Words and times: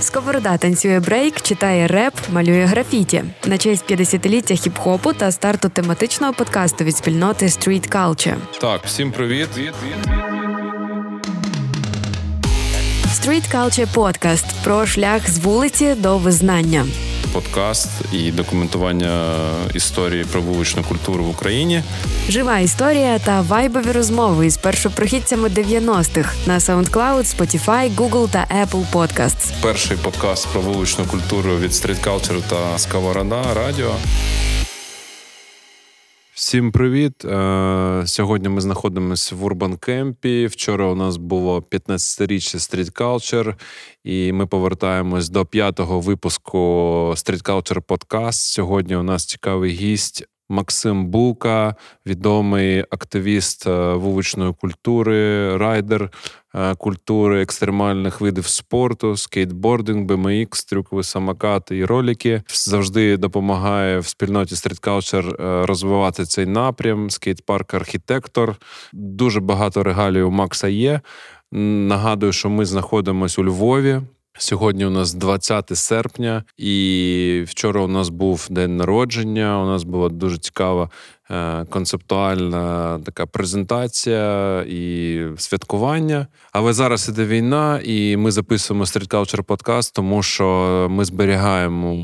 Сковорода 0.00 0.56
танцює 0.56 1.00
брейк, 1.00 1.40
читає 1.40 1.86
реп, 1.86 2.14
малює 2.32 2.64
графіті 2.64 3.24
на 3.46 3.58
честь 3.58 3.90
50-ліття 3.90 4.54
хіп-хопу 4.54 5.14
та 5.14 5.32
старту 5.32 5.68
тематичного 5.68 6.32
подкасту 6.32 6.84
від 6.84 6.96
спільноти 6.96 7.46
Street 7.46 7.92
Culture. 7.92 8.36
Так, 8.60 8.80
всім 8.84 9.12
привіт. 9.12 9.48
Street 13.08 13.54
Culture 13.54 13.94
Podcast 13.94 14.44
про 14.64 14.86
шлях 14.86 15.30
з 15.30 15.38
вулиці 15.38 15.94
до 15.94 16.18
визнання. 16.18 16.86
Подкаст 17.34 17.88
і 18.12 18.32
документування 18.32 19.36
історії 19.74 20.24
про 20.24 20.40
вуличну 20.40 20.82
культуру 20.82 21.24
в 21.24 21.28
Україні. 21.28 21.82
Жива 22.28 22.58
історія 22.58 23.18
та 23.18 23.40
вайбові 23.40 23.92
розмови 23.92 24.46
із 24.46 24.56
першопрохідцями 24.56 25.48
90-х 25.48 26.36
на 26.46 26.58
SoundCloud, 26.58 27.36
Spotify, 27.36 27.94
Google 27.94 28.28
та 28.28 28.46
Apple 28.62 28.84
Podcasts. 28.92 29.52
Перший 29.62 29.96
подкаст 29.96 30.48
про 30.52 30.60
вуличну 30.60 31.04
культуру 31.04 31.56
від 31.56 31.70
Street 31.70 32.04
Culture 32.04 32.42
та 32.48 32.78
Сковорода 32.78 33.54
Радіо. 33.54 33.94
Всім 36.34 36.72
привіт! 36.72 37.24
Е, 37.24 38.02
сьогодні 38.06 38.48
ми 38.48 38.60
знаходимося 38.60 39.36
в 39.36 39.44
Урбан 39.44 39.76
Кемпі. 39.76 40.46
Вчора 40.46 40.86
у 40.86 40.94
нас 40.94 41.16
було 41.16 41.60
15-річчя 41.60 42.56
Street 42.56 42.92
Culture, 42.92 43.54
і 44.04 44.32
ми 44.32 44.46
повертаємось 44.46 45.28
до 45.28 45.46
п'ятого 45.46 46.00
випуску 46.00 46.58
Street 47.16 47.42
Culture 47.42 47.82
Podcast. 47.82 48.32
Сьогодні 48.32 48.96
у 48.96 49.02
нас 49.02 49.26
цікавий 49.26 49.72
гість 49.72 50.24
Максим 50.54 51.06
Булка, 51.06 51.74
відомий 52.06 52.80
активіст 52.90 53.66
е, 53.66 53.92
вуличної 53.94 54.52
культури, 54.52 55.56
райдер 55.56 56.10
е, 56.54 56.74
культури 56.74 57.42
екстремальних 57.42 58.20
видів 58.20 58.46
спорту, 58.46 59.16
скейтбординг, 59.16 60.06
BMX, 60.06 60.68
трюкові 60.68 61.02
самокати 61.02 61.76
і 61.76 61.84
ролики. 61.84 62.42
Завжди 62.48 63.16
допомагає 63.16 63.98
в 63.98 64.06
спільноті 64.06 64.54
Street 64.54 64.80
Culture 64.80 65.42
е, 65.42 65.66
розвивати 65.66 66.24
цей 66.24 66.46
напрям. 66.46 67.10
Скейт-парк 67.10 67.74
архітектор. 67.74 68.56
Дуже 68.92 69.40
багато 69.40 69.82
регалій 69.82 70.22
у 70.22 70.30
Макса 70.30 70.68
є. 70.68 71.00
Нагадую, 71.52 72.32
що 72.32 72.50
ми 72.50 72.64
знаходимося 72.64 73.40
у 73.40 73.44
Львові. 73.44 74.00
Сьогодні 74.38 74.86
у 74.86 74.90
нас 74.90 75.14
20 75.14 75.78
серпня, 75.78 76.44
і 76.56 77.44
вчора 77.46 77.80
у 77.80 77.88
нас 77.88 78.08
був 78.08 78.46
день 78.50 78.76
народження. 78.76 79.62
У 79.62 79.66
нас 79.66 79.82
була 79.84 80.08
дуже 80.08 80.38
цікава 80.38 80.90
е, 81.30 81.64
концептуальна 81.64 82.98
така 83.04 83.26
презентація 83.26 84.62
і 84.62 85.20
святкування. 85.36 86.26
Але 86.52 86.72
зараз 86.72 87.08
іде 87.08 87.24
війна, 87.24 87.80
і 87.84 88.16
ми 88.16 88.30
записуємо 88.30 88.84
Street 88.84 89.08
Culture 89.08 89.42
подкаст, 89.42 89.94
тому 89.94 90.22
що 90.22 90.86
ми 90.90 91.04
зберігаємо. 91.04 91.96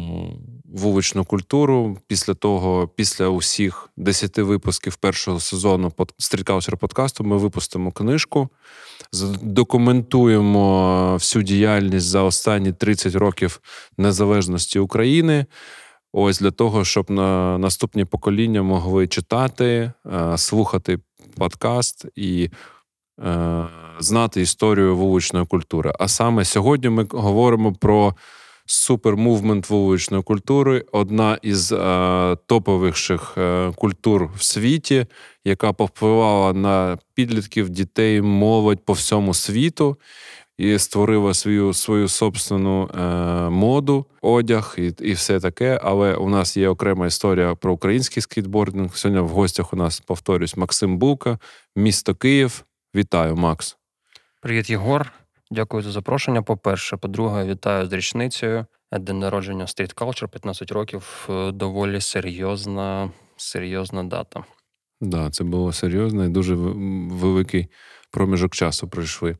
Вуличну 0.74 1.24
культуру 1.24 1.98
після 2.06 2.34
того, 2.34 2.88
після 2.96 3.28
усіх 3.28 3.88
10 3.96 4.38
випусків 4.38 4.96
першого 4.96 5.40
сезону 5.40 5.92
Culture 6.44 6.76
подкасту, 6.76 7.24
ми 7.24 7.36
випустимо 7.36 7.92
книжку 7.92 8.48
документуємо 9.42 11.14
всю 11.14 11.42
діяльність 11.42 12.06
за 12.06 12.22
останні 12.22 12.72
30 12.72 13.14
років 13.14 13.60
незалежності 13.98 14.78
України. 14.78 15.46
Ось 16.12 16.40
для 16.40 16.50
того, 16.50 16.84
щоб 16.84 17.10
на 17.10 17.58
наступні 17.58 18.04
покоління 18.04 18.62
могли 18.62 19.06
читати, 19.06 19.92
е, 20.06 20.38
слухати 20.38 20.98
подкаст 21.36 22.06
і 22.16 22.50
е, 23.20 23.66
знати 23.98 24.40
історію 24.40 24.96
вуличної 24.96 25.46
культури. 25.46 25.92
А 25.98 26.08
саме 26.08 26.44
сьогодні 26.44 26.88
ми 26.88 27.06
говоримо 27.10 27.72
про 27.72 28.14
супермувмент 28.66 29.70
вуличної 29.70 30.22
культури, 30.22 30.84
одна 30.92 31.38
із 31.42 31.72
е, 31.72 32.36
топових 32.46 32.94
культур 33.76 34.30
в 34.36 34.42
світі, 34.42 35.06
яка 35.44 35.72
повпливала 35.72 36.52
на 36.52 36.98
підлітків, 37.14 37.68
дітей, 37.68 38.22
молодь 38.22 38.84
по 38.84 38.92
всьому 38.92 39.34
світу. 39.34 39.96
І 40.58 40.78
створила 40.78 41.34
свою 41.34 41.74
свою 41.74 42.08
собственну 42.08 42.88
е, 42.88 43.04
моду, 43.50 44.06
одяг 44.22 44.74
і 44.78 44.92
і 45.00 45.12
все 45.12 45.40
таке. 45.40 45.80
Але 45.82 46.14
у 46.14 46.28
нас 46.28 46.56
є 46.56 46.68
окрема 46.68 47.06
історія 47.06 47.54
про 47.54 47.72
український 47.72 48.22
скейтбординг. 48.22 48.96
Сьогодні 48.96 49.20
в 49.20 49.28
гостях 49.28 49.72
у 49.72 49.76
нас 49.76 50.00
повторюсь 50.00 50.56
Максим 50.56 50.98
Булка, 50.98 51.38
місто 51.76 52.14
Київ. 52.14 52.64
Вітаю, 52.94 53.36
Макс. 53.36 53.76
Привіт, 54.42 54.70
Єгор. 54.70 55.12
Дякую 55.50 55.82
за 55.82 55.90
запрошення. 55.90 56.42
По-перше, 56.42 56.96
по-друге, 56.96 57.44
вітаю 57.44 57.86
з 57.86 57.92
річницею. 57.92 58.66
День 58.92 59.18
народження 59.18 59.64
Street 59.64 59.94
Culture, 59.94 60.28
15 60.28 60.72
років. 60.72 61.28
Е, 61.30 61.52
доволі 61.52 62.00
серйозна, 62.00 63.10
серйозна 63.36 64.04
дата. 64.04 64.44
Да, 65.00 65.30
це 65.30 65.44
було 65.44 65.72
серйозно 65.72 66.24
і 66.24 66.28
дуже 66.28 66.54
великий 66.54 67.66
проміжок 68.10 68.54
часу 68.54 68.88
пройшли. 68.88 69.36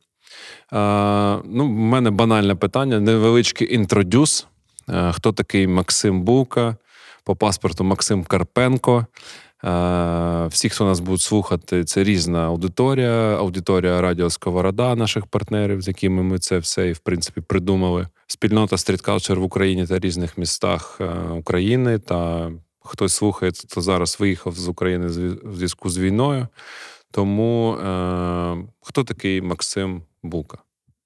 А, 0.70 1.40
Ну, 1.44 1.64
в 1.64 1.70
мене 1.70 2.10
банальне 2.10 2.54
питання, 2.54 3.00
невеличкий 3.00 3.74
інтродюс. 3.74 4.46
А, 4.86 5.12
хто 5.12 5.32
такий 5.32 5.66
Максим 5.66 6.22
Булка? 6.22 6.76
По 7.24 7.36
паспорту 7.36 7.84
Максим 7.84 8.24
Карпенко. 8.24 9.06
Всі, 10.48 10.68
хто 10.68 10.84
нас 10.84 11.00
будуть 11.00 11.20
слухати, 11.20 11.84
це 11.84 12.04
різна 12.04 12.46
аудиторія, 12.46 13.36
аудиторія 13.36 14.00
Радіо 14.00 14.30
Сковорода, 14.30 14.94
наших 14.94 15.26
партнерів, 15.26 15.82
з 15.82 15.88
якими 15.88 16.22
ми 16.22 16.38
це 16.38 16.58
все 16.58 16.88
і 16.88 16.92
в 16.92 16.98
принципі 16.98 17.40
придумали. 17.40 18.06
Спільнота 18.26 18.76
стріткалчер 18.76 19.40
в 19.40 19.42
Україні 19.42 19.86
та 19.86 19.98
різних 19.98 20.38
містах 20.38 20.98
е, 21.00 21.04
України. 21.30 21.98
Та 21.98 22.50
хтось 22.80 23.14
слухає, 23.14 23.52
то 23.52 23.80
зараз 23.80 24.16
виїхав 24.20 24.54
з 24.54 24.68
України 24.68 25.06
в 25.42 25.54
зв'язку 25.54 25.90
з 25.90 25.98
війною. 25.98 26.48
Тому 27.10 27.74
е, 27.74 28.56
хто 28.80 29.04
такий 29.04 29.40
Максим 29.40 30.02
Булка? 30.22 30.58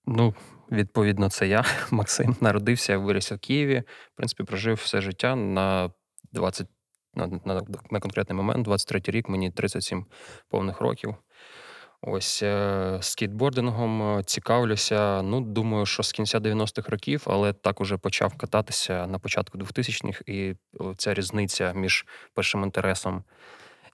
Ну, 0.06 0.34
відповідно, 0.72 1.30
це 1.30 1.48
я, 1.48 1.64
Максим. 1.90 2.36
Народився, 2.40 2.98
виріс 2.98 3.32
у 3.32 3.38
Києві. 3.38 3.82
В 4.12 4.16
принципі, 4.16 4.44
прожив 4.44 4.76
все 4.76 5.00
життя 5.00 5.36
на 5.36 5.90
20 6.32 6.66
на 7.14 7.26
на, 7.26 7.62
на 7.90 8.00
конкретний 8.00 8.36
момент, 8.36 8.64
23 8.64 9.00
рік, 9.06 9.28
мені 9.28 9.50
37 9.50 10.06
повних 10.48 10.80
років. 10.80 11.14
Ось 12.06 12.42
е, 12.42 12.98
скейтбордингом 13.00 14.02
е, 14.02 14.22
цікавлюся. 14.22 15.22
Ну, 15.22 15.40
думаю, 15.40 15.86
що 15.86 16.02
з 16.02 16.12
кінця 16.12 16.38
90-х 16.38 16.88
років, 16.88 17.22
але 17.26 17.52
так 17.52 17.80
уже 17.80 17.96
почав 17.96 18.36
кататися 18.36 19.06
на 19.06 19.18
початку 19.18 19.58
2000-х, 19.58 20.22
і 20.26 20.54
ця 20.96 21.14
різниця 21.14 21.72
між 21.72 22.06
першим 22.34 22.62
інтересом 22.62 23.24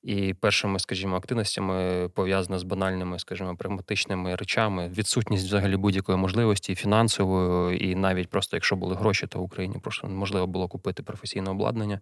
і 0.02 0.34
першими, 0.34 0.78
скажімо, 0.78 1.16
активностями 1.16 2.08
пов'язана 2.08 2.58
з 2.58 2.62
банальними, 2.62 3.18
скажімо, 3.18 3.56
прагматичними 3.56 4.34
речами. 4.34 4.88
Відсутність 4.88 5.46
взагалі 5.46 5.76
будь-якої 5.76 6.18
можливості 6.18 6.74
фінансової, 6.74 7.90
і 7.90 7.94
навіть 7.94 8.30
просто 8.30 8.56
якщо 8.56 8.76
були 8.76 8.94
гроші, 8.94 9.26
то 9.26 9.38
в 9.38 9.42
Україні 9.42 9.76
просто 9.82 10.08
можливо 10.08 10.46
було 10.46 10.68
купити 10.68 11.02
професійне 11.02 11.50
обладнання. 11.50 12.00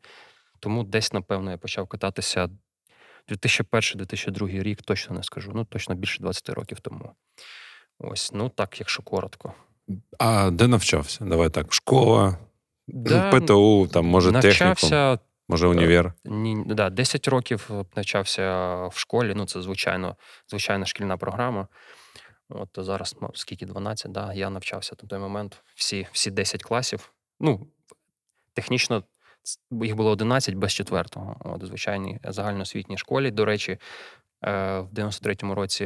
Тому 0.61 0.85
десь, 0.85 1.13
напевно, 1.13 1.51
я 1.51 1.57
почав 1.57 1.87
кататися 1.87 2.49
2001-2002 3.29 4.63
рік, 4.63 4.83
точно 4.83 5.17
не 5.17 5.23
скажу. 5.23 5.53
Ну, 5.55 5.65
точно 5.65 5.95
більше 5.95 6.23
20 6.23 6.49
років 6.49 6.81
тому. 6.81 7.13
Ось, 7.99 8.33
ну 8.33 8.49
так, 8.49 8.81
якщо 8.81 9.03
коротко. 9.03 9.53
А 10.19 10.51
де 10.51 10.67
навчався? 10.67 11.25
Давай 11.25 11.51
так. 11.51 11.73
Школа, 11.73 12.39
да, 12.89 13.31
ПТУ, 13.31 13.89
там, 13.93 14.07
може, 14.07 14.33
навчався, 14.33 14.89
технікум, 14.89 15.19
може, 15.49 15.67
універ. 15.67 16.13
Ні, 16.25 16.65
да, 16.67 16.91
10 16.91 17.29
років 17.29 17.71
навчався 17.97 18.75
в 18.87 18.99
школі. 18.99 19.33
Ну, 19.37 19.47
це 19.47 19.63
звичайно, 19.63 20.17
звичайна 20.49 20.87
шкільна 20.87 21.17
програма. 21.17 21.69
От 22.49 22.69
зараз, 22.77 23.17
скільки 23.35 23.67
12, 23.67 24.13
да, 24.13 24.33
я 24.35 24.51
навчався 24.51 24.97
на 25.03 25.09
той 25.09 25.19
момент 25.19 25.63
всі 25.75 26.07
всі 26.13 26.31
10 26.31 26.63
класів. 26.63 27.13
Ну, 27.41 27.67
технічно 28.55 29.05
їх 29.71 29.97
було 29.97 30.11
11 30.11 30.55
без 30.55 30.73
четвертого. 30.73 31.37
От, 31.41 31.65
звичайній 31.65 32.19
загальноосвітній 32.25 32.99
школі. 32.99 33.31
До 33.31 33.45
речі, 33.45 33.73
е, 33.73 33.79
в 34.81 34.93
93-му 34.93 35.55
році 35.55 35.85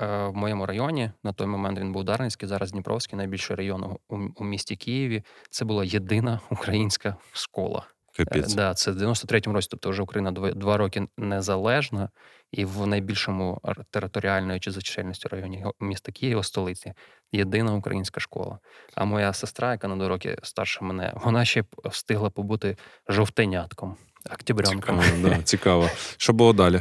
е, 0.00 0.26
в 0.26 0.36
моєму 0.36 0.66
районі 0.66 1.10
на 1.22 1.32
той 1.32 1.46
момент 1.46 1.78
він 1.78 1.92
був 1.92 2.04
Дарницький, 2.04 2.48
зараз 2.48 2.72
Дніпровський, 2.72 3.16
найбільший 3.16 3.56
район 3.56 3.96
у 4.36 4.44
місті 4.44 4.76
Києві. 4.76 5.22
Це 5.50 5.64
була 5.64 5.84
єдина 5.84 6.40
українська 6.50 7.16
школа. 7.32 7.93
Капець. 8.16 8.54
Да, 8.54 8.74
Це 8.74 8.90
в 8.90 8.96
93-му 8.96 9.54
році, 9.54 9.68
тобто 9.70 9.90
вже 9.90 10.02
Україна 10.02 10.32
два, 10.32 10.50
два 10.50 10.76
роки 10.76 11.06
незалежна, 11.18 12.08
і 12.52 12.64
в 12.64 12.86
найбільшому 12.86 13.60
територіальної 13.90 14.60
чи 14.60 14.70
за 14.70 14.82
чисельністю 14.82 15.28
районі 15.28 15.64
міста 15.80 16.12
Києва, 16.12 16.42
столиці, 16.42 16.92
єдина 17.32 17.74
українська 17.74 18.20
школа. 18.20 18.58
А 18.94 19.04
моя 19.04 19.32
сестра, 19.32 19.72
яка 19.72 19.88
на 19.88 19.96
два 19.96 20.08
роки 20.08 20.36
старша 20.42 20.84
мене, 20.84 21.12
вона 21.14 21.44
ще 21.44 21.64
встигла 21.84 22.30
побути 22.30 22.76
жовтенятком, 23.08 23.96
октябрянком. 24.32 25.00
Цікаво, 25.02 25.28
да, 25.28 25.42
цікаво. 25.42 25.90
Що 26.16 26.32
було 26.32 26.52
далі? 26.52 26.80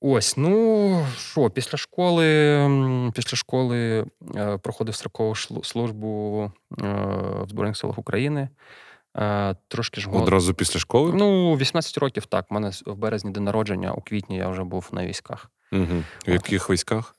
Ось, 0.00 0.36
ну 0.36 1.06
що, 1.18 1.50
після 1.50 1.78
школи 1.78 2.24
після 3.14 3.36
школи 3.36 4.06
е, 4.36 4.58
проходив 4.58 4.94
строкову 4.94 5.34
службу 5.64 6.42
е, 6.82 6.84
в 7.42 7.48
Збройних 7.48 7.76
силах 7.76 7.98
України. 7.98 8.48
Е, 9.18 9.56
трошки 9.68 10.00
ж 10.00 10.10
Одразу 10.10 10.54
після 10.54 10.80
школи? 10.80 11.12
Ну, 11.14 11.56
18 11.56 11.98
років 11.98 12.26
так. 12.26 12.46
У 12.50 12.54
мене 12.54 12.70
в 12.86 12.94
березні 12.94 13.30
день 13.30 13.44
народження, 13.44 13.92
у 13.92 14.00
квітні 14.00 14.36
я 14.36 14.48
вже 14.48 14.64
був 14.64 14.88
на 14.92 15.06
військах. 15.06 15.50
Угу. 15.72 16.04
В 16.26 16.30
яких 16.30 16.70
військах? 16.70 17.14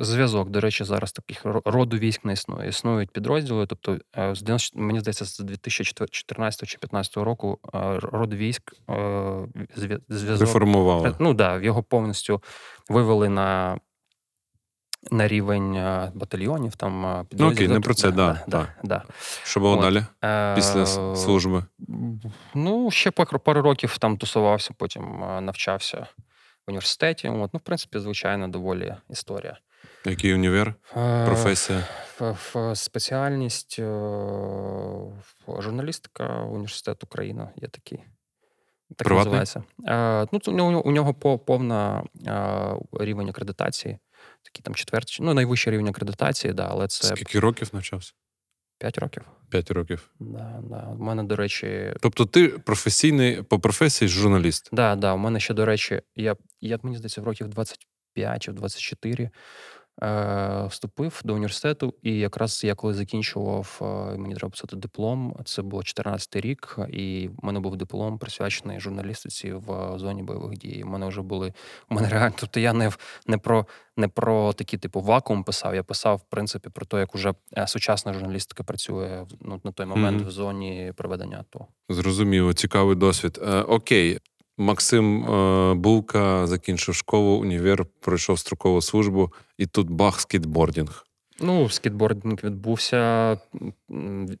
Зв'язок, 0.00 0.48
до 0.48 0.60
речі, 0.60 0.84
зараз 0.84 1.12
таких 1.12 1.42
роду 1.64 1.98
військ 1.98 2.24
не 2.24 2.32
існує. 2.32 2.68
Існують 2.68 3.10
підрозділи. 3.10 3.66
Тобто, 3.66 3.98
з 4.32 4.42
90, 4.42 4.78
мені 4.78 5.00
здається, 5.00 5.24
з 5.24 5.38
2014 5.38 6.68
чи 6.68 6.78
2015 6.78 7.16
року 7.16 7.58
род 8.02 8.34
військ 8.34 8.74
зв'язок 10.08 10.40
реформували. 10.40 11.14
Ну 11.18 11.34
да, 11.34 11.60
його 11.60 11.82
повністю 11.82 12.42
вивели 12.88 13.28
на 13.28 13.78
на 15.10 15.28
рівень 15.28 15.72
батальйонів. 16.14 16.76
Там 16.76 17.26
Ну, 17.32 17.50
окей, 17.52 17.68
не 17.68 17.80
про 17.80 17.94
це, 17.94 18.10
да, 18.10 18.32
да, 18.32 18.40
да, 18.48 18.68
да. 18.82 19.02
Що 19.44 19.60
було 19.60 19.74
От. 19.74 19.80
далі 19.80 20.04
після 20.54 20.86
служби? 21.16 21.64
Ну, 22.54 22.90
ще 22.90 23.10
пару 23.10 23.62
років 23.62 23.98
там 23.98 24.16
тусувався, 24.16 24.74
потім 24.78 25.20
навчався 25.20 26.06
в 26.66 26.70
університеті. 26.70 27.28
От, 27.28 27.50
ну, 27.54 27.58
в 27.58 27.62
принципі, 27.62 27.98
звичайна 27.98 28.48
доволі 28.48 28.94
історія. 29.10 29.58
Який 30.06 30.34
універ? 30.34 30.74
Професія? 31.26 31.84
Спеціальність 32.74 33.80
журналістика 35.58 36.42
університет 36.42 37.04
Україна 37.04 37.50
є 37.56 37.68
такий. 37.68 37.98
Так 38.96 39.06
Приватний? 39.08 39.38
називається. 39.38 39.62
Ну, 40.46 40.82
У 40.84 40.90
нього 40.92 41.14
повна 41.38 42.02
рівень 42.92 43.28
акредитації. 43.28 43.98
Такий 44.42 44.62
там 44.62 44.74
четвертий, 44.74 45.16
ну, 45.20 45.34
найвищий 45.34 45.72
рівень 45.72 45.88
акредитації, 45.88 46.52
да, 46.52 46.68
але 46.70 46.88
це. 46.88 47.06
Скільки 47.06 47.40
років 47.40 47.70
навчався? 47.72 48.12
П'ять 48.78 48.98
років. 48.98 49.22
П'ять 49.50 49.70
років. 49.70 50.10
Да, 50.20 50.60
да. 50.70 50.86
У 50.98 51.02
мене, 51.02 51.22
до 51.22 51.36
речі. 51.36 51.94
Тобто, 52.00 52.26
ти 52.26 52.48
професійний 52.48 53.42
по 53.42 53.60
професії 53.60 54.08
журналіст? 54.08 54.64
Так, 54.64 54.74
да, 54.74 54.96
да. 54.96 55.14
У 55.14 55.18
мене 55.18 55.40
ще, 55.40 55.54
до 55.54 55.64
речі, 55.64 56.02
я, 56.16 56.36
як 56.60 56.84
мені 56.84 56.96
здається, 56.96 57.20
в 57.20 57.24
років 57.24 57.48
25 57.48 58.42
чи 58.42 58.52
24 58.52 59.30
Е, 60.02 60.66
вступив 60.66 61.20
до 61.24 61.34
університету, 61.34 61.94
і 62.02 62.18
якраз 62.18 62.64
я 62.64 62.74
коли 62.74 62.94
закінчував, 62.94 63.78
е, 63.82 64.18
мені 64.18 64.34
треба 64.34 64.50
писати 64.50 64.76
диплом. 64.76 65.36
Це 65.44 65.62
було 65.62 65.82
14-й 65.82 66.40
рік, 66.40 66.78
і 66.92 67.28
в 67.28 67.44
мене 67.44 67.60
був 67.60 67.76
диплом 67.76 68.18
присвячений 68.18 68.80
журналістиці 68.80 69.52
в 69.52 69.98
зоні 69.98 70.22
бойових 70.22 70.58
дій. 70.58 70.82
У 70.86 70.88
мене 70.88 71.06
вже 71.06 71.22
були 71.22 71.52
у 71.90 71.94
мене 71.94 72.08
реально. 72.08 72.34
Тобто 72.38 72.60
я 72.60 72.72
не 72.72 72.92
не 73.26 73.38
про 73.38 73.66
не 73.96 74.08
про 74.08 74.52
такі 74.52 74.78
типу 74.78 75.00
вакуум 75.00 75.44
писав. 75.44 75.74
Я 75.74 75.82
писав 75.82 76.16
в 76.16 76.30
принципі 76.30 76.70
про 76.70 76.86
те, 76.86 76.98
як 76.98 77.14
уже 77.14 77.34
е, 77.56 77.66
сучасна 77.66 78.12
журналістика 78.12 78.62
працює 78.64 79.26
ну, 79.40 79.60
на 79.64 79.72
той 79.72 79.86
момент 79.86 80.22
mm-hmm. 80.22 80.26
в 80.26 80.30
зоні 80.30 80.92
проведення 80.96 81.38
АТО. 81.40 81.66
Зрозуміло, 81.88 82.52
цікавий 82.52 82.96
досвід. 82.96 83.38
Е, 83.42 83.60
Окей, 83.60 84.18
Максим 84.62 85.24
е, 85.24 85.74
Булка 85.74 86.46
закінчив 86.46 86.94
школу, 86.94 87.36
універ, 87.36 87.86
пройшов 88.00 88.38
строкову 88.38 88.82
службу, 88.82 89.32
і 89.58 89.66
тут 89.66 89.90
бах, 89.90 90.20
скейтбордінг. 90.20 91.04
Ну, 91.40 91.68
скейтбординг 91.68 92.38
відбувся 92.44 93.38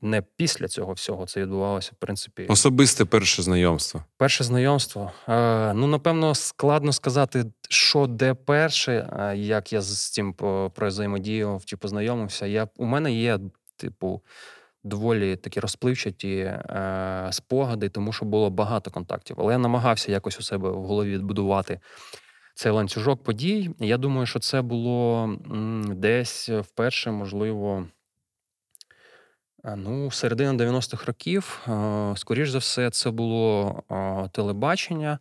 не 0.00 0.22
після 0.36 0.68
цього 0.68 0.92
всього. 0.92 1.26
Це 1.26 1.40
відбувалося, 1.40 1.90
в 1.94 1.98
принципі. 1.98 2.46
Особисте 2.48 3.04
перше 3.04 3.42
знайомство. 3.42 4.04
Перше 4.16 4.44
знайомство. 4.44 5.12
Е, 5.28 5.72
ну, 5.74 5.86
напевно, 5.86 6.34
складно 6.34 6.92
сказати, 6.92 7.44
що 7.68 8.06
де 8.06 8.34
перше, 8.34 8.92
е, 8.92 9.36
як 9.36 9.72
я 9.72 9.80
з 9.80 10.10
цим 10.12 10.34
взаємодіяв 10.76 11.64
чи 11.64 11.76
познайомився. 11.76 12.46
Я, 12.46 12.68
У 12.76 12.84
мене 12.84 13.12
є, 13.12 13.38
типу, 13.76 14.22
доволі 14.84 15.36
такі 15.36 15.60
розпливчаті 15.60 16.36
е, 16.36 17.28
спогади, 17.30 17.88
тому 17.88 18.12
що 18.12 18.24
було 18.24 18.50
багато 18.50 18.90
контактів. 18.90 19.36
Але 19.38 19.52
я 19.52 19.58
намагався 19.58 20.12
якось 20.12 20.38
у 20.38 20.42
себе 20.42 20.70
в 20.70 20.82
голові 20.82 21.10
відбудувати 21.10 21.80
цей 22.54 22.72
ланцюжок 22.72 23.22
подій. 23.22 23.70
Я 23.78 23.96
думаю, 23.96 24.26
що 24.26 24.38
це 24.38 24.62
було 24.62 25.24
м, 25.24 25.84
десь 25.96 26.48
вперше, 26.48 27.10
можливо. 27.10 27.86
Е, 29.64 29.76
ну, 29.76 30.10
середина 30.10 30.64
90-х 30.64 31.06
років, 31.06 31.60
е, 31.68 32.12
скоріш 32.16 32.50
за 32.50 32.58
все, 32.58 32.90
це 32.90 33.10
було 33.10 33.82
телебачення. 34.32 35.18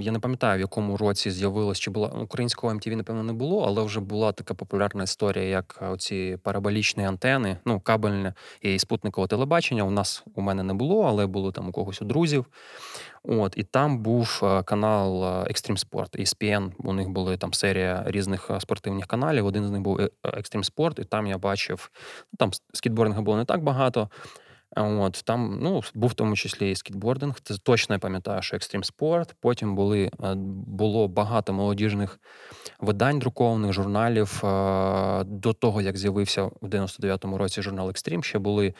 Я 0.00 0.12
не 0.12 0.18
пам'ятаю, 0.18 0.58
в 0.58 0.60
якому 0.60 0.96
році 0.96 1.30
з'явилось, 1.30 1.78
чи 1.78 1.90
була 1.90 2.08
українського 2.08 2.72
MTV, 2.72 2.96
напевно, 2.96 3.22
не 3.22 3.32
було, 3.32 3.64
але 3.66 3.82
вже 3.82 4.00
була 4.00 4.32
така 4.32 4.54
популярна 4.54 5.02
історія, 5.02 5.44
як 5.44 5.78
оці 5.90 6.38
параболічні 6.42 7.04
антени, 7.04 7.56
ну, 7.64 7.80
кабельне 7.80 8.34
і 8.60 8.78
спутникове 8.78 9.26
телебачення. 9.26 9.82
У 9.82 9.90
нас 9.90 10.24
у 10.34 10.42
мене 10.42 10.62
не 10.62 10.74
було, 10.74 11.02
але 11.02 11.26
було 11.26 11.52
там 11.52 11.68
у 11.68 11.72
когось 11.72 12.02
у 12.02 12.04
друзів. 12.04 12.46
От, 13.22 13.54
І 13.56 13.62
там 13.62 13.98
був 13.98 14.40
е, 14.42 14.62
канал 14.62 15.24
е, 15.24 15.26
Extreme 15.26 15.88
Sport, 15.88 16.20
ESPN, 16.20 16.72
У 16.78 16.92
них 16.92 17.08
були 17.08 17.36
там 17.36 17.54
серія 17.54 18.02
різних 18.06 18.50
е, 18.50 18.60
спортивних 18.60 19.06
каналів. 19.06 19.46
Один 19.46 19.66
з 19.66 19.70
них 19.70 19.80
був 19.80 20.00
Extreme 20.22 20.74
Sport, 20.74 21.00
і 21.00 21.04
там 21.04 21.26
я 21.26 21.38
бачив, 21.38 21.90
ну, 22.32 22.36
там 22.38 22.50
скітбордингу 22.72 23.22
було 23.22 23.36
не 23.36 23.44
так 23.44 23.62
багато. 23.62 24.08
От 24.76 25.22
Там 25.24 25.58
ну, 25.62 25.80
був 25.94 26.10
в 26.10 26.14
тому 26.14 26.36
числі 26.36 26.70
і 26.70 26.76
скітбординг. 26.76 27.40
Це 27.42 27.54
точно 27.58 27.94
я 27.94 27.98
пам'ятаю, 27.98 28.42
що 28.42 28.56
extreme 28.56 28.84
sport. 28.84 29.34
Потім 29.40 29.74
були, 29.74 30.10
е, 30.24 30.34
було 30.66 31.08
багато 31.08 31.52
молодіжних 31.52 32.20
видань, 32.80 33.18
друкованих 33.18 33.72
журналів. 33.72 34.40
Е, 34.44 35.24
до 35.24 35.52
того, 35.52 35.80
як 35.80 35.96
з'явився 35.96 36.42
в 36.44 36.68
99-му 36.68 37.38
році 37.38 37.62
журнал 37.62 37.90
Екстрім, 37.90 38.24
ще 38.24 38.38
були 38.38 38.74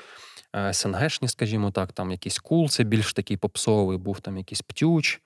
е, 0.57 0.73
СНГшні, 0.73 1.29
скажімо 1.29 1.71
так, 1.71 1.93
там 1.93 2.11
якийсь 2.11 2.39
Cool, 2.39 2.69
це 2.69 2.85
більш 2.85 3.13
такий 3.13 3.37
попсовий, 3.37 3.99
був 3.99 4.21
там 4.21 4.39
якийсь 4.39 4.63
птюч. 4.63 5.21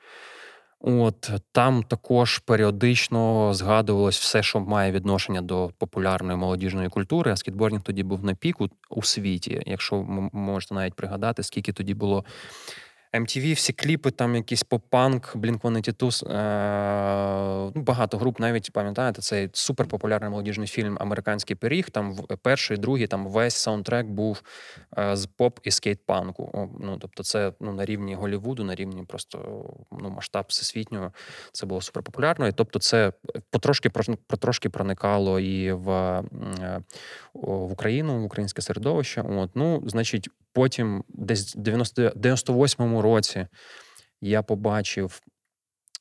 От 0.80 1.30
там 1.52 1.82
також 1.82 2.38
періодично 2.38 3.54
згадувалось 3.54 4.18
все, 4.18 4.42
що 4.42 4.60
має 4.60 4.92
відношення 4.92 5.42
до 5.42 5.70
популярної 5.78 6.38
молодіжної 6.38 6.88
культури. 6.88 7.32
А 7.32 7.36
скітбордінг 7.36 7.82
тоді 7.82 8.02
був 8.02 8.24
на 8.24 8.34
піку 8.34 8.68
у 8.90 9.02
світі. 9.02 9.62
Якщо 9.66 10.02
можете 10.32 10.74
навіть 10.74 10.94
пригадати, 10.94 11.42
скільки 11.42 11.72
тоді 11.72 11.94
було 11.94 12.24
MTV, 13.14 13.54
всі 13.54 13.72
кліпи, 13.72 14.10
там 14.10 14.34
якийсь 14.34 14.64
поп-панк, 14.64 15.36
Blink-182, 15.36 16.30
е- 16.30 17.72
ну, 17.74 17.82
багато 17.82 18.18
груп, 18.18 18.40
навіть 18.40 18.72
пам'ятаєте, 18.72 19.22
цей 19.22 19.50
суперпопулярний 19.52 20.30
молодіжний 20.30 20.66
фільм 20.66 20.96
Американський 21.00 21.56
пиріг. 21.56 21.90
Там 21.90 22.16
перший, 22.42 22.76
другий, 22.76 23.06
там 23.06 23.26
весь 23.26 23.54
саундтрек 23.54 24.06
був 24.06 24.42
е- 24.98 25.16
з 25.16 25.26
поп 25.26 25.58
і 25.62 25.70
скейт-панку. 25.70 26.68
Ну, 26.80 26.98
Тобто, 27.00 27.22
це 27.22 27.52
ну, 27.60 27.72
на 27.72 27.84
рівні 27.84 28.14
Голівуду, 28.14 28.64
на 28.64 28.74
рівні 28.74 29.04
просто 29.04 29.64
ну, 29.92 30.10
масштаб 30.10 30.44
всесвітнього. 30.48 31.12
Це 31.52 31.66
було 31.66 31.80
суперпопулярно. 31.80 32.48
І 32.48 32.52
тобто, 32.52 32.78
це 32.78 33.12
потрошки 33.50 33.90
потрошки 34.26 34.70
проникало 34.70 35.40
і 35.40 35.72
в 35.72 35.90
е- 35.90 36.82
в 37.34 37.72
Україну, 37.72 38.20
в 38.20 38.24
українське 38.24 38.62
середовище. 38.62 39.22
От, 39.22 39.50
ну, 39.54 39.82
значить, 39.86 40.28
потім, 40.58 41.04
десь 41.08 41.56
в 41.56 41.58
98-му 41.58 43.02
році, 43.02 43.46
я 44.20 44.42
побачив 44.42 45.20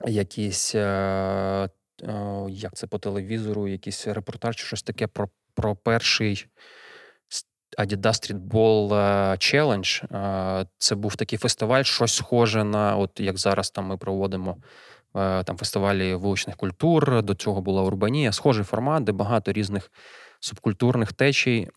якісь, 0.05 0.75
е, 0.75 0.81
е, 0.83 1.69
як 2.49 2.75
це 2.75 2.87
по 2.87 2.99
телевізору, 2.99 3.67
якийсь 3.67 4.07
репортаж 4.07 4.55
чи 4.55 4.65
щось 4.65 4.83
таке 4.83 5.07
про 5.07 5.29
про 5.53 5.75
перший 5.75 6.45
Adidas 7.77 7.97
Streetball 7.97 8.89
Challenge. 9.37 10.15
Е, 10.61 10.67
це 10.77 10.95
був 10.95 11.15
такий 11.15 11.39
фестиваль, 11.39 11.83
щось 11.83 12.15
схоже 12.15 12.63
на, 12.63 12.97
от 12.97 13.19
як 13.19 13.37
зараз 13.37 13.69
там 13.69 13.85
ми 13.85 13.97
проводимо. 13.97 14.57
Там 15.13 15.57
фестивалі 15.57 16.15
вуличних 16.15 16.55
культур, 16.55 17.23
до 17.23 17.33
цього 17.33 17.61
була 17.61 17.81
Урбанія, 17.81 18.31
схожий 18.31 18.63
формат, 18.63 19.03
де 19.03 19.11
багато 19.11 19.51
різних 19.51 19.91
субкультурних 20.39 21.13
течій 21.13 21.69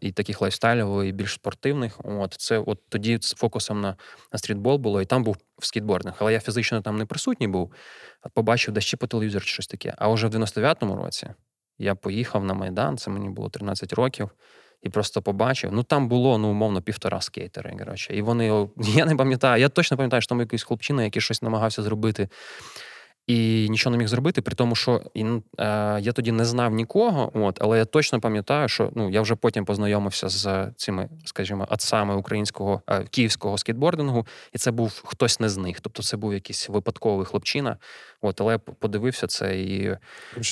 і 0.00 0.12
таких 0.12 0.40
лайфстайлів, 0.40 1.02
і 1.02 1.12
більш 1.12 1.32
спортивних. 1.32 2.00
От 2.04 2.34
це 2.38 2.58
от 2.58 2.78
тоді 2.88 3.18
з 3.20 3.34
фокусом 3.34 3.80
на 3.80 3.96
на 4.32 4.38
стрітбол 4.38 4.76
було, 4.76 5.02
і 5.02 5.04
там 5.04 5.24
був 5.24 5.36
в 5.58 5.66
скейтбординг. 5.66 6.16
Але 6.18 6.32
я 6.32 6.40
фізично 6.40 6.80
там 6.80 6.96
не 6.96 7.06
присутній 7.06 7.48
був, 7.48 7.72
а 8.20 8.28
побачив 8.28 8.74
десь 8.74 8.84
чи 8.84 8.96
по 8.96 9.06
телевізору 9.06 9.44
чи 9.44 9.52
щось 9.52 9.66
таке. 9.66 9.94
А 9.98 10.08
вже 10.08 10.26
в 10.26 10.34
99-му 10.34 10.96
році 10.96 11.28
я 11.78 11.94
поїхав 11.94 12.44
на 12.44 12.54
Майдан, 12.54 12.98
це 12.98 13.10
мені 13.10 13.28
було 13.28 13.48
13 13.48 13.92
років. 13.92 14.30
І 14.82 14.90
просто 14.90 15.22
побачив. 15.22 15.72
Ну 15.72 15.82
там 15.82 16.08
було 16.08 16.38
ну 16.38 16.48
умовно 16.48 16.82
півтора 16.82 17.20
скейтери. 17.20 17.76
Коротше. 17.78 18.16
І 18.16 18.22
вони 18.22 18.68
я 18.78 19.04
не 19.04 19.16
пам'ятаю. 19.16 19.60
Я 19.60 19.68
точно 19.68 19.96
пам'ятаю, 19.96 20.22
що 20.22 20.28
там 20.28 20.40
якийсь 20.40 20.62
хлопчина, 20.62 21.04
який 21.04 21.22
щось 21.22 21.42
намагався 21.42 21.82
зробити 21.82 22.28
і 23.26 23.68
нічого 23.70 23.90
не 23.90 23.98
міг 23.98 24.08
зробити, 24.08 24.42
при 24.42 24.54
тому, 24.54 24.74
що 24.74 25.02
і, 25.14 25.24
е, 25.24 25.40
я 26.00 26.12
тоді 26.12 26.32
не 26.32 26.44
знав 26.44 26.72
нікого, 26.72 27.30
от, 27.34 27.58
але 27.60 27.78
я 27.78 27.84
точно 27.84 28.20
пам'ятаю, 28.20 28.68
що 28.68 28.90
ну, 28.94 29.10
я 29.10 29.20
вже 29.20 29.34
потім 29.34 29.64
познайомився 29.64 30.28
з 30.28 30.70
цими, 30.76 31.08
скажімо, 31.24 31.66
отцами 31.70 32.16
українського 32.16 32.82
е, 32.86 33.04
київського 33.10 33.58
скейтбордингу, 33.58 34.26
і 34.52 34.58
це 34.58 34.70
був 34.70 35.02
хтось 35.04 35.40
не 35.40 35.48
з 35.48 35.56
них. 35.56 35.80
Тобто 35.80 36.02
це 36.02 36.16
був 36.16 36.34
якийсь 36.34 36.68
випадковий 36.68 37.26
хлопчина. 37.26 37.76
От, 38.20 38.40
але 38.40 38.52
я 38.52 38.58
подивився 38.58 39.26
це 39.26 39.60
і. 39.60 39.96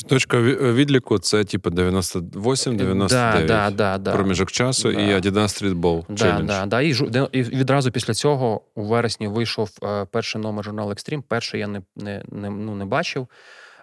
Точка 0.09 0.41
відліку 0.41 1.19
це 1.19 1.45
типу 1.45 1.71
98-99 1.71 3.09
да, 3.09 3.43
да, 3.47 3.71
да, 3.71 3.99
да. 3.99 4.13
проміжок 4.13 4.53
часу 4.53 4.93
да. 4.93 5.01
і 5.01 5.21
Adidas 5.21 5.33
Streetball 5.33 6.05
да, 6.09 6.25
Challenge. 6.25 6.47
Да, 6.47 6.67
да. 6.67 6.81
І, 6.81 6.89
і 7.33 7.43
відразу 7.43 7.91
після 7.91 8.15
цього 8.15 8.63
у 8.75 8.85
вересні 8.85 9.29
вийшов 9.29 9.71
е, 9.83 10.07
перший 10.11 10.41
номер 10.41 10.65
журналу 10.65 10.91
Extreme. 10.91 11.23
Перший 11.29 11.61
я 11.61 11.67
не, 11.67 11.83
не, 11.97 12.23
не 12.31 12.51
ну, 12.65 12.75
не 12.75 12.85
бачив. 12.85 13.29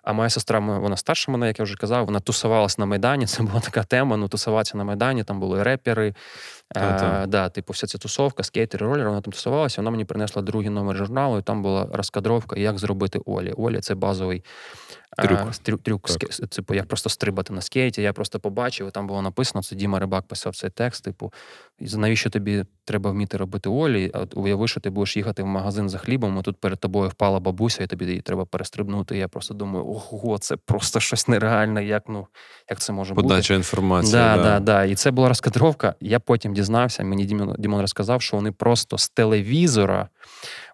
А 0.04 0.14
моя 0.14 0.30
сестра, 0.30 0.60
вона 0.60 0.98
старша 0.98 1.32
мене, 1.32 1.48
як 1.48 1.60
я 1.60 1.64
вже 1.64 1.76
казав, 1.76 2.06
вона 2.06 2.20
тусувалась 2.20 2.78
на 2.78 2.86
Майдані. 2.86 3.26
Це 3.28 3.44
була 3.44 3.60
така 3.60 3.84
тема. 3.84 4.18
Ну, 4.18 4.28
тусуватися 4.28 4.78
на 4.78 4.84
Майдані, 4.84 5.24
там 5.24 5.40
були 5.40 5.64
репери. 5.64 6.14
А, 6.76 7.26
да, 7.28 7.50
Типу, 7.50 7.74
вся 7.74 7.88
ця 7.88 7.98
тусовка, 7.98 8.44
скейтери, 8.44 8.86
ролери, 8.86 9.10
вона 9.10 9.22
там 9.22 9.34
тусувалася. 9.34 9.82
Вона 9.82 9.92
мені 9.92 10.06
принесла 10.06 10.42
другий 10.42 10.70
номер 10.70 10.98
журналу, 10.98 11.40
і 11.40 11.42
там 11.42 11.62
була 11.62 11.88
розкадровка, 11.94 12.60
як 12.60 12.80
зробити 12.80 13.20
Олі. 13.26 13.54
Олі 13.58 13.80
це 13.80 13.96
базовий 13.96 14.44
трюк. 15.18 15.40
А, 15.40 15.52
трюк, 15.64 15.82
трюк 15.84 16.10
типу, 16.50 16.74
як 16.74 16.88
просто 16.88 17.10
стрибати 17.10 17.54
на 17.54 17.62
скейті. 17.62 18.02
Я 18.02 18.14
просто 18.14 18.40
побачив, 18.40 18.88
і 18.88 18.92
там 18.92 19.08
було 19.08 19.22
написано, 19.22 19.64
це 19.64 19.76
Діма 19.76 20.00
Рибак 20.00 20.28
писав 20.28 20.56
цей 20.56 20.70
текст. 20.70 21.04
Типу, 21.04 21.34
навіщо 21.80 22.30
тобі 22.30 22.66
треба 22.86 23.12
вміти 23.12 23.38
робити 23.38 23.70
Олі? 23.70 24.12
От 24.14 24.38
уяви, 24.38 24.68
що 24.68 24.80
ти 24.80 24.90
будеш 24.90 25.18
їхати 25.18 25.44
в 25.44 25.46
магазин 25.46 25.90
за 25.90 25.98
хлібом, 25.98 26.40
і 26.40 26.42
тут 26.42 26.58
перед 26.58 26.80
тобою 26.80 27.10
впала 27.10 27.40
бабуся, 27.40 27.84
і 27.84 27.88
тобі 27.88 28.06
її 28.06 28.22
треба 28.22 28.46
перестрибнути. 28.46 29.16
І 29.16 29.20
я 29.20 29.28
просто 29.28 29.54
думаю, 29.54 29.86
ого, 29.86 30.38
це 30.38 30.58
просто 30.58 31.00
щось 31.00 31.28
нереальне. 31.28 31.86
Як 31.86 32.04
ну, 32.08 32.28
як 32.70 32.80
це 32.80 32.94
може 32.94 33.14
Подача 33.14 33.24
бути? 33.24 33.34
Подача 33.36 33.54
інформації. 33.54 34.14
Да, 34.14 34.38
да. 34.38 34.44
да, 34.44 34.60
да. 34.60 34.84
І 34.84 34.96
це 34.96 35.12
була 35.12 35.28
розкадровка. 35.28 35.96
Я 36.02 36.20
потім 36.20 36.54
дізнався. 36.62 37.04
Мені 37.04 37.26
Дімон, 37.26 37.56
Дімон 37.60 37.82
розказав, 37.82 38.22
що 38.22 38.38
вони 38.38 38.52
просто 38.52 38.98
з 38.98 39.10
телевізора. 39.10 40.10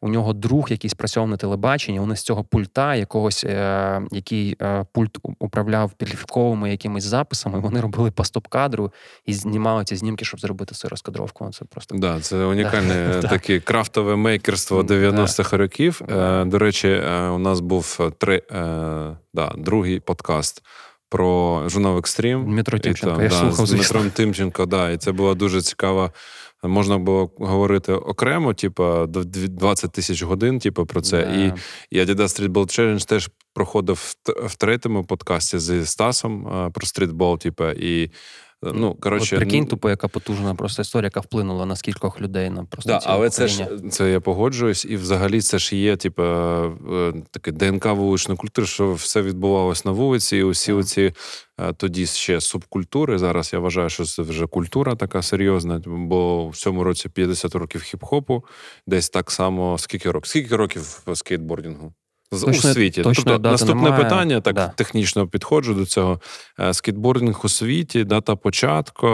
У 0.01 0.09
нього 0.09 0.33
друг 0.33 0.67
якийсь 0.69 0.93
працював 0.93 1.29
на 1.29 1.37
телебаченні. 1.37 1.99
Вони 1.99 2.15
з 2.15 2.21
цього 2.21 2.43
пульта, 2.43 2.95
якогось, 2.95 3.43
е, 3.43 4.01
який 4.11 4.55
е, 4.61 4.85
пульт 4.91 5.17
управляв 5.39 5.91
підлівковими 5.91 6.71
якимись 6.71 7.03
записами. 7.03 7.59
Вони 7.59 7.81
робили 7.81 8.11
по 8.11 8.23
стоп-кадру 8.23 8.91
і 9.25 9.33
знімали 9.33 9.83
ці 9.83 9.95
знімки, 9.95 10.25
щоб 10.25 10.39
зробити 10.39 10.75
цю 10.75 10.89
розкадровку. 10.89 11.49
Це 11.53 11.65
просто 11.65 11.95
да, 11.97 12.19
це 12.19 12.45
унікальне 12.45 13.21
таке 13.29 13.59
крафтове 13.59 14.15
мейкерство 14.15 14.81
90-х 14.81 15.57
років. 15.57 16.01
Е, 16.09 16.45
до 16.45 16.59
речі, 16.59 16.87
е, 16.87 17.29
у 17.29 17.37
нас 17.37 17.59
був 17.59 18.11
три, 18.17 18.35
е, 18.51 18.53
да, 19.33 19.53
другий 19.57 19.99
подкаст 19.99 20.63
про 21.09 21.63
журнал 21.69 21.97
Екстрім. 21.97 22.45
Дмитро 22.45 22.79
Тимченко, 22.79 23.21
і, 23.21 23.23
я 23.23 23.29
да, 23.29 23.39
слухав, 23.39 23.65
з 23.65 23.71
Дмитром. 23.71 24.09
Тимченко, 24.09 24.65
да, 24.65 24.91
і 24.91 24.97
це 24.97 25.11
була 25.11 25.33
дуже 25.33 25.61
цікава. 25.61 26.11
Можна 26.63 26.97
було 26.97 27.31
говорити 27.37 27.93
окремо, 27.93 28.53
типу, 28.53 29.05
20 29.05 29.91
тисяч 29.91 30.23
годин, 30.23 30.59
типу, 30.59 30.85
про 30.85 31.01
це. 31.01 31.17
Yeah. 31.17 31.53
І, 31.91 31.97
і 31.97 32.01
Adidas 32.01 32.15
Streetball 32.15 32.51
Challenge 32.51 33.07
теж 33.07 33.29
проходив 33.53 33.95
в, 33.95 34.31
в 34.47 34.55
третьому 34.55 35.03
подкасті 35.03 35.59
зі 35.59 35.85
Стасом 35.85 36.43
про 36.73 36.87
стрітбол, 36.87 37.39
типу, 37.39 37.69
і 37.69 38.11
Ну, 38.63 38.95
коротше, 38.95 39.35
От 39.35 39.39
прикинь, 39.39 39.65
тупо, 39.65 39.89
яка 39.89 40.07
потужна 40.07 40.55
просто 40.55 40.81
історія, 40.81 41.05
яка 41.05 41.19
вплинула 41.19 41.65
на 41.65 41.75
скількох 41.75 42.21
людей 42.21 42.49
на 42.49 42.65
просто 42.65 42.89
Да, 42.89 42.99
але 43.03 43.29
це 43.29 43.47
ж 43.47 43.69
це 43.91 44.11
я 44.11 44.19
погоджуюсь, 44.19 44.85
і 44.85 44.95
взагалі 44.95 45.41
це 45.41 45.59
ж 45.59 45.75
є, 45.75 45.97
типу, 45.97 46.23
е, 46.23 47.13
таке 47.31 47.51
ДНК 47.51 47.85
вуличної 47.85 48.37
культури, 48.37 48.67
що 48.67 48.93
все 48.93 49.21
відбувалось 49.21 49.85
на 49.85 49.91
вулиці, 49.91 50.37
і 50.37 50.43
усі 50.43 50.71
Так. 50.71 50.79
оці 50.79 51.13
е, 51.59 51.73
тоді 51.73 52.05
ще 52.05 52.41
субкультури. 52.41 53.17
Зараз 53.17 53.53
я 53.53 53.59
вважаю, 53.59 53.89
що 53.89 54.05
це 54.05 54.21
вже 54.21 54.47
культура 54.47 54.95
така 54.95 55.21
серйозна, 55.21 55.81
бо 55.85 56.49
в 56.49 56.57
цьому 56.57 56.83
році 56.83 57.09
50 57.09 57.55
років 57.55 57.81
хіп-хопу, 57.81 58.41
десь 58.87 59.09
так 59.09 59.31
само 59.31 59.77
скільки 59.77 60.11
років? 60.11 60.29
Скільки 60.29 60.55
років 60.55 61.01
скейтбордінгу? 61.13 61.93
Точно- 62.31 62.69
у 62.69 62.73
світі. 62.73 63.01
Точно, 63.01 63.23
тобто, 63.25 63.49
наступне 63.51 63.81
немає. 63.81 64.03
питання, 64.03 64.41
так 64.41 64.55
Да. 64.55 64.67
технічно 64.67 65.27
підходжу 65.27 65.73
до 65.73 65.85
цього. 65.85 66.19
Скітбординг 66.71 66.75
Скейтбординг 66.75 67.39
у 67.43 67.49
світі, 67.49 68.03
дата 68.03 68.35
початку, 68.35 69.07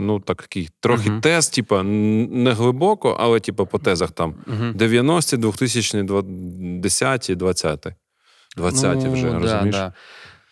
ну 0.00 0.20
такий 0.20 0.68
трохи 0.80 1.10
Мгм. 1.10 1.20
тест, 1.20 1.54
типа 1.54 1.82
не 1.82 2.52
глибоко, 2.52 3.16
але 3.20 3.40
типа 3.40 3.64
по 3.64 3.78
тезах 3.78 4.10
там 4.10 4.34
Мгм. 4.46 4.72
90-ті, 4.76 5.36
2000-ті, 5.36 6.02
10-ті, 6.82 7.34
20-ті. 7.34 7.94
20-ті 8.56 9.08
вже, 9.08 9.26
Ну, 9.26 9.38
розумієш? 9.40 9.74
Да, 9.74 9.80
да. 9.80 9.92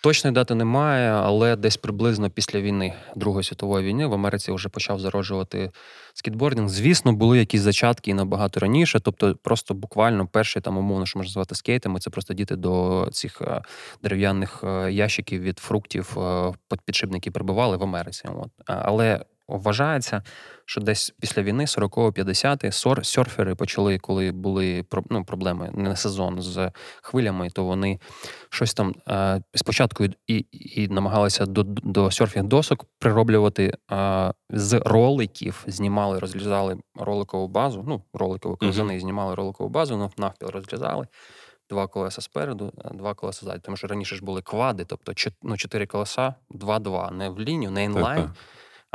Точної 0.05 0.35
дати 0.35 0.55
немає, 0.55 1.11
але 1.11 1.57
десь 1.57 1.77
приблизно 1.77 2.31
після 2.31 2.61
війни, 2.61 2.95
Другої 3.17 3.45
світової 3.45 3.87
війни, 3.87 4.07
в 4.07 4.15
Америці 4.15 4.53
вже 4.53 4.69
почав 4.69 5.01
зароджувати 5.01 5.71
скейтбординг. 6.15 6.69
Звісно, 6.69 7.13
були 7.13 7.39
якісь 7.39 7.61
зачатки 7.61 8.11
і 8.11 8.15
набагато 8.15 8.61
раніше. 8.61 9.01
Тобто, 9.01 9.35
просто 9.43 9.75
буквально 9.75 10.27
перші 10.27 10.61
там 10.61 10.79
умовно, 10.79 11.07
що 11.07 11.19
можна 11.19 11.33
звати 11.33 11.55
скейтами, 11.55 12.01
це 12.01 12.11
просто 12.11 12.35
діти 12.35 12.57
до 12.57 13.09
цих 13.13 13.43
е, 13.43 13.63
дерев'яних 14.03 14.65
е, 14.65 14.93
ящиків 14.93 15.41
від 15.41 15.59
фруктів 15.59 16.19
е, 16.19 16.53
підшипники 16.87 17.31
прибивали 17.31 17.77
в 17.77 17.83
Америці. 17.83 18.29
От. 18.37 18.51
Але 18.67 19.25
вважається, 19.49 20.23
що 20.65 20.81
десь 20.81 21.15
після 21.21 21.43
війни, 21.43 21.65
40-50-ті, 21.65 22.67
сор- 22.67 23.05
серфери 23.05 23.55
почали, 23.55 23.99
коли 23.99 24.33
були 24.33 24.85
ну, 25.11 25.25
проблеми 25.25 25.71
не 25.75 25.89
на 25.89 25.97
сезон 25.97 26.43
з 26.43 26.71
хвилями, 27.03 27.51
то 27.51 27.65
вони 27.65 28.01
щось 28.51 28.75
там 28.75 28.95
е, 29.09 29.43
спочатку 29.55 30.05
і, 30.27 30.47
і, 30.53 30.89
намагалися 30.89 31.47
до, 31.47 31.63
до 31.63 32.11
серфінг 32.11 32.47
досок 32.47 32.85
прироблювати 32.99 33.73
е, 33.93 34.33
з 34.51 34.79
роликів, 34.79 35.65
знімали, 35.67 36.19
розрізали 36.19 36.77
роликову 36.95 37.49
базу, 37.49 37.85
ну, 37.89 38.03
роликові 38.13 38.57
ковзани, 38.57 39.01
знімали 39.01 39.35
роликову 39.35 39.71
базу, 39.71 39.97
ну, 39.97 40.11
навпіл 40.19 40.49
розрізали. 40.49 41.07
Два 41.71 41.87
колеса 41.87 42.21
спереду, 42.21 42.73
е, 42.85 42.91
два 42.95 43.15
колеса 43.15 43.47
ззаду. 43.47 43.61
Тому 43.63 43.77
що 43.77 43.87
раніше 43.87 44.17
ж 44.17 44.25
були 44.25 44.43
квади, 44.43 44.85
тобто 44.85 45.13
ну, 45.43 45.57
чотири 45.57 45.87
колеса, 45.87 46.35
два-два, 46.51 47.11
не 47.11 47.29
в 47.29 47.41
лінію, 47.41 47.71
не 47.71 47.85
інлайн, 47.85 48.31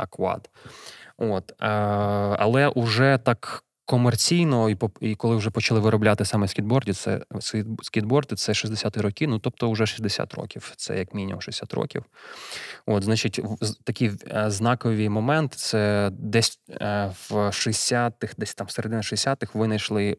Так-так. 0.00 0.12
а 0.12 0.16
квад. 0.16 0.50
От, 1.18 1.50
е, 1.50 1.66
але 2.38 2.68
уже 2.68 3.18
так 3.24 3.64
комерційно, 3.90 4.70
і, 4.70 4.76
і 5.00 5.14
коли 5.14 5.36
вже 5.36 5.50
почали 5.50 5.80
виробляти 5.80 6.24
саме 6.24 6.48
скейтборди, 6.48 6.92
це 6.92 7.20
скейтборди, 7.82 8.36
це 8.36 8.52
60-ті 8.52 9.00
роки, 9.00 9.26
ну 9.26 9.38
тобто 9.38 9.70
вже 9.70 9.86
60 9.86 10.34
років, 10.34 10.72
це 10.76 10.98
як 10.98 11.14
мінімум 11.14 11.40
60 11.40 11.74
років. 11.74 12.04
От, 12.86 13.04
значить, 13.04 13.40
такий 13.84 14.10
е, 14.30 14.50
знаковий 14.50 15.08
момент 15.08 15.54
це 15.54 16.10
десь 16.12 16.60
е, 16.70 17.12
в 17.28 17.34
60-х, 17.34 18.34
десь 18.38 18.54
там 18.54 18.68
середина 18.68 19.02
60-х 19.02 19.58
винайшли, 19.58 20.16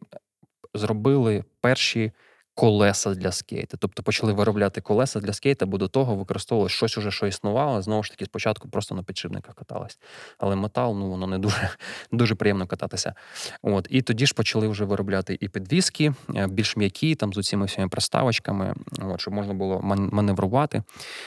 зробили 0.74 1.44
перші 1.60 2.12
колеса 2.54 3.14
для 3.14 3.32
скейта. 3.32 3.76
Тобто 3.76 4.02
почали 4.02 4.32
виробляти 4.32 4.80
колеса 4.80 5.20
для 5.20 5.32
скейта, 5.32 5.66
бо 5.66 5.78
до 5.78 5.88
того 5.88 6.16
використовували 6.16 6.68
щось 6.68 6.98
уже, 6.98 7.10
що 7.10 7.26
існувало. 7.26 7.82
Знову 7.82 8.02
ж 8.02 8.10
таки, 8.10 8.24
спочатку 8.24 8.68
просто 8.68 8.94
на 8.94 9.02
підшипниках 9.02 9.54
катались. 9.54 9.98
Але 10.38 10.56
метал, 10.56 10.96
ну 10.98 11.10
воно 11.10 11.26
не 11.26 11.38
дуже, 11.38 11.68
дуже 12.12 12.34
приємно 12.34 12.66
кататися. 12.66 13.14
От. 13.62 13.86
І 13.90 14.02
тоді 14.02 14.26
ж 14.26 14.34
почали 14.34 14.68
вже 14.68 14.84
виробляти 14.84 15.38
і 15.40 15.48
підвіски, 15.48 16.14
е, 16.36 16.46
більш 16.46 16.76
м'які, 16.76 17.14
там 17.14 17.32
з 17.32 17.36
усіма 17.36 17.64
всіма 17.64 17.88
приставочками, 17.88 18.74
от, 19.02 19.20
щоб 19.20 19.34
можна 19.34 19.54
було 19.54 19.80
ман- 19.80 20.08
маневрувати. 20.12 20.82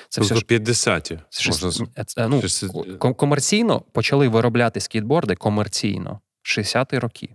Це 0.09 0.21
все 0.21 0.35
Тобто 0.35 0.55
ж 0.55 0.61
50-ті. 0.61 1.19
можна 1.47 1.87
це, 2.05 2.27
ну, 2.27 2.41
шести- 2.41 2.97
ко- 2.97 3.13
комерційно 3.13 3.81
почали 3.81 4.27
виробляти 4.27 4.79
скейтборди 4.79 5.35
комерційно 5.35 6.19
60-ті 6.43 6.99
роки. 6.99 7.29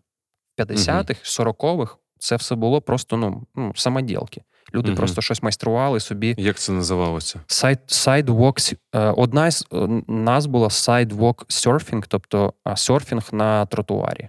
50-х, 0.58 1.20
40-х 1.40 1.96
це 2.20 2.36
все 2.36 2.54
було 2.54 2.80
просто 2.80 3.16
ну, 3.16 3.46
ну 3.54 3.72
самоділки. 3.74 4.42
Люди 4.74 4.88
Мгм. 4.88 4.96
просто 4.96 5.22
щось 5.22 5.42
майстрували 5.42 6.00
собі. 6.00 6.34
Як 6.38 6.58
це 6.58 6.72
називалося? 6.72 7.40
Сайд, 7.46 7.78
sidewalk, 7.88 8.76
е, 8.94 8.98
одна 9.16 9.50
з 9.50 9.66
е, 9.72 9.76
нас 10.08 10.46
була 10.46 10.68
sidewalk 10.68 11.46
surfing, 11.46 12.04
тобто 12.08 12.52
серфінг 12.76 13.22
на 13.32 13.66
тротуарі. 13.66 14.28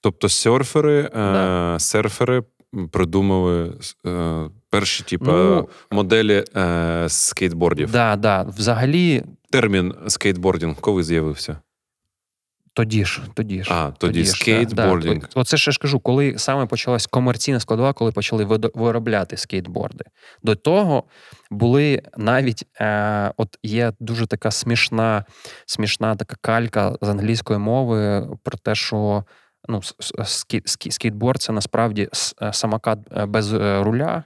Тобто 0.00 0.28
серфери, 0.28 1.10
е, 1.16 1.76
серфери 1.80 2.42
придумали 2.92 3.72
е, 4.06 4.44
перші, 4.70 5.04
типу, 5.04 5.24
Ну, 5.32 5.68
моделі 5.90 6.44
е, 6.56 7.04
скейтбордів. 7.08 7.90
да, 7.92 8.16
да. 8.16 8.42
Взагалі, 8.42 9.22
Термін 9.50 9.94
скейтбордінг 10.08 10.74
коли 10.80 11.02
з'явився? 11.02 11.58
Тоді 12.76 13.04
ж, 13.04 13.22
тоді 13.34 13.62
ж. 13.62 13.70
А, 13.72 13.90
тоді 13.98 14.24
ж, 14.24 14.64
да. 14.64 14.96
Да. 14.96 15.20
Оце 15.34 15.56
ще 15.56 15.72
ж 15.72 15.78
кажу, 15.78 16.00
коли 16.00 16.38
саме 16.38 16.66
почалась 16.66 17.06
комерційна 17.06 17.60
складова, 17.60 17.92
коли 17.92 18.12
почали 18.12 18.44
виробляти 18.74 19.36
скейтборди. 19.36 20.04
До 20.42 20.54
того 20.54 21.04
були 21.50 22.02
навіть 22.16 22.66
е, 22.80 23.32
от 23.36 23.58
є 23.62 23.92
дуже 24.00 24.26
така 24.26 24.50
смішна, 24.50 25.24
смішна 25.66 26.16
така 26.16 26.36
калька 26.40 26.96
з 27.00 27.08
англійської 27.08 27.58
мови 27.58 28.28
про 28.42 28.58
те, 28.58 28.74
що 28.74 29.24
ну, 29.68 29.80
скейтборд 30.90 31.42
це 31.42 31.52
насправді 31.52 32.08
е, 32.42 32.52
самокат 32.52 32.98
е, 33.16 33.26
без 33.26 33.52
е, 33.52 33.82
руля. 33.82 34.24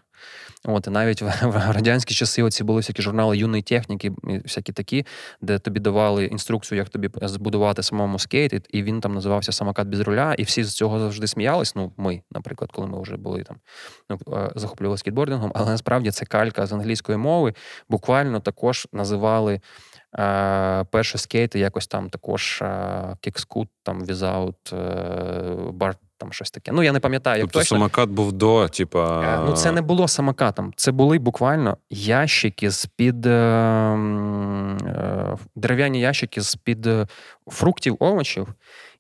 От 0.65 0.87
і 0.87 0.91
навіть 0.91 1.23
в, 1.23 1.73
радянські 1.73 2.15
часи 2.15 2.43
оці 2.43 2.65
були 2.65 2.81
всякі 2.81 3.03
журнали 3.03 3.39
юної 3.39 3.63
техніки, 3.63 4.13
і 4.29 4.39
всякі 4.39 4.73
такі, 4.73 5.07
де 5.41 5.59
тобі 5.59 5.81
давали 5.81 6.25
інструкцію, 6.25 6.79
як 6.79 6.89
тобі 6.89 7.11
збудувати 7.23 7.83
самому 7.83 8.19
скейт, 8.19 8.67
і 8.71 8.83
він 8.83 9.01
там 9.01 9.15
називався 9.15 9.53
самокат 9.53 9.89
без 9.89 10.01
руля, 10.01 10.35
і 10.35 10.43
всі 10.43 10.65
з 10.65 10.75
цього 10.75 10.99
завжди 10.99 11.27
сміялись. 11.27 11.75
Ну, 11.77 11.93
ми, 11.97 12.23
наприклад, 12.31 12.73
коли 12.73 12.87
ми 12.87 13.03
вже 13.03 13.17
були 13.17 13.43
там 13.43 13.57
ну, 14.11 14.19
е, 14.37 14.53
захоплювали 14.55 14.99
скейтбордингом, 14.99 15.53
але 15.55 15.71
насправді 15.71 16.11
це 16.11 16.27
калька 16.27 16.67
з 16.67 16.73
англійської 16.73 17.19
мови. 17.19 17.55
Буквально 17.89 18.41
також 18.41 18.89
називали. 18.93 19.61
Е, 20.19 20.85
перші 20.85 21.19
скейти 21.19 21.59
якось 21.59 21.87
там 21.87 22.11
також 22.11 22.63
кікскут, 23.21 23.69
там 23.83 24.05
візаут, 24.05 24.75
бар 25.73 25.97
там 26.21 26.33
щось 26.33 26.51
таке. 26.51 26.73
Ну 26.73 26.83
я 26.83 26.93
не 26.93 27.01
пам'ятаю, 27.01 27.39
як 27.39 27.45
тобто 27.45 27.59
точно. 27.59 27.77
самокат 27.77 28.11
був 28.11 28.33
до, 28.33 28.69
типа. 28.69 29.21
Е, 29.21 29.45
ну, 29.47 29.53
це 29.53 29.73
не 29.73 29.83
було 29.83 30.09
самокатом. 30.09 30.73
Це 30.77 30.93
були 30.93 31.19
буквально 31.19 31.77
ящики 31.91 32.71
з-під 32.71 33.27
е, 33.27 33.31
е, 33.31 35.37
дерев'яні 35.57 36.01
ящики 36.01 36.41
з-під 36.41 36.87
е, 36.87 37.07
фруктів, 37.47 37.97
овочів, 38.01 38.49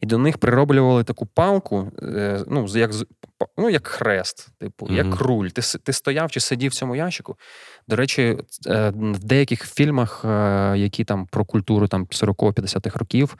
і 0.00 0.06
до 0.06 0.18
них 0.18 0.38
прироблювали 0.38 1.04
таку 1.04 1.26
палку, 1.26 1.92
е, 2.02 2.44
ну, 2.48 2.66
як 2.74 2.90
ну, 3.58 3.70
як 3.70 3.86
хрест, 3.86 4.48
типу, 4.58 4.86
mm-hmm. 4.86 4.92
як 4.92 5.20
руль. 5.20 5.48
Ти 5.48 5.62
ти 5.78 5.92
стояв 5.92 6.30
чи 6.30 6.40
сидів 6.40 6.70
в 6.70 6.74
цьому 6.74 6.96
ящику. 6.96 7.36
До 7.88 7.96
речі, 7.96 8.38
е, 8.66 8.92
в 8.96 9.24
деяких 9.24 9.74
фільмах, 9.74 10.24
е, 10.24 10.74
які 10.76 11.04
там 11.04 11.26
про 11.26 11.44
культуру 11.44 11.88
там 11.88 12.06
40-50-х 12.06 12.98
років, 12.98 13.36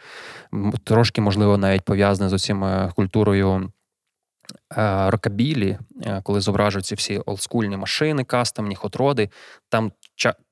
трошки 0.84 1.20
можливо 1.20 1.58
навіть 1.58 1.82
пов'язані 1.82 2.30
з 2.30 2.32
оціми 2.32 2.92
культурою. 2.96 3.72
Рокабілі, 5.06 5.78
коли 6.22 6.40
зображуються 6.40 6.94
всі 6.94 7.18
олдскульні 7.18 7.76
машини, 7.76 8.24
кастомні, 8.24 8.74
хотроди, 8.74 9.28
там 9.68 9.92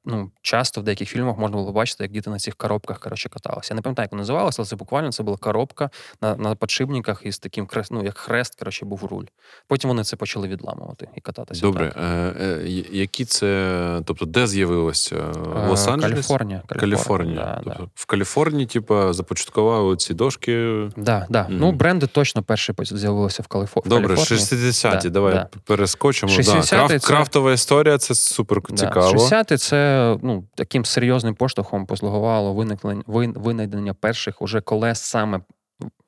ну, 0.08 0.30
часто 0.42 0.80
в 0.80 0.84
деяких 0.84 1.08
фільмах 1.08 1.38
можна 1.38 1.56
було 1.56 1.72
бачити, 1.72 2.04
як 2.04 2.12
діти 2.12 2.30
на 2.30 2.38
цих 2.38 2.54
коробках 2.54 3.00
коротше, 3.00 3.28
каталися. 3.28 3.74
Я 3.74 3.76
не 3.76 3.82
пам'ятаю, 3.82 4.04
як 4.04 4.12
вони 4.12 4.20
називалося, 4.20 4.62
але 4.62 4.66
це 4.66 4.76
буквально 4.76 5.12
це 5.12 5.22
була 5.22 5.36
коробка 5.36 5.90
на 6.22 6.36
на 6.36 6.54
подшипниках 6.54 7.20
із 7.24 7.38
таким 7.38 7.66
хрест, 7.66 7.92
ну, 7.92 8.04
як 8.04 8.18
хрест, 8.18 8.58
коротше, 8.58 8.84
був 8.84 9.04
руль. 9.04 9.24
Потім 9.66 9.88
вони 9.88 10.04
це 10.04 10.16
почали 10.16 10.48
відламувати 10.48 11.08
і 11.16 11.20
кататися. 11.20 11.60
Добре. 11.60 11.92
Е, 11.96 12.04
е, 12.04 12.62
які 12.92 13.24
це, 13.24 14.02
тобто, 14.04 14.24
де 14.24 14.46
з'явилося? 14.46 15.16
В 15.16 15.70
Лос-Анджелес? 15.70 16.00
Каліфорнія. 16.00 16.62
Каліфорнія. 16.66 17.40
Да, 17.40 17.60
тобто, 17.64 17.82
да. 17.82 17.88
В 17.94 18.06
Каліфорнії, 18.06 18.66
типу, 18.66 19.12
започаткували 19.12 19.96
ці 19.96 20.14
дошки. 20.14 20.82
Да, 20.96 21.26
да. 21.30 21.42
Mm. 21.42 21.46
Ну, 21.50 21.72
бренди 21.72 22.06
точно 22.06 22.42
перші 22.42 22.72
з'явилися 22.82 23.42
в 23.42 23.46
Каліфорнії. 23.46 24.00
Добре, 24.00 24.14
60-ті, 24.14 25.10
давай 25.10 25.46
перескочимо. 25.64 26.32
60 26.32 26.70
Краф, 26.70 26.90
це... 26.90 26.98
Крафтова 26.98 27.52
історія 27.52 27.98
це 27.98 28.14
супер 28.14 28.62
цікаво. 28.74 29.12
60-ті 29.12 29.56
це 29.56 29.97
ну, 30.22 30.44
таким 30.54 30.84
серйозним 30.84 31.34
поштовхом 31.34 31.86
послугувало 31.86 32.54
виникнення 32.54 33.02
винайдення 33.36 33.94
перших 33.94 34.42
уже 34.42 34.60
колес 34.60 35.00
саме 35.00 35.40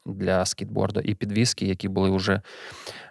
для 0.07 0.45
скейтборду 0.47 1.01
і 1.01 1.15
підвіски, 1.15 1.67
які 1.67 1.89
були 1.89 2.11
вже 2.11 2.41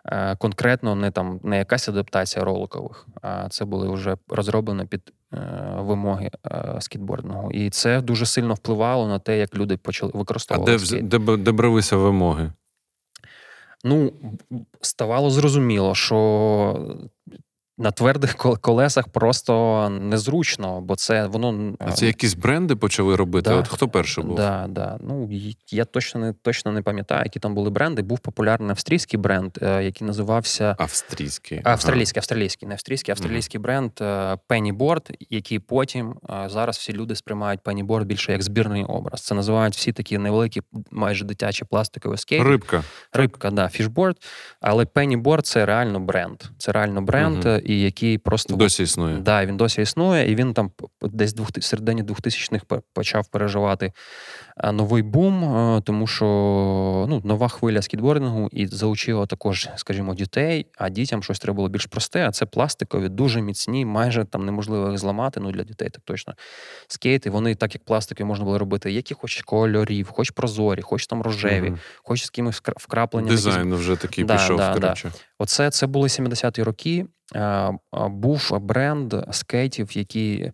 е, 0.05 0.35
конкретно 0.35 0.95
не 0.95 1.11
там 1.11 1.39
не 1.43 1.57
якась 1.57 1.89
адаптація 1.89 2.45
роликових, 2.45 3.07
а 3.21 3.49
це 3.49 3.65
були 3.65 3.89
вже 3.89 4.17
розроблені 4.27 4.85
під 4.85 5.13
е, 5.33 5.39
вимоги 5.77 6.31
е, 6.45 6.75
скейтбордного. 6.79 7.51
І 7.51 7.69
це 7.69 8.01
дуже 8.01 8.25
сильно 8.25 8.53
впливало 8.53 9.07
на 9.07 9.19
те, 9.19 9.37
як 9.37 9.55
люди 9.55 9.77
почали 9.77 10.11
використовувати. 10.15 10.71
А 10.71 10.77
де, 10.77 10.85
скейт. 10.85 11.07
де, 11.07 11.37
де 11.37 11.51
бралися 11.51 11.97
вимоги? 11.97 12.51
Ну, 13.83 14.13
ставало 14.81 15.29
зрозуміло, 15.29 15.95
що 15.95 16.97
на 17.79 17.91
твердих 17.91 18.35
колесах 18.35 19.07
просто 19.07 19.89
незручно, 19.89 20.81
бо 20.81 20.95
це 20.95 21.27
воно. 21.27 21.73
А 21.79 21.91
це 21.91 22.05
якісь 22.05 22.33
бренди 22.33 22.75
почали 22.75 23.15
робити? 23.15 23.49
Да, 23.49 23.55
От 23.55 23.67
хто 23.67 23.87
перший 23.87 24.23
був? 24.23 24.35
Да, 24.35 24.65
да. 24.69 24.97
Ну, 25.01 25.29
Я 25.71 25.85
точно 25.85 26.21
не 26.21 26.33
точно 26.33 26.71
не 26.71 26.81
пам'ятаю, 26.81 27.21
які 27.25 27.39
там 27.39 27.55
були 27.55 27.69
бренди. 27.69 28.01
Був 28.01 28.19
популярний 28.19 28.69
австрійський 28.69 29.19
бренд, 29.19 29.51
е, 29.61 29.83
який 29.83 30.07
називався 30.07 30.75
Австрійський. 30.79 31.61
Австралійський, 31.63 32.19
австралійський, 32.19 32.67
не 32.67 32.73
австрійський, 32.73 33.11
австралійський 33.11 33.59
бренд 33.59 33.91
Pennyboard, 34.49 35.11
який 35.29 35.59
потім 35.59 36.15
е, 36.29 36.49
зараз 36.49 36.77
всі 36.77 36.93
люди 36.93 37.15
сприймають 37.15 37.61
Pennyboard 37.61 38.03
більше 38.03 38.31
як 38.31 38.43
збірний 38.43 38.83
образ. 38.83 39.21
Це 39.21 39.35
називають 39.35 39.75
всі 39.75 39.91
такі 39.91 40.17
невеликі, 40.17 40.61
майже 40.91 41.25
дитячі 41.25 41.65
пластикові 41.65 42.17
скейти. 42.17 42.43
Рибка. 42.45 42.83
Рибка, 43.13 43.51
да, 43.51 43.67
фішборд. 43.67 44.17
Але 44.61 44.83
Pennyboard– 44.83 45.41
це 45.41 45.65
реально 45.65 45.99
бренд. 45.99 46.43
Це 46.57 46.71
реально 46.71 47.01
бренд. 47.01 47.45
Mm-hmm 47.45 47.68
і 47.69 47.81
який 47.81 48.17
просто 48.17 48.55
досі 48.55 48.83
існує. 48.83 49.17
Да, 49.17 49.45
він 49.45 49.57
досі 49.57 49.81
існує, 49.81 50.31
і 50.31 50.35
він 50.35 50.53
там 50.53 50.71
десь 51.01 51.33
двох 51.33 51.49
середині 51.59 52.03
2000-х 52.03 52.81
почав 52.93 53.27
переживати 53.27 53.91
новий 54.73 55.03
бум, 55.03 55.81
тому 55.85 56.07
що 56.07 56.25
ну, 57.09 57.21
нова 57.23 57.47
хвиля 57.47 57.81
скітбордингу 57.81 58.49
і 58.51 58.67
залучила 58.67 59.25
також, 59.25 59.69
скажімо, 59.75 60.15
дітей. 60.15 60.65
А 60.77 60.89
дітям 60.89 61.23
щось 61.23 61.39
треба 61.39 61.55
було 61.55 61.69
більш 61.69 61.85
просте. 61.85 62.27
А 62.27 62.31
це 62.31 62.45
пластикові, 62.45 63.09
дуже 63.09 63.41
міцні, 63.41 63.85
майже 63.85 64.25
там 64.25 64.45
неможливо 64.45 64.89
їх 64.89 64.99
зламати. 64.99 65.39
Ну 65.39 65.51
для 65.51 65.63
дітей 65.63 65.89
так 65.89 66.01
точно 66.05 66.33
скейти. 66.87 67.29
Вони 67.29 67.55
так 67.55 67.75
як 67.75 67.83
пластики 67.83 68.25
можна 68.25 68.45
було 68.45 68.59
робити, 68.59 68.91
які 68.91 69.13
хоч 69.13 69.41
кольорів, 69.41 70.09
хоч 70.09 70.29
прозорі, 70.29 70.81
хоч 70.81 71.07
там 71.07 71.21
рожеві, 71.21 71.69
mm 71.69 71.77
хоч 72.03 72.23
з 72.25 72.29
кимось 72.29 72.61
вкрапленням. 72.77 73.29
Дизайн 73.29 73.67
якісь... 73.67 73.79
вже 73.79 73.95
такий 73.95 74.23
да, 74.23 74.35
пішов. 74.35 74.57
Да, 74.57 74.75
да. 74.79 74.95
Оце 75.39 75.71
це 75.71 75.87
були 75.87 76.07
70-ті 76.07 76.63
роки. 76.63 77.05
Був 77.93 78.59
бренд 78.59 79.13
скейтів, 79.31 79.97
які 79.97 80.51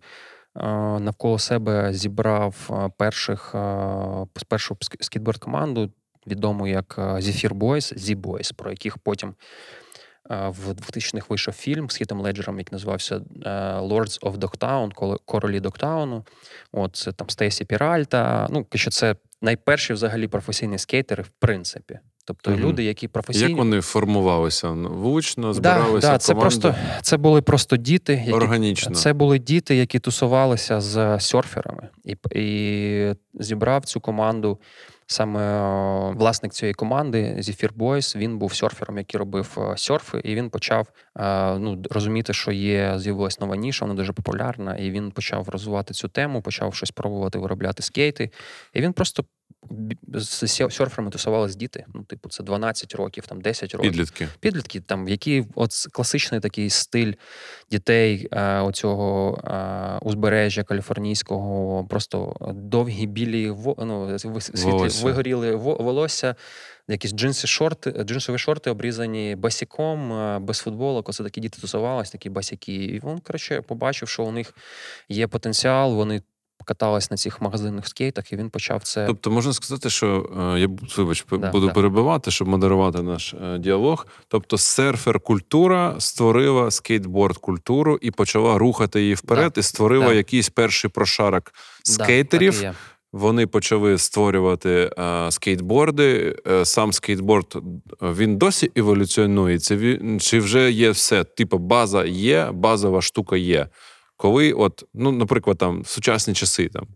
навколо 1.00 1.38
себе 1.38 1.92
зібрав 1.92 2.70
перших 2.98 3.54
першу 4.48 4.76
скейтборд 4.80 5.38
команду, 5.38 5.92
відому 6.26 6.66
як 6.66 6.94
Zephyr 6.98 7.52
Boys, 7.52 7.98
Z-Boys, 7.98 8.54
про 8.54 8.70
яких 8.70 8.98
потім. 8.98 9.34
В 10.30 10.70
2000-х 10.70 11.26
вийшов 11.28 11.54
фільм 11.54 11.90
з 11.90 11.96
Хітом 11.96 12.20
Леджером, 12.20 12.58
який 12.58 12.72
називався 12.72 13.18
Lords 13.80 14.20
of 14.20 14.36
Dogtown, 14.36 15.18
королі 15.24 15.60
Догтауну. 15.60 16.24
От 16.72 16.96
це 16.96 17.12
там 17.12 17.30
Стейсі 17.30 17.64
Піральта. 17.64 18.46
Ну, 18.50 18.66
що 18.74 18.90
це 18.90 19.16
найперші 19.42 19.92
взагалі 19.92 20.28
професійні 20.28 20.78
скейтери, 20.78 21.22
в 21.22 21.28
принципі. 21.28 21.98
Тобто 22.26 22.50
угу. 22.50 22.60
люди, 22.60 22.84
які 22.84 23.08
професійні. 23.08 23.48
Як 23.48 23.58
вони 23.58 23.80
формувалися? 23.80 24.70
Вучно 24.70 25.54
збиралися? 25.54 26.06
Да, 26.06 26.12
да, 26.12 26.18
це 26.18 26.34
просто 26.34 26.74
це 27.02 27.16
були 27.16 27.42
просто 27.42 27.76
діти, 27.76 28.12
які 28.12 28.32
органічно. 28.32 28.94
Це 28.94 29.12
були 29.12 29.38
діти, 29.38 29.76
які 29.76 29.98
тусувалися 29.98 30.80
з 30.80 31.20
серферами, 31.20 31.88
і 32.04 32.16
і 32.34 33.14
зібрав 33.34 33.84
цю 33.84 34.00
команду. 34.00 34.58
Саме 35.08 36.10
власник 36.10 36.52
цієї 36.52 36.74
команди 36.74 37.36
Zephyr 37.38 37.72
Boys, 37.72 38.16
він 38.16 38.38
був 38.38 38.54
серфером, 38.54 38.98
який 38.98 39.18
робив 39.18 39.58
серфи, 39.76 40.20
і 40.24 40.34
він 40.34 40.50
почав 40.50 40.86
ну, 41.58 41.82
розуміти, 41.90 42.32
що 42.32 42.52
є 42.52 42.94
з'явилась 42.98 43.40
нова 43.40 43.56
ніша, 43.56 43.84
вона 43.84 43.94
дуже 43.94 44.12
популярна, 44.12 44.76
і 44.76 44.90
він 44.90 45.10
почав 45.10 45.48
розвивати 45.48 45.94
цю 45.94 46.08
тему, 46.08 46.42
почав 46.42 46.74
щось 46.74 46.90
пробувати 46.90 47.38
виробляти 47.38 47.82
скейти. 47.82 48.30
І 48.74 48.80
він 48.80 48.92
просто 48.92 49.24
з 50.14 50.48
серферами 50.48 51.10
тусувались 51.10 51.56
діти. 51.56 51.84
Ну, 51.94 52.02
типу, 52.02 52.28
це 52.28 52.42
12 52.42 52.94
років, 52.94 53.26
там 53.26 53.40
10 53.40 53.74
років. 53.74 53.90
Підлітки. 53.90 54.28
Підлітки, 54.40 54.80
там, 54.80 55.08
які 55.08 55.44
от 55.54 55.70
класичний 55.92 56.40
такий 56.40 56.70
стиль 56.70 57.12
дітей 57.70 58.28
е, 58.32 58.60
оцього 58.60 59.38
е, 59.44 59.98
узбережжя 60.02 60.62
каліфорнійського, 60.62 61.84
просто 61.84 62.36
довгі 62.54 63.06
білі 63.06 63.54
ну, 63.78 64.18
світлі, 64.18 64.88
вигоріли 65.02 65.54
волосся. 65.54 66.34
Якісь 66.88 67.12
джинси, 67.12 67.46
шорти, 67.46 68.04
джинсові 68.04 68.38
шорти 68.38 68.70
обрізані 68.70 69.36
басіком, 69.36 70.12
е, 70.12 70.38
без 70.38 70.58
футболок. 70.58 71.08
Оце 71.08 71.24
такі 71.24 71.40
діти 71.40 71.60
тусувались, 71.60 72.10
такі 72.10 72.30
басяки. 72.30 72.74
І 72.74 73.00
він, 73.04 73.18
коротше, 73.18 73.60
побачив, 73.60 74.08
що 74.08 74.24
у 74.24 74.32
них 74.32 74.54
є 75.08 75.26
потенціал, 75.26 75.94
вони 75.94 76.22
каталась 76.64 77.10
на 77.10 77.16
цих 77.16 77.40
магазинних 77.40 77.88
скейтах, 77.88 78.32
і 78.32 78.36
він 78.36 78.50
почав 78.50 78.82
це. 78.82 79.06
Тобто, 79.06 79.30
можна 79.30 79.52
сказати, 79.52 79.90
що 79.90 80.30
е, 80.54 80.60
я 80.60 80.68
вибач, 80.96 81.24
да, 81.30 81.50
буду 81.50 81.66
да. 81.66 81.72
перебивати, 81.72 82.30
щоб 82.30 82.48
модерувати 82.48 83.02
наш 83.02 83.34
е, 83.34 83.58
діалог. 83.58 84.06
Тобто, 84.28 84.56
серфер-культура 84.56 85.94
створила 85.98 86.70
скейтборд-культуру 86.70 87.98
і 88.00 88.10
почала 88.10 88.58
рухати 88.58 89.00
її 89.00 89.14
вперед, 89.14 89.52
да. 89.54 89.60
і 89.60 89.62
створила 89.62 90.12
якийсь 90.12 90.48
перший 90.48 90.90
прошарок 90.90 91.52
скейтерів. 91.82 92.62
Вони 93.12 93.46
почали 93.46 93.98
створювати 93.98 94.90
е, 94.98 95.30
скейтборди. 95.30 96.36
Сам 96.62 96.92
скейтборд 96.92 97.62
він 98.02 98.36
досі 98.36 98.70
еволюціонує. 98.76 99.58
Це 99.58 99.76
він 99.76 100.20
чи 100.20 100.38
вже 100.38 100.70
є 100.70 100.90
все? 100.90 101.24
Типу, 101.24 101.58
база 101.58 102.04
є, 102.04 102.50
базова 102.52 103.02
штука 103.02 103.36
є 103.36 103.68
коли, 104.16 104.52
от, 104.52 104.84
ну, 104.94 105.12
наприклад, 105.12 105.58
там 105.58 105.82
в 105.82 105.86
сучасні 105.86 106.34
часи, 106.34 106.68
там 106.68 106.86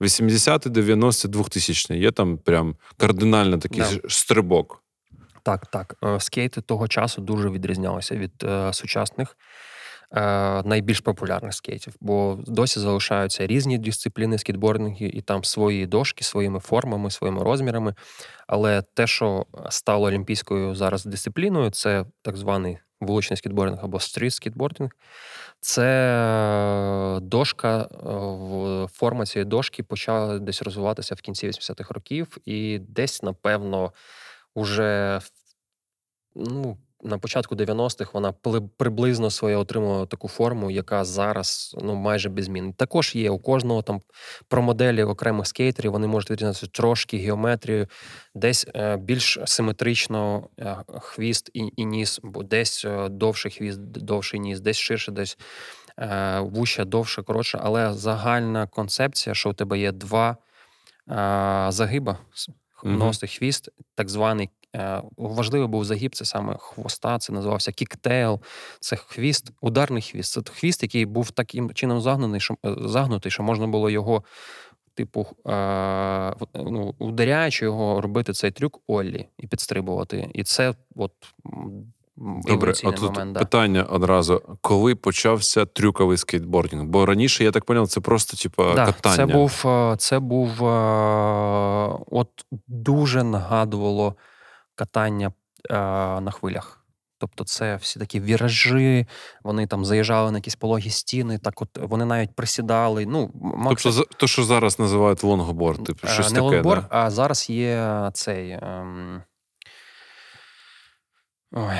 80-ті, 0.00 0.68
90-ті, 0.68 1.28
2000 1.28 1.94
є 1.98 2.10
там 2.10 2.38
прям 2.38 2.76
кардинально 2.96 3.58
такий 3.58 3.80
да. 3.80 4.08
стрибок. 4.08 4.82
Так, 5.42 5.66
так. 5.66 5.96
Е, 6.04 6.20
скейти 6.20 6.60
того 6.60 6.88
часу 6.88 7.22
дуже 7.22 7.50
відрізнялися 7.50 8.16
від 8.16 8.32
е, 8.44 8.72
сучасних. 8.72 9.36
е, 10.16 10.62
найбільш 10.62 11.00
популярних 11.00 11.54
скейтів, 11.54 11.94
бо 12.00 12.38
досі 12.46 12.80
залишаються 12.80 13.46
різні 13.46 13.78
дисципліни 13.78 14.38
скейтбордингу, 14.38 14.96
і 15.04 15.20
там 15.20 15.44
свої 15.44 15.86
дошки, 15.86 16.24
своїми 16.24 16.60
формами, 16.60 17.10
своїми 17.10 17.42
розмірами. 17.42 17.94
Але 18.46 18.82
те, 18.94 19.06
що 19.06 19.46
стало 19.70 20.06
олімпійською 20.06 20.74
зараз 20.74 21.04
дисципліною, 21.04 21.70
це 21.70 22.04
так 22.22 22.36
званий 22.36 22.78
вуличний 23.00 23.36
скітбординг 23.36 23.84
або 23.84 24.00
стріт 24.00 24.34
скітбординг, 24.34 24.90
Це 25.60 27.18
дошка, 27.22 27.88
форма 28.92 29.26
цієї 29.26 29.44
дошки 29.44 29.82
почала 29.82 30.38
десь 30.38 30.62
розвиватися 30.62 31.14
в 31.14 31.20
кінці 31.20 31.48
80-х 31.48 31.94
років, 31.94 32.38
і 32.44 32.78
десь, 32.78 33.22
напевно, 33.22 33.92
уже 34.54 35.20
ну, 36.34 36.78
на 37.02 37.18
початку 37.18 37.54
90-х 37.54 38.10
вона 38.14 38.32
приблизно 38.76 39.30
своє 39.30 39.56
отримала 39.56 40.06
таку 40.06 40.28
форму, 40.28 40.70
яка 40.70 41.04
зараз 41.04 41.76
ну 41.82 41.94
майже 41.94 42.28
без 42.28 42.44
змін. 42.44 42.72
Також 42.72 43.14
є 43.14 43.30
у 43.30 43.38
кожного 43.38 43.82
там 43.82 44.02
про 44.48 44.62
моделі 44.62 45.02
окремих 45.02 45.46
скейтерів. 45.46 45.92
Вони 45.92 46.06
можуть 46.06 46.30
відрізнятися 46.30 46.66
трошки 46.66 47.18
геометрію, 47.18 47.86
десь 48.34 48.66
е, 48.74 48.96
більш 48.96 49.38
симетрично 49.44 50.48
е, 50.58 50.76
хвіст 51.00 51.50
і, 51.54 51.72
і 51.76 51.84
ніс, 51.84 52.20
бо 52.22 52.42
десь 52.42 52.84
е, 52.84 53.08
довший 53.08 53.50
хвіст, 53.50 53.80
довший 53.80 54.40
ніс, 54.40 54.60
десь 54.60 54.78
ширше, 54.78 55.12
десь 55.12 55.38
е, 55.98 56.40
вужча, 56.40 56.84
довше, 56.84 57.22
коротше. 57.22 57.58
Але 57.62 57.94
загальна 57.94 58.66
концепція, 58.66 59.34
що 59.34 59.50
у 59.50 59.52
тебе 59.52 59.78
є 59.78 59.92
два 59.92 60.36
е, 61.10 61.66
загиба. 61.68 62.18
Ніс 62.84 63.17
і 63.17 63.28
хвіст, 63.28 63.68
так 63.94 64.08
званий 64.08 64.50
важливий 65.16 65.68
був 65.68 65.84
загиб, 65.84 66.14
це 66.14 66.24
саме 66.24 66.56
хвоста, 66.58 67.18
це 67.18 67.32
називався 67.32 67.72
кіктейл, 67.72 68.40
це 68.80 68.96
хвіст, 68.96 69.52
ударний 69.60 70.02
хвіст. 70.02 70.32
Це 70.32 70.52
хвіст, 70.52 70.82
який 70.82 71.06
був 71.06 71.30
таким 71.30 71.70
чином 71.74 72.00
загнаний, 72.00 72.40
що 72.40 72.54
е, 72.66 72.74
загнутий, 72.80 73.32
що 73.32 73.42
можна 73.42 73.66
було 73.66 73.90
його, 73.90 74.22
типу, 74.94 75.26
е, 75.46 76.34
ну, 76.54 76.94
ударяючи 76.98 77.64
його, 77.64 78.00
робити 78.00 78.32
цей 78.32 78.50
трюк 78.50 78.80
Оллі 78.86 79.28
і 79.38 79.46
підстрибувати. 79.46 80.30
І 80.34 80.44
це 80.44 80.74
от. 80.96 81.12
Добре, 82.18 82.72
а 82.84 82.92
тут 82.92 83.02
момент, 83.02 83.32
да. 83.32 83.40
питання 83.40 83.82
одразу: 83.82 84.42
коли 84.60 84.94
почався 84.94 85.66
трюковий 85.66 86.16
скейтбординг? 86.16 86.84
Бо 86.84 87.06
раніше, 87.06 87.44
я 87.44 87.50
так 87.50 87.64
поняв, 87.64 87.88
це 87.88 88.00
просто 88.00 88.36
типу, 88.36 88.62
да, 88.74 88.86
катання. 88.86 89.16
Це 89.16 89.26
був 89.26 89.64
це 89.98 90.18
був 90.18 90.62
от 92.10 92.28
дуже 92.68 93.22
нагадувало 93.22 94.14
катання 94.76 95.32
е, 95.70 95.74
на 96.20 96.30
хвилях. 96.30 96.82
Тобто, 97.18 97.44
це 97.44 97.76
всі 97.76 97.98
такі 97.98 98.20
віражі, 98.20 99.06
вони 99.44 99.66
там 99.66 99.84
заїжджали 99.84 100.30
на 100.30 100.38
якісь 100.38 100.56
пологі 100.56 100.90
стіни, 100.90 101.38
так 101.38 101.62
от 101.62 101.68
вони 101.78 102.04
навіть 102.04 102.34
присідали. 102.34 103.06
Ну, 103.06 103.30
максим... 103.34 103.92
Тобто, 103.92 104.16
то, 104.16 104.26
що 104.26 104.44
зараз 104.44 104.78
називають 104.78 105.24
лонгборд, 105.24 105.84
типу, 105.84 106.06
щось 106.06 106.30
Не 106.30 106.34
таке, 106.34 106.40
лонгборд, 106.40 106.82
да? 106.82 106.88
а 106.90 107.10
зараз 107.10 107.50
є 107.50 108.10
цей. 108.12 108.50
Ем... 108.50 109.22
Ой. 111.52 111.76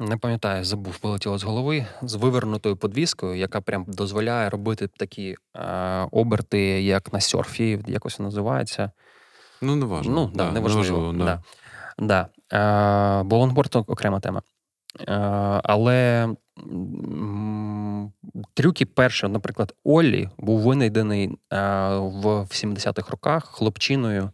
Не 0.00 0.16
пам'ятаю, 0.16 0.64
забув, 0.64 0.98
вилетіло 1.02 1.38
з 1.38 1.42
голови 1.44 1.86
з 2.02 2.14
вивернутою 2.14 2.76
подвіскою, 2.76 3.34
яка 3.34 3.60
прям 3.60 3.84
дозволяє 3.88 4.50
робити 4.50 4.88
такі 4.96 5.36
е, 5.56 6.08
оберти, 6.10 6.82
як 6.82 7.12
на 7.12 7.20
серфі, 7.20 7.80
якось 7.86 8.18
називається. 8.18 8.90
Ну, 9.62 9.76
не 9.76 9.86
важливо. 9.86 10.20
Ну, 10.20 10.30
да, 10.34 10.52
неважливо. 10.52 11.12
Не 11.12 11.24
да. 11.24 11.42
Да. 11.98 12.28
Е, 12.52 13.22
Бо 13.22 13.36
лонгборд 13.36 13.76
окрема 13.76 14.20
тема. 14.20 14.42
Е, 15.00 15.04
але 15.64 16.28
трюки 18.54 18.86
перші, 18.86 19.28
наприклад, 19.28 19.74
Оллі 19.84 20.28
був 20.38 20.60
винайдений 20.60 21.28
е, 21.28 21.56
в 21.98 22.26
70-х 22.26 23.10
роках 23.10 23.44
хлопчиною. 23.44 24.30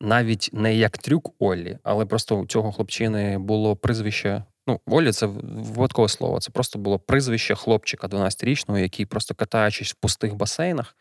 Навіть 0.00 0.50
не 0.52 0.74
як 0.74 0.98
трюк 0.98 1.34
Оллі, 1.38 1.78
але 1.82 2.06
просто 2.06 2.36
у 2.36 2.46
цього 2.46 2.72
хлопчини 2.72 3.38
було 3.38 3.76
прізвище 3.76 4.44
Ну, 4.68 4.80
Олі 4.86 5.12
це 5.12 5.26
випадкове 5.26 6.08
слово. 6.08 6.40
Це 6.40 6.50
просто 6.50 6.78
було 6.78 6.98
прізвище 6.98 7.54
хлопчика 7.54 8.06
12-річного, 8.06 8.78
який 8.78 9.06
просто 9.06 9.34
катаючись 9.34 9.92
в 9.92 9.94
пустих 9.94 10.34
басейнах, 10.34 10.96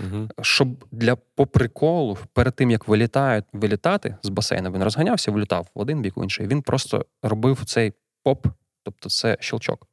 угу. 0.00 0.28
щоб 0.42 0.84
для 0.92 1.16
по 1.16 1.46
приколу, 1.46 2.18
перед 2.32 2.54
тим 2.54 2.70
як 2.70 2.88
вилітають 2.88 3.44
вилітати 3.52 4.16
з 4.22 4.28
басейну, 4.28 4.72
він 4.72 4.82
розганявся, 4.82 5.30
вилітав 5.30 5.66
в 5.74 5.80
один 5.80 6.02
бік 6.02 6.16
в 6.16 6.22
інший. 6.22 6.46
Він 6.46 6.62
просто 6.62 7.06
робив 7.22 7.64
цей 7.64 7.92
поп, 8.22 8.46
тобто 8.82 9.10
це 9.10 9.36
щелчок. 9.40 9.86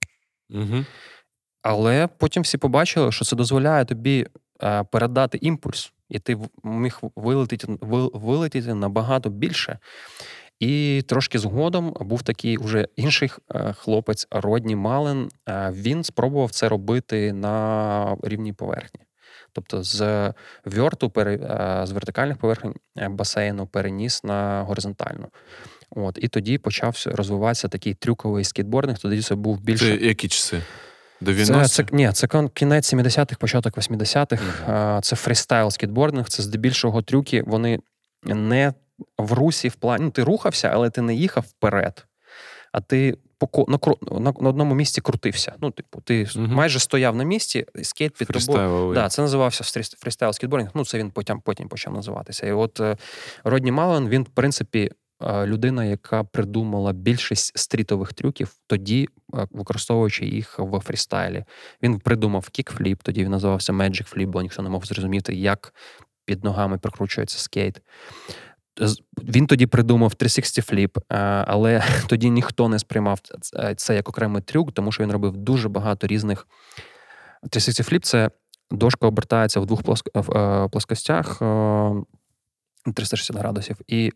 Угу. 0.50 0.86
Але 1.62 2.08
потім 2.08 2.44
всі 2.44 2.58
побачили, 2.58 3.12
що 3.12 3.26
це 3.26 3.36
дозволяє 3.36 3.86
тобі 3.86 4.28
е, 4.64 4.84
передати 4.84 5.38
імпульс, 5.42 5.94
і 6.10 6.20
ти 6.20 6.38
міг 6.64 7.00
вилетіти, 7.16 7.68
вилетіти 8.14 8.74
набагато 8.74 9.30
більше. 9.30 9.80
І 10.60 11.04
трошки 11.08 11.40
згодом 11.40 11.94
був 12.00 12.24
такий 12.24 12.58
уже 12.58 12.88
інший 12.96 13.32
е, 13.56 13.74
хлопець 13.74 14.28
Родні 14.32 14.76
Мален. 14.76 15.30
Е, 15.50 15.72
він 15.76 16.04
спробував 16.04 16.52
це 16.52 16.70
робити 16.70 17.34
на 17.34 18.18
рівній 18.24 18.54
поверхні. 18.54 19.02
Тобто 19.54 19.84
з 19.84 20.34
вьорту, 20.66 21.12
е, 21.18 21.82
з 21.84 21.92
вертикальних 21.92 22.38
поверхень 22.38 22.74
басейну 23.10 23.68
переніс 23.68 24.24
на 24.24 24.64
горизонтальну. 24.64 25.28
От, 25.90 26.18
І 26.22 26.28
тоді 26.28 26.58
почався 26.58 27.12
розвиватися 27.12 27.68
такий 27.68 27.94
трюковий 27.94 28.44
скейтбординг. 28.44 29.00
Тоді 29.00 29.22
це 29.22 29.36
був 29.36 29.62
більше. 29.62 29.98
Це 29.98 30.06
які 30.06 30.28
часи? 30.28 30.62
До 31.22 31.46
Це, 31.46 31.68
це, 31.68 31.86
ні, 31.92 32.12
це 32.12 32.28
кінець 32.54 32.94
70-х, 32.94 33.36
початок 33.40 33.78
80-х. 33.78 34.44
Mm-hmm. 34.44 35.02
Це 35.02 35.16
фрістайл 35.16 35.72
скейтбординг, 35.72 36.30
це 36.30 36.44
здебільшого 36.44 37.02
трюки. 37.02 37.44
Вони 37.48 37.80
не 38.24 38.74
в 39.18 39.34
русі 39.34 39.70
в 39.70 39.76
плані 39.76 40.04
ну, 40.04 40.12
ти 40.12 40.24
рухався, 40.24 40.72
але 40.74 40.90
ти 40.90 41.02
не 41.02 41.16
їхав 41.16 41.44
вперед, 41.44 42.06
а 42.72 42.82
ти 42.82 43.18
по 43.38 43.66
на, 43.68 43.80
на, 44.20 44.34
на 44.40 44.50
одному 44.50 44.76
місці 44.76 45.02
крутився. 45.02 45.54
Ну, 45.62 45.72
типу, 45.72 46.02
ти 46.02 46.28
угу. 46.36 46.48
майже 46.48 46.80
стояв 46.80 47.16
на 47.16 47.24
місці, 47.24 47.66
скейт 47.84 48.14
під 48.18 48.28
тобою. 48.28 48.94
Да, 48.94 49.10
Це 49.10 49.22
називався 49.22 49.82
фрістайл 50.00 50.34
скейтбординг. 50.34 50.72
Ну, 50.74 50.86
це 50.86 50.98
він 50.98 51.12
потім 51.12 51.42
потім 51.42 51.68
почав 51.68 51.94
називатися. 51.94 52.48
І 52.48 52.52
от 52.52 52.80
е, 52.80 52.98
Родні 53.44 53.72
Мален, 53.72 54.10
він, 54.10 54.24
в 54.24 54.30
принципі, 54.30 54.92
е, 55.22 55.46
людина, 55.46 55.86
яка 55.86 56.24
придумала 56.24 56.94
більшість 56.94 57.58
стрітових 57.58 58.14
трюків, 58.14 58.56
тоді 58.68 59.10
е, 59.34 59.48
використовуючи 59.52 60.26
їх 60.26 60.60
в 60.60 60.80
фрістайлі. 60.80 61.44
Він 61.84 62.00
придумав 62.00 62.50
кікфліп, 62.50 63.04
тоді 63.04 63.24
він 63.24 63.32
називався 63.32 63.74
Magic 63.74 64.16
Flip, 64.16 64.28
бо 64.28 64.42
ніхто 64.42 64.62
не 64.62 64.70
мог 64.70 64.86
зрозуміти, 64.86 65.36
як 65.36 65.74
під 66.26 66.44
ногами 66.44 66.78
прокручується 66.78 67.40
скейт. 67.40 67.82
Він 69.24 69.48
тоді 69.48 69.66
придумав 69.66 70.16
360 70.16 70.72
Flip, 70.72 70.98
е, 70.98 71.16
але 71.48 71.84
тоді 72.08 72.30
ніхто 72.30 72.70
не 72.70 72.80
сприймав 72.80 73.20
це 73.78 73.96
як 73.96 74.10
окремий 74.10 74.42
трюк, 74.42 74.72
тому 74.72 74.92
що 74.92 75.04
він 75.04 75.12
робив 75.12 75.38
дуже 75.38 75.70
багато 75.70 76.08
різних. 76.08 76.48
360 77.50 77.94
Flip– 77.94 78.00
це 78.04 78.30
дошка 78.72 79.08
обертається 79.08 79.60
в 79.60 79.66
двох 79.66 79.80
е, 79.80 80.68
плоскостях 80.72 81.38
360 82.94 83.36
е, 83.36 83.40
градусів, 83.40 83.78
і 83.88 84.12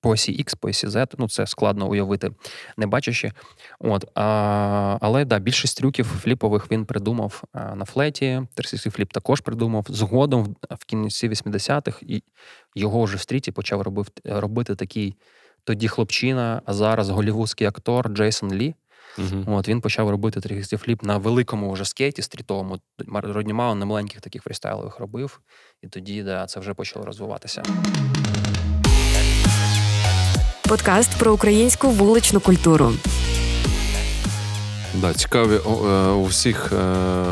по 0.00 0.10
осі 0.10 0.44
X, 0.44 0.56
по 0.60 0.68
осі 0.68 0.86
Z, 0.86 1.14
ну 1.18 1.28
це 1.28 1.46
складно 1.46 1.88
уявити, 1.88 2.30
не 2.76 2.86
бачачи. 2.86 3.32
От, 3.78 4.04
а, 4.14 4.98
Але 5.00 5.24
да, 5.24 5.38
більшість 5.38 5.78
трюків 5.78 6.06
фліпових 6.06 6.70
він 6.70 6.86
придумав 6.86 7.42
на 7.54 7.84
флеті. 7.84 8.42
360 8.54 8.92
фліп 8.92 9.12
також 9.12 9.40
придумав. 9.40 9.86
Згодом 9.88 10.56
в 10.70 10.84
кінці 10.84 11.28
80-х 11.28 12.02
і 12.02 12.22
його 12.74 13.02
вже 13.02 13.16
в 13.16 13.20
стріті 13.20 13.52
почав 13.52 13.82
робив, 13.82 14.08
робити 14.24 14.74
такий 14.74 15.14
тоді 15.64 15.88
хлопчина, 15.88 16.62
а 16.64 16.72
зараз 16.72 17.10
голівудський 17.10 17.66
актор 17.66 18.08
Джейсон 18.08 18.54
Лі. 18.54 18.74
Uh-huh. 19.18 19.54
От 19.54 19.68
Він 19.68 19.80
почав 19.80 20.10
робити 20.10 20.40
360 20.40 20.80
фліп 20.80 21.02
на 21.02 21.18
великому 21.18 21.72
вже 21.72 21.84
скейті 21.84 22.22
стрітовому. 22.22 22.78
Родні 23.12 23.52
Маллен 23.52 23.78
на 23.78 23.86
маленьких 23.86 24.20
таких 24.20 24.42
фрістайлових 24.42 24.98
робив. 24.98 25.40
І 25.82 25.88
тоді 25.88 26.22
да, 26.22 26.46
це 26.46 26.60
вже 26.60 26.74
почало 26.74 27.04
розвиватися. 27.04 27.62
Подкаст 30.70 31.18
про 31.18 31.32
українську 31.32 31.90
вуличну 31.90 32.40
культуру. 32.40 32.92
Да, 34.94 35.14
цікаві 35.14 35.54
е, 35.54 35.58
у 36.10 36.24
всіх 36.24 36.72
е, 36.72 36.76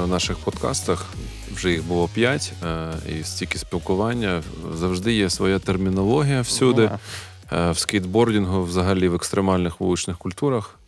наших 0.06 0.38
подкастах. 0.38 1.06
Вже 1.54 1.70
їх 1.70 1.84
було 1.84 2.08
п'ять, 2.14 2.52
е, 2.64 2.92
і 3.08 3.24
стільки 3.24 3.58
спілкування 3.58 4.42
завжди 4.74 5.12
є 5.12 5.30
своя 5.30 5.58
термінологія 5.58 6.40
всюди. 6.40 6.90
В 7.50 7.74
скейтбордінгу, 7.74 8.62
взагалі 8.62 9.08
в 9.08 9.14
екстремальних 9.14 9.80
вуличних 9.80 10.18
культурах. 10.18 10.78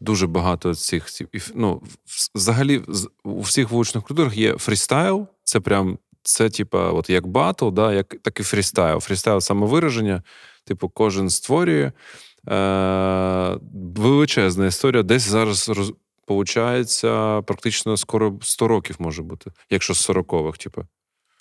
Дуже 0.00 0.26
багато 0.26 0.74
цих 0.74 1.06
ну, 1.54 1.82
взагалі 2.34 2.82
у 3.24 3.40
всіх 3.40 3.70
вуличних 3.70 4.04
культурах 4.04 4.36
є 4.36 4.56
фрістайл. 4.56 5.26
Це 5.44 5.60
прям 5.60 5.98
це, 6.22 6.50
типа, 6.50 6.90
от 6.90 7.10
як 7.10 7.26
батл, 7.26 7.68
да, 7.68 7.92
як 7.92 8.16
так 8.22 8.40
і 8.40 8.42
фрістайл. 8.42 9.00
Фрістайл 9.00 9.40
самовираження. 9.40 10.22
Типу, 10.68 10.88
кожен 10.88 11.30
створює. 11.30 11.92
Е, 12.48 13.58
величезна 13.96 14.66
історія. 14.66 15.02
Десь 15.02 15.22
зараз 15.22 15.68
роз, 15.68 15.92
получається 16.26 17.42
практично 17.42 17.96
скоро 17.96 18.38
100 18.42 18.68
років 18.68 18.96
може 18.98 19.22
бути, 19.22 19.50
якщо 19.70 19.94
з 19.94 20.10
40-х, 20.10 20.58
типу. 20.58 20.84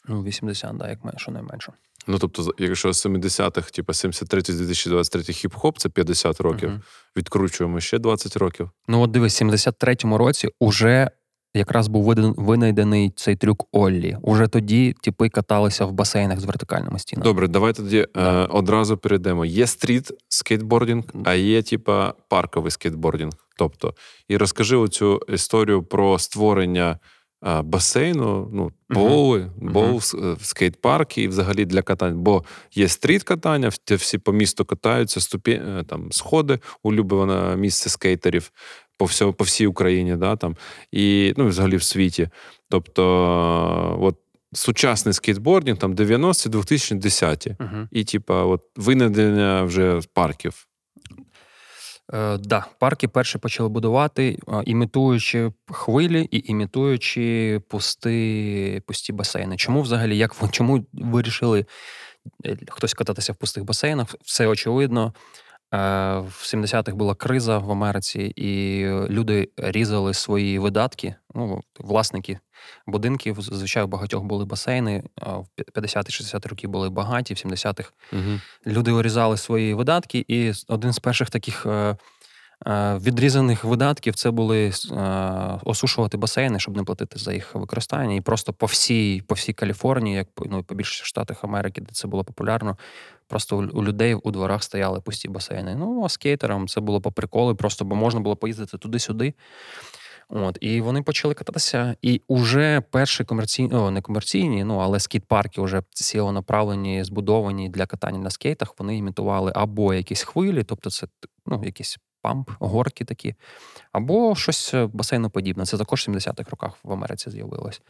Ну, 0.07 0.23
80, 0.23 0.77
да, 0.77 0.89
як 0.89 1.03
мене, 1.05 1.17
що 1.17 1.31
найменше. 1.31 1.73
Ну, 2.07 2.19
тобто, 2.19 2.53
якщо 2.57 2.93
з 2.93 3.05
70-х, 3.05 3.71
типу 3.71 3.93
73-2023 3.93 5.47
хіп-хоп, 5.47 5.77
це 5.77 5.89
50 5.89 6.41
років. 6.41 6.69
Мгм. 6.69 6.81
Відкручуємо 7.17 7.79
ще 7.79 7.99
20 7.99 8.37
років. 8.37 8.69
Ну, 8.87 9.01
от 9.01 9.11
дивись, 9.11 9.41
в 9.41 9.45
73-му 9.45 10.17
році 10.17 10.49
уже 10.59 11.11
якраз 11.57 11.87
був 11.87 12.15
винайдений 12.37 13.11
цей 13.15 13.35
трюк 13.35 13.67
Оллі. 13.71 14.17
Уже 14.21 14.47
тоді 14.47 14.95
типи 15.01 15.29
каталися 15.29 15.85
в 15.85 15.91
басейнах 15.91 16.39
з 16.39 16.45
вертикальними 16.45 16.99
стінами. 16.99 17.23
Добре, 17.23 17.47
давай 17.47 17.73
тоді 17.73 18.07
е, 18.17 18.21
одразу 18.31 18.97
перейдемо. 18.97 19.45
Є 19.45 19.67
street 19.67 20.11
скейтбордінг, 20.29 21.03
а 21.25 21.33
є, 21.33 21.61
типа, 21.61 22.13
парковий 22.29 22.71
скейтбордінг. 22.71 23.31
Тобто, 23.57 23.93
і 24.27 24.37
розкажи 24.37 24.75
оцю 24.75 25.21
історію 25.29 25.83
про 25.83 26.19
створення 26.19 26.99
е, 27.47 27.61
басейну, 27.61 28.49
ну, 28.53 28.71
боули, 28.89 29.51
боул, 29.57 29.97
в 29.97 30.45
скейт-парки 30.45 31.21
і 31.21 31.27
взагалі 31.27 31.65
для 31.65 31.81
катання. 31.81 32.17
Бо 32.17 32.43
є 32.73 32.87
street 32.87 33.23
катання, 33.23 33.69
всі 33.89 34.17
по 34.17 34.31
місту 34.31 34.65
катаються, 34.65 35.21
ступені, 35.21 35.51
е, 35.51 35.83
там, 35.87 36.11
сходи, 36.11 36.59
улюблене 36.83 37.55
місце 37.55 37.89
скейтерів 37.89 38.51
по, 38.97 39.05
всьому, 39.05 39.33
по 39.33 39.43
всій 39.43 39.67
Україні, 39.67 40.15
да, 40.15 40.35
там, 40.35 40.55
і, 40.91 41.33
ну, 41.37 41.45
і 41.45 41.47
взагалі 41.47 41.77
в 41.77 41.83
світі. 41.83 42.29
Тобто, 42.69 43.97
от 44.01 44.15
сучасний 44.53 45.13
скейтбордінг, 45.13 45.77
там 45.77 45.95
90-ті, 45.95 46.49
2010-ті. 46.49 47.55
Угу. 47.59 47.87
І, 47.91 48.03
типа, 48.03 48.43
от 48.43 48.61
винайдення 48.75 49.63
вже 49.63 50.01
парків. 50.13 50.67
Е, 52.13 52.37
да, 52.37 52.65
парки 52.79 53.07
перші 53.07 53.37
почали 53.37 53.69
будувати, 53.69 54.39
е, 54.47 54.63
імітуючи 54.65 55.51
хвилі 55.71 56.27
і 56.31 56.51
імітуючи 56.51 57.61
пусти, 57.69 58.81
пусті 58.85 59.13
басейни. 59.13 59.57
Чому 59.57 59.81
взагалі, 59.81 60.17
як 60.17 60.35
чому 60.51 60.85
вирішили 60.93 61.65
е, 62.45 62.57
хтось 62.69 62.93
кататися 62.93 63.33
в 63.33 63.35
пустих 63.35 63.63
басейнах? 63.63 64.15
Все 64.23 64.47
очевидно. 64.47 65.13
Е, 65.73 65.77
В 66.19 66.43
70-х 66.43 66.95
була 66.95 67.15
криза 67.15 67.57
в 67.57 67.71
Америці, 67.71 68.19
і 68.35 68.85
люди 69.09 69.49
різали 69.57 70.13
свої 70.13 70.59
видатки. 70.59 71.15
Ну, 71.35 71.61
власники 71.79 72.39
будинків, 72.87 73.37
Звичайно, 73.39 73.87
багатьох 73.87 74.23
були 74.23 74.45
басейни. 74.45 75.03
В 75.21 75.45
50-60 75.75 76.47
роки 76.47 76.67
були 76.67 76.89
багаті, 76.89 77.25
в 77.29 77.47
70-х 77.47 77.91
Угу. 78.13 78.39
люди 78.65 78.91
урізали 78.91 79.37
свої 79.37 79.73
видатки, 79.73 80.25
і 80.27 80.53
один 80.67 80.93
з 80.93 80.99
перших 80.99 81.29
таких 81.29 81.65
е, 81.65 81.97
відрізаних 82.99 83.63
видатків 83.63 84.15
це 84.15 84.31
були 84.31 84.71
е, 84.91 84.93
осушувати 85.63 86.17
басейни, 86.17 86.59
щоб 86.59 86.77
не 86.77 86.83
платити 86.83 87.19
за 87.19 87.33
їх 87.33 87.55
використання. 87.55 88.15
І 88.15 88.21
просто 88.21 88.53
по 88.53 88.65
всій, 88.65 89.23
по 89.27 89.35
всій 89.35 89.53
Каліфорнії, 89.53 90.15
як 90.15 90.27
ну, 90.45 90.63
по 90.63 90.75
більшості 90.75 91.05
штатах 91.05 91.43
Америки, 91.43 91.81
де 91.81 91.89
це 91.91 92.07
було 92.07 92.23
популярно, 92.23 92.77
просто 93.27 93.57
у, 93.57 93.83
людей 93.83 94.13
у 94.15 94.31
дворах 94.31 94.63
стояли 94.63 95.01
пусті 95.01 95.29
басейни. 95.29 95.75
Ну, 95.75 96.03
а 96.03 96.09
скейтерам 96.09 96.67
це 96.67 96.81
було 96.81 97.01
по 97.01 97.11
приколу, 97.11 97.55
просто 97.55 97.85
бо 97.85 97.95
можна 97.95 98.19
було 98.19 98.35
поїздити 98.35 98.77
туди-сюди. 98.77 99.33
От, 100.29 100.57
і 100.61 100.81
вони 100.81 101.01
почали 101.01 101.33
кататися. 101.33 101.95
І 102.01 102.21
уже 102.27 102.81
перші 102.81 103.23
комерційні, 103.23 103.73
о, 103.73 103.91
не 103.91 104.01
комерційні, 104.01 104.63
ну 104.63 104.77
але 104.77 104.99
скейт-парки 104.99 105.61
вже 105.61 105.81
цілонаправлені, 105.89 107.03
збудовані 107.03 107.69
для 107.69 107.85
катання 107.85 108.19
на 108.19 108.29
скейтах. 108.29 108.75
Вони 108.79 108.97
імітували 108.97 109.51
або 109.55 109.93
якісь 109.93 110.23
хвилі, 110.23 110.63
тобто 110.63 110.89
це 110.89 111.07
ну, 111.45 111.61
якісь 111.65 111.97
памп, 112.27 112.49
горки 112.59 113.05
такі, 113.05 113.35
або 113.91 114.35
щось 114.35 114.73
е, 114.73 114.89
басейноподібне. 114.93 115.65
Це 115.65 115.77
також 115.77 116.07
в 116.07 116.11
70-х 116.11 116.49
роках 116.51 116.71
в 116.83 116.91
Америці 116.91 117.29
з'явилось. 117.29 117.81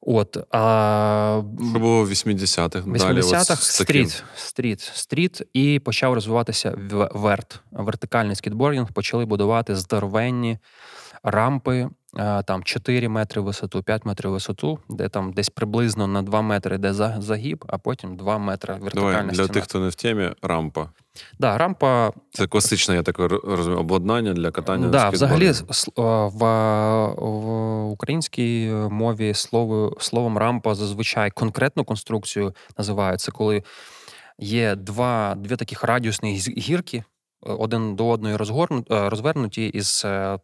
От, 0.00 0.36
а, 0.50 1.42
Що 1.70 1.78
було 1.78 2.04
в 2.04 2.10
80-х? 2.10 2.80
в 2.80 2.92
80-х 2.92 3.62
стріт, 3.62 4.24
стріт, 4.36 4.80
стріт, 4.80 5.42
і 5.52 5.78
почав 5.78 6.14
розвиватися 6.14 6.74
верт. 7.14 7.60
Вертикальний 7.70 8.36
скітбордінг 8.36 8.92
почали 8.92 9.24
будувати 9.24 9.76
здоровенні 9.76 10.58
рампи, 11.22 11.88
там 12.46 12.62
4 12.64 13.08
метри 13.08 13.40
висоту, 13.42 13.82
5 13.82 14.04
метрів 14.04 14.30
висоту, 14.30 14.78
де 14.88 15.08
там 15.08 15.32
десь 15.32 15.50
приблизно 15.50 16.06
на 16.06 16.22
2 16.22 16.42
метри 16.42 16.76
йде 16.76 16.92
за- 16.92 17.16
загиб, 17.18 17.64
а 17.68 17.78
потім 17.78 18.16
2 18.16 18.38
метри 18.38 18.74
вертикальна 18.74 19.10
Давай, 19.12 19.26
для 19.26 19.34
стіна. 19.34 19.48
тих, 19.48 19.64
хто 19.64 19.78
не 19.80 19.88
в 19.88 19.94
темі, 19.94 20.30
рампа. 20.42 20.88
Да, 21.38 21.58
рампа 21.58 22.12
Це 22.32 22.46
класичне, 22.46 22.94
я 22.94 23.02
так 23.02 23.18
розумію, 23.44 23.80
обладнання 23.80 24.32
для 24.32 24.50
катання 24.50 24.84
на 24.86 24.92
Да, 24.92 25.08
взагалі 25.10 25.54
скейтборді. 25.54 25.72
с- 25.72 25.88
е, 25.98 26.02
в, 26.38 26.44
в 27.16 27.90
українській 27.90 28.70
мові 28.90 29.34
слово, 29.34 29.96
словом 30.00 30.38
рампа 30.38 30.74
зазвичай 30.74 31.30
конкретну 31.30 31.84
конструкцію 31.84 32.54
називають. 32.78 33.20
Це 33.20 33.32
коли 33.32 33.62
є 34.38 34.74
два, 34.76 35.34
дві 35.38 35.56
таких 35.56 35.84
радіусні 35.84 36.34
гірки, 36.58 36.96
е, 36.96 37.04
один 37.52 37.96
до 37.96 38.08
одної 38.08 38.36
розгорну, 38.36 38.84
е, 38.90 39.08
розвернуті 39.08 39.66
із 39.66 40.02
е, 40.04 40.08
е, 40.08 40.38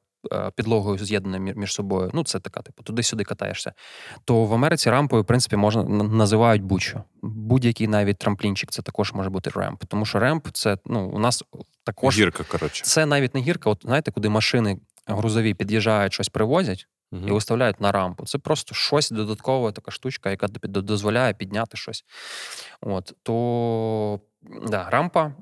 підлогою 0.54 0.98
з'єднані 0.98 1.52
між 1.56 1.72
собою. 1.72 2.10
Ну, 2.14 2.24
це 2.24 2.40
така, 2.40 2.62
типу, 2.62 2.82
туди-сюди 2.82 3.24
катаєшся. 3.24 3.72
То 4.24 4.44
в 4.44 4.54
Америці 4.54 4.90
рампою, 4.90 5.22
в 5.22 5.26
принципі, 5.26 5.56
можна 5.56 5.82
називають 6.04 6.62
будь-що. 6.62 7.02
Будь-який 7.22 7.88
навіть 7.88 8.18
трамплінчик, 8.18 8.70
це 8.70 8.82
також 8.82 9.12
може 9.12 9.30
бути 9.30 9.50
ремп. 9.50 9.84
Тому 9.84 10.06
що 10.06 10.18
ремп 10.18 10.48
це 10.52 10.78
ну, 10.86 11.08
у 11.08 11.18
нас 11.18 11.44
також 11.84 12.18
Гірка, 12.18 12.44
коротше. 12.44 12.84
це 12.84 13.06
навіть 13.06 13.34
не 13.34 13.40
гірка. 13.40 13.70
От 13.70 13.82
знаєте, 13.84 14.10
куди 14.10 14.28
машини 14.28 14.78
грузові 15.06 15.54
під'їжджають, 15.54 16.12
щось 16.12 16.28
привозять 16.28 16.86
і 17.12 17.16
виставляють 17.32 17.80
на 17.80 17.92
рампу. 17.92 18.26
Це 18.26 18.38
просто 18.38 18.74
щось 18.74 19.10
додаткова 19.10 19.72
така 19.72 19.90
штучка, 19.90 20.30
яка 20.30 20.46
дозволяє 20.62 21.34
підняти 21.34 21.76
щось. 21.76 22.04
От 22.80 23.14
то 23.22 24.20
да, 24.66 24.90
рампа 24.90 25.32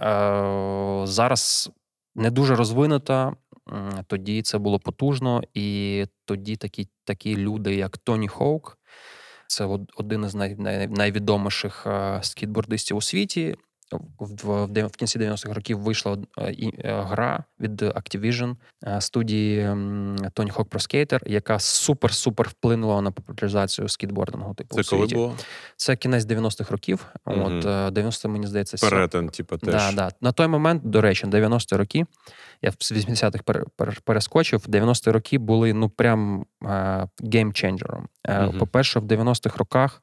е, 0.00 1.06
зараз 1.06 1.70
не 2.14 2.30
дуже 2.30 2.56
розвинута. 2.56 3.32
Тоді 4.06 4.42
це 4.42 4.58
було 4.58 4.78
потужно, 4.78 5.42
і 5.54 6.06
тоді 6.24 6.56
такі, 6.56 6.88
такі 7.04 7.36
люди, 7.36 7.74
як 7.74 7.98
Тоні 7.98 8.28
Хоук, 8.28 8.78
це 9.46 9.64
од- 9.64 9.92
один 9.96 10.24
із 10.24 10.34
най, 10.34 10.54
най, 10.54 10.88
найвідоміших 10.88 11.86
скітбордистів 11.86 12.22
скейтбордистів 12.22 12.96
у 12.96 13.00
світі. 13.00 13.56
В, 13.92 14.24
в, 14.24 14.66
в, 14.66 14.86
в 14.86 14.90
кінці 14.96 15.18
90-х 15.18 15.54
років 15.54 15.78
вийшла 15.80 16.18
е, 16.38 16.52
і- 16.52 16.74
е, 16.78 17.02
гра 17.02 17.44
від 17.60 17.82
Activision 17.82 18.56
е, 18.86 19.00
студії 19.00 19.60
Tony 19.66 20.52
Hawk 20.54 20.68
Pro 20.68 20.74
Skater, 20.78 21.20
яка 21.26 21.54
супер-супер 21.54 22.48
вплинула 22.48 23.00
на 23.00 23.10
популяризацію 23.10 23.88
скейтбордингу. 23.88 24.54
Типу, 24.54 24.82
Це 24.82 24.96
у 24.96 24.98
коли 24.98 25.14
було? 25.14 25.34
Це 25.76 25.96
кінець 25.96 26.24
90-х 26.24 26.70
років. 26.70 27.06
Мгм. 27.26 27.42
От 27.42 27.64
е, 27.66 27.90
90 27.90 28.28
мені 28.28 28.46
здається, 28.46 28.88
Перетин, 28.90 29.28
типу, 29.28 29.56
теж. 29.58 29.74
Да, 29.74 29.92
да. 29.92 30.10
На 30.20 30.32
той 30.32 30.46
момент, 30.46 30.82
до 30.84 31.00
речі, 31.00 31.26
90-ті 31.26 31.76
роки, 31.76 32.04
я 32.62 32.72
з 32.78 32.92
80-х 32.92 33.42
пере- 33.44 33.64
пере- 33.76 33.96
перескочив, 34.04 34.60
90-ті 34.68 35.10
роки 35.10 35.38
були 35.38 35.72
ну 35.72 35.88
прям 35.88 36.44
геймченджером. 37.32 38.08
Мгм. 38.28 38.58
По-перше, 38.58 39.00
в 39.00 39.04
90-х 39.04 39.56
роках 39.58 40.02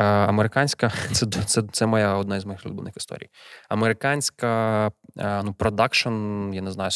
американська, 0.00 0.92
це, 1.12 1.26
це, 1.26 1.62
це 1.72 1.86
моя 1.86 2.14
одна 2.14 2.36
із 2.36 2.44
моїх 2.44 2.66
улюблених 2.66 2.96
історій. 2.96 3.28
Американська 3.68 4.86
е, 5.18 5.42
ну, 5.44 5.54
продакшн, 5.54 6.08
я 6.52 6.62
не 6.62 6.70
знаю, 6.70 6.90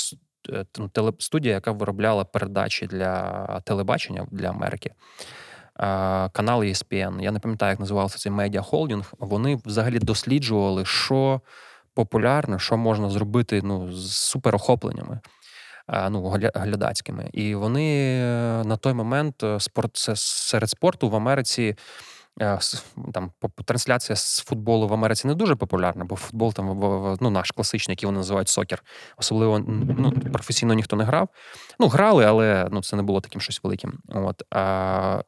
е, 0.50 0.64
ну, 0.78 0.88
телестудія, 0.88 1.54
яка 1.54 1.72
виробляла 1.72 2.24
передачі 2.24 2.86
для 2.86 3.60
телебачення 3.64 4.26
для 4.30 4.48
Америки. 4.48 4.90
е, 4.90 4.94
Канал 6.32 6.60
ESPN, 6.60 7.22
я 7.22 7.30
не 7.32 7.38
пам'ятаю, 7.38 7.70
як 7.70 7.80
називався 7.80 8.18
цей 8.18 8.32
медіахолдинг. 8.32 9.12
Вони 9.18 9.58
взагалі 9.64 9.98
досліджували, 9.98 10.84
що 10.84 11.40
популярно, 11.94 12.58
що 12.58 12.76
можна 12.76 13.10
зробити 13.10 13.60
ну, 13.64 13.92
з 13.92 14.16
суперохопленнями. 14.16 15.20
е, 15.88 16.10
Ну, 16.10 16.28
глядацькими. 16.54 17.30
І 17.32 17.54
вони 17.54 18.18
е, 18.22 18.64
на 18.64 18.76
той 18.76 18.92
момент 18.94 19.42
е, 19.42 19.60
спорт 19.60 19.96
серед 20.16 20.70
спорту 20.70 21.08
в 21.10 21.16
Америці. 21.16 21.76
Е, 22.40 22.58
Там 23.12 23.30
трансляція 23.64 24.16
з 24.16 24.38
футболу 24.38 24.88
в 24.88 24.92
Америці 24.94 25.28
не 25.28 25.34
дуже 25.34 25.54
популярна, 25.54 26.04
бо 26.04 26.16
футбол 26.16 26.52
там 26.52 26.66
ну, 27.20 27.30
наш 27.30 27.50
класичний, 27.50 27.92
який 27.92 28.06
вони 28.06 28.18
називають 28.18 28.48
сокер. 28.48 28.82
Особливо 29.16 29.58
ну, 29.58 30.12
професійно 30.32 30.74
ніхто 30.74 30.96
не 30.96 31.04
грав. 31.04 31.28
Ну, 31.80 31.88
грали, 31.88 32.24
але 32.24 32.68
ну, 32.72 32.82
це 32.82 32.96
не 32.96 33.02
було 33.02 33.20
таким 33.20 33.40
щось 33.40 33.60
великим. 33.62 33.98
От, 34.08 34.42
а, 34.50 35.22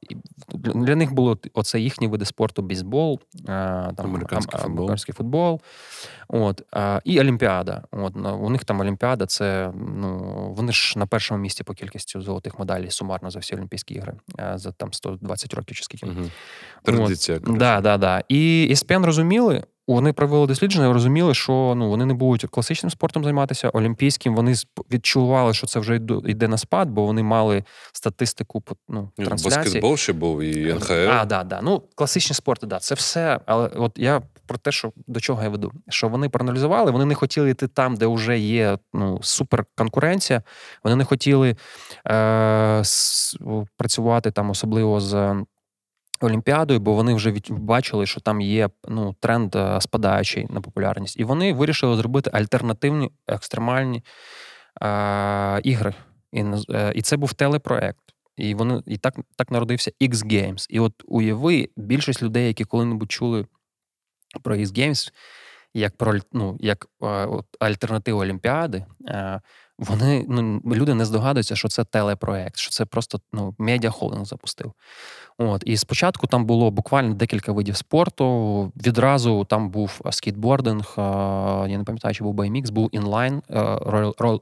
для 0.54 0.96
них 0.96 1.12
було 1.12 1.38
оце 1.54 1.80
їхні 1.80 2.08
види 2.08 2.24
спорту: 2.24 2.62
бейсбол, 2.62 3.20
а, 3.48 3.90
там, 3.96 4.06
Американський 4.06 4.54
ам- 4.58 4.62
футбол. 4.62 4.84
американський 4.84 5.14
футбол 5.14 5.60
от, 6.28 6.62
а, 6.72 7.00
і 7.04 7.20
Олімпіада. 7.20 7.82
От, 7.90 8.16
у 8.16 8.50
них 8.50 8.64
там 8.64 8.80
Олімпіада, 8.80 9.26
це 9.26 9.72
ну, 9.74 10.18
вони 10.56 10.72
ж 10.72 10.98
на 10.98 11.06
першому 11.06 11.40
місці 11.40 11.64
по 11.64 11.74
кількості 11.74 12.20
золотих 12.20 12.58
медалей 12.58 12.90
сумарно 12.90 13.30
за 13.30 13.38
всі 13.38 13.54
Олімпійські 13.54 13.94
ігри 13.94 14.14
а, 14.38 14.58
за 14.58 14.72
там 14.72 14.92
120 14.92 15.54
років 15.54 15.76
чи 15.76 15.84
скільки. 15.84 16.06
Мгм. 16.06 16.30
Традиція. 16.84 17.38
коротше. 17.38 17.58
Да, 17.58 17.80
да, 17.80 17.96
да. 17.96 18.22
І 18.28 18.68
ESPN 18.70 19.04
розуміли, 19.04 19.62
вони 19.88 20.12
провели 20.12 20.46
дослідження, 20.46 20.92
розуміли, 20.92 21.34
що 21.34 21.74
ну 21.76 21.88
вони 21.88 22.06
не 22.06 22.14
будуть 22.14 22.50
класичним 22.50 22.90
спортом 22.90 23.24
займатися, 23.24 23.68
олімпійським. 23.68 24.34
Вони 24.34 24.54
відчували, 24.92 25.54
що 25.54 25.66
це 25.66 25.80
вже 25.80 26.00
йде 26.24 26.48
на 26.48 26.58
спад, 26.58 26.90
бо 26.90 27.06
вони 27.06 27.22
мали 27.22 27.64
статистику 27.92 28.62
ну, 28.88 29.10
трансляції. 29.16 29.64
Баскетбол 29.64 29.96
ще 29.96 30.12
був 30.12 30.42
і 30.42 30.74
НХЛ. 30.74 30.92
А, 30.92 31.24
да, 31.24 31.44
да. 31.44 31.60
Ну, 31.62 31.82
класичні 31.94 32.34
спорти, 32.34 32.66
да, 32.66 32.78
це 32.78 32.94
все. 32.94 33.40
Але 33.46 33.68
от 33.68 33.92
я 33.96 34.22
про 34.46 34.58
те, 34.58 34.72
що 34.72 34.92
до 35.06 35.20
чого 35.20 35.42
я 35.42 35.48
веду, 35.48 35.72
що 35.88 36.08
вони 36.08 36.28
проаналізували, 36.28 36.90
вони 36.90 37.04
не 37.04 37.14
хотіли 37.14 37.50
йти 37.50 37.68
там, 37.68 37.96
де 37.96 38.06
вже 38.06 38.38
є 38.38 38.78
ну, 38.94 39.18
суперконкуренція. 39.22 40.42
Вони 40.84 40.96
не 40.96 41.04
хотіли 41.04 41.56
е, 42.08 42.82
працювати 43.76 44.30
там, 44.30 44.50
особливо 44.50 45.00
з. 45.00 45.36
Олімпіадою, 46.24 46.80
бо 46.80 46.94
вони 46.94 47.14
вже 47.14 47.34
бачили, 47.48 48.06
що 48.06 48.20
там 48.20 48.40
є 48.40 48.68
ну, 48.88 49.14
тренд 49.20 49.56
е, 49.56 49.80
спадаючий 49.80 50.46
на 50.50 50.60
популярність. 50.60 51.20
І 51.20 51.24
вони 51.24 51.52
вирішили 51.52 51.96
зробити 51.96 52.30
альтернативні 52.32 53.10
екстремальні 53.26 54.02
е, 54.82 55.60
ігри. 55.64 55.94
І 56.32 56.44
е, 56.70 56.92
і 56.94 57.02
це 57.02 57.16
був 57.16 57.32
телепроект. 57.32 57.98
І 58.36 58.54
вони 58.54 58.82
і 58.86 58.96
так 58.96 59.14
так 59.36 59.50
народився 59.50 59.90
X-Games. 60.00 60.66
І 60.70 60.80
от 60.80 60.92
уяви, 61.06 61.68
більшість 61.76 62.22
людей, 62.22 62.46
які 62.46 62.64
коли-небудь 62.64 63.12
чули 63.12 63.46
про 64.42 64.56
X-Games, 64.56 65.12
як 65.74 65.96
про 65.96 66.14
ну, 66.32 66.56
як 66.60 66.86
е, 67.02 67.06
от, 67.06 67.46
альтернативу 67.60 68.20
Олімпіади, 68.20 68.84
е, 69.08 69.40
вони 69.78 70.26
ну, 70.28 70.62
люди 70.66 70.94
не 70.94 71.04
здогадуються, 71.04 71.56
що 71.56 71.68
це 71.68 71.84
телепроект, 71.84 72.56
що 72.56 72.70
це 72.70 72.84
просто 72.84 73.20
ну, 73.32 73.54
медіахолдинг 73.58 74.24
запустив. 74.24 74.72
От 75.38 75.62
І 75.66 75.76
спочатку 75.76 76.26
там 76.26 76.44
було 76.44 76.70
буквально 76.70 77.14
декілька 77.14 77.52
видів 77.52 77.76
спорту. 77.76 78.72
Відразу 78.86 79.44
там 79.44 79.70
був 79.70 80.00
скейтбординг, 80.10 80.94
я 81.68 81.78
не 81.78 81.84
пам'ятаю, 81.84 82.14
чи 82.14 82.24
був 82.24 82.34
BMX, 82.34 82.72
був 82.72 82.88
інлайн, 82.92 83.42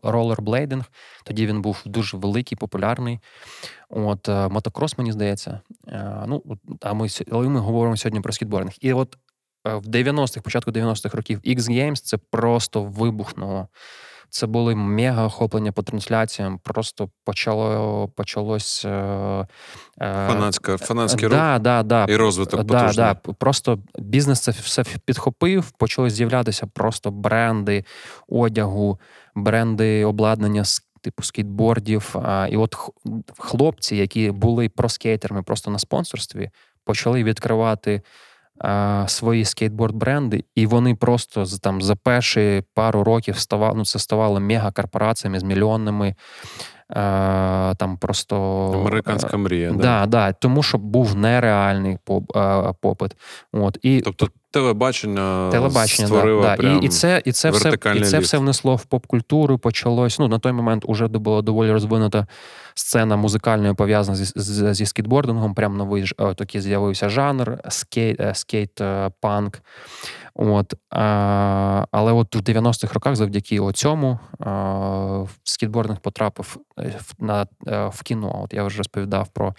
ролерблейдинг. 0.03 0.85
Тоді 1.25 1.47
він 1.47 1.63
був 1.63 1.83
дуже 1.85 2.17
великий, 2.17 2.59
популярний. 2.59 3.19
От 3.91 4.29
е, 4.29 4.49
Мотокрос, 4.49 4.99
мені 4.99 5.13
здається. 5.13 5.61
Ну, 6.27 6.43
а 6.81 6.93
ми, 6.93 7.09
Але 7.33 7.49
ми 7.49 7.61
говоримо 7.61 7.97
сьогодні 7.97 8.21
про 8.21 8.33
скейтбординг. 8.33 8.73
І 8.81 8.93
от 8.93 9.19
в 9.65 9.89
90-х, 9.89 10.41
початку 10.41 10.71
90-х 10.71 11.17
років 11.17 11.41
X 11.47 11.59
Games 11.59 12.03
це 12.03 12.17
просто 12.17 12.83
вибухнуло. 12.83 13.69
Це 14.35 14.47
були 14.47 14.75
мега 14.75 15.27
охоплення 15.27 15.73
по 15.73 15.83
трансляціям. 15.83 16.59
Просто 16.59 17.11
почало 17.25 18.09
почалось 18.09 18.85
е, 18.85 18.89
е, 18.89 19.47
Фанатська, 20.29 20.77
фанатський 20.77 21.29
рух 21.29 21.37
да, 21.39 21.59
да, 21.59 21.83
да. 21.83 22.07
і 22.09 22.17
розвиток. 22.17 22.63
Да, 22.65 22.81
потужний. 22.81 23.07
да. 23.07 23.15
Просто 23.15 23.79
бізнес 23.99 24.41
це 24.41 24.51
все 24.51 24.85
підхопив, 25.05 25.71
почали 25.71 26.11
з'являтися 26.11 26.67
просто 26.67 27.11
бренди 27.11 27.85
одягу, 28.29 29.01
бренди 29.35 30.05
обладнання 30.05 30.65
типу 31.01 31.23
скейтбордів. 31.23 32.17
І 32.51 32.57
от 32.57 32.77
хлопці, 33.39 33.97
які 33.97 34.31
були 34.31 34.69
проскейтерами 34.69 35.43
просто 35.43 35.71
на 35.71 35.79
спонсорстві, 35.79 36.51
почали 36.85 37.25
відкривати 37.25 38.03
свої 39.07 39.45
скейтборд-бренди, 39.45 40.45
і 40.55 40.67
вони 40.67 40.95
просто 40.95 41.45
там 41.63 41.83
за 41.83 41.97
перші 41.97 42.63
пару 42.75 43.05
років 43.05 43.39
ставали, 43.39 43.75
ну 43.77 43.85
це 43.85 43.99
ставало 43.99 44.41
мегакорпораціями 44.41 45.41
з 45.41 45.43
мільйонними. 45.43 46.15
Там 47.77 47.97
просто 48.01 48.37
американська 48.75 49.37
мрія, 49.37 49.71
да, 49.71 49.77
да, 49.77 50.07
да, 50.07 50.33
тому 50.33 50.63
що 50.63 50.79
був 50.79 51.17
нереальний 51.17 51.99
попит. 52.81 53.17
От 53.53 53.79
і 53.83 54.01
тобто 54.01 54.29
телебачення 54.53 55.51
телебачення 55.51 56.07
створило 56.07 56.43
да, 56.43 56.57
прям 56.57 56.83
і, 56.83 56.87
і 56.87 56.89
це 56.89 57.23
і 57.25 57.33
це 57.33 57.51
все 57.51 57.73
і 57.95 58.01
це 58.01 58.19
все 58.19 58.39
внесло 58.39 58.77
в 58.77 58.85
поп-культуру. 58.85 59.59
Почалось. 59.59 60.19
Ну 60.19 60.29
на 60.29 60.39
той 60.39 60.53
момент 60.53 60.85
вже 60.89 61.09
була 61.09 61.43
доволі 61.43 61.73
розвинута 61.73 62.27
сцена 62.75 63.17
музикальної 63.17 63.75
пов'язана 63.75 64.17
зі, 64.17 64.25
зі, 64.37 64.75
зі 64.75 64.87
скейтбордингом. 64.87 65.55
Прям 65.55 65.77
новий 65.77 66.05
такий 66.37 66.61
з'явився 66.61 67.09
жанр 67.09 67.59
скейт, 67.69 68.21
е, 68.21 68.33
скейт-панк. 68.35 69.61
Е, 70.39 70.45
от, 70.45 70.75
а, 70.91 71.87
Але 71.91 72.13
от 72.13 72.37
в 72.37 72.39
90-х 72.39 72.95
роках 72.95 73.17
завдяки 73.17 73.61
цьому 73.73 74.19
скітбординг 75.45 76.01
потрапив 76.01 76.57
е, 76.79 77.01
на, 77.19 77.47
в 77.89 78.03
кіно. 78.03 78.43
От 78.45 78.55
я 78.55 78.65
вже 78.65 78.79
розповідав 78.79 79.29
про 79.29 79.55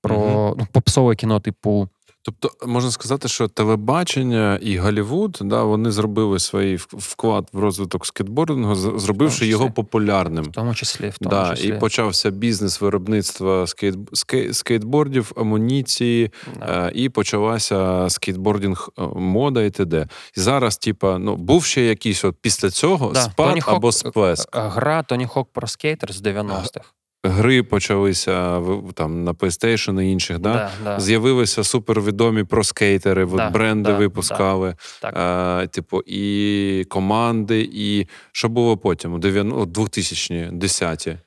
про 0.00 0.16
угу. 0.16 0.54
ну, 0.58 0.66
попсове 0.72 1.14
кіно, 1.14 1.40
типу 1.40 1.88
Тобто 2.26 2.66
можна 2.66 2.90
сказати, 2.90 3.28
що 3.28 3.48
телебачення 3.48 4.58
і 4.62 4.78
Голлівуд, 4.78 5.38
да, 5.40 5.62
вони 5.62 5.90
зробили 5.90 6.38
свій 6.38 6.76
вклад 6.76 7.48
в 7.52 7.58
розвиток 7.58 8.06
скейтбордингу, 8.06 8.74
зробивши 8.74 9.46
його 9.46 9.70
популярним. 9.70 10.44
В 10.44 10.52
тому 10.52 10.74
числі, 10.74 11.08
в 11.08 11.18
тому 11.18 11.30
да, 11.30 11.56
числі. 11.56 11.68
І 11.68 11.72
почався 11.72 12.30
бізнес 12.30 12.80
виробництва 12.80 13.66
скейт, 13.66 13.94
скейт, 14.12 14.56
скейтбордів, 14.56 15.32
амуніції, 15.36 16.32
да. 16.58 16.88
Е, 16.88 16.92
і 16.94 17.08
почалася 17.08 18.10
скейтбординг 18.10 18.88
е, 18.98 19.02
мода 19.16 19.62
і 19.62 19.70
т.д. 19.70 20.08
І 20.36 20.40
зараз, 20.40 20.76
типа, 20.76 21.18
ну 21.18 21.36
був 21.36 21.64
ще 21.64 21.82
якийсь 21.82 22.24
от 22.24 22.36
після 22.40 22.70
цього 22.70 23.12
да. 23.12 23.22
спад 23.22 23.48
Тоні 23.48 23.62
або 23.66 23.92
сплеск. 23.92 24.48
Гра 24.52 25.02
Тоні 25.02 25.26
Хок 25.26 25.48
про 25.52 25.66
скейтер 25.66 26.12
з 26.12 26.22
90-х 26.22 26.95
гри 27.28 27.62
почалися 27.62 28.62
там 28.94 29.24
на 29.24 29.32
PlayStation 29.32 30.02
і 30.02 30.12
інших. 30.12 30.38
Да? 30.38 30.52
да, 30.52 30.70
да. 30.84 31.00
З'явилися 31.00 31.64
супервідомі 31.64 32.44
проскейтери, 32.44 33.26
да, 33.26 33.50
бренди 33.50 33.92
випускали, 33.92 34.74
а, 35.02 35.66
типу, 35.70 36.02
і 36.06 36.84
команди, 36.88 37.70
і 37.72 38.06
що 38.32 38.48
було 38.48 38.76
потім? 38.76 39.14
У 39.14 39.18
2000-ні, 39.18 40.58
10-ті? 40.58 41.18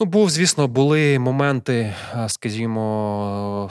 Ну, 0.00 0.06
був, 0.06 0.30
звісно, 0.30 0.68
були 0.68 1.18
моменти, 1.18 1.94
скажімо, 2.26 3.70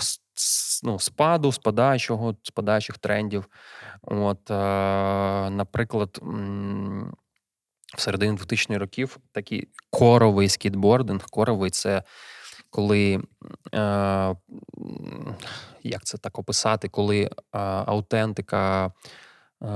ну, 0.84 1.00
спаду, 1.00 1.52
спадаючого, 1.52 2.36
спадаючих 2.44 2.98
трендів. 2.98 3.46
От, 4.02 4.50
Наприклад, 5.56 6.22
в 7.98 8.02
середині 8.02 8.38
2000-х 8.38 8.80
років 8.80 9.18
такий 9.32 9.68
коровий 9.90 10.50
скейтбординг. 10.50 11.26
Коровий 11.30 11.70
це 11.70 12.04
коли, 12.72 13.22
е, 13.74 14.36
як 15.84 16.04
це 16.04 16.18
так 16.18 16.40
описати, 16.40 16.90
коли 16.90 17.22
е, 17.22 17.30
аутентика 17.62 18.92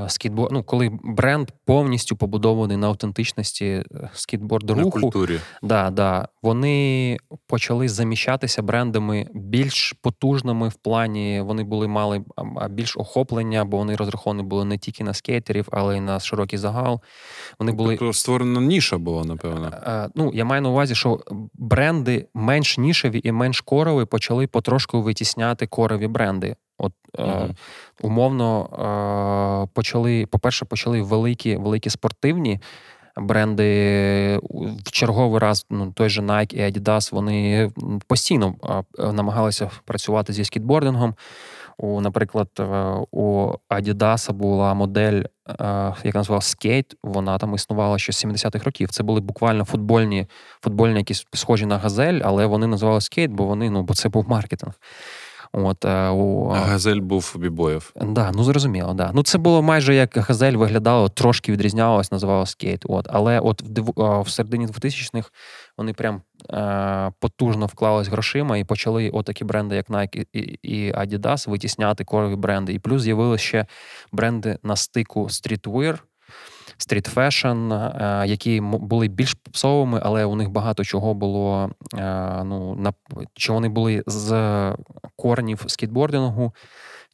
скейтборд, 0.07 0.51
ну, 0.51 0.63
коли 0.63 0.91
бренд 1.03 1.51
повністю 1.65 2.15
побудований 2.15 2.77
на 2.77 2.87
автентичності 2.87 3.65
е, 3.65 4.09
скейтборд 4.13 4.69
руху, 4.69 4.83
на 4.83 4.91
культурі. 4.91 5.39
Да, 5.63 5.89
да, 5.89 6.27
вони 6.43 7.17
почали 7.47 7.89
заміщатися 7.89 8.61
брендами 8.61 9.27
більш 9.33 9.93
потужними 10.01 10.67
в 10.67 10.73
плані. 10.73 11.41
Вони 11.41 11.63
були 11.63 11.87
мали 11.87 12.23
більш 12.69 12.97
охоплення, 12.97 13.65
бо 13.65 13.77
вони 13.77 13.95
розраховані 13.95 14.43
були 14.43 14.65
не 14.65 14.77
тільки 14.77 15.03
на 15.03 15.13
скейтерів, 15.13 15.67
але 15.71 15.97
й 15.97 15.99
на 15.99 16.19
широкий 16.19 16.59
загал. 16.59 17.01
Вони 17.59 17.71
були 17.71 17.97
тобто 17.97 18.13
створена 18.13 18.61
ніша 18.61 18.97
була, 18.97 19.23
напевно. 19.23 19.67
Е, 19.67 20.09
ну 20.15 20.31
я 20.33 20.45
маю 20.45 20.61
на 20.61 20.69
увазі, 20.69 20.95
що 20.95 21.19
бренди 21.53 22.27
менш 22.33 22.77
нішеві 22.77 23.21
і 23.23 23.31
менш 23.31 23.61
корові 23.61 24.05
почали 24.05 24.47
потрошку 24.47 25.01
витісняти 25.01 25.67
корові 25.67 26.07
бренди. 26.07 26.55
От 26.77 26.93
mm-hmm. 27.17 27.49
е, 27.49 27.55
умовно 28.01 28.63
е, 28.63 29.69
почали, 29.73 30.25
по-перше, 30.25 30.65
почали 30.65 31.01
великі 31.01 31.55
великі 31.55 31.89
спортивні 31.89 32.59
бренди 33.17 34.39
в 34.85 34.91
черговий 34.91 35.39
раз. 35.39 35.65
Ну 35.69 35.91
той 35.91 36.09
же 36.09 36.21
Nike 36.21 36.53
і 36.53 36.61
Adidas, 36.61 37.13
вони 37.13 37.69
постійно 38.07 38.55
е, 38.99 39.11
намагалися 39.11 39.71
працювати 39.85 40.33
зі 40.33 40.45
скітбордингом. 40.45 41.15
У, 41.77 42.01
Наприклад, 42.01 42.49
е, 42.59 42.65
у 43.11 43.51
Adidas 43.69 44.31
була 44.31 44.73
модель, 44.73 45.23
е, 45.49 45.93
яка 46.03 46.17
називалася 46.17 46.49
скейт. 46.49 46.95
Вона 47.03 47.37
там 47.37 47.55
існувала 47.55 47.97
ще 47.97 48.13
з 48.13 48.25
70-х 48.25 48.65
років. 48.65 48.89
Це 48.89 49.03
були 49.03 49.21
буквально 49.21 49.65
футбольні, 49.65 50.27
футбольні 50.61 50.97
якісь 50.97 51.25
схожі 51.33 51.65
на 51.65 51.77
газель, 51.77 52.21
але 52.23 52.45
вони 52.45 52.67
називали 52.67 53.01
скейт, 53.01 53.31
бо 53.31 53.45
вони 53.45 53.69
ну 53.69 53.83
бо 53.83 53.93
це 53.93 54.09
був 54.09 54.29
маркетинг. 54.29 54.73
От, 55.51 55.85
е, 55.85 56.09
у... 56.09 56.49
А 56.49 56.55
Газель 56.55 56.99
був 56.99 57.33
у 57.35 57.39
бібоїв. 57.39 57.93
Да, 58.01 58.31
ну 58.31 58.43
зрозуміло, 58.43 58.93
да. 58.93 59.11
Ну 59.13 59.23
це 59.23 59.37
було 59.37 59.61
майже 59.61 59.95
як 59.95 60.17
Газель 60.17 60.53
виглядало, 60.53 61.09
трошки 61.09 61.51
відрізнялось, 61.51 62.11
називалося 62.11 62.51
скейт. 62.51 62.85
От. 62.85 63.07
Але 63.09 63.39
от 63.39 63.61
в, 63.61 64.21
в 64.21 64.29
середині 64.29 64.67
2000-х 64.67 65.31
вони 65.77 65.93
прям 65.93 66.21
е, 66.49 67.11
потужно 67.19 67.65
вклались 67.65 68.07
грошима 68.07 68.57
і 68.57 68.63
почали 68.63 69.09
отакі 69.09 69.43
бренди, 69.43 69.75
як 69.75 69.89
Nike 69.89 70.25
і, 70.33 70.39
і 70.61 70.93
Adidas, 70.93 71.49
витісняти 71.49 72.03
корові 72.03 72.35
бренди. 72.35 72.73
І 72.73 72.79
плюс 72.79 73.01
з'явилися 73.01 73.43
ще 73.43 73.65
бренди 74.11 74.57
на 74.63 74.75
стику 74.75 75.23
streetwear, 75.23 75.99
street 76.77 77.05
fashion, 77.05 77.71
які 78.25 78.61
були 78.61 79.07
більш 79.07 79.33
попсовими, 79.33 79.99
але 80.03 80.25
у 80.25 80.35
них 80.35 80.49
багато 80.49 80.83
чого 80.83 81.13
було. 81.13 81.69
Е, 81.97 82.43
ну 82.43 82.75
на 82.75 82.93
чи 83.33 83.53
вони 83.53 83.69
були 83.69 84.03
з 84.07 84.31
корнів 85.15 85.63
скейтбордингу, 85.67 86.53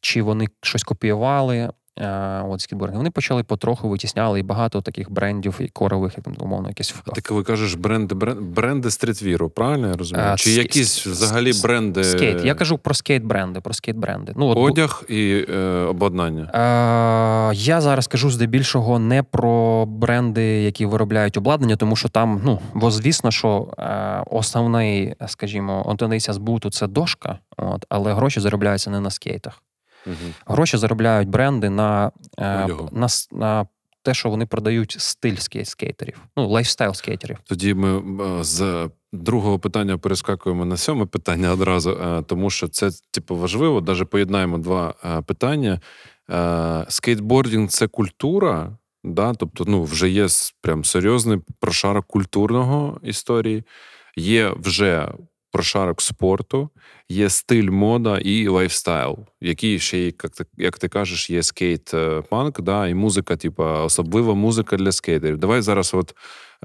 чи 0.00 0.22
вони 0.22 0.46
щось 0.62 0.84
копіювали. 0.84 1.70
Е, 2.00 2.42
от 2.48 2.60
скейтбординг. 2.60 2.98
Вони 2.98 3.10
почали 3.10 3.42
потроху 3.42 3.88
витісняли 3.88 4.40
і 4.40 4.42
багато 4.42 4.80
таких 4.80 5.10
брендів 5.10 5.58
і 5.60 5.68
корових, 5.68 6.12
як 6.16 6.24
там 6.24 6.34
умовно, 6.40 6.68
якісь 6.68 6.94
А 7.06 7.10
ти 7.10 7.20
коли 7.20 7.42
кажеш 7.42 7.74
бренди, 7.74 8.14
бренди, 8.14 8.40
бренди 8.42 8.90
стрітвіру, 8.90 9.50
правильно 9.50 9.88
я 9.88 9.96
розумію? 9.96 10.26
А, 10.28 10.36
Чи 10.36 10.50
ск- 10.50 10.58
якісь 10.58 11.06
взагалі 11.06 11.52
бренди 11.62 12.04
скейт. 12.04 12.44
Я 12.44 12.54
кажу 12.54 12.78
про 12.78 12.94
скейт-бренди, 12.94 13.60
про 13.60 13.72
скейт-бренди. 13.72 14.32
Ну, 14.36 14.46
от, 14.46 14.58
одяг 14.58 15.04
і 15.08 15.46
е, 15.50 15.58
обладнання. 15.84 16.42
Е, 17.50 17.54
я 17.54 17.80
зараз 17.80 18.06
кажу 18.06 18.30
здебільшого 18.30 18.98
не 18.98 19.22
про 19.22 19.86
бренди, 19.86 20.42
які 20.42 20.86
виробляють 20.86 21.36
обладнання, 21.36 21.76
тому 21.76 21.96
що 21.96 22.08
там, 22.08 22.40
ну, 22.44 22.58
бо 22.74 22.90
звісно, 22.90 23.30
що 23.30 23.74
е, 23.78 24.22
основний, 24.26 25.14
скажімо, 25.26 25.82
одиниця 25.86 26.32
збуту 26.32 26.70
це 26.70 26.86
дошка, 26.86 27.38
от, 27.56 27.86
але 27.88 28.14
гроші 28.14 28.40
заробляються 28.40 28.90
не 28.90 29.00
на 29.00 29.10
скейтах. 29.10 29.62
Угу. 30.06 30.16
Гроші 30.46 30.76
заробляють 30.76 31.28
бренди 31.28 31.70
на, 31.70 32.12
е, 32.38 32.68
на, 32.92 33.08
на 33.32 33.66
те, 34.02 34.14
що 34.14 34.30
вони 34.30 34.46
продають 34.46 34.96
стиль 34.98 35.34
скейт- 35.34 35.64
скейтерів, 35.64 36.20
ну, 36.36 36.48
лайфстайл 36.48 36.94
скейтерів. 36.94 37.38
Тоді 37.44 37.74
ми 37.74 37.98
е, 38.24 38.44
з 38.44 38.88
другого 39.12 39.58
питання 39.58 39.98
перескакуємо 39.98 40.64
на 40.64 40.76
сьоме 40.76 41.06
питання 41.06 41.52
одразу, 41.52 41.90
е, 41.90 42.22
тому 42.22 42.50
що 42.50 42.68
це 42.68 42.90
типу 43.10 43.36
важливо. 43.36 43.80
Навіть 43.80 44.10
поєднаємо 44.10 44.58
два 44.58 44.94
питання. 45.26 45.80
Скейтбордінг 46.88 47.68
це 47.68 47.88
культура, 47.88 48.76
да? 49.04 49.34
тобто, 49.34 49.64
ну, 49.66 49.82
вже 49.82 50.10
є 50.10 50.26
прям 50.60 50.84
серйозний 50.84 51.38
прошарок 51.60 52.06
культурного 52.06 53.00
історії, 53.02 53.64
є 54.16 54.52
вже 54.56 55.08
прошарок 55.52 56.02
спорту, 56.02 56.70
є 57.08 57.28
стиль, 57.28 57.70
мода 57.70 58.18
і 58.18 58.48
лайфстайл, 58.48 59.18
який 59.40 59.78
ще 59.78 59.98
як 59.98 60.28
ти, 60.28 60.44
як 60.56 60.78
ти 60.78 60.88
кажеш, 60.88 61.30
є 61.30 61.40
скейт-панк, 61.40 62.62
да, 62.62 62.88
і 62.88 62.94
музика, 62.94 63.36
типу, 63.36 63.62
особлива 63.62 64.34
музика 64.34 64.76
для 64.76 64.92
скейтерів. 64.92 65.38
Давай 65.38 65.62
зараз 65.62 65.94
от 65.94 66.14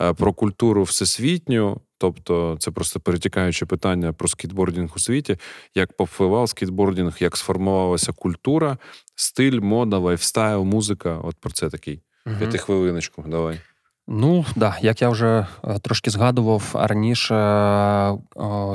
е, 0.02 0.14
про 0.14 0.34
культуру 0.34 0.84
всесвітню, 0.84 1.82
тобто 1.98 2.58
це 2.60 2.72
просто 2.72 3.00
перетікаюче 3.00 3.66
питання 3.66 4.14
про 4.14 4.28
скейтбординг 4.28 4.90
у 4.96 5.00
світі, 5.00 5.38
як 5.76 5.98
повпливав 5.98 6.50
скейтбординг, 6.50 7.18
як 7.20 7.38
сформувалася 7.38 8.12
культура, 8.12 8.78
стиль, 9.16 9.60
мода, 9.60 9.98
лайфстайл, 9.98 10.64
музика. 10.64 11.20
От 11.24 11.36
про 11.36 11.52
це 11.52 11.70
такий. 11.70 12.02
Мгм. 12.26 12.40
П'ятихвилиночку, 12.40 13.24
давай. 13.28 13.60
Ну, 14.08 14.46
да, 14.56 14.78
як 14.82 15.02
я 15.02 15.10
вже 15.10 15.48
е, 15.64 15.80
трошки 15.80 16.10
згадував 16.10 16.72
раніше, 16.74 17.36
е, 17.36 18.18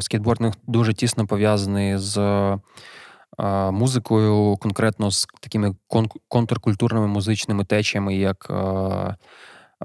скейтбординг 0.00 0.52
дуже 0.66 0.94
тісно 0.94 1.26
пов'язаний 1.26 1.98
з 1.98 2.18
е, 2.18 2.58
музикою, 3.70 4.56
конкретно 4.56 5.10
з 5.10 5.26
такими 5.40 5.74
контркультурними 6.28 7.06
музичними 7.06 7.64
течіями, 7.64 8.16
як 8.16 8.46
е, 8.50 9.16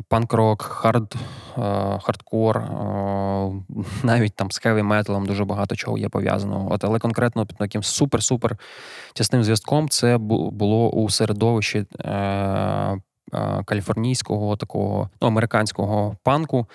панк-рок, 0.09 0.61
хард, 0.61 1.15
е, 1.57 1.61
хардкор, 2.01 2.57
е, 2.57 3.51
навіть 4.03 4.35
там 4.35 4.51
з 4.51 4.57
хеві 4.57 4.83
металом 4.83 5.25
дуже 5.25 5.45
багато 5.45 5.75
чого 5.75 5.97
є 5.97 6.09
пов'язаного. 6.09 6.73
От, 6.73 6.83
але 6.83 6.99
конкретно 6.99 7.45
під 7.45 7.57
таким 7.57 7.81
супер-супер 7.81 8.57
тісним 9.13 9.43
зв'язком 9.43 9.89
це 9.89 10.17
було 10.17 10.89
у 10.89 11.09
середовищі. 11.09 11.85
Е, 13.33 13.37
е, 13.37 13.63
Каліфорнійського 13.65 14.55
такого 14.55 15.09
ну, 15.21 15.27
американського 15.27 16.15
панку. 16.23 16.67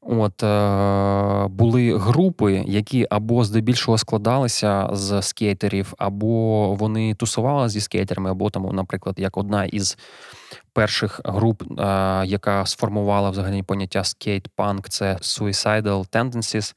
От 0.00 0.42
е, 0.42 1.48
були 1.48 1.98
групи, 1.98 2.64
які 2.66 3.06
або 3.10 3.44
здебільшого 3.44 3.98
складалися 3.98 4.88
з 4.92 5.22
скейтерів, 5.22 5.94
або 5.98 6.74
вони 6.74 7.14
тусували 7.14 7.68
зі 7.68 7.80
скейтерами, 7.80 8.30
або 8.30 8.50
там, 8.50 8.68
наприклад, 8.72 9.14
як 9.18 9.36
одна 9.36 9.64
із 9.64 9.98
перших 10.72 11.20
груп, 11.24 11.62
е, 11.62 11.74
яка 12.26 12.66
сформувала 12.66 13.30
взагалі 13.30 13.62
поняття 13.62 14.00
скейт-панк, 14.00 14.88
це 14.88 15.14
Suicidal 15.14 16.08
Tendencies, 16.08 16.74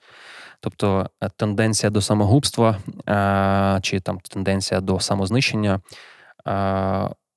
тобто 0.60 1.10
е, 1.24 1.30
тенденція 1.38 1.90
до 1.90 2.02
самогубства, 2.02 2.78
е, 3.10 3.80
чи 3.82 4.00
там 4.00 4.20
тенденція 4.20 4.82
до 4.82 5.00
самознищення. 5.00 5.80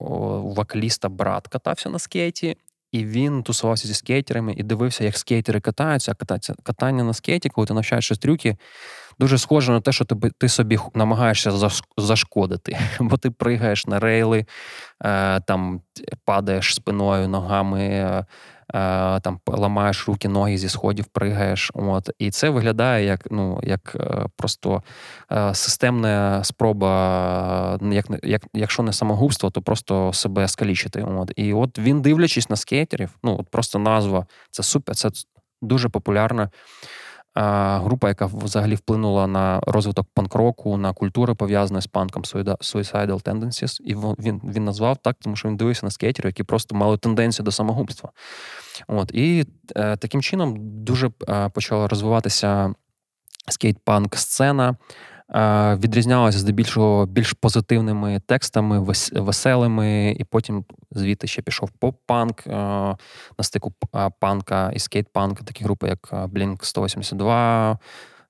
Е, 0.00 0.04
у 0.04 0.54
вокаліста 0.54 1.08
брат 1.08 1.48
катався 1.48 1.90
на 1.90 1.98
скейті, 1.98 2.56
і 2.92 3.04
він 3.04 3.42
тусувався 3.42 3.88
зі 3.88 3.94
скейтерами 3.94 4.54
і 4.56 4.62
дивився, 4.62 5.04
як 5.04 5.18
скейтери 5.18 5.60
катаються. 5.60 6.12
А 6.12 6.24
кататься- 6.24 6.54
катання 6.62 7.04
на 7.04 7.14
скейті, 7.14 7.48
коли 7.48 7.66
ти 7.66 7.74
навчаєшся 7.74 8.14
трюки, 8.14 8.56
дуже 9.18 9.38
схоже 9.38 9.72
на 9.72 9.80
те, 9.80 9.92
що 9.92 10.04
ти, 10.04 10.30
ти 10.38 10.48
собі 10.48 10.78
намагаєшся 10.94 11.70
зашкодити. 11.96 12.78
Бо 13.00 13.16
ти 13.16 13.30
пригаєш 13.30 13.86
на 13.86 14.00
рейли, 14.00 14.46
е, 15.04 15.40
там 15.40 15.80
падаєш 16.24 16.74
спиною, 16.74 17.28
ногами. 17.28 18.24
Е, 18.74 19.20
там 19.20 19.40
ламаєш 19.46 20.08
руки, 20.08 20.28
ноги 20.28 20.58
зі 20.58 20.68
сходів, 20.68 21.04
пригаєш. 21.04 21.70
От. 21.74 22.10
І 22.18 22.30
це 22.30 22.50
виглядає 22.50 23.04
як, 23.04 23.28
ну, 23.30 23.60
як 23.62 23.96
е, 24.00 24.26
просто 24.36 24.82
е, 25.32 25.54
системна 25.54 26.44
спроба, 26.44 27.78
як, 27.82 28.06
як, 28.22 28.42
якщо 28.54 28.82
не 28.82 28.92
самогубство, 28.92 29.50
то 29.50 29.62
просто 29.62 30.12
себе 30.12 30.48
скалічити. 30.48 31.02
От. 31.02 31.32
І 31.36 31.52
от 31.52 31.78
він, 31.78 32.02
дивлячись 32.02 32.50
на 32.50 32.56
скейтерів, 32.56 33.10
ну 33.22 33.36
от 33.40 33.48
просто 33.48 33.78
назва, 33.78 34.26
це 34.50 34.62
супер, 34.62 34.96
це 34.96 35.10
дуже 35.62 35.88
популярна. 35.88 36.50
Група, 37.40 38.08
яка 38.08 38.26
взагалі 38.26 38.74
вплинула 38.74 39.26
на 39.26 39.60
розвиток 39.66 40.06
панк-року, 40.14 40.76
на 40.76 40.92
культуру 40.92 41.34
пов'язану 41.34 41.80
з 41.80 41.86
панком 41.86 42.22
Suicidal 42.22 43.22
Tendencies. 43.22 43.80
І 43.80 43.94
він, 43.94 44.40
він 44.44 44.64
назвав 44.64 44.96
так, 44.96 45.16
тому 45.22 45.36
що 45.36 45.48
він 45.48 45.56
дивився 45.56 45.86
на 45.86 45.90
скейтерів, 45.90 46.26
які 46.26 46.42
просто 46.42 46.74
мали 46.74 46.96
тенденцію 46.96 47.44
до 47.44 47.52
самогубства. 47.52 48.10
От. 48.88 49.10
І 49.14 49.46
е, 49.76 49.96
таким 49.96 50.22
чином 50.22 50.56
дуже 50.58 51.10
е, 51.28 51.48
почала 51.48 51.88
розвиватися 51.88 52.74
скейт-панк 53.48 54.16
сцена. 54.16 54.76
Е, 55.34 55.74
відрізнялася 55.74 56.38
здебільшого 56.38 57.06
більш 57.06 57.32
позитивними 57.32 58.20
текстами, 58.26 58.94
веселими, 59.12 60.16
і 60.18 60.24
потім 60.24 60.64
звідти 60.90 61.26
ще 61.26 61.42
пішов 61.42 61.70
поп-панк 61.80 62.46
е, 62.46 62.50
на 63.38 63.44
стику 63.44 63.72
е, 63.96 64.10
панка 64.20 64.70
і 64.74 64.78
скейт-панка, 64.78 65.44
такі 65.44 65.64
групи, 65.64 65.88
як 65.88 66.08
Blink-182, 66.12 67.76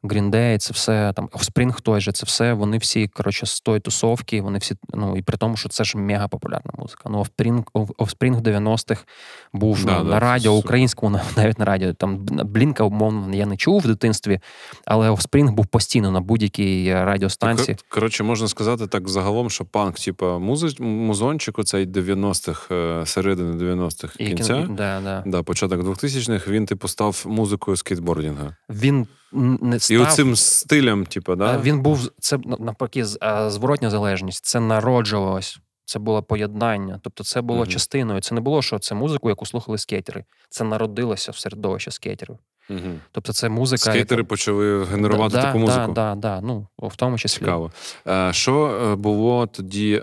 Green 0.02 0.33
Day, 0.33 0.58
це 0.58 0.72
все 0.72 1.12
там 1.16 1.28
Offspring 1.40 1.80
той 1.80 2.00
же, 2.00 2.12
це 2.12 2.26
все. 2.26 2.52
Вони 2.52 2.78
всі 2.78 3.08
коротше 3.08 3.46
з 3.46 3.60
тої 3.60 3.80
тусовки. 3.80 4.40
Вони 4.40 4.58
всі, 4.58 4.74
ну 4.94 5.16
і 5.16 5.22
при 5.22 5.36
тому, 5.36 5.56
що 5.56 5.68
це 5.68 5.84
ж 5.84 5.98
мега 5.98 6.28
популярна 6.28 6.72
музика. 6.78 7.08
Ну, 7.10 7.18
Offspring, 7.18 7.62
Offspring 7.98 8.38
90-х 8.38 9.04
був 9.52 9.84
да, 9.84 9.98
ну, 9.98 10.04
да, 10.04 10.10
на 10.10 10.20
радіо 10.20 10.52
українському, 10.52 11.20
навіть 11.36 11.58
на 11.58 11.64
радіо. 11.64 11.92
Там 11.92 12.26
Blink'а, 12.26 12.84
умовно, 12.84 13.36
я 13.36 13.46
не 13.46 13.56
чув 13.56 13.80
в 13.80 13.86
дитинстві, 13.86 14.40
але 14.84 15.10
Offspring 15.10 15.52
був 15.52 15.66
постійно 15.66 16.10
на 16.10 16.20
будь-якій 16.20 16.86
е, 16.86 17.04
радіостанції. 17.04 17.74
Так, 17.74 17.88
коротше, 17.88 18.24
можна 18.24 18.48
сказати 18.48 18.86
так 18.86 19.08
загалом, 19.08 19.50
що 19.50 19.64
панк, 19.64 19.94
типу, 19.94 20.26
музич, 20.26 20.80
музончик, 20.80 21.58
оцей 21.58 21.86
90-х, 21.86 22.74
е, 22.74 23.06
середини 23.06 23.72
90-х 23.72 24.16
кінця, 24.16 24.66
да, 24.70 25.00
да. 25.00 25.22
Да, 25.26 25.42
початок 25.42 25.80
2000-х, 25.80 26.50
він 26.50 26.66
типу 26.66 26.88
став 26.88 27.24
музикою 27.26 27.76
скейтбордінга. 27.76 28.56
Він 28.70 29.06
не 29.32 29.78
І 29.90 29.98
оцим 29.98 30.36
стилем, 30.36 31.06
типу, 31.06 31.34
да? 31.34 31.54
Е, 31.54 31.60
Він 31.62 31.80
був 31.80 32.10
це 32.18 32.38
навпаки 32.58 33.04
е, 33.22 33.50
зворотня 33.50 33.90
залежність. 33.90 34.44
Це 34.44 34.60
народжувалось. 34.60 35.58
Це 35.84 35.98
було 35.98 36.22
поєднання. 36.22 37.00
Тобто, 37.02 37.24
це 37.24 37.40
було 37.40 37.60
Мгм. 37.60 37.68
частиною. 37.68 38.20
Це 38.20 38.34
не 38.34 38.40
було, 38.40 38.62
що 38.62 38.78
це 38.78 38.94
музику, 38.94 39.28
яку 39.28 39.46
слухали 39.46 39.78
скейтери. 39.78 40.24
Це 40.50 40.64
народилося 40.64 41.32
в 41.32 41.36
середовищі 41.36 41.90
скейтерів. 41.90 42.36
Угу. 42.70 42.80
Тобто, 43.12 43.32
це 43.32 43.48
музика. 43.48 43.90
Скейтери 43.90 44.20
яка... 44.20 44.28
почали 44.28 44.84
генерувати 44.84 45.34
да, 45.34 45.42
таку 45.42 45.58
да, 45.58 45.64
музику. 45.64 45.92
Да, 45.92 46.14
да, 46.14 46.40
ну, 46.40 46.66
в 46.78 46.96
тому 46.96 47.18
числі. 47.18 47.38
Цікаво. 47.38 47.72
Е, 48.06 48.32
Що 48.32 48.94
було 48.98 49.46
тоді? 49.46 50.02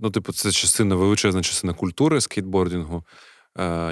Ну, 0.00 0.10
типу, 0.12 0.32
це 0.32 0.50
частина, 0.50 0.94
величезна 0.94 1.42
частина 1.42 1.72
культури 1.72 2.20
скейтбордінгу, 2.20 3.04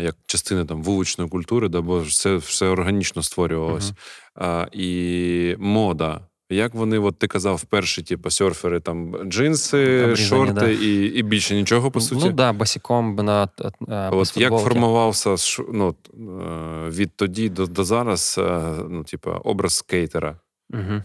як 0.02 0.16
частина 0.26 0.64
там 0.64 0.82
вуличної 0.82 1.30
культури, 1.30 1.68
да, 1.68 1.80
бо 1.80 2.04
це 2.04 2.36
все 2.36 2.66
органічно 2.66 3.22
створювалося. 3.22 3.94
Е, 4.40 4.68
І 4.72 5.56
мода. 5.58 6.20
Як 6.50 6.74
вони, 6.74 6.98
от 6.98 7.18
ти 7.18 7.26
казав, 7.26 7.64
перші, 7.64 8.02
типу, 8.02 8.30
серфери, 8.30 8.80
там 8.80 9.16
джинси, 9.24 10.04
Обрізані, 10.04 10.28
шорти 10.28 10.54
да. 10.54 10.68
і, 10.68 11.04
і 11.04 11.22
більше 11.22 11.54
нічого, 11.54 11.90
по 11.90 12.00
суті. 12.00 12.26
Ну 12.26 12.32
да, 12.32 12.52
босиком 12.52 13.16
на 13.16 13.48
е, 13.60 13.70
е, 13.88 14.10
без 14.10 14.30
От 14.30 14.36
як 14.36 14.52
формувався 14.52 15.34
ну, 15.72 15.94
е, 16.14 16.88
від 16.90 17.16
тоді 17.16 17.48
до, 17.48 17.66
до 17.66 17.84
зараз, 17.84 18.36
е, 18.38 18.60
ну, 18.88 19.04
типу, 19.04 19.30
образ 19.30 19.74
скейтера? 19.74 20.36
Угу. 20.70 21.02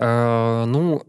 Е, 0.00 0.66
ну, 0.66 1.02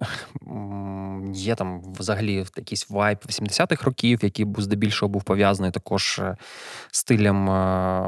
є 1.33 1.55
там 1.55 1.81
взагалі 1.99 2.45
якийсь 2.57 2.89
вайб 2.89 3.17
80-х 3.27 3.83
років, 3.83 4.19
який 4.23 4.45
був 4.45 4.61
здебільшого 4.63 5.09
був 5.09 5.23
пов'язаний 5.23 5.71
також 5.71 6.19
е, 6.19 6.37
стилем 6.91 7.49
е, 7.49 8.01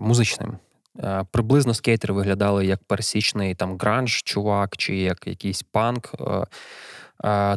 музичним. 0.00 0.58
Е, 0.98 1.24
Приблизно 1.30 1.74
скейтери 1.74 2.14
виглядали 2.14 2.66
як 2.66 2.84
пересічний 2.84 3.54
там 3.54 3.78
гранж 3.78 4.22
чувак, 4.22 4.76
чи 4.76 4.96
як 4.96 5.26
якийсь 5.26 5.62
панк. 5.62 6.14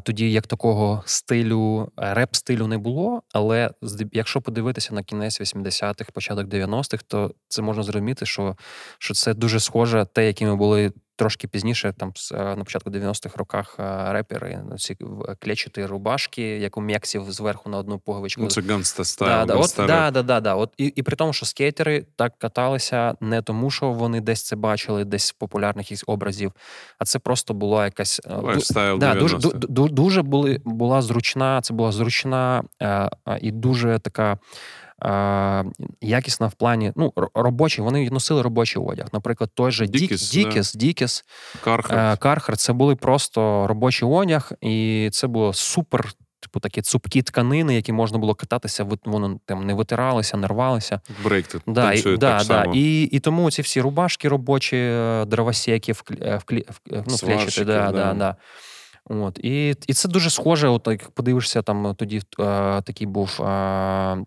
Тоді 0.03 0.31
як 0.31 0.47
такого 0.47 1.03
стилю, 1.05 1.91
реп-стилю 1.97 2.67
не 2.67 2.77
було. 2.77 3.21
Але 3.33 3.71
якщо 4.11 4.41
подивитися 4.41 4.93
на 4.93 5.03
кінець 5.03 5.41
80-х, 5.41 6.11
початок 6.13 6.47
90-х, 6.47 7.03
то 7.07 7.31
це 7.47 7.61
можна 7.61 7.83
зрозуміти, 7.83 8.25
що 8.25 8.55
що 8.97 9.13
це 9.13 9.33
дуже 9.33 9.59
схоже 9.59 10.05
те, 10.13 10.27
якими 10.27 10.55
були 10.55 10.91
трошки 11.17 11.47
пізніше, 11.47 11.93
там 11.97 12.13
е, 12.31 12.55
на 12.55 12.63
початку 12.63 12.89
90-х 12.89 13.37
роках 13.37 13.75
е, 13.79 14.13
репери, 14.13 14.59
ці 14.77 14.97
клечаті 15.39 15.85
рубашки, 15.85 16.41
як 16.41 16.77
у 16.77 16.81
Мексів 16.81 17.31
зверху 17.31 17.69
на 17.69 17.77
одну 17.77 17.99
пуговичку. 17.99 18.41
Ну, 18.41 18.47
Це 18.47 18.61
ганста 18.61 19.03
стайл. 19.03 19.47
Да, 19.47 19.53
от, 19.53 19.73
да, 19.77 20.11
да, 20.11 20.21
да, 20.21 20.39
да. 20.39 20.55
От 20.55 20.73
і, 20.77 20.85
і 20.85 21.03
при 21.03 21.15
тому, 21.15 21.33
що 21.33 21.45
скейтери 21.45 22.05
так 22.15 22.37
каталися 22.37 23.15
не 23.21 23.41
тому, 23.41 23.71
що 23.71 23.91
вони 23.91 24.21
десь 24.21 24.43
це 24.43 24.55
бачили, 24.55 25.05
десь 25.05 25.31
популярних 25.31 25.85
якихось 25.85 26.03
образів, 26.07 26.51
а 26.99 27.05
це 27.05 27.19
просто 27.19 27.53
була 27.53 27.85
якась 27.85 28.21
е, 28.25 28.35
лайфстайл 28.35 28.97
да, 28.97 29.15
дуже 29.15 29.37
дуже 29.69 30.21
були 30.21 30.61
була 30.65 31.01
зручна. 31.01 31.61
Це 31.61 31.73
була 31.73 31.91
зручна 31.91 32.63
і 33.41 33.51
дуже 33.51 33.99
така 33.99 34.37
якісна 36.01 36.47
в 36.47 36.53
плані 36.53 36.93
ну, 36.95 37.13
робочі, 37.35 37.81
вони 37.81 38.09
носили 38.09 38.41
робочий 38.41 38.83
одяг. 38.83 39.07
Наприклад, 39.13 39.49
той 39.53 39.71
же 39.71 39.87
Dickies, 39.87 40.31
Dickies, 40.31 40.73
Dickies, 40.73 41.25
Carhartt. 41.63 42.17
Carhartt 42.17 42.57
це 42.57 42.73
були 42.73 42.95
просто 42.95 43.67
робочий 43.67 44.09
одяг, 44.09 44.51
і 44.61 45.09
це 45.11 45.27
було 45.27 45.53
супер. 45.53 46.11
Типу 46.39 46.59
такі 46.59 46.81
цупкі 46.81 47.21
тканини, 47.21 47.75
які 47.75 47.93
можна 47.93 48.17
було 48.17 48.35
кататися, 48.35 48.87
вони 49.05 49.39
там 49.45 49.65
не 49.65 49.73
витиралися, 49.73 50.37
не 50.37 50.47
рвалися. 50.47 51.01
Брейк 51.23 51.45
да, 51.67 51.93
і, 51.93 52.01
так 52.01 52.17
да, 52.17 52.39
само. 52.39 52.75
І 52.75 53.03
і 53.03 53.19
тому 53.19 53.51
ці 53.51 53.61
всі 53.61 53.81
рубашки 53.81 54.29
робочі, 54.29 54.77
е, 54.77 55.25
дровосеки 55.25 55.93
в, 55.93 56.03
в, 56.09 56.41
в, 56.49 57.03
ну, 57.07 57.17
клєтчаті, 57.17 57.65
да, 57.65 57.91
да. 57.91 58.13
Да, 58.13 58.35
От. 59.05 59.39
І 59.39 59.69
і 59.87 59.93
це 59.93 60.09
дуже 60.09 60.29
схоже, 60.29 60.67
от 60.67 60.87
як 60.87 61.09
подивишся, 61.09 61.61
там 61.61 61.95
тоді 61.95 62.17
е, 62.17 62.21
такий 62.81 63.07
був 63.07 63.41
е, 63.41 64.17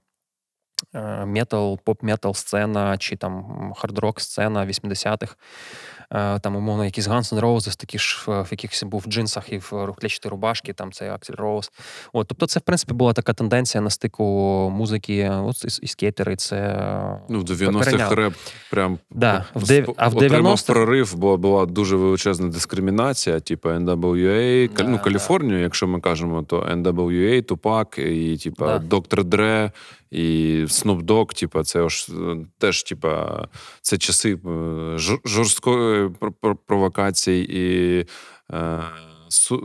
метал, 1.27 1.79
поп-метал 1.85 2.35
сцена 2.35 2.99
чи 2.99 3.17
там 3.17 3.73
хард-рок 3.77 4.21
сцена 4.21 4.67
80-х. 4.67 5.37
Е, 6.15 6.39
там, 6.39 6.57
умовно, 6.57 6.85
якісь 6.85 7.09
Guns 7.09 7.35
N' 7.35 7.41
Roses, 7.41 7.81
такі 7.81 7.99
ж 7.99 8.25
в 8.27 8.47
якихось 8.51 8.83
був 8.83 9.03
в 9.07 9.11
джинсах 9.11 9.53
і 9.53 9.59
в 9.59 9.95
клєтчаті 10.01 10.29
рубашки, 10.29 10.73
там 10.73 10.93
це 10.93 11.13
Аксель 11.13 11.35
Роуз. 11.35 11.71
От, 12.13 12.27
Тобто, 12.29 12.47
це, 12.47 12.61
в 12.61 12.63
принципі, 12.63 12.95
була 12.95 13.13
така 13.13 13.33
тенденція 13.33 13.81
на 13.81 13.91
стику 13.91 14.25
музики, 14.75 15.31
от 15.31 15.65
і, 15.65 15.85
і 15.85 15.87
скейтери. 15.87 16.37
Це 16.37 16.77
ну, 17.29 17.41
в 17.41 17.45
90-х 17.45 18.15
реп 18.15 18.35
прям 18.71 18.99
да, 19.11 19.45
в 19.55 19.67
дев... 19.67 19.95
а 19.97 20.09
в 20.09 20.15
90-х... 20.15 20.73
прорив, 20.73 21.15
бо 21.17 21.37
була 21.37 21.67
дуже 21.67 21.97
величезна 21.97 22.49
дискримінація, 22.49 23.41
типу 23.41 23.69
NWA, 23.69 24.71
да, 24.77 24.85
ну, 24.85 24.99
Каліфорнію, 24.99 25.57
да. 25.57 25.63
якщо 25.63 25.87
ми 25.87 26.01
кажемо, 26.01 26.43
то 26.43 26.61
NWA, 26.61 27.43
Тупак 27.43 27.99
і 27.99 28.37
типу, 28.37 28.65
да. 28.65 28.79
Dr. 28.79 29.25
Dre, 29.25 29.71
і 30.11 30.57
Snoop 30.65 31.03
Dogg, 31.03 31.41
типа, 31.41 31.63
це 31.63 31.89
ж 31.89 32.07
теж, 32.59 32.83
типа, 32.83 33.45
це 33.81 33.99
часи 33.99 34.35
е, 34.35 34.39
жорсткої 35.25 36.11
провокації 36.67 37.59
і 37.59 38.07
е, 38.53 38.81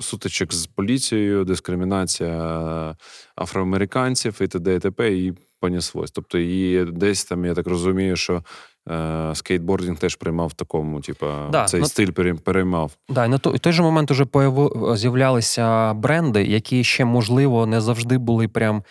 сутичок 0.02 0.54
з 0.54 0.68
поліцією, 0.68 1.46
дискримінація 1.46 2.96
афроамериканців 3.36 4.38
і 4.42 4.48
т.д. 4.48 4.76
і 4.76 4.80
т.п. 4.80 5.14
і 5.14 5.34
поніслось. 5.60 6.12
Тобто, 6.12 6.38
і 6.38 6.86
десь 6.86 7.26
там, 7.26 7.46
я 7.46 7.54
так 7.54 7.68
розумію, 7.68 8.16
що. 8.16 8.44
Е, 8.90 9.36
скейтбординг 9.36 9.98
теж 9.98 10.16
приймав 10.16 10.48
в 10.48 10.54
такому, 10.54 11.02
типу, 11.02 11.26
да, 11.52 11.66
цей 11.66 11.82
на... 11.82 11.88
стиль 11.88 12.12
переймав. 12.44 12.92
Да, 13.10 13.26
і 13.26 13.30
на 13.30 13.38
той, 13.38 13.58
той 13.58 13.74
же 13.74 13.82
момент 13.82 14.12
уже 14.12 14.26
появ... 14.26 14.72
з'являлися 14.98 15.94
бренди, 15.94 16.44
які 16.44 16.84
ще 16.84 17.06
можливо 17.06 17.66
не 17.66 17.82
завжди 17.82 18.18
були 18.18 18.48
прям 18.48 18.84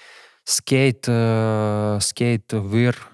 скейт, 0.44 1.08
е, 1.08 1.98
скейт 2.00 2.52
вир 2.52 3.13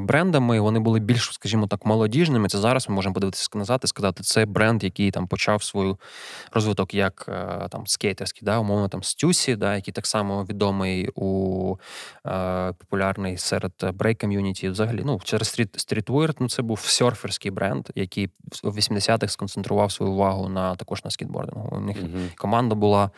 брендами. 0.00 0.60
Вони 0.60 0.78
були 0.78 1.00
більш, 1.00 1.32
скажімо 1.32 1.66
так, 1.66 1.86
молодіжними. 1.86 2.48
Це 2.48 2.58
зараз 2.58 2.88
ми 2.88 2.94
можемо 2.94 3.14
подивитися 3.14 3.48
назад 3.54 3.80
і 3.84 3.86
сказати, 3.86 4.22
це 4.22 4.46
бренд, 4.46 4.84
який 4.84 5.10
там 5.10 5.26
почав 5.26 5.62
свою 5.62 5.98
розвиток 6.52 6.94
як 6.94 7.26
е, 7.28 7.68
там 7.70 7.86
скейтерський, 7.86 8.42
да, 8.44 8.58
умовно 8.58 8.88
там 8.88 9.02
Stüssy, 9.02 9.56
да, 9.56 9.74
який 9.74 9.92
так 9.92 10.06
само 10.06 10.44
відомий 10.44 11.08
у 11.14 11.76
е, 12.26 12.72
популярний 12.72 13.36
серед 13.36 13.72
брейк 13.94 14.18
ком'юніті. 14.18 14.68
Взагалі, 14.68 15.02
ну 15.04 15.20
через 15.24 15.48
street, 15.48 15.80
streetwear, 15.80 16.34
ну 16.40 16.48
це 16.48 16.62
був 16.62 16.80
серферський 16.80 17.50
бренд, 17.50 17.88
який 17.94 18.30
в 18.62 18.76
80-х 18.76 19.32
сконцентрував 19.32 19.92
свою 19.92 20.12
увагу 20.12 20.48
на 20.48 20.74
також 20.76 21.04
на 21.04 21.10
скейтбордингу. 21.10 21.76
У 21.76 21.80
них 21.80 21.96
mm-hmm. 21.96 22.36
команда 22.36 22.74
була. 22.74 23.10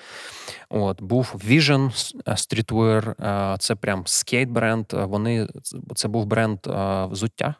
От 0.70 1.02
був 1.02 1.34
Vision 1.48 2.12
Streetwear, 2.26 3.58
це 3.58 3.74
прям 3.74 4.02
скейт 4.06 4.48
бренд. 4.48 4.86
Вони 4.92 5.48
це 5.94 6.08
був 6.08 6.26
бренд 6.26 6.58
а, 6.66 7.06
взуття. 7.06 7.54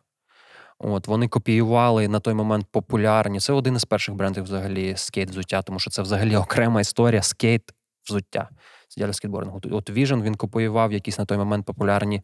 От 0.79 1.07
Вони 1.07 1.29
копіювали 1.29 2.09
на 2.09 2.21
той 2.21 2.35
момент 2.35 2.67
популярні. 2.71 3.41
Це 3.41 3.53
один 3.53 3.77
із 3.77 3.85
перших 3.85 4.15
брендів 4.15 4.45
взагалі 4.45 4.97
скейт 4.97 5.31
взуття, 5.31 5.63
тому 5.63 5.79
що 5.79 5.91
це 5.91 6.03
взагалі 6.03 6.37
окрема 6.47 6.81
історія 6.81 7.23
скейт 7.23 7.63
взуття 8.09 8.49
з 8.89 9.13
скейтбордингу. 9.13 9.61
От 9.71 9.91
Vision 9.91 10.23
він 10.23 10.35
копіював 10.35 10.93
якісь 10.93 11.19
на 11.19 11.25
той 11.25 11.39
момент 11.39 11.67
популярні 11.67 12.23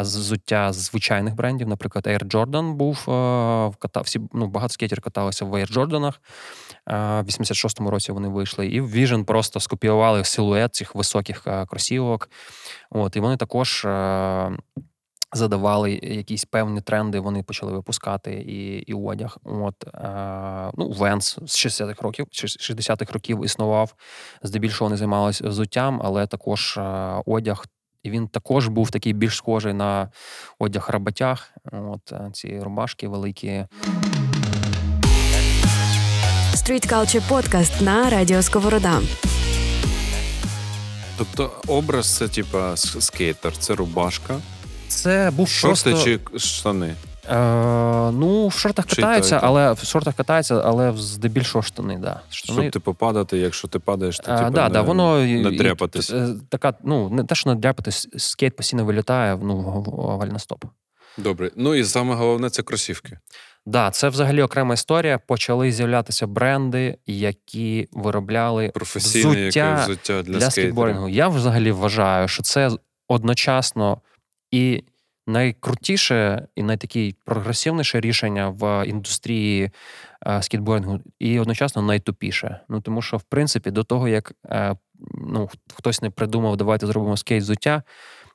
взуття 0.00 0.72
з 0.72 0.76
звичайних 0.76 1.34
брендів. 1.34 1.68
Наприклад, 1.68 2.06
Air 2.06 2.24
Jordan 2.24 2.72
був 2.72 3.04
ката, 3.78 4.00
всі, 4.00 4.20
ну, 4.32 4.46
багато 4.46 4.72
скейтерів 4.72 5.02
каталися 5.02 5.44
в 5.44 5.54
Air 5.54 5.72
Jordan. 5.72 6.12
В 6.86 7.26
86-му 7.26 7.90
році 7.90 8.12
вони 8.12 8.28
вийшли. 8.28 8.66
І 8.66 8.82
Vision 8.82 9.24
просто 9.24 9.60
скопіювали 9.60 10.24
силует 10.24 10.74
цих 10.74 10.94
високих 10.94 11.46
кросівок. 11.68 12.30
От, 12.90 13.16
І 13.16 13.20
вони 13.20 13.36
також 13.36 13.86
задавали 15.32 15.92
якісь 16.02 16.44
певні 16.44 16.80
тренди, 16.80 17.20
вони 17.20 17.42
почали 17.42 17.72
випускати 17.72 18.32
і 18.34 18.78
і 18.78 18.94
одяг. 18.94 19.36
От 19.44 19.74
е, 19.94 20.70
ну, 20.74 20.90
Венс 20.90 21.38
з 21.46 21.66
60-х 21.66 22.02
років, 22.02 22.26
60-х 22.32 23.12
років 23.12 23.44
існував. 23.44 23.94
Здебільшого 24.42 24.88
вони 24.88 24.96
займалися 24.96 25.48
взуттям, 25.48 26.00
але 26.04 26.26
також 26.26 26.76
е, 26.76 26.82
одяг. 27.26 27.64
І 28.02 28.10
він 28.10 28.28
також 28.28 28.68
був 28.68 28.90
такий 28.90 29.12
більш 29.12 29.36
схожий 29.36 29.72
на 29.72 30.10
одяг 30.58 30.88
роботяг. 30.90 31.50
От 31.72 32.12
е, 32.12 32.30
ці 32.32 32.60
рубашки 32.60 33.08
великі. 33.08 33.66
Street 36.54 36.92
Culture 36.92 37.28
Podcast 37.28 37.82
на 37.82 38.10
Радіо 38.10 38.42
Сковорода. 38.42 39.00
Тобто 41.18 41.52
образ 41.66 42.16
це 42.16 42.28
типа 42.28 42.76
скейтер, 42.76 43.56
це 43.56 43.74
рубашка. 43.74 44.40
Це 44.88 45.30
був 45.30 45.48
Шорти 45.48 45.90
просто... 45.90 46.04
чи 46.04 46.38
штани? 46.38 46.94
Е, 47.30 48.10
Ну, 48.12 48.48
в 48.48 48.52
шортах 48.52 48.86
чи 48.86 48.96
катаються, 48.96 49.40
але 49.42 49.72
в 49.72 49.78
шортах 49.84 50.14
катаються, 50.14 50.62
але 50.64 50.92
здебільшого 50.96 51.62
штани, 51.62 51.98
да. 51.98 52.20
Штани. 52.30 52.60
Щоб 52.60 52.72
типу 52.72 52.94
падати, 52.94 53.38
якщо 53.38 53.68
ти 53.68 53.78
падаєш, 53.78 54.18
то 54.18 54.32
е, 54.32 54.38
типу, 54.38 54.50
да, 54.50 54.64
не, 54.64 54.70
да, 54.70 54.82
воно 54.82 55.24
не 55.24 55.50
дряпатись. 55.50 56.10
Е, 56.10 56.28
така, 56.48 56.74
ну, 56.84 57.10
не 57.10 57.24
те, 57.24 57.34
що 57.34 57.50
не 57.50 57.56
дряпатись, 57.56 58.08
скейт 58.16 58.56
постійно 58.56 58.84
вилітає 58.84 59.38
ну, 59.42 59.56
в 60.36 60.40
стоп. 60.40 60.64
Добре. 61.18 61.50
Ну 61.56 61.74
і 61.74 61.84
саме 61.84 62.14
головне 62.14 62.50
це 62.50 62.62
кросівки. 62.62 63.08
Так, 63.08 63.18
да, 63.66 63.90
це 63.90 64.08
взагалі 64.08 64.42
окрема 64.42 64.74
історія. 64.74 65.18
Почали 65.18 65.72
з'являтися 65.72 66.26
бренди, 66.26 66.98
які 67.06 67.88
виробляли 67.92 68.72
взуття, 68.76 69.82
взуття 69.84 70.22
для, 70.22 70.38
для 70.38 70.50
скейтбордингу. 70.50 71.08
Я 71.08 71.28
взагалі 71.28 71.72
вважаю, 71.72 72.28
що 72.28 72.42
це 72.42 72.70
одночасно 73.08 74.00
і 74.50 74.84
найкрутіше 75.26 76.48
і 76.54 76.62
найтакі 76.62 77.16
прогресивніше 77.24 78.00
рішення 78.00 78.48
в 78.48 78.86
індустрії 78.86 79.70
е, 80.26 80.42
скейтбордингу, 80.42 81.00
і 81.18 81.38
одночасно 81.38 81.82
найтупіше. 81.82 82.60
Ну 82.68 82.80
тому 82.80 83.02
що, 83.02 83.16
в 83.16 83.22
принципі, 83.22 83.70
до 83.70 83.84
того 83.84 84.08
як 84.08 84.32
е, 84.46 84.76
ну, 85.28 85.48
хтось 85.74 86.02
не 86.02 86.10
придумав, 86.10 86.56
давайте 86.56 86.86
зробимо 86.86 87.16
скейт 87.16 87.42
взуття. 87.42 87.82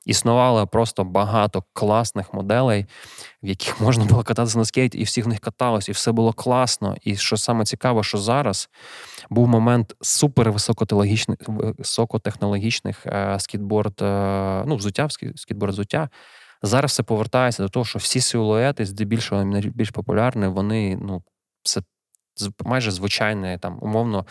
Існувало 0.06 0.66
просто 0.66 1.04
багато 1.04 1.64
класних 1.72 2.34
моделей, 2.34 2.86
в 3.42 3.46
яких 3.46 3.80
можна 3.80 4.04
було 4.04 4.22
кататися 4.22 4.58
на 4.58 4.64
скейті, 4.64 4.98
і 4.98 5.04
всі 5.04 5.22
в 5.22 5.28
них 5.28 5.40
каталось, 5.40 5.88
і 5.88 5.92
все 5.92 6.12
було 6.12 6.32
класно. 6.32 6.96
І 7.02 7.16
що 7.16 7.36
саме 7.36 7.64
цікаво, 7.64 8.02
що 8.02 8.18
зараз 8.18 8.68
був 9.30 9.48
момент 9.48 9.94
супер 10.00 10.52
високотехнологічних 10.52 13.06
е, 13.06 13.36
скейтборд, 13.40 14.02
е, 14.02 14.64
ну, 14.66 14.76
взуття, 14.76 15.08
скейтборд 15.36 15.72
взуття. 15.72 16.08
Зараз 16.62 16.90
все 16.90 17.02
повертається 17.02 17.62
до 17.62 17.68
того, 17.68 17.84
що 17.84 17.98
всі 17.98 18.20
силуети, 18.20 18.86
здебільшого 18.86 19.44
найбільш 19.44 19.90
популярні, 19.90 20.46
вони 20.46 20.98
ну, 21.02 21.22
це 21.62 21.80
майже 22.64 22.90
звичайний, 22.90 23.58
там, 23.58 23.78
умовно, 23.80 24.26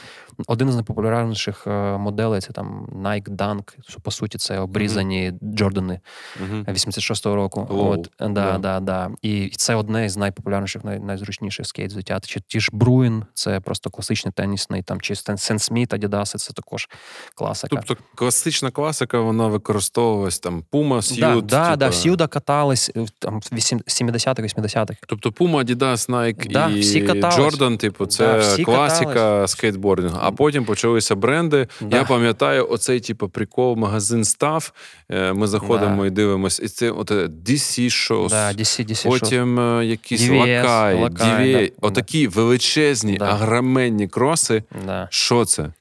один 0.47 0.71
з 0.71 0.75
найпопулярніших 0.75 1.67
е, 1.67 1.97
моделей 1.97 2.41
це 2.41 2.53
там 2.53 2.87
Nike 3.03 3.29
Dunk, 3.29 3.73
по 4.01 4.11
суті 4.11 4.37
це 4.37 4.59
обрізані. 4.59 5.33
Джордани 5.43 5.99
mm-hmm. 6.43 6.65
86-го 6.65 7.35
року. 7.35 7.67
Oh, 7.69 7.91
От, 7.91 8.11
да, 8.19 8.55
yeah. 8.55 8.59
да, 8.59 8.79
да. 8.79 9.11
І 9.21 9.49
це 9.49 9.75
одне 9.75 10.09
з 10.09 10.17
найпопулярніших, 10.17 10.83
най, 10.83 10.99
найзручніших 10.99 11.67
скейт 11.67 11.91
взуття. 11.91 12.19
Чи 12.25 12.39
ті 12.39 12.59
ж 12.59 12.69
Бруін, 12.73 13.25
це 13.33 13.59
просто 13.59 13.89
класичний 13.89 14.31
тенісний, 14.31 14.81
там, 14.81 15.01
чи 15.01 15.15
Сен 15.15 15.59
Сміт, 15.59 15.93
Адідаси, 15.93 16.37
це 16.37 16.53
також 16.53 16.89
класика. 17.35 17.75
Тобто 17.75 18.03
класична 18.15 18.71
класика, 18.71 19.19
вона 19.19 19.47
використовувалась 19.47 20.39
там 20.39 20.63
Puma, 20.71 21.01
Сьюд. 21.01 21.19
Да, 21.19 21.57
да, 21.57 21.63
типа... 21.65 21.75
да, 21.75 21.91
Сьюда 21.91 22.27
катались 22.27 22.91
там 23.19 23.39
70-х, 23.39 24.41
80-х. 24.41 24.95
Тобто 25.07 25.29
Puma, 25.29 25.63
Adidas, 25.65 26.09
Nike 26.09 26.51
да, 26.51 26.69
і 26.69 26.79
всі 26.79 27.03
Jordan, 27.03 27.77
типу, 27.77 27.92
це 28.05 28.55
да, 28.57 28.63
класика 28.63 29.13
катались. 29.13 29.51
скейтбордингу. 29.51 30.17
А 30.21 30.31
потім 30.31 30.65
почалися 30.65 31.15
бренди. 31.15 31.67
Да. 31.81 31.97
Я 31.97 32.03
пам'ятаю, 32.03 32.69
оцей 32.69 32.99
типу, 32.99 33.29
прикол, 33.29 33.75
магазин 33.75 34.23
став. 34.23 34.71
Е, 35.09 35.33
ми 35.33 35.47
заходимо 35.47 36.01
да. 36.01 36.07
і 36.07 36.09
дивимося. 36.09 36.63
І 36.63 36.67
це 36.67 36.91
от 36.91 37.11
е, 37.11 37.15
DC 37.15 37.85
Shows. 37.85 38.29
Да, 38.29 38.51
DC, 38.51 38.89
DC 38.91 39.07
Потім 39.07 39.59
shows. 39.59 39.81
Е, 39.81 39.85
якісь 39.85 40.21
DVS, 40.21 40.63
лакай, 40.63 40.95
DVA. 40.95 41.71
Отакі 41.81 42.27
величезні, 42.27 43.17
агроменні 43.21 44.07
кроси. 44.07 44.63
Що 45.09 45.45
це? 45.45 45.71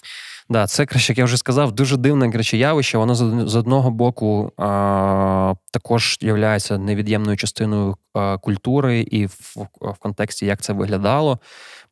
Да, 0.53 0.67
це 0.67 0.87
як 1.09 1.19
я 1.19 1.25
вже 1.25 1.37
сказав, 1.37 1.73
дуже 1.73 1.97
дивне 1.97 2.31
коротше, 2.31 2.57
явище. 2.57 2.99
Воно 2.99 3.15
з 3.49 3.57
одного 3.57 3.91
боку 3.91 4.53
а, 4.57 5.55
також 5.71 6.19
є 6.21 6.59
невід'ємною 6.79 7.37
частиною 7.37 7.97
а, 8.15 8.39
культури, 8.39 9.01
і 9.01 9.27
в, 9.27 9.57
в 9.81 9.99
контексті, 9.99 10.47
як 10.47 10.63
це 10.63 10.73
виглядало. 10.73 11.39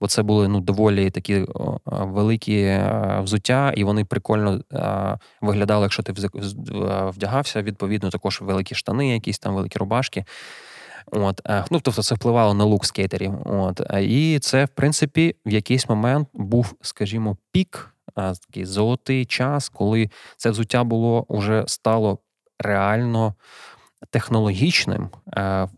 Бо 0.01 0.07
це 0.07 0.23
були 0.23 0.49
ну 0.49 0.61
доволі 0.61 1.11
такі 1.11 1.47
великі 1.87 2.81
взуття, 3.23 3.73
і 3.77 3.85
вони 3.85 4.05
прикольно 4.05 4.61
виглядали, 5.41 5.83
якщо 5.83 6.03
ти 6.03 6.13
вдягався. 7.11 7.63
Відповідно, 7.63 8.11
також 8.11 8.41
великі 8.41 8.75
штани, 8.75 9.09
якісь 9.09 9.39
там 9.39 9.55
великі 9.55 9.79
рубашки. 9.79 10.25
От, 11.13 11.41
ну 11.71 11.81
тобто, 11.83 12.03
це 12.03 12.15
впливало 12.15 12.55
на 12.55 12.65
лук 12.65 12.87
скейтерів. 12.87 13.35
От 13.45 13.81
і 14.01 14.39
це, 14.39 14.65
в 14.65 14.69
принципі, 14.69 15.37
в 15.47 15.51
якийсь 15.51 15.89
момент 15.89 16.29
був, 16.33 16.75
скажімо, 16.81 17.37
пік 17.53 17.95
такий 18.15 18.65
золотий 18.65 19.25
час, 19.25 19.69
коли 19.69 20.11
це 20.37 20.51
взуття 20.51 20.85
було 20.85 21.25
уже 21.29 21.65
стало 21.67 22.19
реально 22.59 23.35
технологічним, 24.11 25.11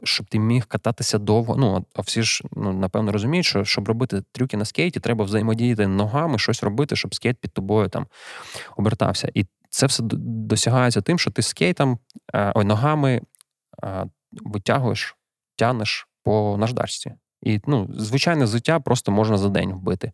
щоб 0.03 0.27
ти 0.27 0.39
міг 0.39 0.67
кататися 0.67 1.19
довго. 1.19 1.57
Ну, 1.57 1.87
а 1.95 2.01
всі 2.01 2.23
ж 2.23 2.45
ну, 2.53 2.73
напевно 2.73 3.13
розуміють, 3.13 3.47
що 3.47 3.65
щоб 3.65 3.89
робити 3.89 4.23
трюки 4.33 4.57
на 4.57 4.65
скейті, 4.65 5.01
треба 5.01 5.25
взаємодіяти 5.25 5.87
ногами, 5.87 6.39
щось 6.39 6.63
робити, 6.63 6.97
щоб 6.97 7.15
скейт 7.15 7.39
під 7.39 7.53
тобою 7.53 7.89
там 7.89 8.07
обертався. 8.77 9.31
І 9.35 9.47
це 9.71 9.87
все 9.87 10.03
досягається 10.03 11.01
тим, 11.01 11.19
що 11.19 11.31
ти 11.31 11.43
скейтом 11.43 11.99
ой, 12.35 12.65
ногами 12.65 13.21
витягуєш, 14.33 15.17
тянеш 15.57 16.09
по 16.23 16.57
наждачці. 16.59 17.15
І 17.43 17.61
ну, 17.67 17.89
звичайне 17.99 18.45
взуття 18.45 18.81
просто 18.81 19.13
можна 19.13 19.39
за 19.39 19.49
день 19.49 19.73
вбити. 19.73 20.13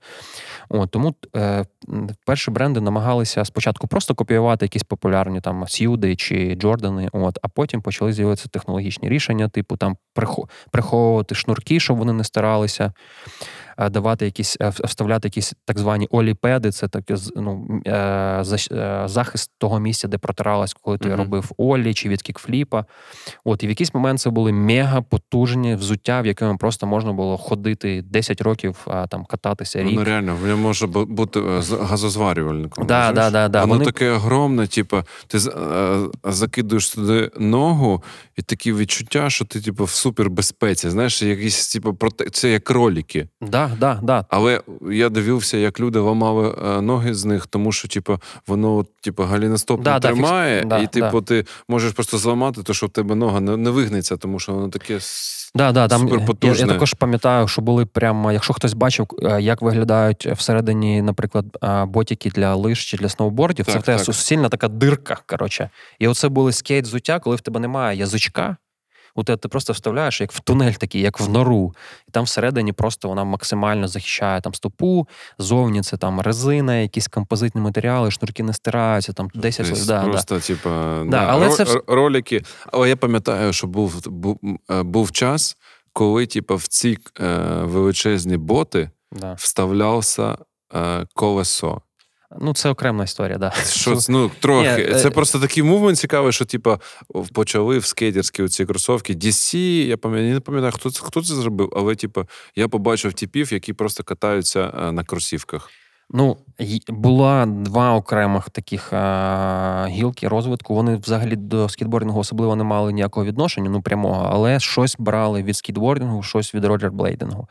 От, 0.68 0.90
Тому 0.90 1.14
е, 1.36 1.64
перші 2.26 2.50
бренди 2.50 2.80
намагалися 2.80 3.44
спочатку 3.44 3.86
просто 3.86 4.14
копіювати 4.14 4.64
якісь 4.64 4.82
популярні 4.82 5.40
там 5.40 5.64
Сьюди 5.68 6.16
чи 6.16 6.54
Джордани, 6.54 7.08
от, 7.12 7.38
а 7.42 7.48
потім 7.48 7.82
почали 7.82 8.12
з'явитися 8.12 8.48
технологічні 8.48 9.08
рішення, 9.08 9.48
типу 9.48 9.76
там 9.76 9.96
приховувати 10.70 11.34
шнурки, 11.34 11.80
щоб 11.80 11.96
вони 11.96 12.12
не 12.12 12.24
старалися. 12.24 12.92
Е, 13.78 13.90
давати 13.90 14.24
якісь 14.24 14.56
е, 14.60 14.68
вставляти 14.68 15.28
якісь 15.28 15.54
так 15.64 15.78
звані 15.78 16.08
оліпеди. 16.10 16.70
Це 16.70 16.88
таке 16.88 17.16
ну, 17.36 17.80
е, 17.86 19.04
захист 19.06 19.50
того 19.58 19.80
місця, 19.80 20.08
де 20.08 20.18
протиралась, 20.18 20.74
коли 20.82 20.98
ти 20.98 21.08
mm-hmm. 21.08 21.16
робив 21.16 21.52
олі 21.56 21.94
чи 21.94 22.08
від 22.08 22.22
кікфліпа. 22.22 22.84
От 23.44 23.62
і 23.62 23.66
в 23.66 23.68
якийсь 23.68 23.94
момент 23.94 24.20
це 24.20 24.30
були 24.30 24.52
мега 24.52 25.02
потужні 25.02 25.74
взуття, 25.74 26.20
в 26.20 26.26
якому 26.26 26.58
просто 26.58 26.86
можна 26.86 27.12
було 27.12 27.36
ходити 27.36 28.02
10 28.02 28.40
років, 28.40 28.86
там 29.08 29.24
кататися 29.24 29.82
рік. 29.82 29.92
Ну 29.94 30.04
реально, 30.04 30.36
воно 30.40 30.56
може 30.56 30.86
бути 30.86 31.40
газозварювальником. 31.80 32.86
Да, 32.86 33.12
да, 33.12 33.30
да, 33.30 33.48
да. 33.48 33.60
Воно 33.60 33.72
Вони... 33.72 33.84
таке 33.84 34.10
огромне, 34.10 34.66
типу, 34.66 35.02
ти 35.26 35.38
закидуєш 36.24 36.90
туди 36.90 37.30
ногу, 37.38 38.02
і 38.36 38.42
такі 38.42 38.72
відчуття, 38.72 39.30
що 39.30 39.44
ти, 39.44 39.60
типу, 39.60 39.84
в 39.84 39.90
супербезпеці. 39.90 40.90
Знаєш, 40.90 41.22
якісь 41.22 41.72
типу, 41.72 41.94
проте... 41.94 42.30
це 42.30 42.50
як 42.50 42.64
кроліки. 42.64 43.28
Да, 43.40 43.67
да, 43.80 44.00
да. 44.02 44.24
Але 44.28 44.60
я 44.90 45.08
дивився, 45.08 45.56
як 45.56 45.80
люди 45.80 45.98
ламали 45.98 46.54
е, 46.64 46.80
ноги 46.80 47.14
з 47.14 47.24
них, 47.24 47.46
тому 47.46 47.72
що, 47.72 47.88
типу, 47.88 48.18
воно 48.46 48.84
типу, 49.00 49.22
галіностоп 49.22 49.82
да, 49.82 50.00
тримає, 50.00 50.64
да, 50.64 50.78
і 50.78 50.86
типу, 50.86 51.22
ти 51.22 51.44
можеш 51.68 51.92
просто 51.92 52.18
зламати, 52.18 52.62
то 52.62 52.74
що 52.74 52.86
в 52.86 52.90
тебе 52.90 53.14
нога 53.14 53.40
не, 53.40 53.56
не 53.56 53.70
вигнеться, 53.70 54.16
тому 54.16 54.38
що 54.38 54.52
воно 54.52 54.68
таке. 54.68 54.98
Да, 55.54 55.72
да, 55.72 55.88
там 55.88 56.08
я, 56.42 56.52
я 56.52 56.66
також 56.66 56.94
пам'ятаю, 56.94 57.48
що 57.48 57.62
були 57.62 57.86
прямо, 57.86 58.32
якщо 58.32 58.52
хтось 58.54 58.72
бачив, 58.72 59.06
е, 59.22 59.42
як 59.42 59.62
виглядають 59.62 60.26
всередині, 60.26 61.02
наприклад, 61.02 61.46
е, 61.62 61.84
ботики 61.84 62.30
для 62.30 62.54
лиж 62.54 62.84
чи 62.84 62.96
для 62.96 63.08
сноубордів, 63.08 63.66
так, 63.66 63.72
це 63.72 63.78
в 63.78 63.82
тебе 63.82 63.98
суцільна 63.98 64.48
така 64.48 64.68
дирка. 64.68 65.18
коротше. 65.26 65.70
І 65.98 66.08
оце 66.08 66.28
були 66.28 66.52
скейт 66.52 66.86
зуття, 66.86 67.18
коли 67.18 67.36
в 67.36 67.40
тебе 67.40 67.60
немає 67.60 67.98
язичка 67.98 68.56
у 69.14 69.24
тебе 69.24 69.36
ти 69.36 69.48
просто 69.48 69.72
вставляєш 69.72 70.20
як 70.20 70.32
в 70.32 70.40
тунель 70.40 70.72
такий, 70.72 71.00
як 71.00 71.20
в 71.20 71.28
нору. 71.28 71.74
І 72.08 72.10
там 72.10 72.24
всередині 72.24 72.72
просто 72.72 73.08
вона 73.08 73.24
максимально 73.24 73.88
захищає 73.88 74.40
там 74.40 74.54
стопу, 74.54 75.08
зовні 75.38 75.82
це 75.82 75.96
там 75.96 76.20
резина, 76.20 76.76
якісь 76.76 77.08
композитні 77.08 77.60
матеріали, 77.60 78.10
шнурки 78.10 78.42
не 78.42 78.52
стираються, 78.52 79.12
там 79.12 79.28
10 79.34 79.66
тобто 79.66 79.84
да, 79.84 80.02
Просто, 80.02 80.34
да. 80.34 80.40
типу, 80.40 80.68
да, 80.68 81.04
да, 81.04 81.26
але 81.28 81.48
ро- 81.48 81.64
це... 81.64 81.80
ролики. 81.86 82.42
Але 82.66 82.88
я 82.88 82.96
пам'ятаю, 82.96 83.52
що 83.52 83.66
був 83.66 84.08
був, 84.08 84.38
е, 84.70 84.82
був 84.82 85.12
час, 85.12 85.56
коли 85.92 86.26
типу, 86.26 86.56
в 86.56 86.66
ці 86.66 86.98
е, 87.20 87.38
величезні 87.62 88.36
боти 88.36 88.90
вставлявся 89.36 90.38
е, 90.74 91.06
колесо. 91.14 91.80
Ну, 92.40 92.54
це 92.54 92.70
окрема 92.70 93.04
історія, 93.04 93.38
да. 93.38 93.50
Що, 93.70 93.98
ну, 94.08 94.30
трохи. 94.40 94.88
Ні, 94.88 94.94
це 94.94 95.08
е... 95.08 95.10
просто 95.10 95.40
такий 95.40 95.62
мувмент 95.62 95.98
цікавий, 95.98 96.32
що 96.32 96.44
типа 96.44 96.78
почали 97.32 97.78
в 97.78 97.84
скейтерські 97.84 98.42
оці 98.42 98.66
кросовки. 98.66 99.14
DC, 99.14 99.56
я 99.86 99.96
пам'ятаю, 99.96 100.34
не 100.34 100.40
пам'ятаю, 100.40 100.72
хто 100.72 100.90
це 100.90 101.00
хто 101.04 101.22
це 101.22 101.34
зробив, 101.34 101.72
але 101.76 101.94
типа 101.94 102.26
я 102.56 102.68
побачив 102.68 103.12
типів, 103.12 103.52
які 103.52 103.72
просто 103.72 104.04
катаються 104.04 104.72
е, 104.78 104.92
на 104.92 105.04
кросівках. 105.04 105.70
Ну, 106.10 106.36
була 106.88 107.46
два 107.46 107.94
окремих 107.94 108.50
таких 108.50 108.92
а, 108.92 109.86
гілки 109.90 110.28
розвитку. 110.28 110.74
Вони 110.74 110.96
взагалі 110.96 111.36
до 111.36 111.68
скейтбордингу 111.68 112.20
особливо 112.20 112.56
не 112.56 112.64
мали 112.64 112.92
ніякого 112.92 113.26
відношення, 113.26 113.70
ну 113.70 113.82
прямого, 113.82 114.28
але 114.32 114.60
щось 114.60 114.96
брали 114.98 115.42
від 115.42 115.56
скейтбордингу, 115.56 116.22
щось 116.22 116.54
від 116.54 116.64
роджерблейдингу. 116.64 117.48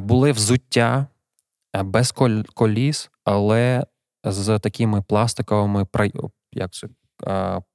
Були 0.00 0.32
взуття 0.32 1.06
без 1.74 2.14
коліс, 2.54 3.10
але 3.24 3.86
з 4.24 4.58
такими 4.58 5.02
пластиковими 5.02 5.86
як 6.52 6.70
це, 6.72 6.88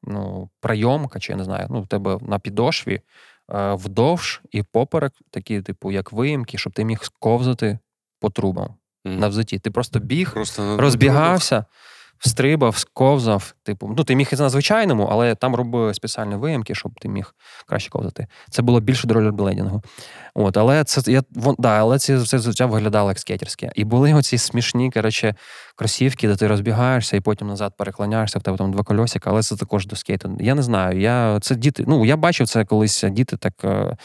ну, 0.04 0.50
прийомка, 0.62 1.20
чи 1.20 1.32
я 1.32 1.38
не 1.38 1.44
знаю, 1.44 1.68
ну, 1.70 1.82
в 1.82 1.88
тебе 1.88 2.18
на 2.22 2.40
підошві 2.40 3.02
вдовж 3.50 4.42
і 4.52 4.64
поперек, 4.64 5.14
такі, 5.32 5.62
типу, 5.62 5.92
як 5.92 6.12
виїмки, 6.12 6.58
щоб 6.58 6.74
ти 6.74 6.86
міг 6.86 7.00
ковзати 7.20 7.80
по 8.20 8.30
трубам 8.30 8.76
mm. 9.06 9.20
на 9.20 9.28
взуті. 9.28 9.60
Ти 9.60 9.72
просто 9.72 10.00
біг, 10.00 10.34
просто 10.34 10.78
розбігався 10.78 11.66
стрибав, 12.20 12.78
сковзав. 12.78 13.54
Типу, 13.64 13.94
ну 13.98 14.04
ти 14.04 14.16
міг 14.16 14.30
і 14.34 14.36
на 14.36 14.50
звичайному, 14.50 15.10
але 15.12 15.36
там 15.36 15.56
робили 15.56 15.94
спеціальні 15.94 16.36
виямки, 16.36 16.76
щоб 16.76 16.92
ти 17.00 17.08
міг 17.10 17.36
краще 17.68 17.90
ковзати. 17.90 18.28
Це 18.50 18.62
було 18.62 18.80
більше 18.80 19.08
до 19.08 19.14
ролерблейдингу. 19.14 19.82
От, 20.34 20.58
але 20.58 20.84
це 20.84 21.12
я 21.12 21.24
вон, 21.32 21.56
да, 21.60 21.80
але 21.80 22.00
це 22.00 22.18
все 22.18 22.38
життя 22.38 22.66
виглядало 22.66 23.10
як 23.10 23.20
скейтерське. 23.20 23.72
І 23.76 23.84
були 23.84 24.14
оці 24.14 24.38
смішні, 24.38 24.92
коротше, 24.92 25.36
кросівки, 25.76 26.28
де 26.28 26.36
ти 26.36 26.48
розбігаєшся 26.48 27.18
і 27.18 27.20
потім 27.20 27.48
назад 27.48 27.74
переклоняєшся, 27.78 28.40
в 28.40 28.42
тебе 28.42 28.58
там 28.58 28.72
два 28.72 28.84
кольосика, 28.84 29.30
але 29.30 29.44
це 29.44 29.56
також 29.56 29.88
до 29.88 29.96
скейту. 29.96 30.38
Я 30.40 30.56
не 30.56 30.64
знаю. 30.64 31.00
Я 31.00 31.40
це 31.42 31.56
діти. 31.56 31.84
Ну 31.88 32.06
я 32.06 32.18
бачив 32.18 32.48
це 32.48 32.66
колись. 32.66 33.04
Діти 33.12 33.38
так 33.38 33.54
е, 33.64 33.98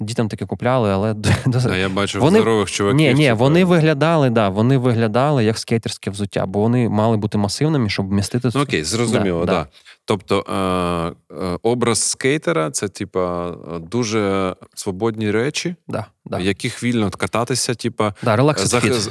дітям 0.00 0.28
таке 0.28 0.46
купляли, 0.46 0.90
але 0.90 1.14
А 1.70 1.76
я 1.76 1.88
бачив 1.88 2.20
вони, 2.20 2.38
здорових 2.38 2.70
чуваків. 2.70 2.96
Ні, 2.96 3.14
ні, 3.14 3.32
вони 3.32 3.64
виглядали, 3.64 4.30
да, 4.30 4.48
вони 4.48 4.78
виглядали 4.78 5.44
як 5.44 5.58
скейтерське 5.58 6.10
взуття, 6.10 6.46
бо 6.46 6.60
вони 6.60 6.88
мали 6.88 7.16
бути 7.16 7.38
масивними, 7.38 7.88
щоб 7.88 8.08
вмістити. 8.08 8.50
Ну, 8.54 8.62
окей, 8.62 8.84
зрозуміло, 8.84 9.44
да. 9.44 9.52
да. 9.52 9.66
Тобто 10.08 10.44
е, 10.48 11.34
е, 11.36 11.58
образ 11.62 12.02
скейтера 12.02 12.70
це, 12.70 12.88
типа, 12.88 13.54
дуже 13.80 14.54
свободні 14.74 15.30
речі, 15.30 15.74
да, 15.88 16.06
да. 16.24 16.38
яких 16.38 16.82
вільно 16.82 17.10
кататися, 17.10 17.74
типа, 17.74 18.14
да, 18.22 18.54
зах, 18.56 18.92
з, 18.92 19.10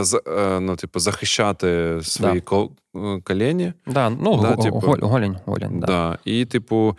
з, 0.00 0.20
ну, 0.60 0.76
типу, 0.76 0.98
захищати 0.98 1.98
свої 2.02 2.42
да. 2.50 3.20
колені. 3.24 3.72
Да, 3.86 4.10
ну, 4.10 4.42
да, 4.42 4.56
типу, 4.56 4.78
голінь, 4.78 5.36
голень, 5.44 5.80
да. 5.80 6.18
І, 6.24 6.44
типу, 6.44 6.96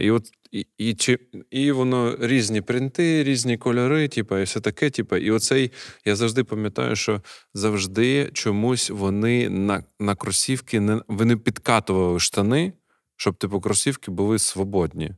і 0.00 0.10
от 0.10 0.24
і, 0.54 0.66
і, 0.78 0.94
чи, 0.94 1.18
і 1.50 1.72
воно 1.72 2.16
різні 2.20 2.60
принти, 2.60 3.24
різні 3.24 3.56
кольори, 3.56 4.08
типу, 4.08 4.38
і 4.38 4.42
все 4.42 4.60
таке. 4.60 4.90
Типу, 4.90 5.16
і 5.16 5.30
оцей, 5.30 5.72
я 6.04 6.16
завжди 6.16 6.44
пам'ятаю, 6.44 6.96
що 6.96 7.22
завжди 7.54 8.30
чомусь 8.32 8.90
вони 8.90 9.48
на 9.48 9.82
на 10.00 10.14
кросівки 10.14 10.80
не 10.80 11.00
вони 11.08 11.36
підкатували 11.36 12.20
штани, 12.20 12.72
щоб 13.16 13.34
типу 13.34 13.60
кросівки 13.60 14.10
були 14.10 14.38
свободні. 14.38 15.10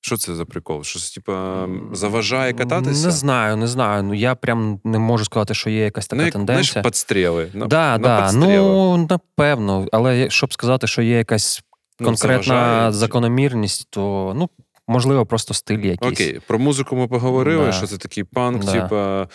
Що 0.00 0.16
це 0.16 0.34
за 0.34 0.44
прикол? 0.44 0.84
Щось, 0.84 1.10
типа, 1.10 1.68
заважає 1.92 2.52
кататися? 2.52 3.06
Не 3.06 3.12
знаю, 3.12 3.56
не 3.56 3.66
знаю. 3.66 4.02
Ну 4.02 4.14
я 4.14 4.34
прям 4.34 4.80
не 4.84 4.98
можу 4.98 5.24
сказати, 5.24 5.54
що 5.54 5.70
є 5.70 5.84
якась 5.84 6.06
така 6.06 6.18
ну, 6.18 6.24
як, 6.24 6.32
тенденція. 6.32 6.72
Знаєш, 6.72 6.84
підстріли. 6.84 7.50
На, 7.54 7.66
да, 7.66 7.98
на 7.98 7.98
да. 7.98 8.32
Ну, 8.32 9.06
напевно. 9.10 9.88
Але 9.92 10.30
щоб 10.30 10.52
сказати, 10.52 10.86
що 10.86 11.02
є 11.02 11.18
якась 11.18 11.62
ну, 12.00 12.06
конкретна 12.06 12.86
ну, 12.86 12.92
закономірність, 12.92 13.86
то 13.90 14.32
ну. 14.36 14.48
Можливо, 14.88 15.26
просто 15.26 15.54
стиль 15.54 15.78
якийсь. 15.78 16.12
Окей, 16.12 16.40
про 16.46 16.58
музику 16.58 16.96
ми 16.96 17.08
поговорили, 17.08 17.64
да. 17.64 17.72
що 17.72 17.86
це 17.86 17.96
такий 17.96 18.24
панк, 18.24 18.64
да. 18.64 18.72
типа 18.72 19.28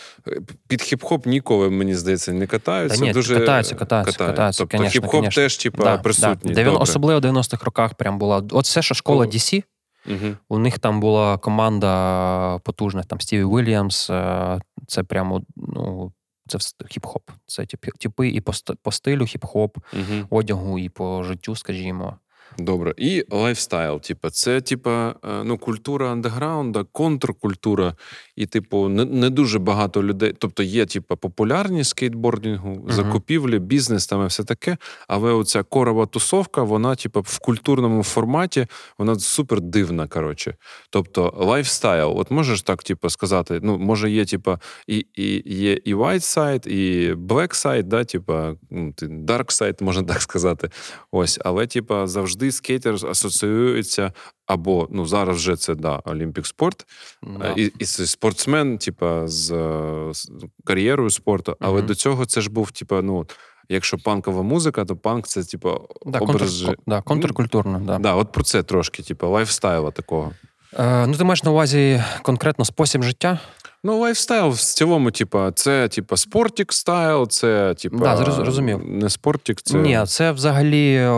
під 0.68 0.80
хіп-хоп 0.80 1.28
ніколи, 1.28 1.70
мені 1.70 1.94
здається, 1.94 2.32
не 2.32 2.46
катаються. 2.46 2.98
Та 2.98 3.04
ні, 3.04 3.12
Дуже 3.12 3.38
катаються, 3.38 3.74
катаються, 3.74 4.26
катаються. 4.26 4.62
Тобто 4.62 4.76
конечно, 4.76 5.00
хіп-хоп 5.00 5.10
конечно. 5.10 5.42
теж, 5.42 5.56
типа, 5.56 5.84
да, 5.84 5.98
присутній. 5.98 6.52
Да. 6.52 6.70
Особливо 6.70 7.20
в 7.20 7.24
90-х 7.24 7.64
роках 7.64 7.94
прям 7.94 8.18
була. 8.18 8.42
От 8.50 8.64
все, 8.64 8.82
що 8.82 8.94
школа 8.94 9.26
DC, 9.26 9.62
Угу. 10.06 10.36
У 10.48 10.58
них 10.58 10.78
там 10.78 11.00
була 11.00 11.38
команда 11.38 12.58
потужна, 12.58 13.02
там 13.02 13.20
Стіві 13.20 13.44
Вільямс. 13.44 14.10
Е, 14.10 14.60
це 14.86 15.02
прямо 15.02 15.42
ну, 15.56 16.12
це 16.48 16.58
хіп-хоп. 16.58 17.22
Це 17.46 17.66
типи 18.00 18.28
і 18.28 18.40
по 18.82 18.92
стилю 18.92 19.22
хіп-хоп, 19.22 19.76
угу. 19.92 20.26
одягу, 20.30 20.78
і 20.78 20.88
по 20.88 21.22
життю, 21.22 21.56
скажімо. 21.56 22.16
Добре, 22.58 22.94
і 22.96 23.24
lifestyle. 23.30 24.00
Типа, 24.00 24.30
це 24.30 24.60
типа 24.60 25.14
е, 25.24 25.44
ну, 25.44 25.58
культура 25.58 26.12
андеграунда, 26.12 26.84
контркультура, 26.92 27.94
і, 28.36 28.46
типу, 28.46 28.88
не 28.88 29.04
не 29.04 29.30
дуже 29.30 29.58
багато 29.58 30.02
людей. 30.02 30.34
Тобто 30.38 30.62
є, 30.62 30.86
типа, 30.86 31.16
популярність 31.16 31.90
скейтбордингу, 31.90 32.70
uh-huh. 32.70 32.92
закупівлі, 32.92 33.58
бізнес 33.58 34.06
там 34.06 34.22
і 34.22 34.26
все 34.26 34.44
таке. 34.44 34.76
Але 35.08 35.32
оця 35.32 35.62
core 35.62 35.87
ова 35.87 36.06
тусовка, 36.06 36.62
вона, 36.62 36.94
типа, 36.94 37.20
в 37.20 37.38
культурному 37.38 38.02
форматі, 38.02 38.66
вона 38.98 39.18
супер 39.18 39.60
дивна. 39.60 40.06
Коротше. 40.06 40.54
Тобто, 40.90 41.34
lifestyle. 41.36 42.18
От 42.18 42.30
можеш 42.30 42.62
так, 42.62 42.82
типу, 42.82 43.10
сказати, 43.10 43.60
ну, 43.62 43.78
може, 43.78 44.10
є, 44.10 44.24
типа, 44.24 44.58
і 44.86 45.06
і 45.14 45.42
є 45.54 45.78
і 45.84 45.94
white 45.94 46.38
side, 46.38 46.68
і 46.68 47.12
black 47.14 47.66
side, 47.66 47.82
да, 47.82 48.04
типа, 48.04 48.54
ну, 48.70 48.92
dark 49.00 49.46
side, 49.60 49.82
можна 49.82 50.02
так 50.02 50.22
сказати. 50.22 50.70
Ось, 51.10 51.38
але, 51.44 51.66
типа, 51.66 52.06
завжди 52.06 52.43
завжди 52.44 52.52
скейтер 52.52 52.94
асоціюється 52.94 54.12
або 54.46 54.88
ну 54.90 55.06
зараз 55.06 55.36
вже 55.36 55.56
це 55.56 55.74
да, 55.74 56.00
Olympic 56.04 56.46
sport, 56.46 56.86
да. 57.22 57.54
і 57.56 57.72
і 57.78 57.84
це 57.84 58.06
спортсмен, 58.06 58.78
типа 58.78 59.28
з, 59.28 59.46
з 60.12 60.28
кар'єрою 60.64 61.10
спорту. 61.10 61.56
Але 61.60 61.78
угу. 61.78 61.88
до 61.88 61.94
цього 61.94 62.26
це 62.26 62.40
ж 62.40 62.50
був, 62.50 62.70
типа, 62.70 63.02
ну. 63.02 63.26
Якщо 63.68 63.98
панкова 63.98 64.42
музика, 64.42 64.84
то 64.84 64.96
панк 64.96 65.26
це 65.26 65.44
типу, 65.44 65.88
да, 66.06 66.18
образ... 66.18 66.62
Контр, 66.62 66.78
да, 66.86 67.02
контркультурно. 67.02 67.80
Да. 67.80 67.98
Да, 67.98 68.14
от 68.14 68.32
про 68.32 68.44
це 68.44 68.62
трошки, 68.62 69.02
типу, 69.02 69.28
лайфстайла 69.28 69.90
такого. 69.90 70.32
Е, 70.78 71.06
Ну, 71.06 71.14
ти 71.14 71.24
маєш 71.24 71.42
на 71.42 71.50
увазі 71.50 72.02
конкретно 72.22 72.64
спосіб 72.64 73.02
життя? 73.02 73.38
Ну, 73.84 73.98
лайфстайл 73.98 74.48
в 74.48 74.58
цілому, 74.58 75.10
типа, 75.10 75.52
це 75.52 75.88
типа 75.88 76.16
sportic 76.16 76.72
style, 76.72 77.28
це 77.28 77.74
типа 77.74 77.98
да, 77.98 78.32
зрозумів. 78.32 78.80
не 78.84 79.10
sportic, 79.10 79.62
це. 79.62 79.78
Ні, 79.78 80.02
це 80.06 80.32
взагалі 80.32 81.08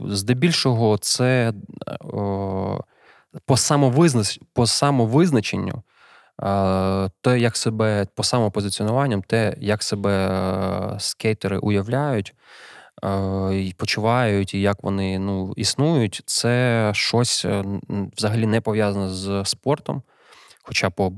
здебільшого 0.00 0.98
це 0.98 1.52
по 3.46 3.56
самовизнач... 3.56 4.40
по 4.52 4.66
самовизначенню, 4.66 5.82
те, 7.20 7.38
як 7.38 7.56
себе 7.56 8.06
по 8.14 8.22
самопозиціонуванням, 8.22 9.22
те, 9.22 9.54
як 9.60 9.82
себе 9.82 10.96
скейтери 10.98 11.58
уявляють. 11.58 12.34
І 13.52 13.74
почувають, 13.76 14.54
і 14.54 14.60
як 14.60 14.82
вони 14.82 15.18
ну, 15.18 15.52
існують, 15.56 16.22
це 16.26 16.90
щось 16.94 17.44
е, 17.44 17.64
взагалі 18.16 18.46
не 18.46 18.60
пов'язане 18.60 19.08
з 19.08 19.44
спортом. 19.44 20.02
Хоча 20.62 20.90
по 20.90 21.12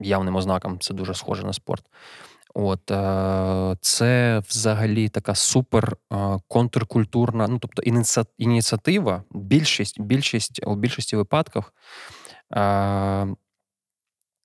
явним 0.00 0.36
ознакам 0.36 0.78
це 0.78 0.94
дуже 0.94 1.14
схоже 1.14 1.46
на 1.46 1.52
спорт. 1.52 1.84
От 2.54 2.90
е, 2.90 3.76
це 3.80 4.42
взагалі 4.48 5.08
така 5.08 5.34
супер 5.34 5.96
е, 6.12 6.16
контркультурна, 6.48 7.48
ну 7.48 7.58
тобто 7.58 7.82
ініціатива, 8.38 9.22
більшість, 9.30 10.00
більшість 10.00 10.60
у 10.66 10.76
більшості 10.76 11.16
випадків 11.16 11.72
е, 12.56 13.26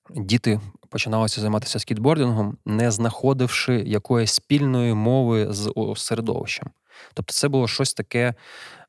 діти 0.09 0.59
починалися 0.89 1.41
займатися 1.41 1.79
скітбордингом, 1.79 2.57
не 2.65 2.91
знаходивши 2.91 3.73
якоїсь 3.73 4.33
спільної 4.33 4.93
мови 4.93 5.47
з 5.49 5.73
середовищем. 5.95 6.69
Тобто, 7.13 7.33
це 7.33 7.47
було 7.47 7.67
щось 7.67 7.93
таке, 7.93 8.33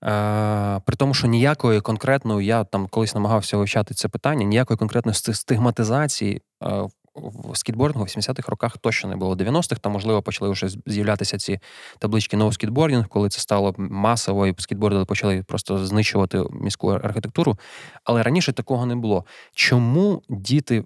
е, 0.05 0.81
при 0.85 0.97
тому, 0.97 1.15
що 1.15 1.27
ніякої 1.27 1.81
конкретної, 1.81 2.47
я 2.47 2.65
там 2.65 2.87
колись 2.87 3.15
намагався 3.15 3.57
вивчати 3.57 3.95
це 3.95 4.09
питання, 4.09 4.45
ніякої 4.45 4.79
конкретної 4.79 5.15
стигматизації 5.15 6.43
е, 6.63 6.89
в 7.21 7.57
скітбордингу 7.57 8.05
в 8.05 8.09
70-х 8.09 8.49
роках 8.49 8.79
точно 8.79 9.11
не 9.11 9.17
було. 9.17 9.35
90-х 9.35 9.81
там, 9.81 9.93
можливо, 9.93 10.23
почали 10.23 10.51
вже 10.51 10.69
з'являтися 10.87 11.39
ці 11.39 11.61
таблички 11.99 12.37
No 12.37 12.47
Skateboarding, 12.47 13.07
коли 13.09 13.29
це 13.29 13.41
стало 13.41 13.75
масово, 13.79 14.47
і 14.47 14.55
скітборди 14.59 15.05
почали 15.05 15.43
просто 15.43 15.87
знищувати 15.87 16.45
міську 16.53 16.89
архітектуру. 16.89 17.59
Але 18.05 18.23
раніше 18.23 18.53
такого 18.53 18.87
не 18.87 18.97
було. 18.97 19.25
Чому 19.55 20.23
діти 20.29 20.85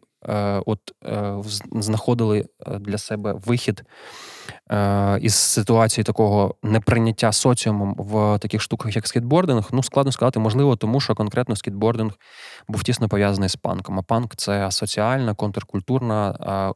от 0.67 0.81
е, 1.05 1.35
знаходили 1.73 2.45
е, 2.67 2.79
для 2.79 2.99
себе 2.99 3.35
вихід. 3.47 3.81
е, 3.81 4.42
із 5.21 5.35
ситуації 5.35 6.05
такого 6.05 6.55
неприйняття 6.63 7.33
соціумом 7.33 7.95
в 7.99 8.39
таких 8.39 8.63
штуках, 8.63 8.97
як 8.97 9.07
скейтбординг? 9.07 9.69
Ну, 9.73 9.83
складно 9.83 10.13
сказати, 10.13 10.41
можливо, 10.41 10.77
тому 10.77 11.01
що 11.01 11.15
конкретно 11.15 11.57
скейтбординг 11.57 12.13
був 12.69 12.83
тісно 12.83 13.09
пов'язаний 13.09 13.49
з 13.49 13.57
панком. 13.57 13.99
А 13.99 14.03
панк 14.03 14.37
це 14.37 14.71
соціальна, 14.71 15.35
контркультурна. 15.35 16.75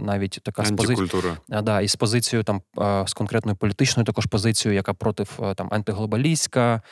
Навіть 0.00 0.40
така 0.42 0.64
з 0.64 0.70
позицією 0.70 1.36
да, 1.48 1.80
і 1.80 1.88
з 1.88 1.96
позицією 1.96 2.44
там 2.44 2.62
з 3.06 3.12
конкретною 3.12 3.56
політичною 3.56 4.04
також 4.04 4.26
позицією, 4.26 4.76
яка 4.76 4.94
проти 4.94 5.24
там 5.54 5.68
антиглобалістська, 5.70 6.82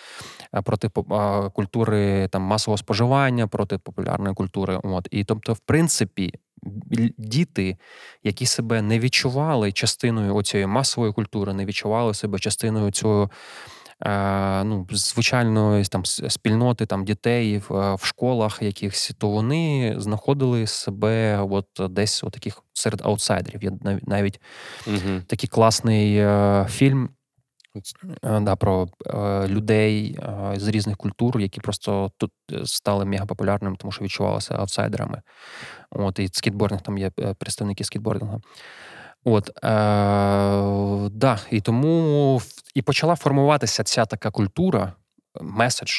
проти 0.64 0.88
культури 1.54 2.28
там 2.28 2.42
масового 2.42 2.78
споживання, 2.78 3.46
проти 3.46 3.78
популярної 3.78 4.34
культури. 4.34 4.80
От 4.84 5.08
і 5.10 5.24
тобто, 5.24 5.52
в 5.52 5.58
принципі, 5.58 6.34
діти, 7.18 7.76
які 8.24 8.46
себе 8.46 8.82
не 8.82 8.98
відчували 8.98 9.72
частиною 9.72 10.42
цієї 10.42 10.66
масової 10.66 11.12
культури, 11.12 11.54
не 11.54 11.64
відчували 11.64 12.14
себе 12.14 12.38
частиною 12.38 12.90
цього 12.90 13.30
ну, 14.64 14.86
звичайної 14.90 15.84
там 15.84 16.04
спільноти 16.04 16.86
там 16.86 17.04
дітей 17.04 17.58
в, 17.68 17.94
в 17.94 18.04
школах 18.04 18.62
якихось, 18.62 19.12
то 19.18 19.28
вони 19.28 19.94
знаходили 19.98 20.66
себе 20.66 21.46
от 21.50 21.66
десь 21.90 22.24
от 22.24 22.32
таких 22.32 22.62
серед 22.72 23.00
аутсайдерів. 23.04 23.64
Є 23.64 23.72
навіть 24.02 24.40
угу. 24.86 25.20
такий 25.26 25.48
класний 25.48 26.16
е, 26.16 26.66
фільм. 26.70 27.08
Е, 28.22 28.40
да, 28.40 28.56
Про 28.56 28.88
е, 29.06 29.48
людей 29.48 30.18
е, 30.18 30.54
з 30.56 30.68
різних 30.68 30.96
культур, 30.96 31.40
які 31.40 31.60
просто 31.60 32.12
тут 32.16 32.32
е, 32.52 32.66
стали 32.66 33.04
мегапопулярними, 33.04 33.76
тому 33.76 33.92
що 33.92 34.04
відчувалися 34.04 34.54
аутсайдерами. 34.54 35.22
От, 35.90 36.18
І 36.18 36.28
скейтбординг, 36.32 36.82
там 36.82 36.98
є 36.98 37.10
е, 37.20 37.34
представники 37.34 37.84
скейтбордингу. 37.84 38.40
От, 39.24 39.48
е, 39.48 39.60
да, 41.10 41.38
І 41.50 41.60
тому 41.60 42.42
і 42.74 42.82
почала 42.82 43.16
формуватися 43.16 43.84
ця 43.84 44.06
така 44.06 44.30
культура, 44.30 44.92
меседж, 45.40 45.90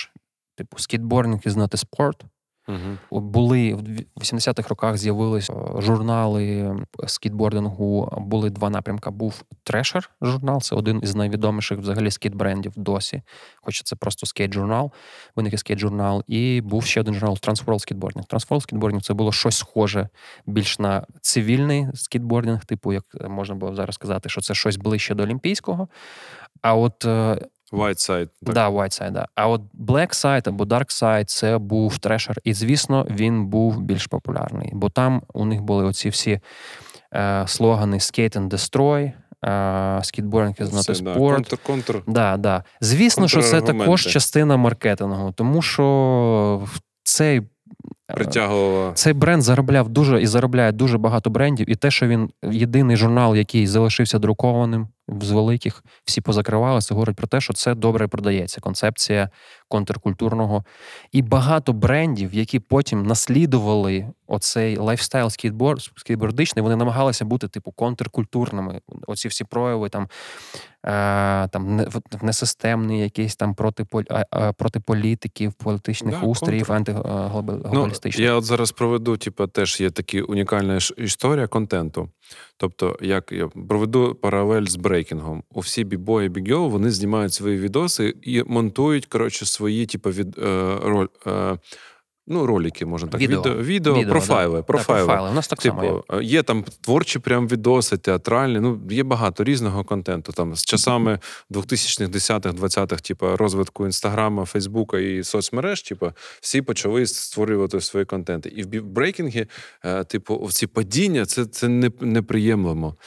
типу 0.56 0.78
скейтбординг 0.78 1.40
is 1.40 1.54
not 1.54 1.76
a 1.76 1.86
sport. 1.86 2.24
Угу. 2.68 3.22
Були 3.22 3.74
в 3.74 4.22
80-х 4.22 4.70
роках 4.70 4.98
з'явилися 4.98 5.54
е, 5.54 5.82
журнали 5.82 6.76
скейтбордингу. 7.08 8.14
Були 8.18 8.50
два 8.50 8.70
напрямки. 8.70 9.10
Був 9.10 9.44
Трешер 9.64 10.10
журнал, 10.22 10.62
це 10.62 10.76
один 10.76 11.00
із 11.04 11.16
найвідоміших 11.16 11.80
взагалі 11.80 12.10
скейт-брендів 12.10 12.72
досі. 12.76 13.22
Хоча 13.62 13.84
це 13.84 13.96
просто 13.96 14.26
скейт-журнал, 14.26 14.92
виник 15.36 15.54
скейт-журнал. 15.54 16.24
І 16.28 16.62
був 16.62 16.86
ще 16.86 17.02
один 17.02 17.14
журнал 17.14 17.38
Transworld 17.42 17.66
Skateboarding. 17.66 18.28
Transworld 18.28 18.74
Skateboarding– 18.74 19.02
це 19.02 19.14
було 19.14 19.32
щось 19.32 19.58
схоже 19.58 20.10
більш 20.46 20.80
на 20.80 21.06
цивільний 21.22 21.88
скейтбординг, 21.94 22.66
типу, 22.66 22.94
як 22.94 23.04
можна 23.30 23.56
було 23.56 23.76
зараз 23.76 23.96
сказати, 23.96 24.30
що 24.30 24.42
це 24.42 24.54
щось 24.54 24.78
ближче 24.78 25.16
до 25.16 25.24
олімпійського. 25.24 25.88
А 26.62 26.76
от 26.76 27.06
е, 27.06 27.38
White 27.72 28.10
Side. 28.10 28.30
Так, 28.46 28.56
да, 28.56 28.70
White 28.70 29.02
Side, 29.02 29.12
да. 29.12 29.28
А 29.36 29.48
от 29.48 29.62
Black 29.80 30.10
Side 30.10 30.50
або 30.50 30.64
Dark 30.64 31.04
Side 31.04 31.26
це 31.26 31.58
був 31.58 31.98
трешер. 31.98 32.38
І, 32.44 32.54
звісно, 32.54 33.08
він 33.10 33.46
був 33.46 33.82
більш 33.82 34.08
популярний. 34.08 34.70
Бо 34.74 34.90
там 34.90 35.22
у 35.34 35.46
них 35.46 35.62
були 35.62 35.84
оці 35.84 36.10
всі 36.10 36.40
е, 37.14 37.44
слогани 37.48 37.98
Skate 37.98 38.38
and 38.38 38.50
Destroy, 38.50 39.12
Skateboarding 40.04 40.56
is 40.60 40.72
not 40.72 40.90
a 40.90 41.04
sport. 41.04 41.34
Контр, 41.34 41.58
контр. 41.58 42.04
Да, 42.08 42.38
да. 42.38 42.64
Звісно, 42.82 43.28
що 43.28 43.42
це 43.42 43.62
також 43.62 44.06
частина 44.06 44.58
маркетингу, 44.58 45.32
тому 45.32 45.62
що 45.62 46.68
цей 47.04 47.42
Притягувала. 48.14 48.94
Цей 48.94 49.14
бренд 49.14 49.42
заробляв 49.42 49.90
дуже 49.90 50.22
і 50.22 50.28
заробляє 50.28 50.72
дуже 50.72 50.98
багато 50.98 51.30
брендів. 51.30 51.70
І 51.70 51.76
те, 51.76 51.92
що 51.92 52.08
він 52.08 52.30
єдиний 52.52 52.98
журнал, 52.98 53.36
який 53.36 53.68
залишився 53.68 54.20
друкованим 54.20 54.88
з 55.22 55.32
великих, 55.32 55.84
всі 56.06 56.22
позакривалися, 56.22 56.94
говорить 56.94 57.16
про 57.16 57.28
те, 57.28 57.42
що 57.42 57.54
це 57.54 57.76
добре 57.76 58.08
продається. 58.08 58.62
Концепція 58.62 59.30
контркультурного. 59.72 60.64
І 61.12 61.22
багато 61.22 61.74
брендів, 61.74 62.34
які 62.34 62.60
потім 62.60 63.06
наслідували 63.06 64.08
оцей 64.28 64.78
lifestyle 64.78 65.30
скейтборд, 65.30 65.82
скейтбордичний, 65.96 66.64
вони 66.64 66.76
намагалися 66.76 67.26
бути 67.26 67.48
типу 67.48 67.72
контркультурними. 67.72 68.82
Оці 69.08 69.28
всі 69.28 69.44
прояви 69.44 69.90
там 69.90 70.08
е, 70.86 71.48
там 71.48 71.86
несистемний, 72.22 73.00
якийсь 73.00 73.36
там 73.36 73.56
проти 73.56 73.86
проти 74.58 74.80
політиків, 74.80 75.54
політичних 75.54 76.20
да, 76.20 76.26
устроїв, 76.26 76.72
антиглобалістичних. 76.72 78.20
Ну, 78.20 78.26
Я 78.26 78.34
от 78.34 78.44
зараз 78.44 78.72
проведу, 78.72 79.18
типу, 79.18 79.48
теж 79.48 79.82
є 79.82 79.90
така 79.90 80.22
унікальна 80.22 80.80
історія 80.98 81.48
контенту. 81.48 82.10
Тобто, 82.58 82.98
як 83.02 83.32
я 83.32 83.48
проведу 83.48 84.16
паралель 84.16 84.66
з 84.66 84.76
брейкінгом. 84.76 85.44
У 85.54 85.60
всі 85.60 85.84
бібої 85.84 86.30
бігьо 86.30 86.70
вони 86.70 86.92
знімають 86.92 87.34
свої 87.34 87.58
відоси 87.58 88.16
і 88.22 88.44
монтують 88.48 89.06
коротше 89.06 89.46
свої, 89.46 89.86
типу, 89.86 90.10
від 90.10 90.38
е, 90.38 90.78
роль. 90.84 91.08
Е, 91.28 91.58
Ну, 92.28 92.46
ролики, 92.46 92.86
можна 92.86 93.10
так. 93.10 93.22
Відео, 93.22 93.40
відео, 93.40 93.56
відео, 93.56 93.94
відео 93.94 94.12
профайли. 94.12 94.58
Да. 94.58 94.64
профайли. 94.64 95.02
Да, 95.02 95.08
профайли. 95.08 95.32
У 95.32 95.34
нас 95.34 95.48
так 95.48 95.60
типу, 95.60 95.78
само 95.78 96.04
є. 96.14 96.24
є 96.24 96.44
там 96.44 96.66
творчі 96.82 97.20
прям 97.20 97.48
відоси, 97.48 97.98
театральні. 97.98 98.60
Ну, 98.60 98.82
є 98.90 99.04
багато 99.04 99.44
різного 99.44 99.84
контенту. 99.84 100.32
Там 100.32 100.56
З 100.56 100.66
часами 100.66 101.20
2000-х, 101.52 102.12
10-х, 102.12 102.56
20-х, 102.56 103.02
типу, 103.02 103.36
розвитку 103.36 103.86
інстаграма, 103.86 104.46
Фейсбука 104.46 105.00
і 105.00 105.24
соцмереж, 105.24 105.82
типу, 105.82 106.12
всі 106.42 106.62
почали 106.62 107.06
створювати 107.06 107.82
свої 107.82 108.06
контенти. 108.06 108.50
І 108.50 108.64
в 108.64 108.84
брейкінгі, 108.84 109.46
е, 109.86 110.04
типу, 110.04 110.50
ці 110.52 110.68
падіння 110.68 111.26
це 111.26 111.46
це 111.46 111.68
не. 111.68 111.92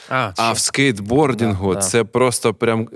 А, 0.09 0.31
а 0.37 0.51
в 0.51 0.59
скейтбордингу 0.59 1.73
да, 1.73 1.79
це 1.79 2.03
просто 2.03 2.53
прям 2.53 2.89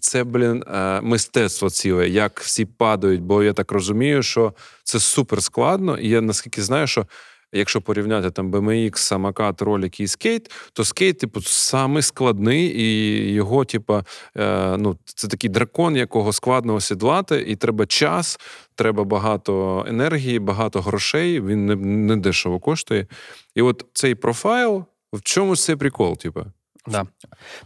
це, 0.00 0.24
блін, 0.24 0.64
е, 0.74 1.00
мистецтво 1.00 1.70
ціле, 1.70 2.08
як 2.08 2.40
всі 2.40 2.64
падають, 2.64 3.22
бо 3.22 3.42
я 3.42 3.52
так 3.52 3.72
розумію, 3.72 4.22
що 4.22 4.52
це 4.84 5.00
супер 5.00 5.42
складно. 5.42 5.65
І 6.00 6.08
я 6.08 6.20
наскільки 6.20 6.62
знаю, 6.62 6.86
що 6.86 7.06
якщо 7.52 7.80
порівняти 7.80 8.30
там 8.30 8.52
BMX, 8.52 8.96
самокат, 8.96 9.62
ролик 9.62 10.00
і 10.00 10.06
скейт, 10.06 10.50
то 10.72 10.84
скейт, 10.84 11.18
типу, 11.18 11.40
самий 11.40 12.02
складний, 12.02 12.80
і 12.80 13.32
його, 13.32 13.64
типу, 13.64 14.02
е, 14.36 14.76
ну, 14.76 14.96
це 15.04 15.28
такий 15.28 15.50
дракон, 15.50 15.96
якого 15.96 16.32
складно 16.32 16.74
осідлати, 16.74 17.44
і 17.48 17.56
треба 17.56 17.86
час, 17.86 18.40
треба 18.74 19.04
багато 19.04 19.84
енергії, 19.88 20.38
багато 20.38 20.80
грошей. 20.80 21.40
Він 21.40 21.66
не, 21.66 21.76
не 21.76 22.16
дешево 22.16 22.60
коштує. 22.60 23.06
І 23.54 23.62
от 23.62 23.86
цей 23.92 24.14
профайл, 24.14 24.84
в 25.12 25.22
чому 25.22 25.56
цей 25.56 25.76
прикол, 25.76 26.16
типу? 26.16 26.44
Да. 26.86 27.06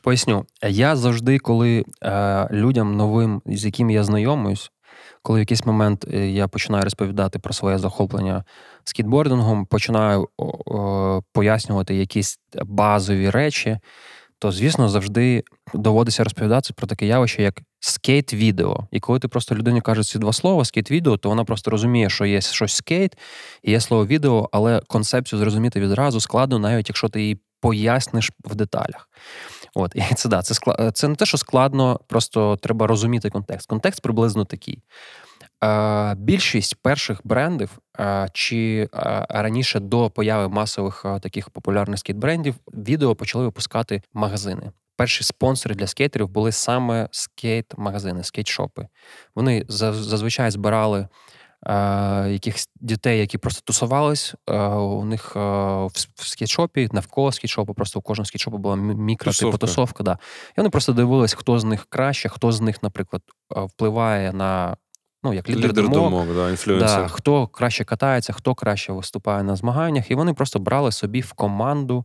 Поясню, 0.03 0.47
я 0.63 0.97
завжди, 0.97 1.39
коли 1.39 1.85
е, 2.03 2.49
людям 2.51 2.97
новим, 2.97 3.43
з 3.47 3.65
якими 3.65 3.93
я 3.93 4.05
знайомуюсь, 4.05 4.71
коли 5.23 5.39
в 5.39 5.41
якийсь 5.41 5.67
момент 5.67 6.05
е, 6.13 6.31
я 6.31 6.49
починаю 6.49 6.85
розповідати 6.85 7.39
про 7.39 7.53
своє 7.53 7.79
захоплення 7.79 8.45
скітбордингом, 8.85 9.67
починаю 9.67 10.29
пояснювати 11.33 11.95
якісь 11.95 12.39
базові 12.65 13.31
речі, 13.31 13.79
то, 14.39 14.53
звісно, 14.53 14.89
завжди 14.89 15.45
доводиться 15.75 16.25
розповідати 16.25 16.73
про 16.75 16.87
таке 16.87 17.07
явище, 17.07 17.43
як 17.43 17.61
скейт-відео. 17.81 18.89
І 18.91 19.01
коли 19.01 19.19
ти 19.19 19.29
просто 19.29 19.55
людині 19.55 19.81
кажеш 19.81 20.07
ці 20.07 20.19
два 20.19 20.33
слова, 20.33 20.65
скейт-відео, 20.65 21.17
то 21.17 21.29
вона 21.29 21.45
просто 21.45 21.71
розуміє, 21.71 22.11
що 22.11 22.25
є 22.25 22.41
щось 22.41 22.73
скейт, 22.73 23.19
і 23.63 23.71
є 23.71 23.81
слово 23.81 24.07
відео, 24.07 24.49
але 24.53 24.81
концепцію 24.87 25.39
зрозуміти 25.39 25.81
відразу 25.81 26.21
складно, 26.21 26.59
навіть 26.59 26.89
якщо 26.89 27.09
ти 27.09 27.21
її 27.23 27.41
поясниш 27.61 28.31
в 28.45 28.55
деталях. 28.55 29.09
От, 29.75 29.93
і 29.95 30.15
це 30.15 30.29
да, 30.29 30.43
це 30.43 30.55
склад... 30.55 30.97
це 30.97 31.09
не 31.09 31.15
те, 31.15 31.27
що 31.27 31.37
складно, 31.37 32.01
просто 32.07 32.57
треба 32.57 32.87
розуміти 32.87 33.31
контекст. 33.31 33.69
Контекст 33.69 34.03
приблизно 34.03 34.45
такий. 34.45 34.83
Е, 35.65 36.15
Більшість 36.15 36.75
перших 36.83 37.21
брендів, 37.25 37.79
е, 38.01 38.29
чи 38.33 38.89
е, 38.95 39.27
раніше 39.29 39.81
до 39.81 40.11
появи 40.11 40.49
масових 40.49 41.03
е, 41.05 41.21
таких 41.21 41.51
популярних 41.51 41.99
скейт-брендів, 41.99 42.55
відео 42.75 43.15
почали 43.15 43.45
випускати 43.45 44.03
магазини. 44.13 44.73
Перші 44.97 45.25
спонсори 45.25 45.75
для 45.75 45.87
скейтерів 45.87 46.29
були 46.29 46.53
саме 46.53 47.09
скейт-магазини, 47.13 48.19
скейт-шопи. 48.19 48.87
Вони 49.35 49.65
зазвичай 49.69 50.51
збирали 50.51 51.09
якихось 52.29 52.69
дітей, 52.81 53.19
які 53.19 53.39
просто 53.39 53.63
тусувались. 53.65 54.35
У 54.77 55.05
них 55.05 55.37
в 55.37 55.91
скетшопі, 56.17 56.89
навколо 56.93 57.33
скетшопу, 57.33 57.75
просто 57.75 57.99
у 57.99 58.03
кожного 58.03 58.27
скетшопу 58.27 58.59
була 58.59 58.77
мікро 58.77 59.33
типу 59.33 59.59
тусовка. 59.59 60.05
Да. 60.05 60.19
І 60.51 60.55
вони 60.57 60.71
просто 60.71 60.93
дивились, 60.93 61.35
хто 61.35 61.59
з 61.59 61.65
них 61.65 61.87
краще, 61.89 62.29
хто 62.29 62.53
з 62.53 62.61
них, 62.61 62.83
наприклад, 62.83 63.23
впливає 63.51 64.33
на. 64.33 64.77
Ну, 65.23 65.35
як 65.35 65.49
лідер, 65.49 65.71
лідер 65.71 65.89
думок, 65.89 66.11
думок 66.11 66.37
да, 66.37 66.51
інфлюенсер. 66.51 67.03
Да, 67.03 67.09
хто 67.09 67.47
краще 67.47 67.85
катається, 67.85 68.33
хто 68.33 68.55
краще 68.55 68.93
виступає 68.93 69.43
на 69.43 69.57
змаганнях, 69.57 70.11
і 70.11 70.15
вони 70.15 70.35
просто 70.35 70.59
брали 70.59 70.93
собі 70.93 71.21
в 71.21 71.33
команду 71.33 72.05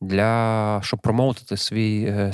для 0.00 0.80
щоб 0.82 1.00
промоутити 1.00 1.56
свій 1.56 2.04
е, 2.04 2.32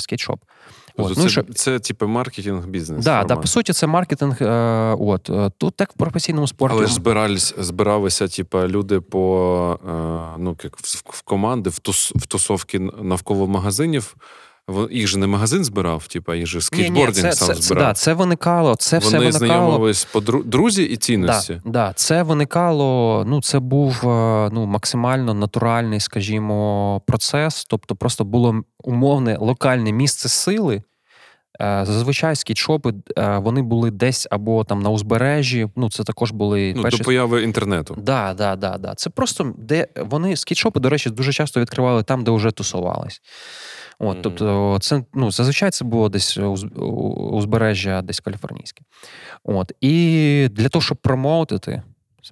Це, 0.97 1.03
ну, 1.03 1.15
Це, 1.15 1.29
що... 1.29 1.43
це 1.55 1.79
типу 1.79 2.07
маркетинг 2.07 2.67
бізнес. 2.67 3.05
Да, 3.05 3.25
да, 3.25 3.37
по 3.37 3.47
суті, 3.47 3.73
це 3.73 3.87
маркетинг. 3.87 4.37
Е, 4.41 4.97
от 5.01 5.31
е, 5.31 5.51
тут 5.59 5.77
так 5.77 5.91
в 5.91 5.95
професійному 5.95 6.47
спорті. 6.47 6.77
Але 6.79 6.87
ж 6.87 6.95
збирались, 6.95 7.55
збиралися, 7.59 8.29
типу, 8.29 8.59
люди 8.59 9.01
по 9.01 9.79
е, 9.87 10.37
ну, 10.39 10.57
як 10.65 10.77
в, 10.77 11.03
в 11.07 11.23
команди, 11.23 11.71
в, 11.71 11.79
тус, 11.79 12.13
в 12.17 12.27
тусовки 12.27 12.79
навколо 13.03 13.47
магазинів. 13.47 14.17
Їх 14.91 15.07
же 15.07 15.19
не 15.19 15.27
магазин 15.27 15.65
збирав, 15.65 16.07
типу, 16.07 16.35
їх 16.35 16.47
же 16.47 16.61
скейтбординг 16.61 17.27
ні, 17.27 17.33
сам 17.33 17.49
це, 17.49 17.63
збирав. 17.63 17.85
Да, 17.85 17.95
це 17.95 18.15
виникало. 18.15 18.77
Це 18.77 18.99
Вони 18.99 19.09
все 19.09 19.19
виникало. 19.19 19.47
знайомились 19.47 20.05
по 20.05 20.21
друзі 20.21 20.83
і 20.83 20.97
цінності. 20.97 21.61
Да, 21.65 21.71
да, 21.71 21.93
Це 21.97 22.23
виникало. 22.23 23.25
Ну, 23.27 23.43
це 23.43 23.59
був 23.59 24.01
ну, 24.53 24.67
максимально 24.67 25.35
натуральний, 25.35 26.01
скажімо, 26.01 27.01
процес. 27.07 27.65
Тобто, 27.65 27.97
просто 27.97 28.25
було 28.25 28.63
умовне 28.85 29.37
локальне 29.41 29.93
місце 29.93 30.29
сили. 30.29 30.83
Е, 31.61 31.83
зазвичай 31.87 32.37
скітшопи 32.37 32.93
е, 33.19 33.39
вони 33.39 33.63
були 33.63 33.91
десь 33.91 34.29
або 34.31 34.65
там 34.65 34.83
на 34.83 34.91
узбережжі. 34.91 35.69
Ну, 35.77 35.91
це 35.91 36.05
також 36.05 36.31
були 36.31 36.73
ну, 36.77 36.83
перші... 36.83 36.99
до 36.99 37.05
появи 37.05 37.43
інтернету. 37.43 37.95
Да, 37.99 38.35
да, 38.35 38.57
да, 38.57 38.79
да. 38.79 38.95
Це 38.95 39.11
просто 39.11 39.55
де 39.59 39.89
вони 39.97 40.37
скітшопи, 40.37 40.81
до 40.81 40.89
речі, 40.89 41.11
дуже 41.11 41.33
часто 41.33 41.61
відкривали 41.61 42.03
там, 42.03 42.25
де 42.25 42.31
вже 42.31 42.51
тусувались. 42.51 43.21
От, 44.03 44.17
mm-hmm. 44.17 44.23
Тобто, 44.23 44.79
це 44.81 45.05
ну, 45.15 45.31
зазвичай 45.31 45.71
це 45.71 45.85
було 45.85 46.09
десь 46.09 46.39
узбережжя, 47.33 48.03
десь 48.03 48.21
каліфорнійське. 48.21 48.85
От. 49.45 49.73
І 49.81 50.49
для 50.51 50.69
того, 50.69 50.83
щоб 50.83 50.99
промоутити 50.99 51.83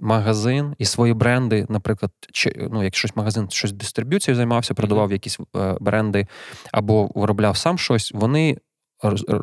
магазин 0.00 0.74
і 0.78 0.84
свої 0.84 1.14
бренди, 1.14 1.66
наприклад, 1.68 2.12
чи, 2.32 2.68
ну, 2.72 2.82
якщо 2.82 3.08
магазин 3.14 3.50
щось 3.50 3.72
дистриб'юцією 3.72 4.36
займався, 4.36 4.74
продавав 4.74 5.08
mm-hmm. 5.08 5.12
якісь 5.12 5.38
е, 5.56 5.76
бренди 5.80 6.26
або 6.72 7.10
виробляв 7.14 7.56
сам 7.56 7.78
щось, 7.78 8.12
вони 8.14 8.58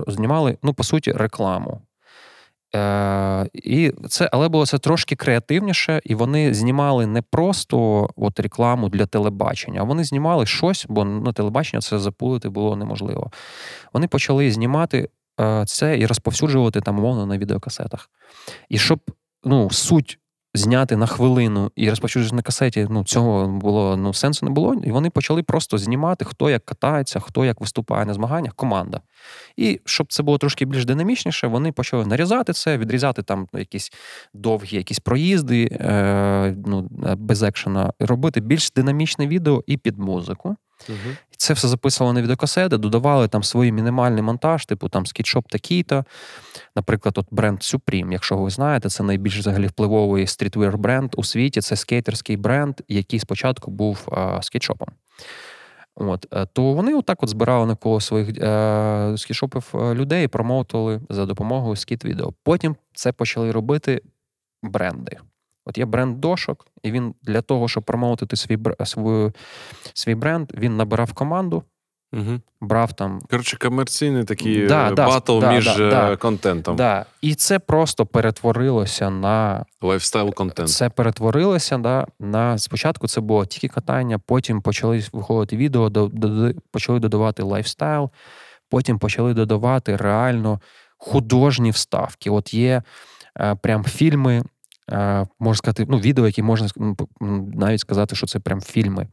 знімали, 0.07 0.57
ну, 0.63 0.73
по 0.73 0.83
суті, 0.83 1.11
рекламу. 1.11 1.81
Е, 2.75 3.49
і 3.53 3.93
це, 4.09 4.29
Але 4.31 4.49
було 4.49 4.65
це 4.65 4.77
трошки 4.77 5.15
креативніше, 5.15 6.01
і 6.03 6.15
вони 6.15 6.53
знімали 6.53 7.05
не 7.05 7.21
просто 7.21 8.09
от 8.15 8.39
рекламу 8.39 8.89
для 8.89 9.05
телебачення, 9.05 9.81
а 9.81 9.83
вони 9.83 10.03
знімали 10.03 10.45
щось, 10.45 10.85
бо 10.89 11.05
на 11.05 11.33
телебачення 11.33 11.81
це 11.81 11.99
запулити 11.99 12.49
було 12.49 12.75
неможливо. 12.75 13.31
Вони 13.93 14.07
почали 14.07 14.51
знімати 14.51 15.09
е, 15.39 15.63
це 15.67 15.99
і 15.99 16.05
розповсюджувати 16.05 16.81
там, 16.81 16.99
умовно, 16.99 17.25
на 17.25 17.37
відеокасетах. 17.37 18.09
І 18.69 18.77
щоб 18.77 18.99
ну, 19.43 19.69
суть 19.69 20.19
зняти 20.57 20.95
на 20.95 21.07
хвилину 21.07 21.71
і 21.75 21.89
розповсюджувати 21.89 22.35
на 22.35 22.41
касеті, 22.41 22.87
ну 22.89 23.03
цього 23.03 23.47
було 23.47 23.97
ну 23.97 24.13
сенсу 24.13 24.45
не 24.45 24.51
було. 24.51 24.73
І 24.83 24.91
вони 24.91 25.09
почали 25.09 25.43
просто 25.43 25.77
знімати, 25.77 26.25
хто 26.25 26.49
як 26.49 26.65
катається, 26.65 27.19
хто 27.19 27.45
як 27.45 27.61
виступає 27.61 28.05
на 28.05 28.13
змаганнях, 28.13 28.53
команда. 28.53 29.01
І 29.57 29.79
щоб 29.85 30.13
це 30.13 30.23
було 30.23 30.37
трошки 30.37 30.65
більш 30.65 30.85
динамічніше, 30.85 31.47
вони 31.47 31.71
почали 31.71 32.05
нарізати 32.05 32.53
це, 32.53 32.77
відрізати 32.77 33.23
там 33.23 33.47
якісь 33.53 33.91
довгі 34.33 34.77
якісь 34.77 34.99
проїзди 34.99 35.69
е, 35.71 36.55
ну, 36.65 36.89
без 37.17 37.43
екшена, 37.43 37.93
робити 37.99 38.41
більш 38.41 38.71
динамічне 38.71 39.27
відео 39.27 39.63
і 39.67 39.77
під 39.77 39.99
музику. 39.99 40.55
Угу. 40.89 41.15
Це 41.37 41.53
все 41.53 41.67
записували 41.67 42.13
на 42.13 42.21
відеокасети, 42.21 42.77
додавали 42.77 43.27
там 43.27 43.43
свій 43.43 43.71
мінімальний 43.71 44.21
монтаж, 44.21 44.65
типу 44.65 44.89
там 44.89 45.05
скітшоп 45.05 45.47
такий-то. 45.47 46.05
Наприклад, 46.75 47.17
от 47.17 47.27
бренд 47.31 47.59
Supreme, 47.59 48.11
якщо 48.11 48.37
ви 48.37 48.49
знаєте, 48.49 48.89
це 48.89 49.03
найбільш 49.03 49.39
взагалі 49.39 49.67
впливовий 49.67 50.27
стрітвер 50.27 50.77
бренд 50.77 51.13
у 51.17 51.23
світі. 51.23 51.61
Це 51.61 51.75
скейтерський 51.75 52.37
бренд, 52.37 52.75
який 52.87 53.19
спочатку 53.19 53.71
був 53.71 54.07
а, 54.11 54.41
скітшопом. 54.41 54.87
От, 55.95 56.27
е, 56.33 56.45
То 56.53 56.73
вони 56.73 56.93
отак 56.93 57.23
от 57.23 57.29
збирали 57.29 57.65
навколо 57.65 58.01
своїх 58.01 58.29
е, 58.37 59.13
skate 59.17 59.42
shop 59.42 59.62
ів 59.62 59.71
е, 59.73 59.93
людей 59.93 60.25
і 60.25 60.27
промоутували 60.27 61.01
за 61.09 61.25
допомогою 61.25 61.75
скейт-відео. 61.75 62.33
Потім 62.43 62.75
це 62.93 63.11
почали 63.11 63.51
робити 63.51 64.01
бренди. 64.63 65.17
От 65.67 65.77
є 65.77 65.85
бренд 65.85 66.19
дошок, 66.19 66.67
і 66.83 66.91
він 66.91 67.13
для 67.23 67.41
того, 67.41 67.67
щоб 67.67 67.83
промоутити 67.83 68.35
свій 68.35 68.57
свою, 68.85 69.33
свій 69.93 70.15
бренд, 70.15 70.51
він 70.57 70.77
набирав 70.77 71.13
команду, 71.13 71.63
Угу. 72.13 72.39
брав 72.61 72.93
там. 72.93 73.21
Коротше, 73.29 73.57
комерційний 73.57 74.23
такий 74.23 74.67
Да, 74.67 74.89
е, 74.91 74.93
да, 74.93 75.07
батл 75.07 75.39
да, 75.39 75.51
між 75.51 75.75
да, 75.77 76.11
е, 76.11 76.17
контентом. 76.17 76.75
Да, 76.75 77.05
і 77.21 77.35
це 77.35 77.59
просто 77.59 78.05
перетворилося 78.05 79.09
на 79.09 79.65
Lifestyle 79.81 80.33
контент. 80.33 80.69
Це 80.69 80.89
перетворилося 80.89 81.77
да, 81.77 82.07
на 82.19 82.57
спочатку 82.57 83.07
це 83.07 83.21
було 83.21 83.45
тільки 83.45 83.67
катання, 83.67 84.19
потім 84.19 84.61
почали 84.61 85.03
виходити 85.13 85.57
відео, 85.57 85.89
до, 85.89 86.07
до- 86.07 86.51
почали 86.71 86.99
додавати 86.99 87.43
lifestyle, 87.43 88.09
потім 88.69 88.99
почали 88.99 89.33
додавати 89.33 89.95
реально 89.95 90.61
художні 90.97 91.71
вставки. 91.71 92.29
От 92.29 92.53
є 92.53 92.83
е, 93.39 93.55
прям 93.55 93.83
фільми, 93.83 94.43
можна 95.39 95.55
сказати, 95.55 95.85
ну, 95.89 95.97
відео, 95.97 96.25
які 96.25 96.43
можна 96.43 96.67
м, 97.21 97.51
навіть 97.53 97.79
сказати, 97.79 98.15
що 98.15 98.27
це 98.27 98.39
прям 98.39 98.61
фільми. 98.61 99.07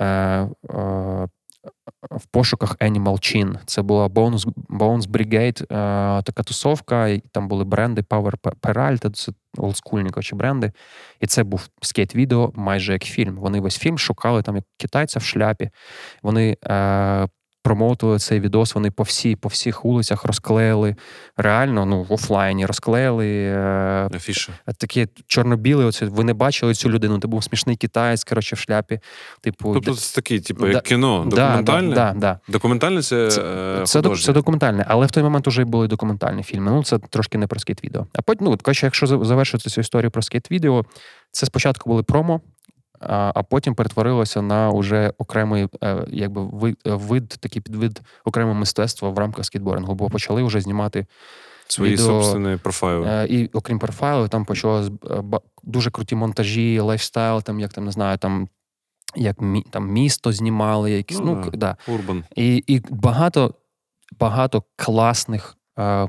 Е, 0.00 0.06
е, 0.06 1.28
в 2.10 2.26
пошуках 2.26 2.76
Animal 2.76 3.02
Chin. 3.02 3.58
Це 3.66 3.82
була 3.82 4.06
Bones, 4.06 4.46
Bones 4.68 5.08
Brigade, 5.08 5.62
е, 5.62 6.22
така 6.22 6.42
тусовка, 6.42 7.08
і 7.08 7.18
там 7.18 7.48
були 7.48 7.64
бренди 7.64 8.00
Power 8.00 8.34
Peralta, 8.62 9.10
це 9.10 9.32
олдскульні 9.58 10.10
коротше, 10.10 10.36
бренди. 10.36 10.72
І 11.20 11.26
це 11.26 11.44
був 11.44 11.68
скейт-відео 11.82 12.52
майже 12.54 12.92
як 12.92 13.02
фільм. 13.02 13.36
Вони 13.36 13.60
весь 13.60 13.78
фільм 13.78 13.98
шукали 13.98 14.42
там 14.42 14.56
як 14.56 14.64
китайця 14.78 15.18
в 15.18 15.22
шляпі. 15.22 15.70
Вони 16.22 16.56
е, 16.64 17.28
промоутували 17.62 18.18
цей 18.18 18.40
відос, 18.40 18.74
вони 18.74 18.90
по 18.90 19.02
всій, 19.02 19.36
по 19.36 19.48
всіх 19.48 19.84
вулицях 19.84 20.24
розклеїли 20.24 20.96
реально, 21.36 21.86
ну, 21.86 22.02
в 22.02 22.12
офлайні 22.12 22.66
розклеїли. 22.66 23.28
Е, 23.28 24.08
Такі 24.78 25.08
чорно-білі, 25.26 25.76
оце, 25.76 26.06
ви 26.06 26.24
не 26.24 26.34
бачили 26.34 26.74
цю 26.74 26.90
людину. 26.90 27.20
Це 27.20 27.28
був 27.28 27.44
смішний 27.44 27.76
китаєць, 27.76 28.24
коротше, 28.24 28.56
в 28.56 28.58
шляпі. 28.58 29.00
Типу, 29.40 29.74
Тобто 29.74 29.94
це 29.94 30.14
такий, 30.14 30.40
типу, 30.40 30.66
Да, 30.66 30.72
як 30.72 30.82
кіно, 30.82 31.24
документальне? 31.28 31.94
Да, 31.94 32.12
да, 32.12 32.20
да. 32.20 32.40
Документальне 32.48 33.02
це, 33.02 33.30
Це, 33.30 33.42
е, 33.42 33.86
це, 33.86 34.02
це 34.16 34.32
документальне, 34.32 34.84
але 34.88 35.06
в 35.06 35.10
той 35.10 35.22
момент 35.22 35.46
вже 35.46 35.64
були 35.64 35.88
документальні 35.88 36.42
фільми. 36.42 36.70
Ну, 36.70 36.84
це 36.84 36.98
трошки 36.98 37.38
не 37.38 37.46
про 37.46 37.60
скейт-відео. 37.60 38.06
А 38.14 38.22
потім, 38.22 38.46
ну, 38.46 38.58
коротше, 38.62 38.86
якщо 38.86 39.06
завершити 39.06 39.70
цю 39.70 39.80
історію 39.80 40.10
про 40.10 40.22
скейт-відео, 40.22 40.84
це 41.30 41.46
спочатку 41.46 41.90
були 41.90 42.02
промо, 42.02 42.40
а, 43.06 43.42
потім 43.42 43.74
перетворилося 43.74 44.42
на 44.42 44.70
уже 44.70 45.12
окремий 45.18 45.68
е, 45.84 46.04
якби, 46.08 46.44
вид, 46.44 46.76
вид, 46.84 47.28
такий 47.28 47.62
підвид 47.62 48.00
окремого 48.24 48.54
мистецтва 48.54 49.10
в 49.10 49.18
рамках 49.18 49.44
скейтбордингу, 49.44 49.94
бо 49.94 50.10
почали 50.10 50.42
вже 50.42 50.60
знімати 50.60 51.06
Свої 51.66 51.92
відео, 51.92 52.06
собственні 52.06 52.56
профайли. 52.56 53.06
Е, 53.08 53.26
І 53.30 53.50
окрім 53.52 53.78
профайлу, 53.78 54.28
там 54.28 54.44
почалось 54.44 54.90
е, 55.10 55.22
дуже 55.62 55.90
круті 55.90 56.14
монтажі, 56.14 56.80
lifestyle, 56.80 57.42
там 57.42 57.60
як 57.60 57.72
там 57.72 57.84
не 57.84 57.92
знаю, 57.92 58.18
там 58.18 58.48
як 59.16 59.40
мі, 59.40 59.64
там 59.70 59.88
місто 59.88 60.32
знімали, 60.32 60.90
якісь 60.90 61.18
Ну, 61.18 61.24
ну, 61.34 61.50
да. 61.50 61.56
да. 61.56 61.92
Urban. 61.92 62.24
І, 62.36 62.64
і 62.66 62.82
багато, 62.90 63.54
багато 64.20 64.62
класних 64.76 65.56
е, 65.76 65.82
е, 65.84 66.08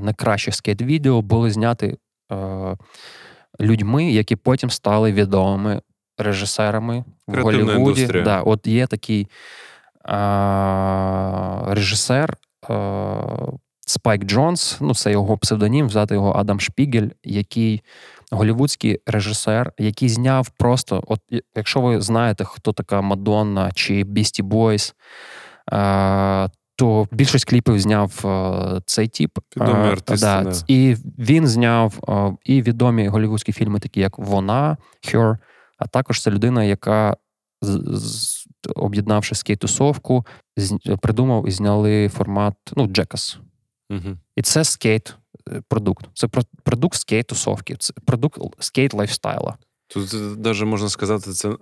найкращих 0.00 0.54
скейт-відео 0.54 1.22
були 1.22 1.50
зняті 1.50 1.96
е, 2.32 2.76
людьми, 3.60 4.12
які 4.12 4.36
потім 4.36 4.70
стали 4.70 5.12
відомими 5.12 5.82
режисерами 6.18 7.04
в 7.26 7.42
Голлівуді. 7.42 8.06
Да, 8.06 8.40
от 8.40 8.66
є 8.66 8.86
такий 8.86 9.28
е, 10.08 10.14
режисер. 11.74 12.36
Е, 12.70 13.22
Спайк 13.86 14.24
Джонс, 14.24 14.76
ну 14.80 14.94
це 14.94 15.12
його 15.12 15.38
псевдонім, 15.38 15.86
взяти 15.86 16.14
його 16.14 16.32
Адам 16.32 16.60
Шпігель, 16.60 17.08
який 17.24 17.82
голівудський 18.30 18.98
режисер, 19.06 19.72
який 19.78 20.08
зняв 20.08 20.48
просто, 20.48 21.02
от 21.06 21.20
якщо 21.56 21.80
ви 21.80 22.00
знаєте, 22.00 22.44
хто 22.44 22.72
така 22.72 23.00
Мадонна 23.00 23.70
чи 23.74 24.04
Boys, 24.04 24.94
е, 25.72 26.50
то 26.76 27.06
більшість 27.12 27.44
кліпів 27.44 27.80
зняв 27.80 28.24
цей 28.86 29.08
тіп. 29.08 29.38
Відомий 29.56 29.90
артист, 29.90 30.22
да. 30.22 30.52
І 30.68 30.96
він 31.18 31.46
зняв 31.46 31.94
і 32.44 32.62
відомі 32.62 33.08
голівудські 33.08 33.52
фільми, 33.52 33.80
такі 33.80 34.00
як 34.00 34.18
Вона, 34.18 34.76
Her, 35.02 35.36
а 35.82 35.86
також 35.86 36.22
це 36.22 36.30
людина, 36.30 36.64
яка 36.64 37.16
об'єднавши 38.76 39.34
скейт-тусовку, 39.34 40.26
придумав 41.00 41.48
і 41.48 41.50
зняли 41.50 42.08
формат 42.08 42.54
ну, 42.76 42.86
Джекас. 42.86 43.38
Угу. 43.90 44.18
І 44.36 44.42
це 44.42 44.64
скейт 44.64 45.16
е, 45.52 45.62
продукт. 45.68 46.06
Це 46.14 46.28
про- 46.28 46.42
продукт 46.62 46.98
скейт 46.98 47.26
тусовки, 47.26 47.76
це 47.78 47.94
продукт 48.06 48.40
скейт 48.58 48.94
лайфстайла. 48.94 49.56
Тут 49.88 50.14
навіть 50.44 50.62
можна 50.62 50.88
сказати, 50.88 51.32
це 51.32 51.48
е, 51.48 51.54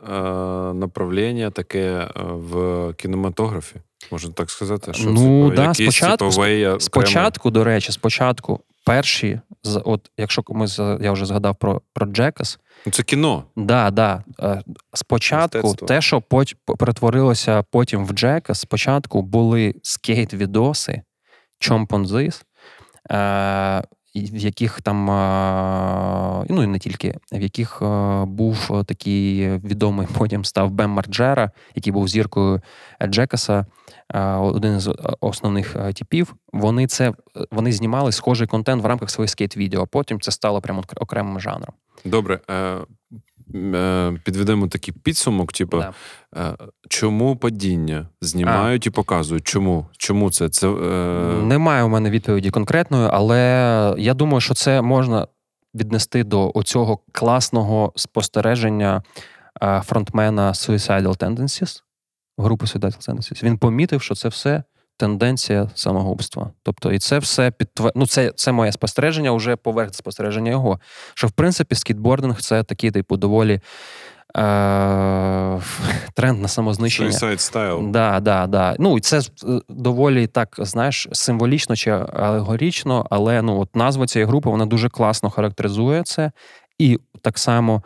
направлення 0.74 1.50
таке 1.50 1.80
е, 1.80 2.10
в 2.22 2.94
кінематографі. 2.96 3.76
Можна 4.12 4.32
так 4.32 4.50
сказати, 4.50 4.94
що 4.94 5.10
Ну, 5.10 5.44
типу, 5.44 5.56
да, 5.56 5.62
якийсь, 5.62 5.96
спочатку- 5.96 6.24
окремий. 6.26 6.80
Спочатку, 6.80 7.50
до 7.50 7.64
речі, 7.64 7.92
спочатку 7.92 8.60
перші, 8.86 9.40
от 9.84 10.10
якщо 10.16 10.42
ми 10.48 10.66
я 11.00 11.12
вже 11.12 11.26
згадав 11.26 11.56
про, 11.56 11.82
про 11.92 12.06
Джекас, 12.06 12.58
Ну, 12.86 12.92
це 12.92 13.02
кіно. 13.02 13.44
да, 13.56 13.90
да, 13.90 14.24
е, 14.40 14.62
спочатку 14.94 15.58
Мистецтво. 15.58 15.86
те, 15.88 16.00
що 16.00 16.18
пот- 16.18 16.54
перетворилося 16.78 17.62
потім 17.70 18.06
в 18.06 18.12
Джекас, 18.12 18.60
спочатку 18.60 19.22
були 19.22 19.74
скейт-відоси, 19.82 21.00
чомпонзис, 21.58 22.44
е, 23.10 23.82
в 24.14 24.36
яких 24.36 24.80
там, 24.80 25.06
ну 26.50 26.62
і 26.62 26.66
не 26.66 26.78
тільки, 26.78 27.18
в 27.32 27.42
яких 27.42 27.82
був 28.22 28.84
такий 28.86 29.48
відомий 29.58 30.06
потім 30.18 30.44
став 30.44 30.70
Бем 30.70 30.90
Марджера, 30.90 31.50
який 31.74 31.92
був 31.92 32.08
зіркою 32.08 32.60
Джекаса, 33.04 33.66
один 34.40 34.80
з 34.80 34.94
основних 35.20 35.76
типів. 35.94 36.34
Вони 36.52 36.86
це 36.86 37.12
вони 37.50 37.72
знімали 37.72 38.12
схожий 38.12 38.46
контент 38.46 38.82
в 38.82 38.86
рамках 38.86 39.10
своїх 39.10 39.30
скейт-відео. 39.30 39.86
Потім 39.86 40.20
це 40.20 40.30
стало 40.30 40.60
прямо 40.60 40.84
окремим 40.96 41.40
жанром. 41.40 41.74
Добре, 42.04 42.40
е, 42.50 42.76
підведемо 44.24 44.68
такий 44.68 44.94
підсумок, 45.02 45.52
типу, 45.52 45.78
Да. 45.78 45.92
е, 46.36 46.56
чому 46.88 47.36
падіння 47.36 48.08
знімають 48.20 48.86
і 48.86 48.90
показують? 48.90 49.44
Чому? 49.44 49.86
Чому 49.96 50.30
це? 50.30 50.48
Це 50.48 50.68
е, 50.68 51.42
Немає 51.42 51.82
у 51.82 51.88
мене 51.88 52.10
відповіді 52.10 52.50
конкретної, 52.50 53.08
але 53.12 53.38
я 53.98 54.14
думаю, 54.14 54.40
що 54.40 54.54
це 54.54 54.82
можна 54.82 55.26
віднести 55.74 56.24
до 56.24 56.52
оцього 56.54 56.98
класного 57.12 57.92
спостереження 57.96 59.02
е, 59.62 59.82
фронтмена 59.86 60.52
Suicidal 60.52 61.18
Tendencies, 61.18 61.82
групи 62.38 62.66
Suicidal 62.66 63.08
Tendencies. 63.08 63.44
Він 63.44 63.58
помітив, 63.58 64.02
що 64.02 64.14
це 64.14 64.28
все 64.28 64.62
тенденція 65.00 65.68
самогубства. 65.74 66.50
Тобто, 66.62 66.92
і 66.92 66.98
це 66.98 67.18
все 67.18 67.50
підтвер... 67.50 67.92
ну, 67.94 68.06
це, 68.06 68.32
це 68.36 68.52
моє 68.52 68.72
спостереження, 68.72 69.32
вже 69.32 69.56
поверх 69.56 69.94
спостереження 69.94 70.50
його. 70.50 70.80
Що 71.14 71.26
в 71.26 71.30
принципі 71.30 71.74
скейтбординг 71.74 72.40
це 72.40 72.62
такий, 72.62 72.90
типу, 72.90 73.16
доволі. 73.16 73.60
Е- 74.36 75.60
тренд 76.14 76.42
на 76.42 76.48
самознищення. 76.48 77.10
Suicide 77.10 77.52
Style. 77.52 77.90
Да, 77.90 78.20
да, 78.20 78.46
да. 78.46 78.76
Ну 78.78 78.96
і 78.96 79.00
це 79.00 79.18
е, 79.18 79.22
доволі 79.68 80.26
так, 80.26 80.56
знаєш, 80.58 81.08
символічно 81.12 81.76
чи 81.76 81.90
алегорічно, 82.12 83.06
але 83.10 83.42
ну 83.42 83.60
от 83.60 83.76
назва 83.76 84.06
цієї 84.06 84.26
групи 84.26 84.50
вона 84.50 84.66
дуже 84.66 84.88
класно 84.88 85.30
характеризує 85.30 86.02
це. 86.02 86.32
І 86.78 86.98
так 87.22 87.38
само 87.38 87.82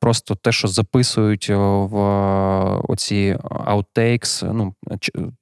просто 0.00 0.34
те, 0.34 0.52
що 0.52 0.68
записують 0.68 1.46
е, 1.50 1.56
в 1.56 1.96
е, 1.96 2.80
оці 2.88 3.36
outtakes, 3.50 4.52
ну 4.52 4.74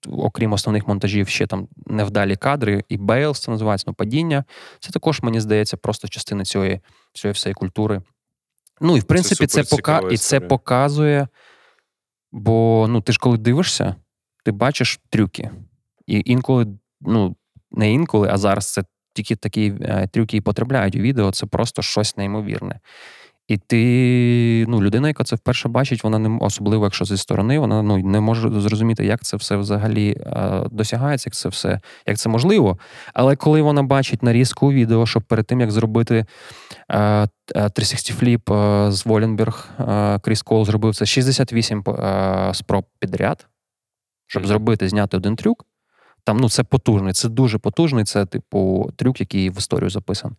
окрім 0.08 0.52
основних 0.52 0.88
монтажів, 0.88 1.28
ще 1.28 1.46
там 1.46 1.68
невдалі 1.86 2.36
кадри, 2.36 2.84
і 2.88 2.96
бейлс 2.96 3.40
це 3.40 3.50
називається 3.50 3.84
ну, 3.88 3.94
падіння. 3.94 4.44
Це 4.80 4.90
також 4.90 5.22
мені 5.22 5.40
здається 5.40 5.76
просто 5.76 6.08
частина 6.08 6.44
цієї, 6.44 6.80
цієї 7.12 7.32
всієї 7.32 7.54
культури. 7.54 8.02
Ну 8.80 8.96
і 8.96 9.00
в 9.00 9.04
принципі, 9.04 9.46
це, 9.46 9.64
суперцікава 9.64 10.00
пока... 10.00 10.14
і 10.14 10.16
це 10.16 10.40
показує. 10.40 11.28
Бо 12.32 12.86
ну 12.88 13.00
ти 13.00 13.12
ж 13.12 13.18
коли 13.18 13.38
дивишся, 13.38 13.94
ти 14.44 14.52
бачиш 14.52 15.00
трюки. 15.10 15.50
І 16.06 16.22
інколи, 16.26 16.66
ну 17.00 17.36
не 17.70 17.92
інколи, 17.92 18.28
а 18.32 18.36
зараз 18.36 18.72
це 18.72 18.84
тільки 19.14 19.36
такі 19.36 19.74
е, 19.80 20.08
трюки 20.12 20.36
і 20.36 20.40
потрапляють 20.40 20.96
у 20.96 20.98
відео, 20.98 21.32
це 21.32 21.46
просто 21.46 21.82
щось 21.82 22.16
неймовірне. 22.16 22.80
І 23.48 23.56
ти, 23.56 24.64
ну, 24.68 24.82
людина, 24.82 25.08
яка 25.08 25.24
це 25.24 25.36
вперше 25.36 25.68
бачить, 25.68 26.04
вона 26.04 26.18
не 26.18 26.38
особливо, 26.40 26.84
якщо 26.84 27.04
зі 27.04 27.16
сторони, 27.16 27.58
вона 27.58 27.82
ну 27.82 27.98
не 27.98 28.20
може 28.20 28.60
зрозуміти, 28.60 29.04
як 29.06 29.22
це 29.22 29.36
все 29.36 29.56
взагалі 29.56 30.10
е, 30.10 30.62
досягається, 30.70 31.28
як 31.28 31.34
це 31.34 31.48
все, 31.48 31.80
як 32.06 32.18
це 32.18 32.28
можливо. 32.28 32.78
Але 33.14 33.36
коли 33.36 33.62
вона 33.62 33.82
бачить 33.82 34.22
нарізку 34.22 34.72
відео, 34.72 35.06
що 35.06 35.20
перед 35.20 35.46
тим 35.46 35.60
як 35.60 35.70
зробити 35.70 36.26
е, 36.88 37.28
е, 37.56 37.70
360 37.70 38.16
flip 38.16 38.50
е, 38.50 38.86
з 38.92 39.06
Воленберг, 39.06 39.68
е, 39.80 40.18
Кріс 40.18 40.42
Кол 40.42 40.64
зробив 40.64 40.94
це 40.94 41.06
68 41.06 41.84
е, 41.88 42.50
спроб 42.54 42.84
підряд, 42.98 43.46
щоб 44.26 44.42
Мгм. 44.42 44.48
зробити, 44.48 44.88
зняти 44.88 45.16
один 45.16 45.36
трюк. 45.36 45.64
Там 46.24 46.36
ну 46.36 46.48
це 46.48 46.64
потужний, 46.64 47.12
це 47.12 47.28
дуже 47.28 47.58
потужний. 47.58 48.04
Це, 48.04 48.26
типу, 48.26 48.90
трюк, 48.96 49.20
який 49.20 49.50
в 49.50 49.58
історію 49.58 49.90
записан. 49.90 50.36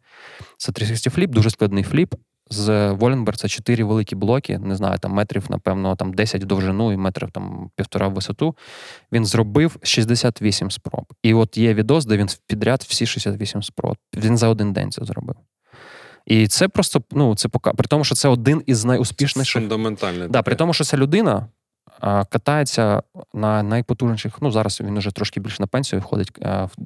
Це 0.57 0.71
360 0.71 1.13
flip, 1.13 1.31
дуже 1.31 1.49
складний 1.49 1.83
flip. 1.83 2.15
З 2.49 2.91
Воленберг 2.91 3.37
це 3.37 3.47
чотири 3.47 3.83
великі 3.83 4.15
блоки, 4.15 4.59
не 4.59 4.75
знаю, 4.75 4.99
там 4.99 5.11
метрів, 5.11 5.45
напевно, 5.49 5.95
там 5.95 6.13
10 6.13 6.43
в 6.43 6.45
довжину 6.45 6.93
і 6.93 6.97
метрів 6.97 7.31
там 7.31 7.69
півтора 7.75 8.07
в 8.07 8.13
висоту. 8.13 8.55
Він 9.11 9.25
зробив 9.25 9.77
68 9.83 10.71
спроб. 10.71 11.05
І 11.23 11.33
от 11.33 11.57
є 11.57 11.73
відос, 11.73 12.05
де 12.05 12.17
він 12.17 12.27
підряд 12.47 12.85
всі 12.87 13.05
68 13.05 13.63
спроб. 13.63 13.97
Він 14.15 14.37
за 14.37 14.47
один 14.47 14.73
день 14.73 14.91
це 14.91 15.05
зробив. 15.05 15.35
І 16.25 16.47
це 16.47 16.67
просто 16.67 17.01
ну, 17.11 17.35
це 17.35 17.49
пока 17.49 17.73
при 17.73 17.87
тому, 17.87 18.03
що 18.03 18.15
це 18.15 18.27
один 18.27 18.63
із 18.65 18.85
найуспішніших. 18.85 19.61
Фундаментальний. 19.61 20.27
Да, 20.27 20.41
при 20.41 20.55
тому, 20.55 20.73
що 20.73 20.83
ця 20.83 20.97
людина 20.97 21.47
катається 22.01 23.03
на 23.33 23.63
найпотужніших. 23.63 24.37
Ну, 24.41 24.51
зараз 24.51 24.81
він 24.81 24.97
вже 24.97 25.11
трошки 25.11 25.39
більше 25.39 25.57
на 25.59 25.67
пенсію 25.67 26.01
входить 26.01 26.31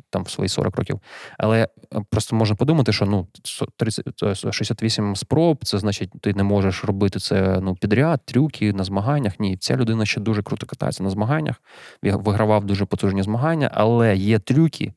там 0.10 0.24
в 0.24 0.30
свої 0.30 0.50
40 0.50 0.76
років. 0.78 1.00
Але 1.38 1.68
просто 2.10 2.36
можна 2.36 2.56
подумати, 2.56 2.94
що 2.94 3.06
ну, 3.06 3.28
со- 3.44 3.68
30, 3.78 4.24
е, 4.24 4.36
68 4.52 5.16
спроб, 5.16 5.66
це 5.66 5.78
значить, 5.78 6.12
ти 6.22 6.34
не 6.34 6.44
можеш 6.44 6.84
робити 6.86 7.20
це 7.20 7.60
ну, 7.62 7.76
підряд, 7.76 8.22
трюки 8.26 8.74
на 8.74 8.84
змаганнях. 8.84 9.40
Ні, 9.40 9.58
ця 9.58 9.76
людина 9.78 10.06
ще 10.06 10.22
дуже 10.22 10.44
круто 10.44 10.66
катається 10.66 11.04
на 11.04 11.10
змаганнях, 11.10 11.56
вигравав 12.04 12.66
дуже 12.66 12.86
потужні 12.86 13.24
змагання, 13.24 13.72
але 13.74 14.16
є 14.16 14.40
трюки. 14.40 14.94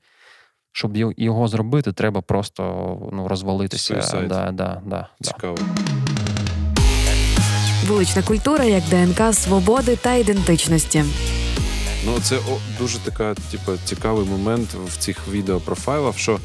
Щоб 0.77 0.97
його- 0.97 1.49
зробити, 1.49 1.93
треба 1.93 2.21
просто 2.21 2.63
ну, 3.13 3.29
розвалитися. 3.29 3.95
Да, 4.29 4.51
да, 4.53 4.81
да, 4.87 5.09
да. 5.21 5.31
Вулична 7.89 8.23
культура 8.23 8.65
як 8.65 8.83
ДНК 8.85 9.35
свободи 9.35 9.97
та 9.97 10.15
ідентичності. 10.15 11.05
Ну, 12.07 12.21
це 12.23 12.37
о, 12.37 12.59
дуже 12.79 12.99
така, 12.99 13.35
типу, 13.35 13.73
цікавий 13.85 14.27
момент 14.27 14.69
в 14.87 14.99
цих 14.99 15.29
відеопрофайлах, 15.31 16.19
що, 16.19 16.39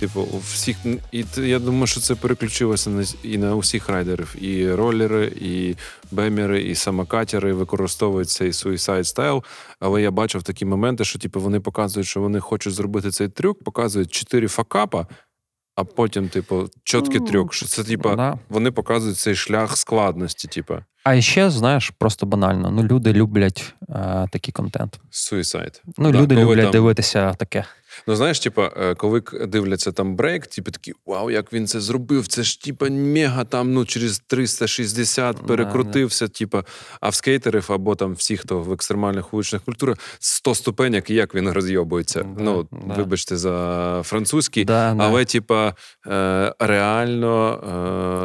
типу, 0.00 0.20
у 0.20 0.38
всіх. 0.38 0.76
І 1.12 1.24
я 1.36 1.58
думаю, 1.58 1.86
що 1.86 2.00
це 2.00 2.14
переключилося 2.14 2.90
на, 2.90 3.04
і 3.22 3.38
на 3.38 3.56
усіх 3.56 3.88
райдерів. 3.88 4.36
І 4.40 4.72
ролери, 4.72 5.32
і 5.40 5.76
бемери, 6.10 6.62
і 6.62 6.74
самокатери 6.74 7.52
використовують 7.52 8.30
цей 8.30 8.50
suicide 8.50 9.04
стайл. 9.04 9.42
Але 9.80 10.02
я 10.02 10.10
бачив 10.10 10.42
такі 10.42 10.64
моменти, 10.64 11.04
що 11.04 11.18
типу, 11.18 11.40
вони 11.40 11.60
показують, 11.60 12.08
що 12.08 12.20
вони 12.20 12.40
хочуть 12.40 12.74
зробити 12.74 13.10
цей 13.10 13.28
трюк, 13.28 13.64
показують 13.64 14.12
чотири 14.12 14.48
факапа, 14.48 15.06
а 15.74 15.84
потім, 15.84 16.28
типу, 16.28 16.68
чіткий 16.84 17.20
Ну, 17.20 17.26
трюк. 17.26 17.54
Що 17.54 17.66
це, 17.66 17.84
типу, 17.84 18.16
Да. 18.16 18.38
вони 18.48 18.70
показують 18.70 19.18
цей 19.18 19.34
шлях 19.34 19.76
складності, 19.76 20.48
типу, 20.48 20.74
А 21.04 21.20
ще, 21.20 21.50
знаєш, 21.50 21.90
просто 21.98 22.26
банально. 22.26 22.70
Ну, 22.70 22.82
люди 22.84 23.12
люблять 23.12 23.74
е, 23.88 24.28
такий 24.32 24.52
контент. 24.52 25.00
Suicide. 25.10 25.82
Ну, 25.98 26.12
Да, 26.12 26.18
люди 26.20 26.34
люблять 26.36 26.62
там- 26.62 26.72
дивитися 26.72 27.34
таке. 27.34 27.64
Ну, 28.06 28.16
знаєш, 28.16 28.40
типа, 28.40 28.70
е, 28.76 28.94
коли 28.94 29.22
дивляться 29.48 29.92
там 29.92 30.16
брейк, 30.16 30.46
типу 30.46 30.70
такі, 30.70 30.92
вау, 31.06 31.30
як 31.30 31.52
він 31.52 31.66
це 31.66 31.80
зробив, 31.80 32.26
це 32.26 32.42
ж 32.42 32.62
типа 32.62 32.88
мега 32.90 33.44
там, 33.44 33.72
ну, 33.72 33.84
через 33.84 34.18
360 34.18 35.36
Да, 35.36 35.42
перекрутився, 35.42 36.28
типа, 36.28 36.64
а 37.00 37.08
в 37.08 37.14
скейтерів 37.14 37.72
або 37.72 37.94
там 37.94 38.14
всі, 38.14 38.36
хто 38.36 38.58
в 38.60 38.72
екстремальних 38.72 39.32
вуличних 39.32 39.62
культурах, 39.62 39.96
100 40.18 40.54
ступенек, 40.54 41.10
і 41.10 41.14
як 41.14 41.34
він 41.34 41.50
розйобується. 41.50 42.22
Да, 42.22 42.42
ну, 42.42 42.68
да. 42.72 42.94
вибачте 42.94 43.36
за 43.36 44.02
французький, 44.04 44.64
Да, 44.64 44.94
да. 44.94 45.04
але, 45.04 45.24
типа, 45.24 45.74
е, 46.06 46.54
реально, 46.58 47.60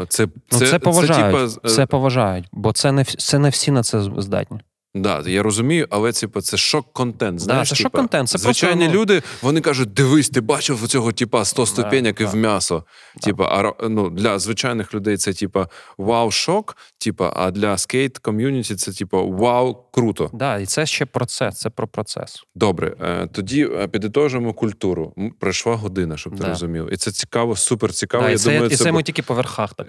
е, 0.04 0.06
це, 0.10 0.28
Ну, 0.52 0.60
це, 0.60 0.80
поважають. 0.80 1.54
типа, 1.54 1.70
Це 1.70 1.86
поважають, 1.86 2.48
бо 2.52 2.74
це 2.74 2.92
не, 2.92 3.04
це 3.04 3.40
не 3.40 3.50
всі 3.50 3.72
на 3.72 3.84
це 3.84 4.02
здатні. 4.18 4.60
Да, 4.96 5.24
я 5.26 5.43
розумію, 5.43 5.88
але 5.89 6.12
типа 6.12 6.41
це 6.41 6.58
шок-контент. 6.58 7.39
Знаєш, 7.39 7.70
це 7.70 7.76
типа, 7.76 7.89
шок-контент, 7.89 8.30
це 8.30 8.38
звичайні 8.38 8.76
просто, 8.76 8.93
ну- 8.93 9.02
люди. 9.02 9.22
Вони 9.41 9.62
кажуть: 9.62 9.93
дивись, 9.93 10.30
ти 10.30 10.41
бачив 10.41 10.88
цього 10.88 11.12
типа 11.12 11.46
100 11.46 11.66
ступенек 11.66 12.22
і 12.22 12.24
да. 12.24 12.30
в 12.30 12.36
м'ясо. 12.36 12.84
Типа, 13.22 13.74
а 13.80 13.89
ну, 13.89 14.10
для 14.10 14.39
звичайних 14.39 14.93
людей 14.93 15.18
це 15.18 15.34
типа 15.34 15.68
вау, 15.98 16.32
шок. 16.32 16.78
Типа, 16.98 17.34
а 17.36 17.52
для 17.52 17.78
skate 17.78 18.18
community 18.18 18.76
це 18.76 18.91
типа 18.91 19.22
вау, 19.22 19.78
круто. 19.91 20.30
Да, 20.34 20.58
і 20.58 20.66
це 20.66 20.86
ще 20.86 21.06
процес, 21.06 21.60
це 21.60 21.70
про 21.70 21.88
процес. 21.88 22.43
Добре, 22.56 22.96
е, 23.02 23.28
тоді 23.28 23.70
е, 23.80 23.88
підітожимо 23.88 24.54
культуру. 24.54 25.14
Пройшла 25.39 25.76
година, 25.76 26.18
щоб 26.18 26.36
ти 26.36 26.41
Да. 26.43 26.50
розумів. 26.50 26.89
І 26.93 26.98
це 26.98 27.12
цікаво, 27.12 27.56
супер 27.56 27.93
цікаво. 27.93 28.24
да, 28.24 28.30
я 28.30 28.36
і 28.36 28.38
це, 28.38 28.52
думаю, 28.52 28.70
і 28.72 28.76
це 28.76 28.91
бу- 28.91 28.96
ми 28.96 29.04
тільки 29.04 29.22
по 29.22 29.34
верхах. 29.34 29.74
Так. 29.74 29.88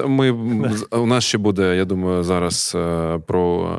Е, 0.00 0.06
Ми 0.06 0.30
у 0.90 1.06
нас 1.06 1.24
ще 1.24 1.38
буде, 1.38 1.76
я 1.76 1.84
думаю, 1.84 2.24
зараз 2.24 2.76
про 3.26 3.78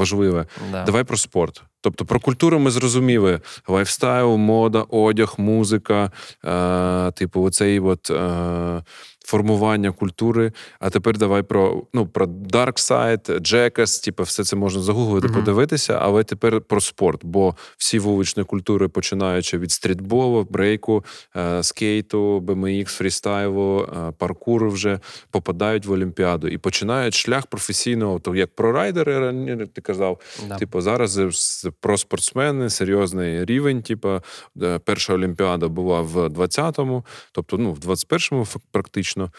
важливе. 0.00 0.46
Да. 0.72 0.84
Давай 0.84 1.04
про 1.04 1.16
спорт. 1.16 1.62
Тобто 1.80 2.04
про 2.04 2.20
культуру 2.20 2.58
ми 2.58 2.70
зрозуміли: 2.70 3.40
lifestyle, 3.68 4.36
мода, 4.36 4.84
одяг, 4.88 5.34
музика, 5.38 6.10
е, 6.44 7.12
типу, 7.12 7.42
оцей 7.42 7.80
от, 7.80 8.10
е, 8.10 8.82
формування 9.30 9.92
культури. 9.92 10.52
А 10.80 10.90
тепер 10.90 11.18
давай 11.18 11.42
про 11.42 11.82
ну, 11.92 12.06
про 12.06 12.26
Dark 12.26 12.72
Side, 12.90 13.40
Jackass, 13.40 14.04
типу, 14.04 14.22
все 14.22 14.44
це 14.44 14.56
можна 14.56 14.82
загуглити, 14.82 15.26
Мгм. 15.26 15.36
подивитися, 15.36 15.98
але 16.02 16.24
тепер 16.24 16.60
про 16.60 16.80
спорт. 16.80 17.20
Бо 17.24 17.54
всі 17.78 17.98
вуличні 17.98 18.44
культури, 18.44 18.88
починаючи 18.88 19.58
від 19.58 19.70
стрітболу, 19.72 20.46
брейку, 20.50 21.04
е, 21.36 21.62
скейту, 21.62 22.40
BMX, 22.40 22.86
фрістайлу, 22.86 23.88
е, 24.08 24.12
паркуру 24.18 24.70
вже 24.70 25.00
попадають 25.30 25.86
в 25.86 25.92
Олімпіаду 25.92 26.48
і 26.48 26.58
починають 26.58 27.14
шлях 27.14 27.46
професійного, 27.46 28.18
то 28.18 28.34
як 28.34 28.54
про 28.54 28.72
райдери, 28.72 29.18
раніше 29.18 29.66
ти 29.74 29.80
казав, 29.80 30.20
Да. 30.48 30.56
Типу, 30.56 30.80
зараз 30.80 31.20
про 31.80 31.98
спортсмени 31.98 32.70
серйозний 32.70 33.44
рівень. 33.44 33.82
Типу, 33.82 34.20
е, 34.62 34.78
перша 34.84 35.14
Олімпіада 35.14 35.68
була 35.68 36.00
в 36.00 36.28
20-му, 36.28 37.04
тобто 37.32 37.58
ну, 37.58 37.72
в 37.72 37.78
21-му 37.78 38.44
фак- 38.44 38.62
практично. 39.28 39.30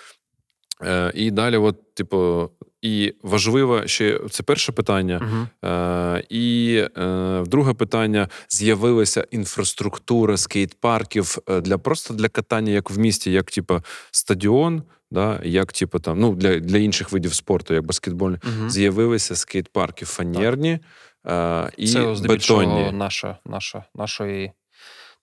Е, 0.83 1.11
І 1.15 1.31
далі, 1.31 1.57
от, 1.57 1.93
типу, 1.93 2.49
і 2.81 3.13
важливо 3.23 3.87
ще 3.87 4.19
це 4.29 4.43
перше 4.43 4.71
питання. 4.71 5.47
Е, 5.65 6.23
і 6.29 6.75
е, 6.97 7.43
друге 7.47 7.73
питання: 7.73 8.27
з'явилася 8.49 9.27
інфраструктура 9.31 10.37
скейт-парків 10.37 11.37
е, 11.49 11.61
для 11.61 11.77
просто 11.77 12.13
для 12.13 12.29
катання, 12.29 12.71
як 12.71 12.89
в 12.91 12.99
місті, 12.99 13.31
як 13.31 13.51
типу, 13.51 13.81
стадіон, 14.11 14.83
да, 15.11 15.39
як 15.43 15.73
типу, 15.73 15.99
там, 15.99 16.19
ну, 16.19 16.35
для, 16.35 16.59
для 16.59 16.77
інших 16.77 17.11
видів 17.11 17.33
спорту, 17.33 17.73
як 17.73 17.85
баскетбольний. 17.85 18.39
Мгм. 18.43 18.69
З'явилися 18.69 19.35
скейт-парки 19.35 20.05
фанерні 20.05 20.79
е, 21.27 21.71
і 21.77 21.87
це 21.87 22.15
бетонні. 22.27 22.91
наша, 22.91 23.37
наша, 23.45 23.83
нашої, 23.95 24.51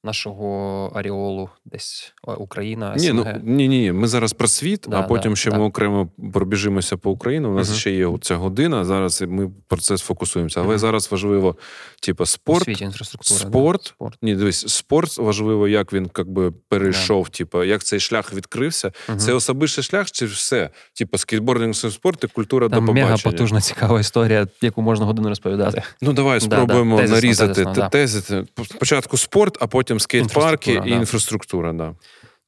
нашого 0.05 0.93
аріолу, 0.95 1.49
десь 1.65 2.13
Україна, 2.39 2.95
Ні, 2.99 3.13
ну 3.13 3.27
ні, 3.43 3.69
ні, 3.69 3.93
ми 3.93 4.09
зараз 4.09 4.33
про 4.33 4.49
світ, 4.49 4.87
Да, 4.89 5.01
а 5.01 5.03
потім 5.03 5.33
да, 5.33 5.37
ще 5.37 5.51
да. 5.51 5.59
ми 5.59 5.65
окремо 5.65 6.09
пробіжимося 6.33 6.97
по 6.97 7.11
Україні. 7.11 7.47
У 7.47 7.55
нас 7.55 7.69
Мгм. 7.69 7.77
ще 7.79 7.91
є 7.91 8.09
ця 8.21 8.37
година. 8.37 8.85
Зараз 8.85 9.23
ми 9.29 9.51
про 9.69 9.79
це 9.79 9.99
сфокусуємося. 9.99 10.61
Але 10.61 10.69
Мгм. 10.69 10.79
зараз 10.79 11.11
важливо, 11.13 11.57
типу, 12.03 12.27
спорт. 12.27 12.65
світі 12.65 12.85
інфраструктура. 12.85 13.41
спорт. 13.41 13.81
Да, 13.83 13.89
спорт. 13.89 14.19
Ні, 14.23 14.35
дивись, 14.35 14.69
спорт 14.69 15.19
важливо, 15.19 15.69
як 15.69 15.93
він 15.93 16.11
як 16.19 16.29
би 16.31 16.51
перейшов, 16.69 17.29
типу, 17.29 17.65
як 17.65 17.85
цей 17.85 18.01
шлях 18.01 18.35
відкрився. 18.35 18.93
Мгм. 19.09 19.19
Це 19.19 19.33
особистий 19.33 19.85
шлях, 19.85 20.11
чи 20.11 20.27
все? 20.27 20.71
Типу, 20.95 21.19
скейтбординг, 21.19 21.75
спорт 21.75 22.25
і 22.25 22.27
культура 22.27 22.69
Там 22.69 22.81
до 22.81 22.87
побачення. 22.87 23.05
мега 23.11 23.23
потужна, 23.25 23.61
цікава 23.61 24.01
історія, 24.01 24.47
яку 24.63 24.83
можна 24.83 25.07
годину 25.07 25.29
розповідати. 25.29 25.83
Ну 26.01 26.13
давай 26.13 26.41
спробуємо 26.41 26.97
да, 26.97 27.03
тезисно, 27.03 27.17
нарізати 27.17 27.55
тезисно, 27.55 27.75
да. 27.75 27.89
тезити. 27.89 28.45
Спочатку 28.65 29.17
спорт, 29.17 29.57
а 29.61 29.67
потім 29.67 29.88
скейт-парки 29.97 30.73
і 30.73 30.81
да. 30.81 30.87
інфраструктура. 30.87 31.73
Да. 31.73 31.95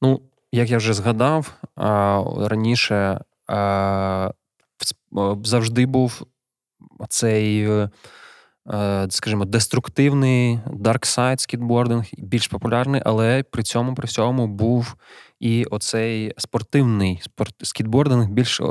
Ну, 0.01 0.21
як 0.51 0.69
я 0.69 0.77
вже 0.77 0.93
згадав, 0.93 1.53
раніше 2.37 3.19
завжди 5.43 5.85
був 5.85 6.25
цей, 7.09 7.69
е, 7.69 7.89
е, 8.73 9.07
скажімо, 9.09 9.45
деструктивний 9.45 10.59
dark 10.67 11.17
side 11.17 11.39
скейтбординг, 11.39 12.05
більш 12.17 12.47
популярний, 12.47 13.01
але 13.05 13.43
при 13.43 13.63
цьому 13.63 13.95
при 13.95 14.05
всьому 14.05 14.47
був 14.47 14.95
і 15.39 15.65
оцей 15.65 16.33
спортивний 16.37 17.19
спорт, 17.23 17.55
скейтбординг, 17.63 18.29
більш 18.29 18.61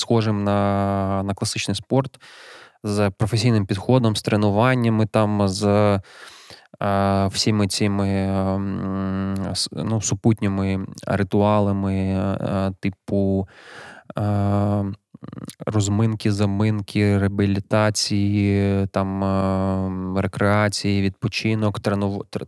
схожим 0.00 0.44
на, 0.44 1.22
на 1.22 1.34
класичний 1.34 1.74
спорт, 1.74 2.20
з 2.84 3.10
професійним 3.10 3.66
підходом, 3.66 4.16
з 4.16 4.22
тренуваннями, 4.22 5.06
там, 5.06 5.48
з 5.48 6.00
всіми 7.30 7.66
цими 7.68 8.08
ем, 8.08 9.34
ну, 9.72 10.00
супутніми 10.00 10.86
ритуалами, 11.06 11.94
е, 11.94 12.72
типу 12.80 13.48
е, 14.18 14.84
розминки, 15.66 16.32
заминки, 16.32 17.18
реабілітації, 17.18 18.86
там, 18.86 19.24
е, 19.24 20.22
рекреації, 20.22 21.02
відпочинок, 21.02 21.80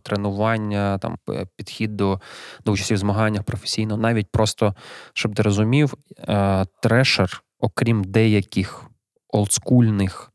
тренування, 0.03 0.97
там, 0.97 1.17
підхід 1.55 1.97
до, 1.97 2.19
до 2.65 2.71
участі 2.71 2.93
в 2.93 2.97
змаганнях 2.97 3.43
професійно. 3.43 3.97
Навіть 3.97 4.27
просто, 4.31 4.75
щоб 5.13 5.35
ти 5.35 5.41
розумів, 5.41 5.93
е, 6.19 6.65
трешер, 6.81 7.43
окрім 7.59 8.03
деяких 8.03 8.85
олдскульних 9.27 10.31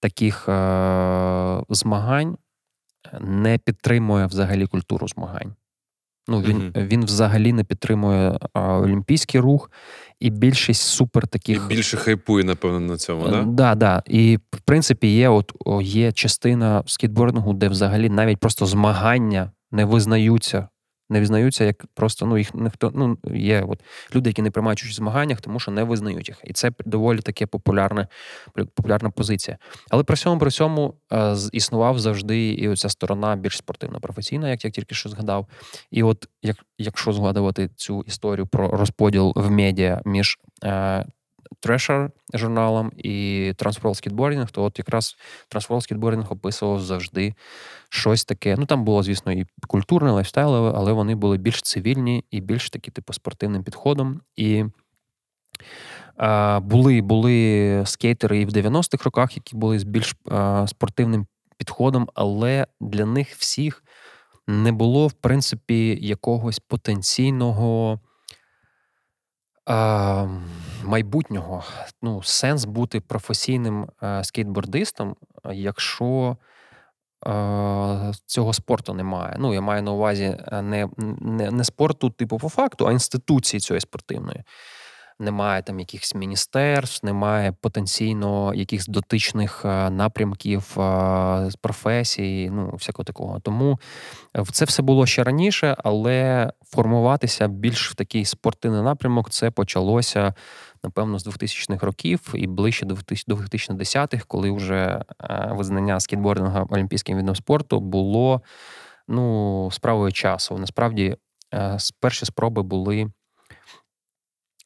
таких 0.00 0.44
змагань, 1.68 2.36
не 3.20 3.58
підтримує 3.58 4.26
взагалі 4.26 4.66
культуру 4.66 5.08
змагань. 5.08 5.54
Ну 6.28 6.40
він 6.40 6.56
Мгм. 6.56 6.72
він 6.86 7.04
взагалі 7.04 7.52
не 7.52 7.64
підтримує 7.64 8.38
а, 8.52 8.78
олімпійський 8.78 9.40
рух, 9.40 9.70
і 10.20 10.30
більшість 10.30 10.82
супер 10.82 11.24
І 11.24 11.26
таких 11.26 11.66
більше 11.66 11.96
хайпує, 11.96 12.44
напевно, 12.44 12.80
на 12.80 12.96
цьому, 12.96 13.22
так? 13.22 13.32
да? 13.32 13.42
Да, 13.44 13.74
да. 13.74 14.02
І 14.06 14.36
в 14.36 14.60
принципі 14.60 15.06
є, 15.16 15.28
от 15.28 15.52
є 15.82 16.12
частина 16.12 16.82
скітбордингу, 16.86 17.52
де 17.52 17.68
взагалі 17.68 18.08
навіть 18.08 18.38
просто 18.38 18.66
змагання 18.66 19.52
не 19.70 19.84
визнаються. 19.84 20.68
Не 21.10 21.20
визнаються, 21.20 21.64
як 21.64 21.86
просто 21.94 22.26
ну 22.26 22.38
їх 22.38 22.54
ніхто 22.54 22.92
ну 22.94 23.18
є 23.34 23.64
от 23.68 23.80
люди, 24.14 24.30
які 24.30 24.42
не 24.42 24.50
приймають 24.50 24.80
участь 24.80 24.94
в 24.94 24.96
змаганнях, 24.96 25.40
тому 25.40 25.60
що 25.60 25.70
не 25.70 25.84
визнають 25.84 26.28
їх, 26.28 26.40
і 26.44 26.52
це 26.52 26.72
доволі 26.84 27.18
таке 27.18 27.46
популярне, 27.46 28.08
популярна 28.74 29.10
позиція. 29.10 29.58
Але 29.90 30.02
при 30.02 30.14
всьому 30.14 30.40
при 30.40 30.50
цьому 30.50 30.94
е, 31.12 31.36
існував 31.52 31.98
завжди 31.98 32.48
і 32.48 32.68
оця 32.68 32.88
сторона 32.88 33.36
більш 33.36 33.56
спортивна, 33.56 34.00
професійна, 34.00 34.50
як 34.50 34.64
я 34.64 34.70
тільки 34.70 34.94
що 34.94 35.08
згадав. 35.08 35.46
І 35.90 36.02
от 36.02 36.28
як, 36.42 36.56
якщо 36.78 37.12
згадувати 37.12 37.70
цю 37.76 38.02
історію 38.02 38.46
про 38.46 38.68
розподіл 38.68 39.32
в 39.36 39.50
медіа 39.50 40.02
між 40.04 40.38
е, 40.64 41.04
Трешер 41.60 42.10
журналом 42.34 42.92
і 42.96 43.12
Transworld 43.58 43.82
Skateboarding, 43.82 44.50
то 44.50 44.64
от 44.64 44.78
якраз 44.78 45.16
Transworld 45.50 45.92
Skateboarding 45.92 46.32
описував 46.32 46.80
завжди 46.80 47.34
щось 47.88 48.24
таке. 48.24 48.56
Ну 48.58 48.66
там 48.66 48.84
було, 48.84 49.02
звісно, 49.02 49.32
і 49.32 49.46
культурне, 49.66 50.10
лайфстайлове, 50.10 50.72
але 50.76 50.92
вони 50.92 51.14
були 51.14 51.38
більш 51.38 51.62
цивільні 51.62 52.24
і 52.30 52.40
більш 52.40 52.70
такі, 52.70 52.90
типу, 52.90 53.12
спортивним 53.12 53.64
підходом. 53.64 54.20
І 54.36 54.64
а, 56.16 56.60
були, 56.60 57.00
були 57.00 57.82
скейтери 57.86 58.40
і 58.40 58.44
в 58.44 58.48
90-х 58.48 59.04
роках, 59.04 59.36
які 59.36 59.56
були 59.56 59.78
з 59.78 59.84
більш 59.84 60.16
а, 60.30 60.66
спортивним 60.66 61.26
підходом, 61.56 62.08
але 62.14 62.66
для 62.80 63.06
них 63.06 63.34
всіх 63.34 63.84
не 64.46 64.72
було, 64.72 65.06
в 65.06 65.12
принципі, 65.12 65.98
якогось 66.02 66.58
потенційного 66.58 68.00
майбутнього. 70.84 71.64
Ну, 72.02 72.22
сенс 72.22 72.64
бути 72.64 73.00
професійним 73.00 73.86
а, 74.00 74.24
скейтбордистом, 74.24 75.16
якщо 75.52 76.36
а, 77.26 78.12
цього 78.26 78.52
спорту 78.52 78.94
немає. 78.94 79.36
Ну, 79.38 79.54
я 79.54 79.60
маю 79.60 79.82
на 79.82 79.92
увазі 79.92 80.36
не, 80.52 80.88
не, 81.20 81.50
не 81.50 81.64
спорту, 81.64 82.10
типу, 82.10 82.38
по 82.38 82.48
факту, 82.48 82.86
а 82.86 82.92
інституції 82.92 83.60
цієї 83.60 83.80
спортивної. 83.80 84.42
Немає 85.20 85.62
там 85.62 85.80
якихось 85.80 86.14
міністерств, 86.14 87.06
немає 87.06 87.52
потенційно 87.52 88.54
якихось 88.54 88.86
дотичних 88.86 89.64
напрямків 89.90 90.80
а, 90.80 91.48
професії, 91.60 92.50
ну, 92.50 92.70
всякого 92.74 93.04
такого. 93.04 93.40
Тому 93.40 93.80
е, 94.36 94.44
це 94.52 94.64
все 94.64 94.82
було 94.82 95.06
ще 95.06 95.24
раніше, 95.24 95.76
але 95.84 96.52
формуватися 96.64 97.48
більш 97.48 97.90
в 97.90 97.94
такий 97.94 98.24
спортивний 98.24 98.82
напрямок 98.82 99.30
це 99.30 99.50
почалося, 99.50 100.34
напевно, 100.84 101.18
з 101.18 101.26
2000-х 101.26 101.86
років 101.86 102.34
і 102.34 102.46
ближче 102.46 102.86
до 102.86 102.94
2010-х, 102.94 104.24
коли 104.26 104.50
вже 104.50 105.04
е, 105.20 105.50
визнання 105.52 106.00
скейтбординга 106.00 106.66
олімпійським 106.70 107.16
видом 107.16 107.36
спорту 107.36 107.80
було 107.80 108.42
ну, 109.08 109.68
справою 109.72 110.12
часу. 110.12 110.58
Насправді, 110.58 111.16
е, 111.54 111.78
перші 112.00 112.26
спроби 112.26 112.62
були 112.62 113.10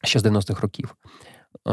ще 0.03 0.19
з 0.19 0.25
90-х 0.25 0.61
років. 0.61 0.95
Е, 1.67 1.71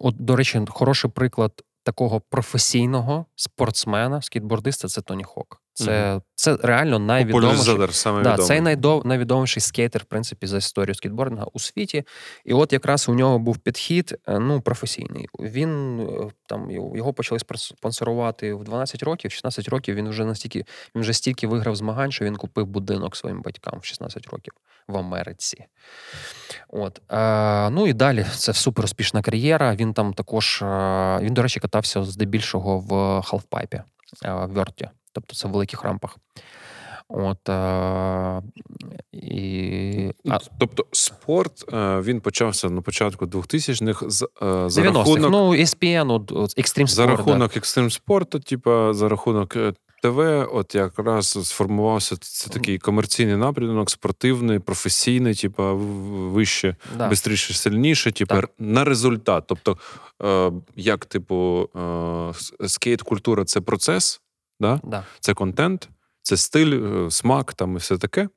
От, 0.00 0.14
до 0.18 0.36
речі, 0.36 0.64
хороший 0.68 1.10
приклад 1.10 1.52
такого 1.86 2.20
професійного 2.20 3.26
спортсмена, 3.36 4.22
скейтбордиста 4.22 4.88
це 4.88 5.00
Тоні 5.00 5.24
Хок. 5.24 5.62
Це, 5.74 6.20
це 6.34 6.56
реально 6.62 6.98
найвідоміший. 6.98 7.58
Да, 8.24 8.36
цей 8.44 8.60
найдов, 8.60 9.06
найвідоміший 9.06 9.60
скейтер, 9.60 10.02
в 10.02 10.04
принципі, 10.04 10.46
за 10.46 10.56
історію 10.56 10.94
скейтбординга 10.94 11.46
у 11.52 11.58
світі. 11.58 12.04
І 12.44 12.52
от 12.52 12.72
якраз 12.72 13.08
у 13.08 13.14
нього 13.14 13.38
був 13.38 13.58
підхід 13.58 14.14
е, 14.28 14.38
ну, 14.38 14.60
професійний. 14.60 15.28
Він 15.40 16.00
е, 16.00 16.30
там 16.48 16.70
його 16.70 17.12
почали 17.12 17.40
спонсорувати 17.56 18.54
в 18.54 18.64
12 18.64 19.02
років, 19.02 19.30
16 19.30 19.68
років. 19.68 19.94
Він 19.94 20.08
вже 20.08 20.24
настільки 20.24 20.64
він 20.94 21.02
вже 21.02 21.12
стільки 21.12 21.46
виграв 21.46 21.76
змагань, 21.76 22.12
що 22.12 22.24
він 22.24 22.36
купив 22.36 22.66
будинок 22.66 23.16
своїм 23.16 23.42
батькам 23.42 23.78
в 23.80 23.84
16 23.84 24.26
років 24.26 24.52
в 24.88 24.96
Америці. 24.96 25.64
От. 26.68 27.00
Е, 27.12 27.70
ну 27.70 27.86
і 27.86 27.92
далі 27.92 28.26
це 28.36 28.54
супер 28.54 28.84
успішна 28.84 29.22
кар'єра. 29.22 29.74
Він 29.74 29.94
там 29.94 30.14
також, 30.14 30.62
е, 30.62 31.18
він, 31.22 31.34
до 31.34 31.42
речі, 31.42 31.60
катався 31.60 32.04
здебільшого 32.04 32.78
в 32.78 33.22
халфпайпі, 33.22 33.76
е, 33.76 33.84
в 34.32 34.52
вьорті, 34.52 34.90
тобто 35.12 35.34
це 35.34 35.48
в 35.48 35.50
великих 35.50 35.82
рампах. 35.82 36.16
От, 37.08 37.48
е, 37.48 38.42
і, 39.12 40.12
а, 40.28 40.38
Тобто 40.58 40.86
спорт 40.92 41.72
е, 41.72 42.00
він 42.00 42.20
почався 42.20 42.70
на 42.70 42.80
початку 42.80 43.26
2000-х 43.26 44.06
з, 44.08 44.28
е, 44.42 44.70
за 44.70 44.82
рахунок, 44.82 45.30
ну, 45.30 45.50
ESPN, 45.50 46.12
от, 46.12 46.32
от, 46.32 46.58
Extreme 46.58 46.86
за 46.86 47.02
Sport, 47.04 47.08
рахунок 47.08 47.56
екстрим 47.56 47.90
спорту, 47.90 48.40
типа 48.40 48.94
за 48.94 49.08
рахунок 49.08 49.56
ТВ, 50.02 50.18
от 50.52 50.74
якраз 50.74 51.48
сформувався 51.48 52.16
це 52.16 52.50
такий 52.50 52.78
комерційний 52.78 53.36
напрямок, 53.36 53.90
спортивний, 53.90 54.58
професійний, 54.58 55.34
типа 55.34 55.72
вище, 55.72 56.76
да. 56.98 57.08
бистріше, 57.08 57.54
сильніше, 57.54 58.12
типа 58.12 58.42
на 58.58 58.84
результат. 58.84 59.44
Тобто, 59.46 59.78
е, 60.22 60.52
як, 60.76 61.06
типу, 61.06 61.68
е, 62.60 62.68
скейт-культура 62.68 63.44
це 63.44 63.60
процес, 63.60 64.20
да? 64.60 64.80
Да. 64.84 65.04
це 65.20 65.34
контент, 65.34 65.88
це 66.22 66.36
стиль, 66.36 67.06
е, 67.06 67.10
смак 67.10 67.54
там 67.54 67.74
і 67.74 67.78
все 67.78 67.98
таке. 67.98 68.28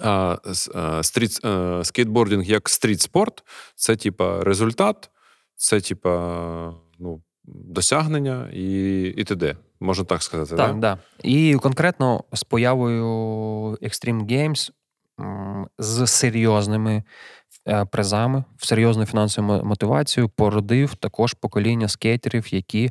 А 0.00 0.38
е, 0.74 1.02
стріт, 1.02 1.44
е, 1.44 1.84
скейтбординг 1.84 2.44
як 2.44 2.68
стріт-спорт 2.68 3.44
це 3.74 3.96
типа 3.96 4.44
результат, 4.44 5.10
це 5.56 5.80
типа 5.80 6.74
ну, 6.98 7.22
досягнення 7.54 8.48
і, 8.52 9.02
і 9.16 9.24
т.д. 9.24 9.56
Можна 9.80 10.04
так 10.04 10.22
сказати, 10.22 10.56
Так, 10.56 10.74
да? 10.74 10.80
да. 10.80 10.98
І 11.28 11.54
конкретно 11.54 12.24
з 12.32 12.44
появою 12.44 13.04
Extreme 13.82 14.26
Games 14.26 14.70
з 15.78 16.06
серйозними 16.06 17.02
е, 17.68 17.84
призами, 17.84 18.44
в 18.56 18.66
серйозну 18.66 19.06
фінансову 19.06 19.48
мо- 19.48 19.64
мотивацію 19.64 20.28
породив 20.28 20.94
також 20.94 21.34
покоління 21.34 21.88
скейтерів, 21.88 22.54
які 22.54 22.90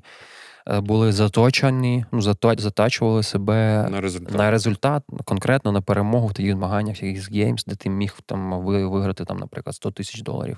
е, 0.67 0.79
були 0.81 1.11
заточені, 1.11 2.05
ну, 2.11 2.21
затачували 2.57 3.23
себе 3.23 3.87
на 3.91 4.01
результат. 4.01 4.37
на 4.37 4.51
результат, 4.51 5.03
конкретно 5.25 5.71
на 5.71 5.81
перемогу 5.81 6.27
в 6.27 6.33
таких 6.33 6.51
змаганнях, 6.51 7.03
X 7.03 7.31
Games, 7.31 7.63
де 7.67 7.75
ти 7.75 7.89
міг 7.89 8.15
там 8.25 8.65
виграти, 8.65 9.25
там, 9.25 9.37
наприклад, 9.37 9.75
100 9.75 9.91
тисяч 9.91 10.21
доларів. 10.21 10.57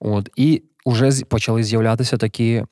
От. 0.00 0.28
І 0.36 0.62
вже 0.86 1.24
почали 1.24 1.62
з'являтися 1.62 2.16
такі 2.16 2.64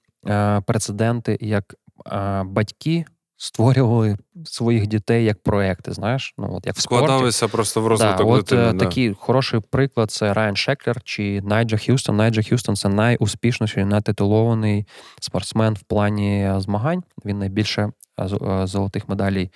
прецеденти, 0.67 1.39
як 1.41 1.75
е, 2.13 2.43
батьки 2.47 3.05
створювали 3.41 4.17
своїх 4.45 4.87
дітей 4.87 5.25
як 5.25 5.43
проекти, 5.43 5.93
знаєш, 5.93 6.35
ну, 6.39 6.55
от 6.55 6.67
як 6.67 6.77
в 6.77 6.81
спорті. 6.81 7.05
Складалися 7.05 7.49
просто 7.49 7.81
в 7.81 7.87
розвиток 7.87 8.19
Да, 8.19 8.25
от 8.25 8.41
дитини. 8.41 8.63
е, 8.63 8.73
да. 8.73 8.79
такий 8.79 9.15
хороший 9.15 9.61
приклад 9.61 10.11
це 10.11 10.33
Райан 10.33 10.57
Шеклер 10.57 11.03
чи 11.03 11.41
Найджа 11.45 11.77
Х'юстон. 11.77 12.17
Найджа 12.17 12.43
Х'юстон 12.43 12.77
це 12.77 12.89
найуспішніший, 12.89 13.85
найтитулований 13.85 14.87
спортсмен 15.21 15.75
в 15.75 15.83
плані 15.83 16.53
змагань. 16.57 17.03
Він 17.25 17.39
найбільше 17.39 17.91
е, 18.19 18.25
е, 18.25 18.67
золотих 18.67 19.09
медалей 19.09 19.45
е, 19.45 19.51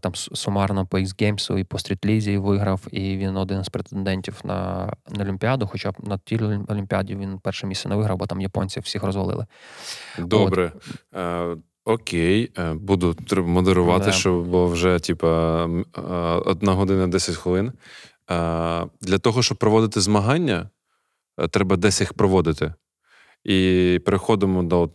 там 0.00 0.14
сумарно 0.14 0.86
по 0.86 0.98
X-Games 0.98 1.58
і 1.58 1.64
по 1.64 1.78
стрітлізі 1.78 2.38
виграв. 2.38 2.80
І 2.90 3.16
він 3.16 3.36
один 3.36 3.64
з 3.64 3.68
претендентів 3.68 4.40
на, 4.44 4.92
на 5.10 5.24
Олімпіаду. 5.24 5.66
Хоча 5.66 5.90
б 5.90 5.94
на 6.02 6.18
тій 6.18 6.40
Олімпіаді 6.68 7.16
він 7.16 7.38
перше 7.38 7.66
місце 7.66 7.88
не 7.88 7.96
виграв, 7.96 8.18
бо 8.18 8.26
там 8.26 8.40
японців 8.40 8.82
всіх 8.82 9.02
розвалили. 9.02 9.46
Добре. 10.18 10.72
Е, 11.14 11.56
окей, 11.84 12.50
е, 12.58 12.74
буду 12.74 13.16
модерувати, 13.36 14.04
Да. 14.04 14.12
щоб 14.12 14.48
бо 14.48 14.66
вже 14.66 14.98
типа 14.98 15.64
е, 15.96 16.00
одна 16.44 16.72
година 16.72 17.06
10 17.06 17.36
хвилин. 17.36 17.72
Е, 18.30 18.86
для 19.00 19.18
того, 19.18 19.42
щоб 19.42 19.58
проводити 19.58 20.00
змагання, 20.00 20.70
е, 21.38 21.48
треба 21.48 21.76
десь 21.76 22.00
їх 22.00 22.12
проводити. 22.12 22.74
І 23.44 24.00
переходимо 24.04 24.62
до 24.62 24.90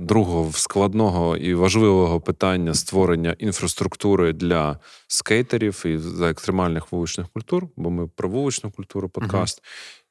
другого 0.00 0.52
складного 0.52 1.36
і 1.36 1.54
важливого 1.54 2.20
питання 2.20 2.74
створення 2.74 3.36
інфраструктури 3.38 4.32
для 4.32 4.78
скейтерів 5.06 5.82
і 5.86 5.98
за 5.98 6.30
екстремальних 6.30 6.92
вуличних 6.92 7.28
культур, 7.28 7.68
бо 7.76 7.90
ми 7.90 8.08
про 8.08 8.28
вуличну 8.28 8.70
культуру 8.70 9.08
подкаст. 9.08 9.62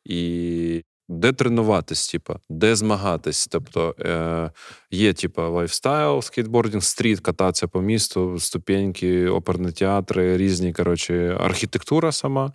І 0.06 0.84
де 1.10 1.34
тренуватись, 1.34 2.08
типа, 2.08 2.40
де 2.50 2.76
змагатись. 2.76 3.48
Тобто 3.48 3.96
е, 4.00 4.52
є, 4.92 5.14
типа, 5.14 5.50
lifestyle, 5.50 6.22
скейтбординг, 6.22 6.84
street, 6.84 7.20
кататися 7.20 7.68
по 7.68 7.82
місту, 7.82 8.40
ступеньки, 8.40 9.28
оперні 9.28 9.72
театри, 9.72 10.38
різні, 10.38 10.74
коротше, 10.74 11.38
архітектура 11.40 12.12
сама. 12.12 12.52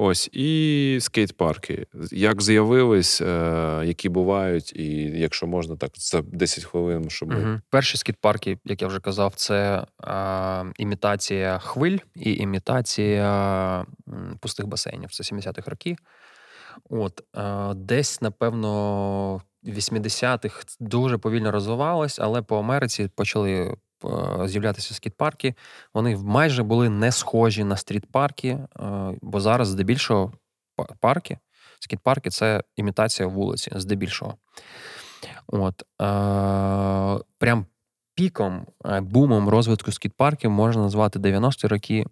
Ось 0.00 0.30
і 0.32 0.98
скейт-парки. 1.00 1.86
Як 2.10 2.42
з'явились, 2.42 3.20
е, 3.20 3.82
які 3.84 4.08
бувають, 4.08 4.72
і 4.76 4.86
якщо 5.02 5.46
можна, 5.46 5.76
так 5.76 5.90
за 5.94 6.22
10 6.22 6.64
хвилин, 6.64 7.10
щоб 7.10 7.28
Угу. 7.28 7.60
Перші 7.70 7.96
скіт-парки, 7.96 8.58
як 8.64 8.82
я 8.82 8.88
вже 8.88 9.00
казав, 9.00 9.34
це 9.34 9.86
е, 10.04 10.64
імітація 10.78 11.58
хвиль 11.58 11.98
і 12.16 12.34
імітація 12.34 13.86
пустих 14.40 14.66
басейнів. 14.66 15.10
Це 15.10 15.34
70-х 15.34 15.70
років. 15.70 15.96
От 16.90 17.22
е, 17.36 17.74
десь, 17.74 18.22
напевно, 18.22 19.42
в 19.62 19.68
80-х 19.68 20.76
дуже 20.80 21.18
повільно 21.18 21.50
розвивалось, 21.50 22.18
але 22.18 22.42
по 22.42 22.58
Америці 22.58 23.10
почали 23.14 23.74
з'являтися 24.44 24.94
скіт-парки. 24.94 25.54
Вони 25.94 26.16
майже 26.16 26.62
були 26.62 26.88
не 26.88 27.12
схожі 27.12 27.64
на 27.64 27.76
стріт-парки, 27.76 28.48
е, 28.48 28.66
бо 29.22 29.40
зараз 29.40 29.68
здебільшого 29.68 30.32
парки, 31.00 31.38
скіт-парки 31.80 32.30
це 32.30 32.62
імітація 32.76 33.28
вулиці, 33.28 33.70
здебільшого. 33.74 34.34
От, 35.46 35.82
е, 35.82 37.24
прям 37.38 37.66
піком, 38.14 38.66
е, 38.84 39.00
бумом 39.00 39.48
розвитку 39.48 39.92
скіт-парків 39.92 40.50
можна 40.50 40.82
назвати 40.82 41.18
90-ті 41.18 41.66
роки, 41.66 42.06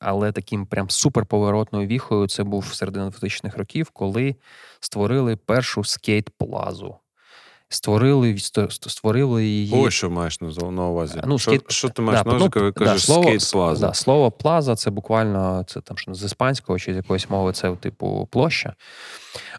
але 0.00 0.32
таким 0.32 0.66
прям 0.66 0.90
суперповоротною 0.90 1.86
віхою 1.86 2.28
це 2.28 2.44
був 2.44 2.74
середина 2.74 3.10
2000-х 3.10 3.58
років, 3.58 3.90
коли 3.90 4.36
створили 4.80 5.36
першу 5.36 5.80
скейт-плазу. 5.84 6.94
Створили, 7.70 8.32
ст- 8.34 8.88
створили 8.88 9.46
її. 9.46 9.74
Ось 9.76 9.94
що 9.94 10.10
маєш 10.10 10.40
на 10.40 10.86
увазі. 10.86 11.20
Ну, 11.26 11.38
що, 11.38 11.50
скейт- 11.50 11.70
що 11.70 11.88
ти 11.88 12.02
маєш 12.02 12.22
Да, 12.22 12.30
на 12.30 12.30
увазі, 12.30 12.44
ну, 12.44 12.50
коли 12.60 12.72
да, 12.72 12.84
кажеш 12.84 13.04
слово, 13.04 13.22
скейт-плаза? 13.22 13.80
Да, 13.80 13.94
слово 13.94 14.30
плаза 14.30 14.76
це 14.76 14.90
буквально 14.90 15.64
це 15.66 15.80
там 15.80 15.98
що 15.98 16.14
з 16.14 16.22
іспанського 16.22 16.78
чи 16.78 16.92
з 16.92 16.96
якоїсь 16.96 17.30
мови, 17.30 17.52
це 17.52 17.76
типу 17.76 18.28
площа. 18.30 18.74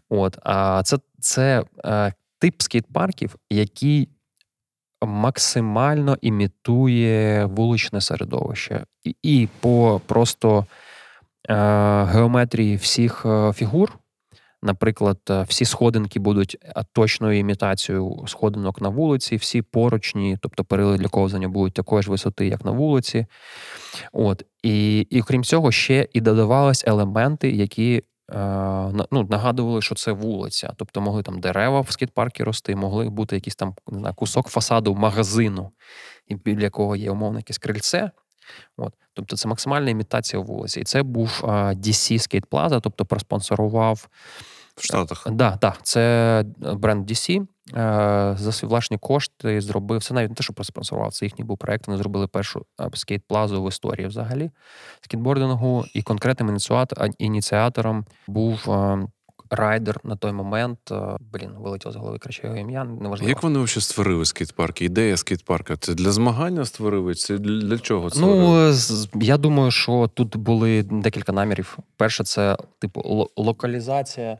От, 0.08 0.38
а 0.42 0.82
це, 0.84 0.98
це 1.20 1.64
е, 1.84 2.12
тип 2.38 2.54
скейт-парків, 2.62 3.30
який 3.50 4.08
максимально 5.02 6.16
імітує 6.20 7.44
вуличне 7.44 8.00
середовище. 8.00 8.84
І, 9.04 9.16
і 9.22 9.48
по 9.60 10.00
просто 10.06 10.66
е, 11.48 11.54
геометрії 12.04 12.76
всіх 12.76 13.26
е, 13.26 13.52
фігур. 13.52 13.92
Наприклад, 14.62 15.18
е, 15.30 15.42
всі 15.42 15.64
сходинки 15.64 16.18
будуть 16.18 16.56
е, 16.62 16.84
точною 16.92 17.38
імітацією 17.38 18.24
сходинок 18.26 18.80
на 18.80 18.88
вулиці, 18.88 19.36
всі 19.36 19.62
поручні, 19.62 20.38
тобто 20.40 20.64
перили 20.64 20.98
для 20.98 21.08
ковзання, 21.08 21.48
будуть 21.48 21.74
такої 21.74 22.02
ж 22.02 22.10
висоти, 22.10 22.46
як 22.46 22.64
на 22.64 22.70
вулиці. 22.70 23.26
От. 24.12 24.42
І, 24.62 25.00
і 25.00 25.22
крім 25.22 25.44
цього, 25.44 25.72
ще 25.72 26.08
і 26.12 26.20
додавались 26.20 26.84
елементи, 26.86 27.50
які 27.50 28.02
е, 28.32 29.06
ну, 29.10 29.26
нагадували, 29.30 29.82
що 29.82 29.94
це 29.94 30.12
вулиця. 30.12 30.72
Тобто 30.76 31.00
могли 31.00 31.22
там 31.22 31.40
дерева 31.40 31.80
в 31.80 31.86
скейт-паркі 31.90 32.44
рости, 32.44 32.76
могли 32.76 33.08
бути 33.08 33.36
якийсь 33.36 33.56
там 33.56 33.74
не 33.88 33.98
знаю, 33.98 34.14
кусок 34.14 34.48
фасаду 34.48 34.94
магазину, 34.94 35.70
біля 36.44 36.62
якого 36.62 36.96
є 36.96 37.10
умовно 37.10 37.38
якесь 37.38 37.58
крильце. 37.58 38.10
От. 38.76 38.94
Тобто 39.14 39.36
це 39.36 39.48
максимальна 39.48 39.90
імітація 39.90 40.42
вулиці. 40.42 40.80
І 40.80 40.84
це 40.84 41.02
був 41.02 41.40
DC 41.44 42.12
Skate 42.12 42.46
Plaza, 42.46 42.80
тобто 42.80 43.04
проспонсорував 43.04 44.08
В 44.80 44.84
Штатах. 44.84 45.26
Да, 45.30 45.58
да, 45.60 45.74
це 45.82 46.44
бренд 46.74 47.10
DC. 47.10 47.40
Е, 47.40 47.46
За 48.38 48.52
свої 48.52 48.70
власні 48.70 48.98
кошти 48.98 49.60
зробив 49.60 50.02
це 50.04 50.14
навіть 50.14 50.28
не 50.30 50.34
те, 50.34 50.42
що 50.42 50.52
проспонсорував, 50.52 51.12
це 51.12 51.26
їхній 51.26 51.44
був 51.44 51.58
проект. 51.58 51.86
Вони 51.86 51.98
зробили 51.98 52.26
першу 52.26 52.64
е, 52.80 52.84
скейт-плазу 52.92 53.62
в 53.64 53.68
історії 53.68 54.06
взагалі 54.06 54.50
скейтбордингу. 55.00 55.84
І 55.94 56.02
конкретним 56.02 56.48
ініціатор, 56.48 57.08
ініціатором 57.18 58.04
був 58.26 58.70
е, 58.70 59.06
райдер 59.50 60.00
на 60.04 60.16
той 60.16 60.32
момент. 60.32 60.78
е, 60.92 61.16
Блін, 61.32 61.50
вилетіло 61.58 61.92
з 61.92 61.96
голови 61.96 62.18
краще 62.18 62.46
його 62.46 62.58
ім'я. 62.58 62.84
Неважливо. 62.84 63.28
Як 63.28 63.42
вони 63.42 63.58
взагалі 63.58 63.82
створили 63.82 64.24
скейт-парки? 64.24 64.84
Ідея 64.84 65.14
скейт-парка? 65.16 65.76
Це 65.76 65.94
для 65.94 66.10
змагання 66.12 66.64
створили? 66.64 67.14
Це 67.14 67.38
для 67.38 67.78
чого 67.78 68.10
створили? 68.10 68.74
Ну, 69.14 69.22
я 69.22 69.36
думаю, 69.36 69.70
що 69.70 70.10
тут 70.14 70.36
були 70.36 70.82
декілька 70.82 71.32
намірів. 71.32 71.78
Перше, 71.96 72.24
це 72.24 72.56
типу 72.78 73.00
ло- 73.04 73.28
локалізація 73.36 74.26
е, 74.32 74.38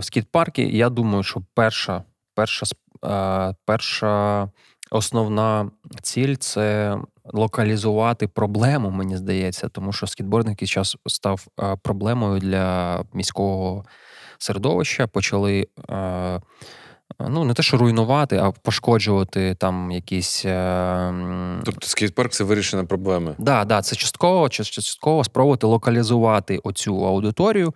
скіт-парки. 0.00 0.62
Я 0.62 0.88
думаю, 0.88 1.22
що 1.22 1.42
перша, 1.54 2.02
перша, 2.34 2.66
е, 3.04 3.54
перша 3.64 4.48
основна 4.90 5.70
ціль 6.02 6.34
це 6.34 6.96
локалізувати 7.24 8.28
проблему, 8.28 8.90
мені 8.90 9.16
здається, 9.16 9.68
тому 9.68 9.92
що 9.92 10.06
скітбординг 10.06 10.52
якийсь 10.52 10.70
час 10.70 10.96
став 11.06 11.46
е, 11.60 11.76
проблемою 11.82 12.40
для 12.40 12.98
міського 13.12 13.84
середовища. 14.38 15.06
Почали. 15.06 15.68
Е, 15.90 16.40
Ну, 17.28 17.44
не 17.44 17.54
те, 17.54 17.62
що 17.62 17.76
руйнувати, 17.76 18.36
а 18.36 18.50
пошкоджувати 18.50 19.54
там 19.54 19.90
якісь. 19.90 20.42
Тобто 21.64 21.86
скейт-парк 21.86 22.32
це 22.32 22.44
вирішення 22.44 22.84
проблеми. 22.84 23.34
Да, 23.38 23.64
да, 23.64 23.82
це 23.82 23.96
частково, 23.96 24.44
част- 24.44 24.70
частково 24.70 25.24
спробувати 25.24 25.66
локалізувати 25.66 26.58
оцю 26.58 27.06
аудиторію, 27.06 27.74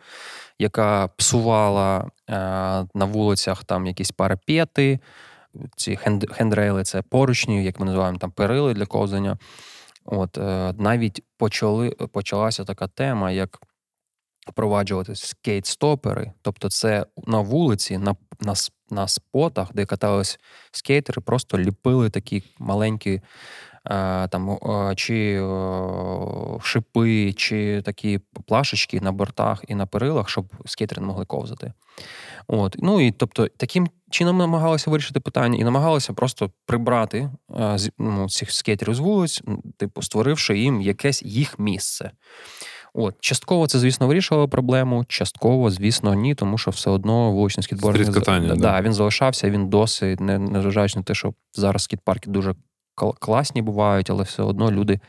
яка 0.63 1.09
псувала 1.09 2.11
е, 2.29 2.35
на 2.95 3.05
вулицях 3.05 3.65
там 3.65 3.87
якісь 3.87 4.11
парапети, 4.11 5.01
ці 5.77 5.97
хенд, 5.97 6.31
хендрейли, 6.31 6.85
це 6.85 7.03
поручні, 7.03 7.65
як 7.65 7.81
ми 7.81 7.87
називаємо 7.87 8.19
там 8.19 8.31
перили 8.31 8.75
для 8.75 8.87
ковзання. 8.87 9.39
От 10.05 10.39
е, 10.39 10.75
навіть 10.79 11.25
почали, 11.37 11.91
почалася 11.91 12.65
така 12.65 12.87
тема, 12.87 13.31
як 13.31 13.59
впроваджувати 14.49 15.13
скейт-стопери. 15.13 16.33
Тобто, 16.43 16.69
це 16.69 17.07
на 17.27 17.41
вулиці, 17.41 17.99
на, 17.99 18.17
на, 18.41 18.55
на 18.91 19.09
спотах, 19.09 19.73
де 19.75 19.85
катались 19.85 20.39
скейтери, 20.73 21.23
просто 21.23 21.59
ліпили 21.59 22.11
такі 22.11 22.43
маленькі 22.59 23.21
там 23.85 24.51
е, 24.51 24.95
чи 24.97 25.43
е, 25.43 26.59
шипи, 26.63 27.33
чи 27.33 27.83
такі 27.85 28.21
плашечки 28.47 29.01
на 29.01 29.13
бортах 29.13 29.65
і 29.69 29.75
на 29.75 29.87
перилах, 29.87 30.29
щоб 30.29 30.53
скейтери 30.67 31.01
не 31.01 31.07
могли 31.07 31.25
ковзати. 31.25 31.73
От. 32.47 32.77
Ну 32.79 33.01
і 33.01 33.11
тобто, 33.11 33.49
таким 33.49 33.89
чином 34.11 34.39
намагалися 34.39 34.91
вирішити 34.91 35.21
питання 35.21 35.59
і 35.59 35.65
намагалися 35.65 36.13
просто 36.13 36.51
прибрати 36.67 37.31
е, 37.59 37.77
ну, 37.99 38.29
цих 38.29 38.53
скейтерів 38.53 38.95
з 38.95 38.99
вулиць, 38.99 39.43
типу, 39.77 40.03
створивши 40.03 40.59
їм 40.59 40.81
якесь 40.81 41.23
їх 41.23 41.59
місце. 41.59 42.11
От, 42.95 43.15
частково 43.21 43.67
це, 43.67 43.79
звісно, 43.79 44.07
вирішило 44.07 44.49
проблему, 44.49 45.05
частково, 45.09 45.71
звісно, 45.71 46.15
ні, 46.15 46.35
тому 46.35 46.59
що 46.59 46.71
все 46.71 46.91
одно 46.91 47.33
вуличний 47.33 47.65
скейтборд 47.65 47.97
він, 47.99 48.49
да. 48.49 48.55
да, 48.55 48.81
він 48.83 48.93
залишався, 48.93 49.51
він 49.51 49.69
досі, 49.69 50.17
не- 50.21 50.39
незважаючи 50.39 50.99
на 50.99 51.03
те, 51.03 51.15
що 51.15 51.35
зараз 51.55 51.83
скейт-парки 51.83 52.31
дуже 52.31 52.55
класні 52.95 53.63
бувають, 53.63 54.11
але 54.11 54.23
все 54.23 54.43
одно 54.43 54.71
люди 54.71 55.01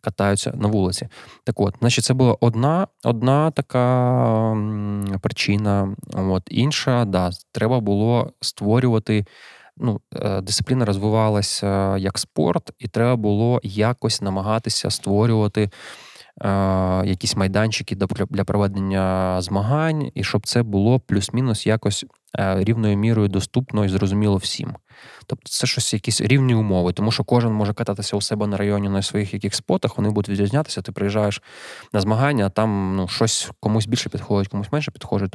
катаються 0.00 0.52
на 0.56 0.68
вулиці. 0.68 1.08
Так 1.44 1.60
от, 1.60 1.74
значить, 1.80 2.04
це 2.04 2.14
була 2.14 2.36
одна, 2.40 2.86
одна 3.04 3.50
така 3.50 4.56
причина. 5.20 5.96
От, 6.14 6.42
інша, 6.46 7.04
да, 7.04 7.30
треба 7.52 7.80
було 7.80 8.32
створювати. 8.40 9.26
Ну, 9.76 10.00
е, 10.16 10.40
дисципліна 10.40 10.84
розвивалася 10.84 11.96
як 11.96 12.18
спорт, 12.18 12.70
і 12.78 12.88
треба 12.88 13.16
було 13.16 13.60
якось 13.62 14.22
намагатися 14.22 14.90
створювати 14.90 15.70
якісь 17.04 17.36
майданчики 17.36 17.96
для 18.30 18.44
проведення 18.44 19.36
змагань, 19.42 20.10
і 20.14 20.24
щоб 20.24 20.46
це 20.46 20.62
було 20.62 21.00
плюс-мінус 21.00 21.66
якось 21.66 22.04
е, 22.38 22.64
рівною 22.64 22.96
мірою 22.96 23.28
доступно 23.28 23.84
і 23.84 23.88
зрозуміло 23.88 24.36
всім. 24.36 24.74
Тобто 25.26 25.48
це 25.48 25.66
щось, 25.66 25.94
якісь 25.94 26.20
рівні 26.20 26.54
умови, 26.54 26.92
тому 26.92 27.12
що 27.12 27.24
кожен 27.24 27.52
може 27.52 27.74
кататися 27.74 28.16
у 28.16 28.20
себе 28.20 28.46
на 28.46 28.56
районі 28.56 28.88
на 28.88 29.02
своїх 29.02 29.34
яких 29.34 29.54
спотах, 29.54 29.96
вони 29.96 30.10
будуть 30.10 30.28
відрізнятися. 30.28 30.82
Ти 30.82 30.92
приїжджаєш 30.92 31.42
на 31.92 32.00
змагання, 32.00 32.46
а 32.46 32.50
там 32.50 32.96
ну, 32.96 33.08
щось 33.08 33.50
комусь 33.60 33.86
більше 33.86 34.08
підходить, 34.08 34.48
комусь 34.48 34.72
менше 34.72 34.90
підходить, 34.90 35.34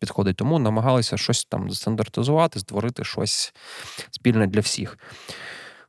підходить. 0.00 0.36
Тому 0.36 0.58
намагалися 0.58 1.16
щось 1.16 1.44
там 1.44 1.70
стандартизувати, 1.70 2.60
створити 2.60 3.04
щось 3.04 3.54
спільне 4.10 4.46
для 4.46 4.60
всіх. 4.60 4.98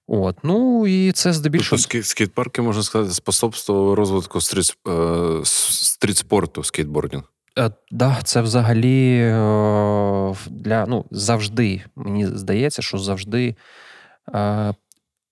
От, 0.08 0.38
ну 0.44 0.88
і 0.88 1.12
це 1.12 1.34
здебільшого. 1.34 1.82
Тобто 1.82 2.04
скейт-парки, 2.04 2.62
можна 2.62 2.84
сказати, 2.84 3.14
способствували 3.14 3.96
розвитку 3.96 4.42
стріт, 4.42 4.78
е, 4.88 5.42
стріт-спорту 5.44 6.64
скейтбордінг. 6.64 7.24
Е, 7.60 7.72
Да, 7.92 8.18
це 8.24 8.42
взагалі 8.42 9.18
е, 9.22 10.36
для 10.50 10.86
ну 10.88 11.06
завжди. 11.12 11.84
Мені 11.96 12.26
здається, 12.28 12.82
що 12.82 12.98
завжди 12.98 13.56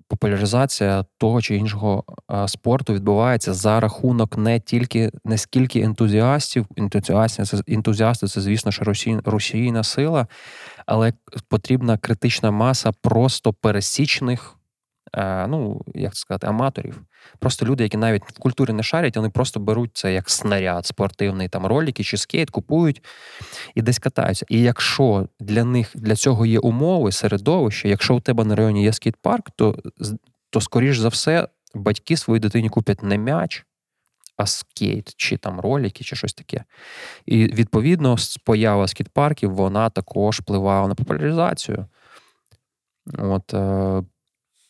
популяризація 0.08 1.06
того 1.18 1.42
чи 1.42 1.56
іншого 1.56 2.04
спорту 2.48 2.94
відбувається 2.94 3.54
за 3.54 3.80
рахунок 3.80 4.38
не 4.38 4.60
тільки 4.60 5.12
не 5.26 5.38
скільки 5.38 5.82
ентузіастів. 5.82 6.66
Ентузіасти 6.78 7.44
це 7.44 7.58
ентузіасти, 7.68 8.28
це 8.28 8.42
звісно 8.42 8.72
ж 8.72 8.82
русі- 8.84 9.22
рушійна 9.26 9.84
сила, 9.84 10.28
але 10.86 11.14
потрібна 11.50 11.98
критична 11.98 12.52
маса 12.52 12.92
просто 13.02 13.54
пересічних 13.54 14.56
ну 15.48 15.82
як 15.94 16.14
це 16.14 16.20
сказати, 16.20 16.48
аматорів. 16.48 17.02
Просто 17.40 17.66
люди, 17.66 17.84
які 17.84 17.98
навіть 17.98 18.24
в 18.24 18.40
культурі 18.40 18.74
не 18.74 18.84
шарять, 18.84 19.18
вони 19.18 19.30
просто 19.30 19.60
беруть 19.60 19.92
це 19.94 20.14
як 20.14 20.30
снаряд 20.30 20.86
спортивний, 20.86 21.50
там 21.50 21.66
ролики 21.66 22.04
чи 22.04 22.18
скейт, 22.18 22.50
купують 22.50 23.04
і 23.76 23.82
десь 23.82 24.00
катаються. 24.00 24.46
І 24.50 24.62
якщо 24.62 25.28
для 25.40 25.64
них 25.64 25.92
для 25.96 26.16
цього 26.16 26.46
є 26.46 26.60
умови, 26.60 27.12
середовище, 27.12 27.90
якщо 27.90 28.16
у 28.16 28.20
тебе 28.20 28.46
на 28.46 28.56
районі 28.56 28.84
є 28.84 28.92
скейт-парк, 28.92 29.50
то, 29.56 29.80
то 30.50 30.62
скоріш 30.62 30.98
за 30.98 31.08
все, 31.08 31.48
батьки 31.74 32.18
своїй 32.18 32.40
дитині 32.40 32.70
куплять 32.70 33.04
не 33.04 33.18
м'яч. 33.18 33.66
А 34.38 34.46
скейт, 34.46 35.14
чи 35.18 35.38
там 35.38 35.60
ролики, 35.60 36.04
чи 36.04 36.16
щось 36.16 36.34
таке. 36.34 36.64
І 37.26 37.46
відповідно, 37.46 38.16
поява 38.46 38.88
скейт-парків 38.88 39.50
вона 39.50 39.90
також 39.90 40.40
впливала 40.40 40.88
на 40.88 40.96
популяризацію. 40.96 41.86
От, 43.18 43.54
е, 43.54 44.04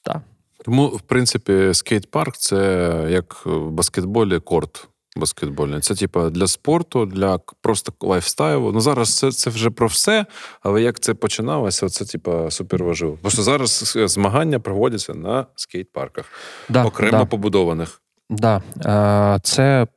так. 0.04 0.22
Тому, 0.66 0.88
в 0.88 1.02
принципі, 1.02 1.74
скейт-парк 1.74 2.38
це 2.38 3.08
як 3.10 3.46
в 3.46 3.70
баскетболі 3.70 4.40
корт 4.40 4.88
баскетбольний. 5.16 5.80
Це, 5.80 5.96
типа, 5.96 6.30
для 6.30 6.48
спорту, 6.48 7.06
для 7.06 7.40
просто 7.62 7.94
лайфстайлу. 8.02 8.72
Ну, 8.72 8.80
зараз 8.80 9.18
це 9.18 9.32
це 9.32 9.50
вже 9.50 9.70
про 9.70 9.88
все, 9.88 10.26
але 10.62 10.82
як 10.82 11.00
це 11.00 11.14
починалося, 11.14 11.90
це, 11.90 12.06
типа, 12.06 12.52
супер 12.52 12.84
важливо. 12.84 13.18
Просто 13.22 13.44
зараз 13.44 13.98
змагання 14.06 14.60
проводяться 14.60 15.14
на 15.14 15.46
скейт-парках, 15.56 16.26
да, 16.70 16.86
окремо 16.86 17.18
да. 17.18 17.26
побудованих. 17.26 18.02
Так, 18.42 18.62
да. 18.76 19.36
Е, 19.36 19.40
це 19.44 19.88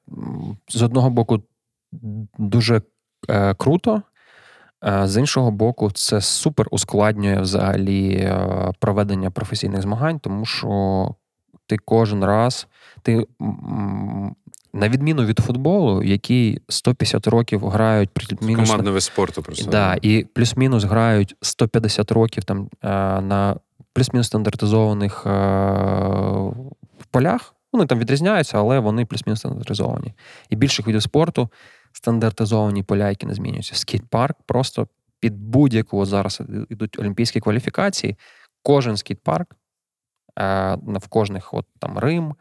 з 0.69 0.83
одного 0.83 1.11
боку 1.11 1.43
дуже 2.39 2.83
е, 3.29 3.55
круто. 3.55 4.03
З 4.83 5.17
іншого 5.17 5.51
боку, 5.51 5.91
це 5.91 6.21
супер 6.21 6.67
ускладнює 6.71 7.41
взагалі 7.41 8.13
е, 8.13 8.73
проведення 8.79 9.31
професійних 9.31 9.83
змагань, 9.83 10.19
тому 10.19 10.45
що 10.45 11.15
ти 11.67 11.77
кожен 11.85 12.25
раз, 12.25 12.67
ти 13.03 13.27
на 14.73 14.89
відміну 14.89 15.25
від 15.25 15.39
футболу, 15.39 16.03
який 16.03 16.63
150 16.69 17.27
років 17.27 17.69
грають 17.69 18.11
плюс-мінус... 18.11 18.71
Командний 18.71 18.93
вид 18.93 19.03
спорту 19.03 19.43
просто. 19.43 19.71
Да, 19.71 19.97
і 20.03 20.27
плюс-мінус 20.35 20.85
грають 20.85 21.37
150 21.43 22.13
років 22.13 22.45
там 22.45 22.69
е, 22.83 22.89
на 23.21 23.57
плюс-мінус 23.93 24.27
стандартизованих 24.27 25.27
е, 25.27 25.31
полях. 27.11 27.55
Вони 27.73 27.87
там 27.87 27.99
відрізняються, 27.99 28.59
але 28.59 28.79
вони 28.79 29.05
плюс-мінус 29.05 29.39
стандартизовані. 29.39 30.15
І 30.51 30.57
більших 30.57 30.87
видів 30.87 31.03
спорту 31.03 31.49
стандартизовані 31.99 32.83
поля, 32.83 33.09
які 33.09 33.27
не 33.27 33.35
змінюються. 33.35 33.75
Скейт-парк 33.75 34.37
просто 34.47 34.89
під 35.21 35.39
будь-яку 35.39 36.05
зараз 36.05 36.43
йдуть 36.71 36.99
олімпійські 36.99 37.41
кваліфікації. 37.41 38.17
Кожен 38.63 38.97
скейт-парк, 38.97 39.57
е, 40.39 40.79
в 40.87 41.09
кожних 41.09 41.55
от 41.55 41.67
там 41.79 41.99
Рим, 41.99 42.35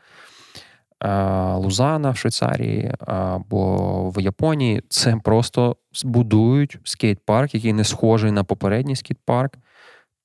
е, 1.03 1.53
Лозана 1.53 2.09
в 2.09 2.17
Швейцарії 2.17 2.93
або 2.99 4.09
в 4.09 4.21
Японії, 4.21 4.83
це 4.89 5.15
просто 5.23 5.75
збудують 5.93 6.79
скейт-парк, 6.83 7.55
який 7.55 7.73
не 7.73 7.83
схожий 7.83 8.31
на 8.31 8.43
попередній 8.43 8.95
скейт-парк 8.95 9.57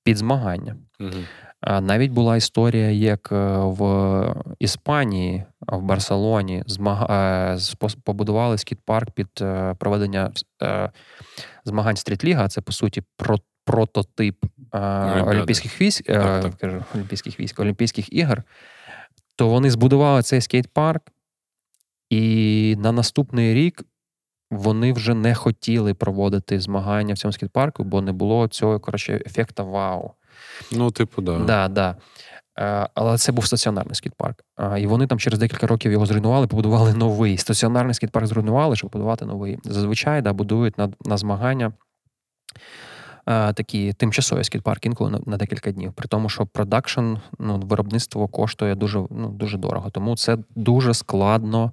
під 0.04 0.16
змагання. 0.16 0.76
Угу. 1.00 1.10
Навіть 1.66 2.10
була 2.10 2.36
історія, 2.36 2.90
як 2.90 3.28
е, 3.32 3.56
в 3.58 4.34
Іспанії, 4.58 5.44
в 5.60 5.82
Барселоні, 5.82 6.64
е, 7.10 7.58
побудували 8.04 8.58
скіт-парк 8.58 9.10
під 9.10 9.28
е, 9.40 9.74
проведення 9.78 10.32
змагань 11.64 11.96
стрітліга. 11.96 12.48
Це 12.48 12.60
по 12.60 12.72
суті 12.72 13.02
прототип 13.64 14.44
олімпійських 15.26 15.80
військ, 15.80 16.06
кажу, 16.60 16.84
олімпійських 16.94 17.40
військ, 17.40 17.60
Олімпійських 17.60 18.12
ігор. 18.12 18.42
То 19.36 19.48
вони 19.48 19.70
збудували 19.70 20.22
цей 20.22 20.40
скейт-парк, 20.40 21.02
і 22.10 22.76
на 22.78 22.92
наступний 22.92 23.54
рік 23.54 23.82
вони 24.50 24.92
вже 24.92 25.14
не 25.14 25.34
хотіли 25.34 25.94
проводити 25.94 26.60
змагання 26.60 27.14
в 27.14 27.18
цьому 27.18 27.32
скейт-парку, 27.32 27.84
бо 27.84 28.00
не 28.00 28.12
було 28.12 28.48
цього 28.48 28.80
коротше, 28.80 29.22
ефекта 29.26 29.62
вау. 29.62 30.12
Ну, 30.72 30.90
типу, 30.90 31.22
да. 31.22 31.38
Да, 31.38 31.68
да. 31.68 31.96
Е, 32.58 32.88
але 32.94 33.18
це 33.18 33.32
був 33.32 33.46
стаціонарний 33.46 33.94
скіт-парк. 33.94 34.44
І 34.78 34.86
вони 34.86 35.06
там 35.06 35.18
через 35.18 35.38
декілька 35.38 35.66
років 35.66 35.92
його 35.92 36.06
зруйнували, 36.06 36.46
побудували 36.46 36.94
новий. 36.94 37.38
Стаціонарний 37.38 37.94
скіт-парк 37.94 38.26
зруйнували, 38.26 38.76
щоб 38.76 38.90
побудувати 38.90 39.24
новий. 39.24 39.58
Зазвичай 39.64 40.22
да, 40.22 40.32
будують 40.32 40.78
на 40.78 40.92
на 41.04 41.16
змагання 41.16 41.72
а, 43.24 43.52
такі 43.52 43.92
тимчасові 43.92 44.44
скіт-парки 44.44 44.88
інколи 44.88 45.10
на, 45.10 45.20
на 45.26 45.36
декілька 45.36 45.72
днів. 45.72 45.92
При 45.92 46.08
тому, 46.08 46.28
що 46.28 46.46
продакшн, 46.46 47.14
ну, 47.38 47.58
виробництво 47.58 48.28
коштує 48.28 48.74
дуже 48.74 48.98
ну, 49.10 49.28
дуже 49.28 49.58
дорого. 49.58 49.90
Тому 49.90 50.16
це 50.16 50.38
дуже 50.56 50.94
складно, 50.94 51.72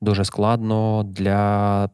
дуже 0.00 0.24
складно 0.24 1.02
для 1.06 1.88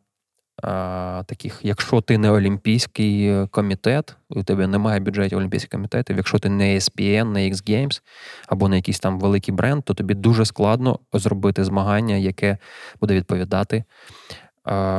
таких, 1.26 1.60
якщо 1.62 2.00
ти 2.00 2.18
не 2.18 2.30
Олімпійський 2.30 3.46
комітет, 3.46 4.16
у 4.30 4.42
тебе 4.42 4.66
немає 4.66 5.00
бюджетів 5.00 5.38
Олімпійських 5.38 5.70
комітетів, 5.70 6.16
якщо 6.16 6.38
ти 6.38 6.48
не 6.48 6.76
ESPN, 6.76 7.24
не 7.24 7.40
X 7.40 7.54
Games 7.54 8.00
або 8.46 8.68
не 8.68 8.76
якийсь 8.76 9.00
там 9.00 9.20
великий 9.20 9.54
бренд, 9.54 9.84
то 9.84 9.94
тобі 9.94 10.14
дуже 10.14 10.44
складно 10.44 10.98
зробити 11.12 11.64
змагання, 11.64 12.16
яке 12.16 12.58
буде 13.00 13.14
відповідати. 13.14 13.84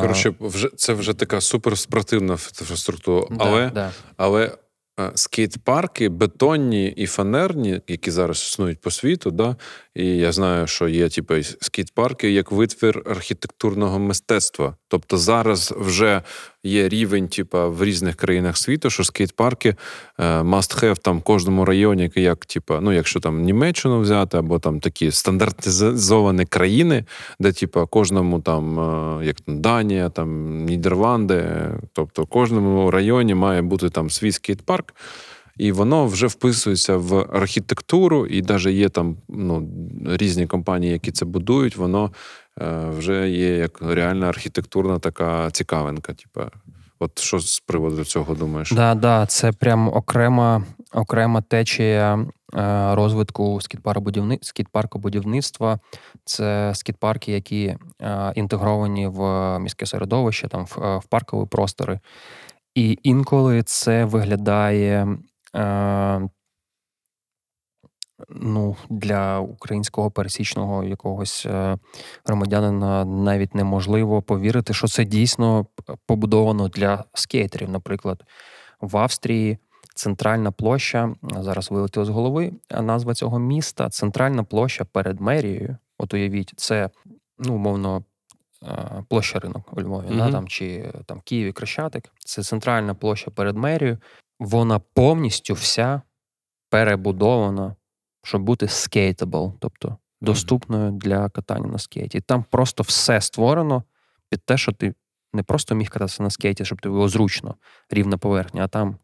Коротше, 0.02 0.34
вже 0.40 0.70
це 0.76 0.94
вже 0.94 1.14
така 1.14 1.42
суперспортивна 1.42 2.34
інфраструктура, 2.34 3.28
але, 3.40 3.66
да, 3.66 3.70
да. 3.70 3.92
але 4.18 4.52
скейт-парки 5.16 6.10
бетонні 6.10 6.88
і 6.88 7.06
фанерні, 7.06 7.82
які 7.88 8.12
зараз 8.12 8.38
існують 8.38 8.82
по 8.82 8.92
світу, 8.92 9.32
да? 9.32 9.56
і 9.96 10.06
я 10.06 10.32
знаю, 10.32 10.68
що 10.68 10.88
є 10.88 11.10
типу, 11.10 11.34
скейт-парки 11.62 12.32
як 12.32 12.52
витвір 12.52 13.04
архітектурного 13.06 14.00
мистецтва. 14.00 14.76
Тобто 14.88 15.18
зараз 15.18 15.74
вже 15.78 16.22
є 16.64 16.90
рівень, 16.90 17.28
типу, 17.28 17.72
в 17.72 17.84
різних 17.84 18.16
країнах 18.16 18.58
світу, 18.58 18.90
що 18.90 19.04
скейт-парки 19.04 19.76
have 20.18 20.98
там 20.98 21.20
в 21.20 21.22
кожному 21.22 21.66
районі, 21.66 22.12
як, 22.16 22.46
типу, 22.46 22.76
ну, 22.82 22.94
якщо 22.94 23.20
там 23.20 23.42
Німеччину 23.42 24.00
взяти, 24.00 24.38
або 24.38 24.60
там 24.60 24.80
такі 24.80 25.12
стандартизовані 25.12 26.46
країни, 26.46 27.06
де 27.40 27.52
типу, 27.52 27.88
кожному 27.88 28.40
там, 28.40 28.80
е, 28.80 29.26
як 29.26 29.42
там, 29.42 29.62
Данія, 29.62 30.10
там 30.10 30.58
Нідерланди, 30.66 31.46
тобто 31.94 32.26
кожному 32.26 32.92
районі 32.92 33.36
має 33.36 33.62
бути 33.62 33.90
там 33.90 34.10
свій 34.10 34.32
скейт-парк. 34.32 34.94
І 35.58 35.72
воно 35.72 36.06
вже 36.06 36.28
вписується 36.28 36.98
в 36.98 37.28
архітектуру, 37.34 38.26
і 38.28 38.42
навіть 38.42 38.68
є 38.68 38.90
там 38.90 39.18
ну, 39.30 39.70
різні 40.06 40.48
компанії, 40.48 40.94
які 40.94 41.12
це 41.12 41.26
будують, 41.26 41.76
воно 41.78 42.12
вже 42.90 43.30
є 43.30 43.58
як 43.58 43.82
реальна 43.82 44.30
архітектурна 44.30 45.00
така 45.00 45.52
цікавинка. 45.52 46.14
Типу. 46.14 46.42
От 47.00 47.20
що 47.20 47.40
з 47.40 47.60
приводу 47.60 48.06
цього 48.06 48.36
думаєш? 48.36 48.72
Да, 48.72 48.96
да, 48.96 49.26
це 49.26 49.52
прям 49.52 49.88
окрема 49.88 50.64
окрема 50.94 51.42
течія 51.42 52.26
е, 52.56 52.96
розвитку 52.96 53.60
скіт-парку 54.42 55.00
будівництва. 55.00 55.80
Це 56.26 56.72
скіт-парки, 56.76 57.32
які 57.32 57.76
е, 58.02 58.32
інтегровані 58.36 59.08
в 59.08 59.20
міське 59.60 59.86
середовище, 59.86 60.48
там 60.48 60.66
в, 60.66 61.02
паркові 61.10 61.48
простори. 61.48 62.00
І 62.76 63.00
інколи 63.04 63.64
це 63.64 64.06
виглядає 64.06 65.18
е, 65.56 66.30
ну, 68.30 68.76
для 68.90 69.40
українського 69.40 70.12
пересічного 70.12 70.84
якогось 70.84 71.46
е, 71.46 71.78
громадянина 72.26 73.06
навіть 73.06 73.56
неможливо 73.56 74.22
повірити, 74.22 74.74
що 74.74 74.88
це 74.88 75.06
дійсно 75.06 75.66
побудовано 76.06 76.68
для 76.68 77.04
скейтерів. 77.14 77.70
Наприклад, 77.70 78.24
в 78.82 78.98
Австрії 78.98 79.58
центральна 79.96 80.52
площа 80.52 81.16
зараз 81.40 81.72
вилетіло 81.72 82.06
з 82.06 82.10
голови. 82.10 82.52
Назва 82.82 83.14
цього 83.14 83.40
міста 83.40 83.90
центральна 83.90 84.44
площа 84.44 84.86
перед 84.86 85.22
мерією. 85.22 85.78
От 85.98 86.14
уявіть, 86.14 86.54
це 86.56 86.90
ну, 87.40 87.56
умовно. 87.56 88.04
Е, 88.64 89.04
площа 89.08 89.40
ринок 89.40 89.74
у 89.78 89.82
Львові, 89.82 90.06
mm-hmm. 90.08 90.18
да, 90.18 90.32
там, 90.32 90.48
чи 90.48 90.94
там 91.06 91.22
Києві 91.22 91.52
Крещатик. 91.52 92.10
Це 92.20 92.44
центральна 92.44 92.94
площа 92.94 93.32
перед 93.32 93.58
мерією 93.58 93.98
вона 94.40 94.80
повністю 94.80 95.54
вся 95.54 96.02
перебудована, 96.70 97.76
щоб 98.24 98.42
бути 98.42 98.68
скейтабл, 98.68 99.54
тобто 99.60 99.98
доступною 100.22 100.92
для 100.92 101.30
катання 101.30 101.68
на 101.68 101.78
скейті. 101.78 102.22
Там 102.22 102.46
просто 102.50 102.84
все 102.84 103.22
створено 103.22 103.84
під 104.30 104.46
те, 104.46 104.58
що 104.58 104.72
ти 104.72 104.94
не 105.34 105.44
просто 105.44 105.76
міг 105.76 105.90
кататися 105.90 106.24
на 106.24 106.30
скейті, 106.30 106.66
щоб 106.66 106.82
тобі 106.82 106.94
було 106.94 107.08
зручно, 107.10 107.56
рівна 107.90 108.18
поверхня, 108.18 108.64
а 108.64 108.68
там 108.68 108.98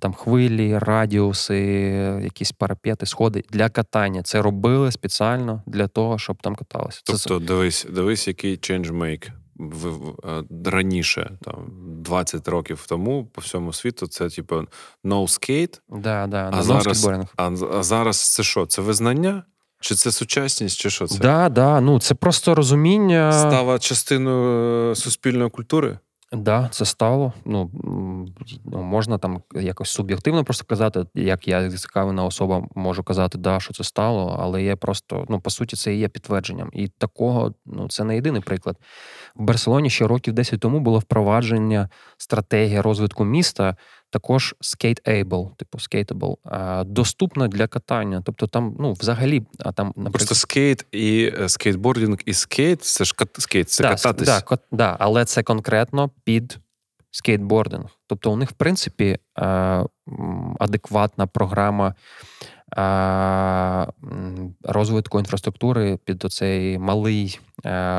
там 0.00 0.12
хвилі, 0.14 0.78
радіуси, 0.78 1.58
якісь 2.22 2.52
парапети, 2.52 3.06
сходи 3.06 3.44
для 3.50 3.68
катання. 3.68 4.22
Це 4.22 4.42
робили 4.42 4.92
спеціально 4.92 5.62
для 5.66 5.88
того, 5.88 6.18
щоб 6.18 6.42
там 6.42 6.54
каталося. 6.54 7.02
Тобто, 7.04 7.40
Це... 7.40 7.46
дивись, 7.46 7.86
дивись, 7.90 8.28
який 8.28 8.56
е, 9.26 9.32
раніше, 10.64 11.38
там 11.42 11.66
20 12.02 12.48
років 12.48 12.84
тому 12.88 13.26
по 13.26 13.40
всьому 13.40 13.72
світу, 13.72 14.06
це 14.06 14.28
типу 14.28 14.56
no 15.04 15.22
skate. 15.22 15.80
Да, 15.88 16.26
да, 16.26 16.50
а, 16.52 16.62
зараз, 16.62 17.10
а, 17.36 17.50
а 17.72 17.82
зараз 17.82 18.34
це 18.34 18.42
що? 18.42 18.66
Це 18.66 18.82
визнання? 18.82 19.42
Чи 19.80 19.94
це 19.94 20.12
сучасність, 20.12 20.78
чи 20.78 20.90
що 20.90 21.06
це? 21.06 21.18
Да, 21.18 21.48
да, 21.48 21.80
ну 21.80 22.00
це 22.00 22.14
просто 22.14 22.54
розуміння. 22.54 23.32
Стала 23.32 23.78
частиною 23.78 24.90
е, 24.90 24.94
суспільної 24.94 25.50
культури? 25.50 25.98
Да, 26.32 26.68
це 26.72 26.84
стало. 26.84 27.32
Ну 27.44 27.70
ну 28.64 28.82
можна 28.82 29.18
там 29.18 29.42
якось 29.54 29.90
суб'єктивно 29.90 30.44
просто 30.44 30.64
казати, 30.64 31.06
як 31.14 31.48
я 31.48 31.70
зацікавлена 31.70 32.24
особа 32.24 32.62
можу 32.74 33.02
казати, 33.02 33.38
да, 33.38 33.60
що 33.60 33.74
це 33.74 33.84
стало, 33.84 34.36
але 34.40 34.62
є 34.62 34.76
просто, 34.76 35.26
ну 35.28 35.40
по 35.40 35.50
суті, 35.50 35.76
це 35.76 35.94
і 35.94 35.98
є 35.98 36.08
підтвердженням. 36.08 36.70
І 36.72 36.88
такого, 36.88 37.54
ну 37.66 37.88
це 37.88 38.04
не 38.04 38.14
єдиний 38.14 38.40
приклад. 38.40 38.76
В 39.38 39.42
Барселоні 39.42 39.90
ще 39.90 40.06
років 40.06 40.34
10 40.34 40.60
тому 40.60 40.80
було 40.80 40.98
впровадження 40.98 41.88
стратегії 42.16 42.80
розвитку 42.80 43.24
міста 43.24 43.76
також 44.10 44.54
skate-able, 44.60 45.56
типу 45.56 45.78
skateable, 45.78 46.36
доступна 46.84 47.48
для 47.48 47.66
катання. 47.66 48.22
Тобто 48.24 48.46
там, 48.46 48.76
ну, 48.78 48.92
взагалі, 48.92 49.42
а 49.58 49.72
там 49.72 49.86
наприклад... 49.86 50.12
Просто 50.12 50.34
скейт 50.34 50.86
і 50.92 51.32
е, 51.40 51.48
скейтбординг 51.48 52.18
і 52.24 52.34
скейт 52.34 52.84
це 52.84 53.04
ж 53.04 53.14
скейт, 53.38 53.70
це 53.70 53.82
да, 53.82 53.90
кататись. 53.90 54.28
Да, 54.28 54.58
да, 54.72 54.96
але 54.98 55.24
це 55.24 55.42
конкретно 55.42 56.10
під 56.24 56.58
скейтбординг. 57.10 57.88
Тобто 58.06 58.32
у 58.32 58.36
них, 58.36 58.50
в 58.50 58.52
принципі, 58.52 59.18
адекватна 60.58 61.26
програма 61.26 61.94
розвитку 64.62 65.18
інфраструктури 65.18 65.98
під 66.04 66.24
оцей 66.24 66.78
малий 66.78 67.40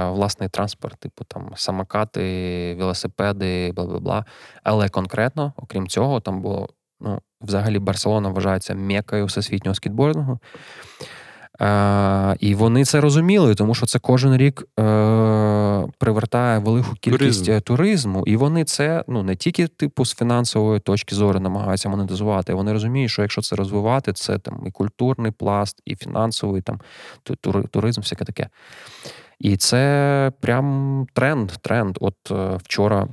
власний 0.06 0.50
транспорт, 0.50 1.00
типу 1.00 1.24
там 1.24 1.52
самокати, 1.56 2.76
велосипеди, 2.80 3.72
бла 3.72 3.86
бла 3.86 4.00
бла. 4.00 4.26
Але 4.64 4.90
конкретно, 4.90 5.54
окрім 5.58 5.88
цього, 5.88 6.20
там 6.20 6.42
було 6.42 6.70
ну, 7.00 7.22
взагалі 7.42 7.80
Барселона 7.80 8.30
вважається 8.30 8.76
мекою 8.76 9.26
всесвітнього 9.26 9.76
скітбордингу. 9.76 10.40
Е, 11.62 12.36
І 12.40 12.56
вони 12.56 12.86
це 12.86 13.02
розуміли, 13.02 13.56
тому 13.56 13.76
що 13.76 13.86
це 13.86 14.00
кожен 14.00 14.38
рік 14.38 14.64
е, 14.80 14.84
привертає 15.98 16.60
велику 16.60 16.94
кількість 16.96 17.46
Туризм. 17.46 17.64
туризму, 17.64 18.24
і 18.28 18.36
вони 18.36 18.64
це 18.64 19.04
ну 19.08 19.24
не 19.24 19.36
тільки 19.36 19.68
типу 19.68 20.06
з 20.06 20.16
фінансової 20.16 20.80
точки 20.80 21.16
зору 21.16 21.40
намагаються 21.40 21.90
монетизувати. 21.90 22.54
Вони 22.54 22.74
розуміють, 22.74 23.12
що 23.12 23.22
якщо 23.22 23.42
це 23.42 23.56
розвивати, 23.56 24.14
це 24.14 24.38
там 24.38 24.64
і 24.66 24.72
культурний 24.72 25.32
пласт, 25.32 25.82
і 25.86 25.96
фінансовий 25.96 26.62
там 26.62 26.80
туризм, 27.72 28.02
всяке 28.02 28.26
таке. 28.26 28.50
І 29.40 29.58
це 29.58 30.32
прям 30.40 31.08
тренд. 31.14 31.52
тренд. 31.52 31.98
От 32.02 32.16
е, 32.32 32.58
вчора 32.64 33.08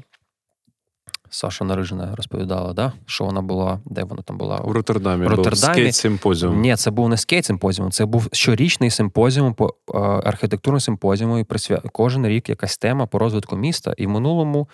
Саша 1.37 1.65
Нарижина 1.65 2.15
розповідала, 2.17 2.73
да? 2.73 2.93
що 3.07 3.25
вона 3.25 3.43
була, 3.43 3.81
де 3.85 4.05
вона 4.05 4.23
там 4.23 4.39
була? 4.39 4.59
У 4.59 4.73
Роттердамі. 4.73 5.27
В 5.27 5.29
Роттердамі. 5.29 5.75
скейт 5.75 5.95
симпозіум. 5.95 6.61
Ні, 6.61 6.77
це 6.77 6.91
був 6.91 7.09
не 7.09 7.17
скейт 7.17 7.45
симпозіум, 7.45 7.91
це 7.91 8.07
був 8.07 8.29
щорічний 8.33 8.91
симпозіум 8.91 9.55
по 9.55 9.67
е, 9.95 9.99
архітектурному 9.99 10.81
симпозіуму, 10.81 11.39
і 11.39 11.45
присвя... 11.45 11.83
кожен 11.93 12.27
рік 12.27 12.49
якась 12.49 12.79
тема 12.79 13.07
по 13.07 13.19
розвитку 13.19 13.57
міста. 13.57 13.95
І 13.97 14.07
в 14.07 14.11
минулому 14.11 14.69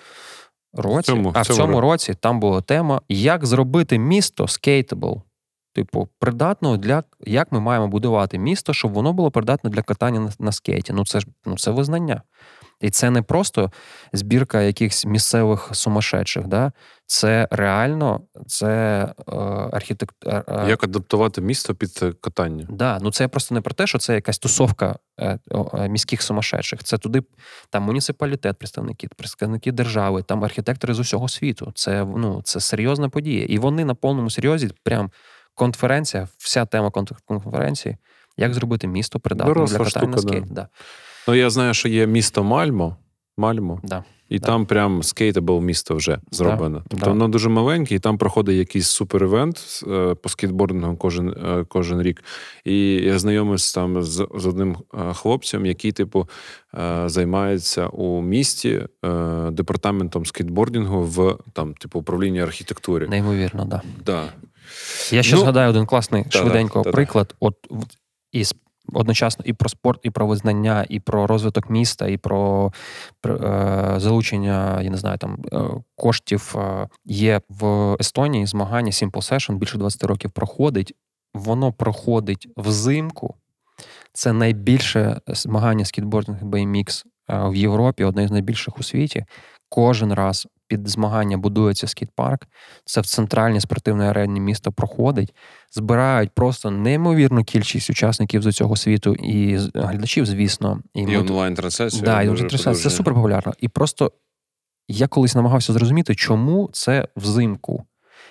році, 0.73 1.13
в 1.13 1.15
цьому, 1.15 1.33
а 1.35 1.43
в 1.43 1.47
цьому 1.47 1.81
році 1.81 2.15
там 2.21 2.41
була 2.41 2.61
тема, 2.61 3.01
як 3.09 3.47
зробити 3.47 3.99
місто 3.99 4.49
skateable. 4.49 5.23
Типу, 5.75 6.09
придатно 6.19 6.77
для 6.77 7.03
як 7.21 7.53
ми 7.53 7.61
маємо 7.61 7.89
будувати 7.89 8.39
місто, 8.39 8.73
щоб 8.73 8.93
воно 8.93 9.13
було 9.13 9.31
придатне 9.31 9.71
для 9.71 9.83
катання 9.83 10.21
на, 10.21 10.31
на 10.39 10.53
скейті. 10.53 10.93
Ну 10.93 11.05
це 11.05 11.21
ж 11.21 11.27
ну 11.47 11.59
це 11.59 11.71
визнання. 11.71 12.23
І 12.83 12.91
це 12.91 13.11
не 13.11 13.23
просто 13.23 13.73
збірка 14.13 14.63
якихось 14.63 15.07
місцевих 15.07 15.71
сумасшедших, 15.73 16.47
да? 16.47 16.73
це 17.13 17.49
реально 17.51 18.21
це 18.47 18.69
е, 19.29 19.33
архітектура. 19.73 20.45
Е, 20.49 20.69
як 20.69 20.85
адаптувати 20.85 21.41
місто 21.41 21.75
під 21.75 22.05
катання? 22.21 22.67
Да, 22.71 22.99
ну 23.03 23.13
це 23.13 23.29
просто 23.29 23.55
не 23.55 23.61
про 23.61 23.75
те, 23.75 23.87
що 23.87 23.99
це 23.99 24.15
якась 24.15 24.39
тусовка 24.39 24.97
е, 25.19 25.39
е, 25.75 25.89
міських 25.89 26.23
сумасшедших. 26.23 26.85
Це 26.85 26.99
туди 26.99 27.23
там 27.71 27.83
муніципалітет, 27.83 28.59
представники, 28.59 29.09
представники 29.17 29.73
держави, 29.73 30.23
там 30.23 30.45
архітектори 30.45 30.95
з 30.95 30.99
усього 30.99 31.29
світу. 31.29 31.73
Це 31.75 32.05
ну, 32.17 32.41
це 32.45 32.61
серйозна 32.61 33.09
подія. 33.09 33.45
І 33.45 33.59
вони 33.59 33.85
на 33.85 33.95
повному 33.95 34.31
серйозі, 34.31 34.71
прям 34.83 35.11
конференція, 35.55 36.29
вся 36.39 36.65
тема 36.65 36.91
конференції, 37.27 37.97
як 38.37 38.55
зробити 38.55 38.87
місто 38.87 39.21
придатним 39.21 39.67
для 39.67 39.79
катання 39.79 40.07
на 40.07 40.19
скейт. 40.19 40.45
Да. 40.51 40.69
Ну, 41.29 41.35
я 41.35 41.51
знаю, 41.51 41.75
що 41.75 41.89
є 41.89 42.07
місто 42.07 42.45
Мальмо. 42.45 42.97
Мальмо. 43.37 43.81
Да. 43.83 44.05
І 44.33 44.39
да. 44.39 44.47
там 44.47 44.67
прям 44.67 45.03
skateable 45.03 45.61
місто 45.61 45.95
вже 45.95 46.19
зроблено. 46.31 46.79
Да. 46.79 46.85
Тобто 46.89 47.11
воно 47.11 47.29
дуже 47.29 47.49
маленьке, 47.49 47.95
і 47.95 47.99
там 47.99 48.19
проходить 48.19 48.57
якийсь 48.57 49.01
супер-івент 49.01 49.85
е, 49.93 50.15
по 50.15 50.29
скейтбордингу 50.29 50.97
кожен 50.97 51.29
е, 51.29 51.65
кожен 51.69 52.03
рік. 52.03 52.25
І 52.65 52.93
я 52.93 53.19
знайомився 53.19 53.75
там 53.75 54.03
з 54.03 54.27
з 54.35 54.47
одним 54.47 54.77
е, 54.95 55.13
хлопцем, 55.15 55.67
який, 55.67 55.93
типу, 55.93 56.29
займається 57.07 57.87
у 57.87 58.23
місті 58.23 58.87
департаментом 59.51 60.27
скейтбордингу 60.27 61.03
в 61.03 61.39
там, 61.53 61.75
типу, 61.75 61.99
управлінні 61.99 62.41
архітектури. 62.41 63.09
Неймовірно, 63.09 63.65
да. 63.65 63.83
Да. 64.07 64.33
Я 65.11 65.23
ще 65.23 65.35
ну, 65.35 65.41
згадаю 65.41 65.71
один 65.71 65.87
класний 65.87 66.25
швиденько 66.29 66.83
приклад. 66.83 67.35
От 67.41 67.55
із 68.33 68.55
одночасно 68.93 69.45
і 69.45 69.53
про 69.53 69.69
спорт, 69.69 70.01
і 70.03 70.11
про 70.11 70.27
визнання, 70.27 70.87
і 70.89 71.01
про 71.01 71.27
розвиток 71.27 71.71
міста, 71.71 72.07
і 72.09 72.17
про, 72.17 72.73
е, 73.27 73.95
залучення, 73.97 74.83
я 74.83 74.91
не 74.91 74.97
знаю, 74.97 75.19
там 75.19 75.45
е, 75.53 75.59
коштів 75.97 76.55
е, 76.59 76.89
є 77.05 77.41
в 77.49 77.97
Естонії 78.01 78.47
змагання 78.47 78.91
Simple 78.91 79.33
Session, 79.33 79.57
більше 79.57 79.79
20 79.79 80.05
років 80.05 80.31
проходить. 80.31 80.95
Воно 81.35 81.73
проходить 81.73 82.49
взимку. 82.57 83.35
Це 84.13 84.33
найбільше 84.33 85.21
змагання 85.27 85.85
скітбординг 85.85 86.43
BMX 86.43 87.05
е, 87.31 87.49
в 87.49 87.57
Європі, 87.57 88.05
одне 88.05 88.29
з 88.29 88.31
найбільших 88.31 88.79
у 88.79 88.83
світі. 88.83 89.25
Кожен 89.69 90.13
раз 90.13 90.47
під 90.73 90.89
змагання 90.89 91.37
будується 91.37 91.87
скіт-парк. 91.87 92.47
Це 92.85 93.01
в 93.01 93.07
центральній 93.07 93.61
спортивній 93.61 94.05
арені 94.05 94.41
міста 94.41 94.71
проходить. 94.71 95.35
Збирають 95.73 96.31
просто 96.31 96.71
неймовірну 96.71 97.45
кількість 97.45 97.91
учасників 97.91 98.43
з 98.43 98.53
цього 98.53 98.77
світу 98.77 99.15
і 99.15 99.57
глядачів, 99.75 100.27
звісно. 100.27 100.81
І, 100.95 101.01
і 101.01 101.17
онлайн 101.17 101.55
трансляція 101.55 102.03
Да, 102.03 102.23
і 102.23 102.27
трансляція. 102.27 102.75
Це 102.75 102.91
супер 102.91 103.15
популярно. 103.15 103.53
І 103.59 103.69
просто 103.69 104.13
я 104.89 105.07
колись 105.07 105.35
намагався 105.35 105.73
зрозуміти, 105.73 106.15
чому 106.15 106.71
це 106.73 107.09
взимку. 107.17 107.85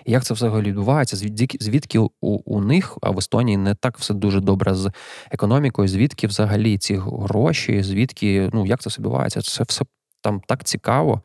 Як 0.06 0.24
це 0.24 0.34
взагалі 0.34 0.68
відбувається? 0.68 1.18
Звідки 1.60 2.00
у, 2.00 2.10
у 2.22 2.62
них, 2.62 2.98
а 3.02 3.10
в 3.10 3.18
Естонії 3.18 3.58
не 3.58 3.76
так 3.76 3.98
все 3.98 4.14
дуже 4.14 4.40
добре 4.40 4.76
з 4.76 4.92
економікою, 5.32 5.88
звідки 5.88 6.28
взагалі 6.28 6.78
ці 6.78 6.96
гроші, 6.96 7.84
звідки, 7.84 8.50
ну 8.54 8.66
як 8.66 8.82
це 8.82 8.90
все 8.90 9.00
відбувається? 9.00 9.42
Це 9.42 9.64
все 9.64 9.86
там 10.22 10.42
так 10.48 10.64
цікаво. 10.64 11.22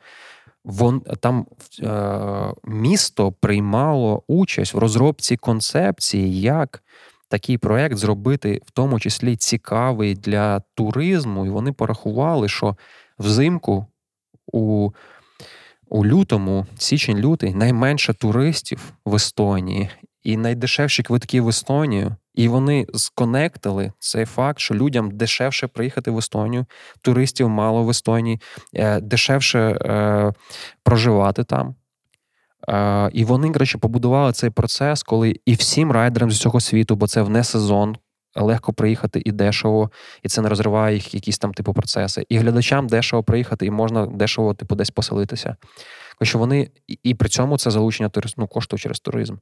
Вон 0.67 1.01
там 1.01 1.47
е, 1.83 2.55
місто 2.65 3.33
приймало 3.33 4.23
участь 4.27 4.75
в 4.75 4.79
розробці 4.79 5.37
концепції, 5.37 6.41
як 6.41 6.83
такий 7.29 7.59
проект 7.59 7.97
зробити, 7.97 8.61
в 8.67 8.71
тому 8.71 9.01
числі 9.01 9.37
цікавий 9.37 10.15
для 10.15 10.61
туризму. 10.61 11.47
І 11.47 11.51
вони 11.51 11.73
порахували, 11.73 12.49
що 12.49 12.77
взимку 13.19 13.87
у 14.53 14.91
у 15.89 16.07
лютому, 16.07 16.67
січень-лютий, 16.79 17.55
найменше 17.55 18.15
туристів 18.15 18.93
в 19.05 19.15
Естонії 19.15 19.91
і 20.27 20.37
найдешевші 20.37 21.03
квитки 21.03 21.41
в 21.41 21.49
Естонію. 21.49 22.17
І 22.35 22.49
вони 22.49 22.87
сконектили 22.95 23.93
цей 23.99 24.25
факт, 24.25 24.59
що 24.59 24.75
людям 24.75 25.11
дешевше 25.11 25.67
приїхати 25.67 26.11
в 26.11 26.19
Естонію, 26.19 26.67
туристів 27.03 27.49
мало 27.49 27.85
в 27.85 27.91
Естонії, 27.91 28.41
е, 28.75 29.01
дешевше 29.01 29.59
е, 29.59 30.33
проживати 30.83 31.45
там. 31.45 31.75
Е, 32.69 33.11
і 33.13 33.25
вони, 33.25 33.51
коротше, 33.51 33.79
побудували 33.79 34.33
цей 34.33 34.51
процес, 34.51 35.03
коли 35.03 35.37
і 35.47 35.55
всім 35.55 35.93
райдерам 35.93 36.31
з 36.31 36.41
цього 36.41 36.61
світу, 36.61 36.97
бо 36.97 37.07
це 37.07 37.23
в 37.23 37.31
не 37.31 37.45
сезон, 37.45 37.97
легко 38.37 38.73
приїхати 38.73 39.23
і 39.25 39.33
дешево, 39.33 39.91
і 40.23 40.29
це 40.29 40.43
не 40.43 40.49
розриває 40.49 40.95
їх 40.95 41.15
якісь 41.15 41.39
там 41.39 41.55
типу 41.55 41.75
процеси. 41.75 42.27
І 42.29 42.39
глядачам 42.39 42.87
дешево 42.87 43.23
приїхати, 43.23 43.67
і 43.67 43.71
можна 43.71 44.07
дешево, 44.07 44.55
типу, 44.55 44.75
десь 44.75 44.91
поселитися 44.91 45.57
що 46.23 46.39
вони 46.39 46.71
і, 46.89 46.99
і 47.03 47.15
при 47.15 47.29
цьому 47.29 47.59
це 47.59 47.71
залучення 47.71 48.11
ну, 48.37 48.47
кошту 48.47 48.79
через 48.79 49.01
туризм. 49.01 49.35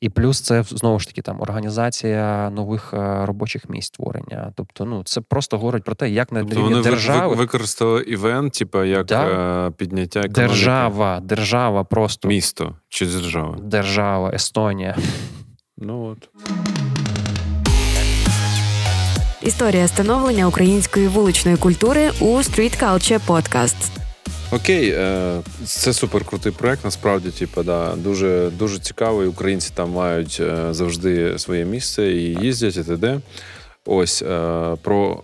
І 0.00 0.08
плюс 0.08 0.40
це 0.40 0.62
знову 0.62 0.98
ж 0.98 1.06
таки 1.06 1.22
там 1.22 1.40
організація 1.40 2.50
нових 2.50 2.94
е, 2.94 3.26
робочих 3.26 3.68
місць 3.68 3.86
створення. 3.86 4.52
Тобто, 4.56 4.84
ну 4.84 5.02
це 5.04 5.20
просто 5.20 5.58
говорить 5.58 5.84
про 5.84 5.94
те, 5.94 6.10
як 6.10 6.32
на 6.32 6.40
тобто 6.40 6.54
рівні 6.54 6.70
вони 6.70 6.82
держави 6.82 7.34
використали 7.34 8.02
івент, 8.02 8.52
типу 8.52 8.84
як 8.84 9.06
да. 9.06 9.66
Е, 9.66 9.70
підняття 9.70 10.20
економіки. 10.20 10.40
держава, 10.40 11.20
держава 11.20 11.84
просто 11.84 12.28
місто 12.28 12.76
чи 12.88 13.06
держава, 13.06 13.56
держава, 13.62 14.30
Естонія. 14.34 14.96
Ну 15.78 16.04
от. 16.04 16.28
Історія 19.42 19.88
становлення 19.88 20.46
української 20.46 21.08
вуличної 21.08 21.56
культури 21.56 22.10
у 22.20 22.36
Street 22.36 22.82
Culture 22.82 23.20
Podcast. 23.26 24.11
Окей, 24.54 24.90
е, 24.90 25.40
це 25.64 25.92
супер 25.92 26.24
крутий 26.24 26.52
проект. 26.52 26.84
Насправді, 26.84 27.30
типу, 27.30 27.62
да, 27.62 27.96
дуже 27.96 28.50
дуже 28.58 28.78
цікавий. 28.78 29.26
Українці 29.26 29.72
там 29.74 29.90
мають 29.90 30.38
е, 30.40 30.74
завжди 30.74 31.38
своє 31.38 31.64
місце 31.64 32.12
і 32.12 32.34
їздять, 32.34 32.76
і 32.76 32.84
т.д. 32.84 33.20
Ось 33.86 34.22
е, 34.22 34.76
про 34.82 35.22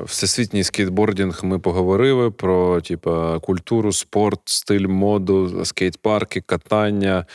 всесвітній 0.00 0.64
скейтбордінг 0.64 1.40
ми 1.42 1.58
поговорили. 1.58 2.30
Про 2.30 2.80
типу, 2.80 3.40
культуру, 3.42 3.92
спорт, 3.92 4.40
стиль 4.44 4.86
моду, 4.86 5.64
скейт-парки, 5.64 6.40
катання, 6.40 7.26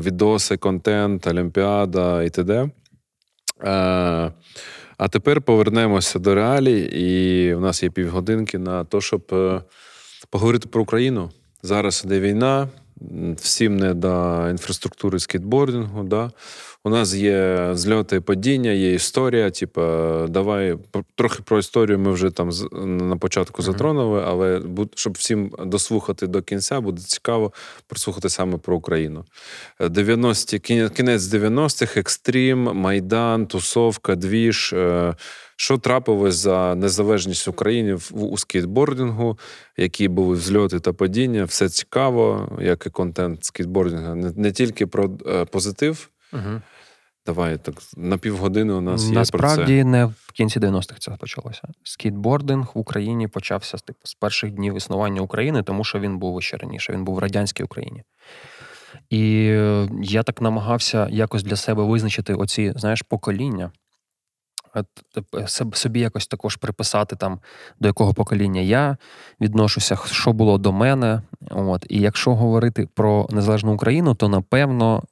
відоси, 0.00 0.56
контент, 0.56 1.26
олімпіада 1.26 2.22
і 2.22 2.30
т.д. 2.30 2.70
А 4.98 5.08
тепер 5.08 5.40
повернемося 5.40 6.18
до 6.18 6.34
реалій, 6.34 6.80
і 6.80 7.54
в 7.54 7.60
нас 7.60 7.82
є 7.82 7.90
півгодинки 7.90 8.58
на 8.58 8.84
те, 8.84 9.00
щоб 9.00 9.22
е, 9.32 9.62
поговорити 10.30 10.68
про 10.68 10.82
Україну. 10.82 11.30
Зараз 11.62 12.02
іде 12.04 12.20
війна, 12.20 12.68
всім 13.36 13.76
не 13.76 13.94
до 13.94 14.46
інфраструктури 14.50 15.18
скейтбордингу. 15.18 16.02
Да? 16.02 16.30
У 16.88 16.90
нас 16.90 17.14
є 17.14 17.70
зльоти 17.72 18.16
і 18.16 18.20
падіння, 18.20 18.70
є 18.70 18.94
історія. 18.94 19.50
Типу, 19.50 19.80
давай 20.28 20.78
трохи 21.14 21.42
про 21.42 21.58
історію 21.58 21.98
ми 21.98 22.12
вже 22.12 22.30
там 22.30 22.50
на 23.08 23.16
початку 23.16 23.62
затронули, 23.62 24.22
але 24.26 24.62
щоб 24.94 25.12
всім 25.12 25.52
дослухати 25.58 26.26
до 26.26 26.42
кінця, 26.42 26.80
буде 26.80 27.02
цікаво 27.02 27.52
прослухати 27.86 28.28
саме 28.28 28.58
про 28.58 28.76
Україну. 28.76 29.24
90 29.80 30.58
кінець 30.58 31.22
90-х, 31.22 32.00
екстрім, 32.00 32.58
майдан, 32.58 33.46
тусовка, 33.46 34.14
двіж. 34.14 34.72
Е, 34.72 35.14
що 35.56 35.78
трапилось 35.78 36.34
за 36.34 36.74
незалежність 36.74 37.48
України 37.48 37.94
в 37.94 38.10
у 38.14 38.38
скейтбордингу, 38.38 39.38
які 39.76 40.08
були 40.08 40.36
взльоти 40.36 40.80
та 40.80 40.92
падіння? 40.92 41.44
Все 41.44 41.68
цікаво, 41.68 42.52
як 42.60 42.86
і 42.86 42.90
контент 42.90 43.44
скейтбордингу. 43.44 44.14
Не, 44.14 44.32
не 44.36 44.52
тільки 44.52 44.86
про 44.86 45.10
е, 45.26 45.44
позитив. 45.44 46.08
Угу. 46.32 46.60
Давай 47.28 47.58
так 47.58 47.74
на 47.96 48.18
півгодини 48.18 48.72
у 48.72 48.80
нас 48.80 49.04
є 49.04 49.12
насправді 49.12 49.56
про 49.56 49.66
це. 49.66 49.84
не 49.84 50.04
в 50.04 50.32
кінці 50.32 50.60
90-х 50.60 50.98
це 50.98 51.10
почалося. 51.10 51.62
Скейтбординг 51.82 52.70
в 52.74 52.78
Україні 52.78 53.28
почався 53.28 53.76
типу, 53.78 53.98
з 54.04 54.14
перших 54.14 54.50
днів 54.50 54.76
існування 54.76 55.20
України, 55.20 55.62
тому 55.62 55.84
що 55.84 56.00
він 56.00 56.18
був 56.18 56.42
ще 56.42 56.56
раніше. 56.56 56.92
Він 56.92 57.04
був 57.04 57.14
в 57.14 57.18
радянській 57.18 57.62
Україні. 57.62 58.02
І 59.10 59.48
е, 59.50 59.88
я 60.02 60.22
так 60.22 60.40
намагався 60.40 61.08
якось 61.10 61.42
для 61.42 61.56
себе 61.56 61.84
визначити 61.84 62.34
оці, 62.34 62.72
знаєш, 62.76 63.02
покоління. 63.02 63.70
Собі 65.72 66.00
якось 66.00 66.26
також 66.26 66.56
приписати 66.56 67.16
там, 67.16 67.40
до 67.80 67.88
якого 67.88 68.14
покоління 68.14 68.60
я 68.60 68.96
відношуся, 69.40 69.98
що 70.06 70.32
було 70.32 70.58
до 70.58 70.72
мене. 70.72 71.22
От. 71.50 71.86
І 71.88 72.00
якщо 72.00 72.34
говорити 72.34 72.88
про 72.94 73.28
незалежну 73.30 73.74
Україну, 73.74 74.14
то 74.14 74.28
напевно 74.28 75.02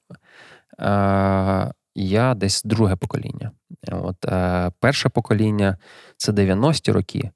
я 1.96 2.34
десь 2.34 2.62
друге 2.64 2.96
покоління. 2.96 3.50
От, 3.92 4.24
е, 4.24 4.70
Перше 4.80 5.08
покоління 5.08 5.78
це 6.16 6.32
90-ті 6.32 6.92
роки, 6.92 7.30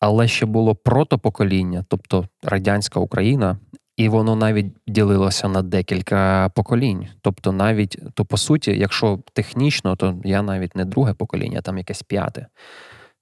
але 0.00 0.28
ще 0.28 0.46
було 0.46 0.74
протопокоління, 0.74 1.84
тобто 1.88 2.28
радянська 2.42 3.00
Україна, 3.00 3.58
і 3.96 4.08
воно 4.08 4.36
навіть 4.36 4.66
ділилося 4.86 5.48
на 5.48 5.62
декілька 5.62 6.50
поколінь. 6.54 7.08
Тобто, 7.20 7.52
навіть, 7.52 7.98
то 8.14 8.24
по 8.24 8.36
суті, 8.36 8.78
якщо 8.78 9.20
технічно, 9.32 9.96
то 9.96 10.20
я 10.24 10.42
навіть 10.42 10.76
не 10.76 10.84
друге 10.84 11.14
покоління, 11.14 11.60
там 11.60 11.78
якесь 11.78 12.02
п'яте. 12.02 12.46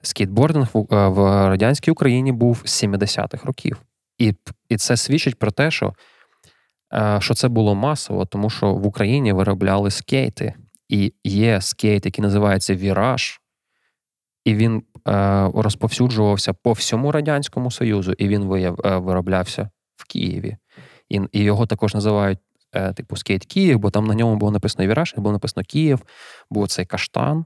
Скейтбординг 0.03 0.69
в, 0.73 0.95
е, 0.95 1.49
радянській 1.49 1.91
Україні 1.91 2.33
був 2.33 2.63
з 2.65 2.85
70-х 2.85 3.47
років. 3.47 3.83
І 4.19 4.35
і 4.69 4.77
це 4.77 4.97
свідчить 4.97 5.39
про 5.39 5.51
те, 5.51 5.71
що 5.71 5.95
що 7.19 7.35
це 7.35 7.49
було 7.49 7.75
масово, 7.75 8.25
тому 8.25 8.51
що 8.51 8.75
в 8.75 8.87
Україні 8.87 9.33
виробляли 9.33 9.91
скейти, 9.91 10.55
і 10.89 11.13
є 11.25 11.61
скейт, 11.61 12.07
який 12.07 12.23
називається 12.23 12.75
Віраж, 12.75 13.41
і 14.45 14.55
він 14.55 14.83
е, 15.09 15.51
розповсюджувався 15.55 16.53
по 16.53 16.73
всьому 16.73 17.13
Радянському 17.13 17.71
Союзу, 17.71 18.13
і 18.13 18.29
він 18.29 18.53
е, 18.53 18.71
вироблявся 18.97 19.71
в 19.97 20.07
Києві. 20.07 20.57
І 21.09 21.43
його 21.43 21.67
також 21.67 21.95
називають 21.95 22.39
е, 22.73 22.93
типу 22.93 23.17
скейт 23.17 23.47
Київ, 23.47 23.79
бо 23.79 23.91
там 23.91 24.05
на 24.05 24.15
ньому 24.15 24.37
було 24.37 24.53
написано 24.53 24.89
Віраж, 24.89 25.15
і 25.19 25.21
було 25.21 25.33
написано 25.33 25.65
Київ, 25.69 26.03
був 26.51 26.69
цей 26.69 26.87
каштан. 26.87 27.45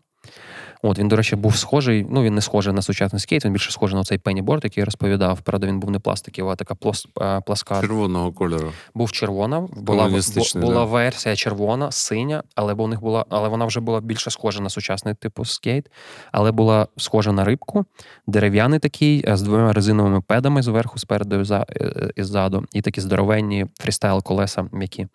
От 0.83 0.99
Він, 0.99 1.09
до 1.09 1.17
речі, 1.17 1.37
був 1.37 1.57
схожий. 1.57 2.07
Ну, 2.11 2.23
він 2.23 2.35
не 2.35 2.41
схожий 2.41 2.73
на 2.73 2.83
сучасний 2.83 3.21
скейт, 3.21 3.45
він 3.45 3.53
більше 3.53 3.71
схожий 3.71 3.99
на 3.99 4.05
цей 4.05 4.19
пенніборд, 4.19 4.65
який 4.65 4.81
я 4.81 4.85
розповідав. 4.85 5.41
Правда, 5.41 5.67
він 5.67 5.81
був 5.81 5.91
не 5.91 5.99
пластиків, 5.99 6.49
а 6.49 6.57
така 6.57 6.75
плос, 6.75 7.07
пласка. 7.47 7.81
Червоного 7.81 8.33
кольору. 8.33 8.73
Був 8.95 9.13
червона, 9.13 9.61
була 9.61 10.09
була 10.55 10.75
да. 10.75 10.85
версія 10.85 11.37
червона, 11.37 11.91
синя, 11.93 12.43
але 12.55 12.73
у 12.73 12.89
них 12.89 13.01
була, 13.01 13.25
але 13.29 13.49
вона 13.49 13.65
вже 13.65 13.81
була 13.81 14.01
більше 14.01 14.31
схожа 14.31 14.61
на 14.61 14.71
сучасний 14.71 15.15
типу 15.15 15.45
скейт, 15.45 15.91
але 16.33 16.53
була 16.53 16.87
схожа 16.97 17.33
на 17.33 17.45
рибку, 17.45 17.85
дерев'яний 18.27 18.79
такий, 18.79 19.25
з 19.27 19.43
двома 19.43 19.73
резиновими 19.73 20.21
педами 20.21 20.63
зверху, 20.63 20.99
спереду 20.99 21.41
і 21.41 21.53
е, 21.53 21.65
е, 21.81 22.25
ззаду, 22.25 22.65
і 22.73 22.83
такі 22.83 23.01
здоровенні 23.01 23.67
фрістайл 23.81 24.23
колеса 24.23 24.69
м'які. 24.73 25.07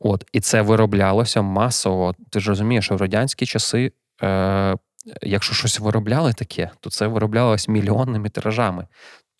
От, 0.00 0.24
І 0.32 0.40
це 0.40 0.62
вироблялося 0.62 1.42
масово. 1.42 2.14
Ти 2.30 2.40
ж 2.40 2.48
розумієш, 2.48 2.84
що 2.84 2.96
в 2.96 3.00
радянські 3.00 3.46
часи 3.46 3.92
е, 4.22 4.76
якщо 5.22 5.54
щось 5.54 5.80
виробляли 5.80 6.32
таке, 6.32 6.70
то 6.80 6.90
це 6.90 7.06
вироблялось 7.06 7.68
мільйонними 7.68 8.28
тиражами. 8.28 8.86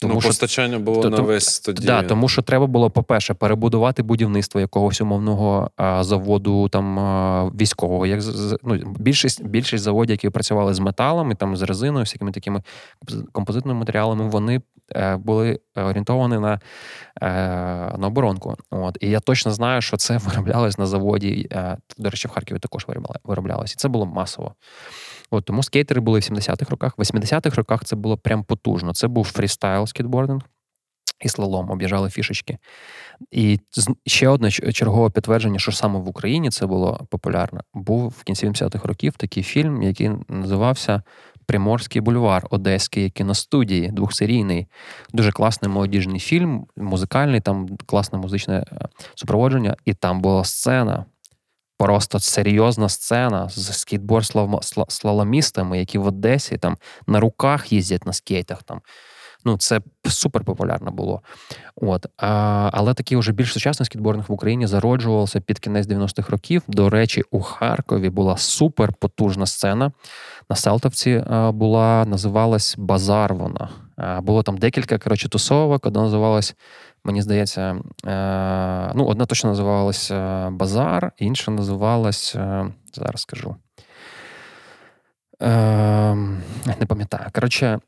Тому 0.01 0.15
ну, 0.15 0.21
що 0.21 0.29
постачання 0.29 0.79
було 0.79 1.03
то, 1.03 1.11
на 1.11 1.21
весь 1.21 1.61
тоді. 1.61 1.87
Да, 1.87 2.03
тому 2.03 2.29
що 2.29 2.43
треба 2.43 2.67
було, 2.67 2.91
по-перше, 2.91 3.35
перебудувати 3.35 4.03
будівництво 4.03 4.61
якогось 4.61 5.01
умовного 5.01 5.71
а, 5.77 6.05
заводу 6.05 6.69
там 6.69 6.99
а, 6.99 7.45
військового. 7.45 8.07
Як 8.07 8.21
ну, 8.63 8.95
Більшість 8.99 9.45
більшість 9.45 9.85
заводів, 9.85 10.11
які 10.11 10.31
працювали 10.31 10.75
з 10.75 10.79
металами, 10.79 11.35
там 11.35 11.57
з 11.57 11.63
резиною, 11.63 12.05
всякими 12.05 12.33
такими 12.33 12.63
композитними 13.33 13.79
матеріалами, 13.79 14.29
вони 14.29 14.63
е, 14.97 15.17
були 15.17 15.61
орієнтовані 15.77 16.39
на 16.39 16.61
е, 17.23 17.29
на 17.99 18.07
оборонку. 18.07 18.57
От. 18.71 18.99
І 19.01 19.11
я 19.11 19.21
точно 19.21 19.53
знаю, 19.53 19.83
що 19.83 19.97
це 19.97 20.17
вироблялось 20.25 20.79
на 20.79 20.87
заводі. 20.87 21.49
Е, 21.53 21.77
до 21.99 22.11
речі, 22.11 22.29
в 22.29 22.31
Харкові 22.31 22.59
також 22.59 22.87
вироблялось. 23.25 23.73
І 23.73 23.77
це 23.77 23.89
було 23.89 24.07
масово. 24.07 24.55
От 25.31 25.45
Тому 25.45 25.63
скейтери 25.63 26.01
були 26.01 26.19
в 26.19 26.23
70-х 26.23 26.71
роках. 26.71 26.99
В 26.99 27.01
80-х 27.01 27.57
роках 27.57 27.85
це 27.85 27.97
було 27.97 28.17
прям 28.17 28.45
потужно. 28.45 28.95
Це 28.95 29.09
був 29.09 29.25
фрістайл 29.25 29.87
скейтбординг 29.87 30.43
і 31.21 31.29
слалом, 31.29 31.71
об'їжджали 31.71 32.11
фішечки. 32.11 32.59
І 33.31 33.59
ще 34.07 34.29
одне 34.29 34.51
чергове 34.51 35.11
підтвердження, 35.11 35.59
що 35.59 35.73
саме 35.73 35.99
в 35.99 36.09
Україні 36.09 36.51
це 36.51 36.67
було 36.67 37.07
популярно, 37.11 37.61
був 37.75 38.15
в 38.19 38.23
кінці 38.23 38.47
70-х 38.47 38.89
років 38.89 39.17
такий 39.17 39.43
фільм, 39.43 39.83
який 39.83 40.11
називався 40.29 41.03
Приморський 41.47 42.01
бульвар 42.01 42.47
Одеський 42.51 43.11
кіностудії, 43.11 43.89
двохсерійний, 43.89 44.67
дуже 45.13 45.33
класний 45.33 45.73
молодіжний 45.73 46.21
фільм, 46.21 46.67
музикальний, 46.77 47.41
там 47.41 47.69
класне 47.87 48.19
музичне 48.19 48.65
е, 48.73 48.89
супроводження, 49.15 49.77
і 49.85 49.95
там 49.95 50.21
була 50.21 50.45
сцена 50.45 51.05
просто 51.81 52.19
серйозна 52.19 52.89
сцена 52.89 53.49
з 53.49 53.79
скейтборд 53.79 54.25
слаломістами, 54.89 55.79
які 55.79 55.99
в 55.99 56.07
Одесі 56.07 56.59
там 56.59 56.77
на 57.07 57.21
руках 57.21 57.73
їздять 57.73 58.07
на 58.07 58.13
скейтах. 58.13 58.63
Там. 58.63 58.81
Ну, 59.45 59.57
Це 59.57 59.81
супер 60.05 60.45
популярно 60.45 60.91
було. 60.91 61.23
От. 61.77 62.07
А, 62.17 62.71
Але 62.73 62.95
такий 62.95 63.19
вже 63.19 63.33
більш 63.33 63.53
сучасний 63.53 63.87
скейтбординг 63.87 64.27
в 64.29 64.33
Україні 64.33 64.67
зароджувався 64.67 65.41
під 65.41 65.59
кінець 65.59 65.87
90-х 65.87 66.31
років. 66.31 66.63
До 66.69 66.91
речі, 66.91 67.23
у 67.31 67.41
Харкові 67.41 68.11
була 68.11 68.37
супер 68.37 68.93
потужна 68.93 69.47
сцена. 69.47 69.93
На 70.51 70.57
Селтовці 70.57 71.25
була, 71.53 72.05
називалась 72.09 72.75
Базар. 72.79 73.35
Вона. 73.35 73.69
Було 74.23 74.43
там 74.43 74.59
декілька 74.59 74.99
коротше, 74.99 75.29
тусовок, 75.29 75.87
одна 75.87 76.03
називалась 76.03 76.55
Мені 77.11 77.23
здається, 77.23 77.77
е, 78.07 78.93
ну, 78.95 79.05
одна 79.05 79.27
точно 79.27 79.51
називалася 79.51 80.51
Базар, 80.51 81.13
інша 81.19 81.51
називалась, 81.51 82.35
е, 82.37 82.67
зараз 82.95 83.21
скажу. 83.21 83.57
Е, 85.43 86.15
не 86.81 86.87
пам'ятаю. 86.89 87.27
Коротше, 87.35 87.79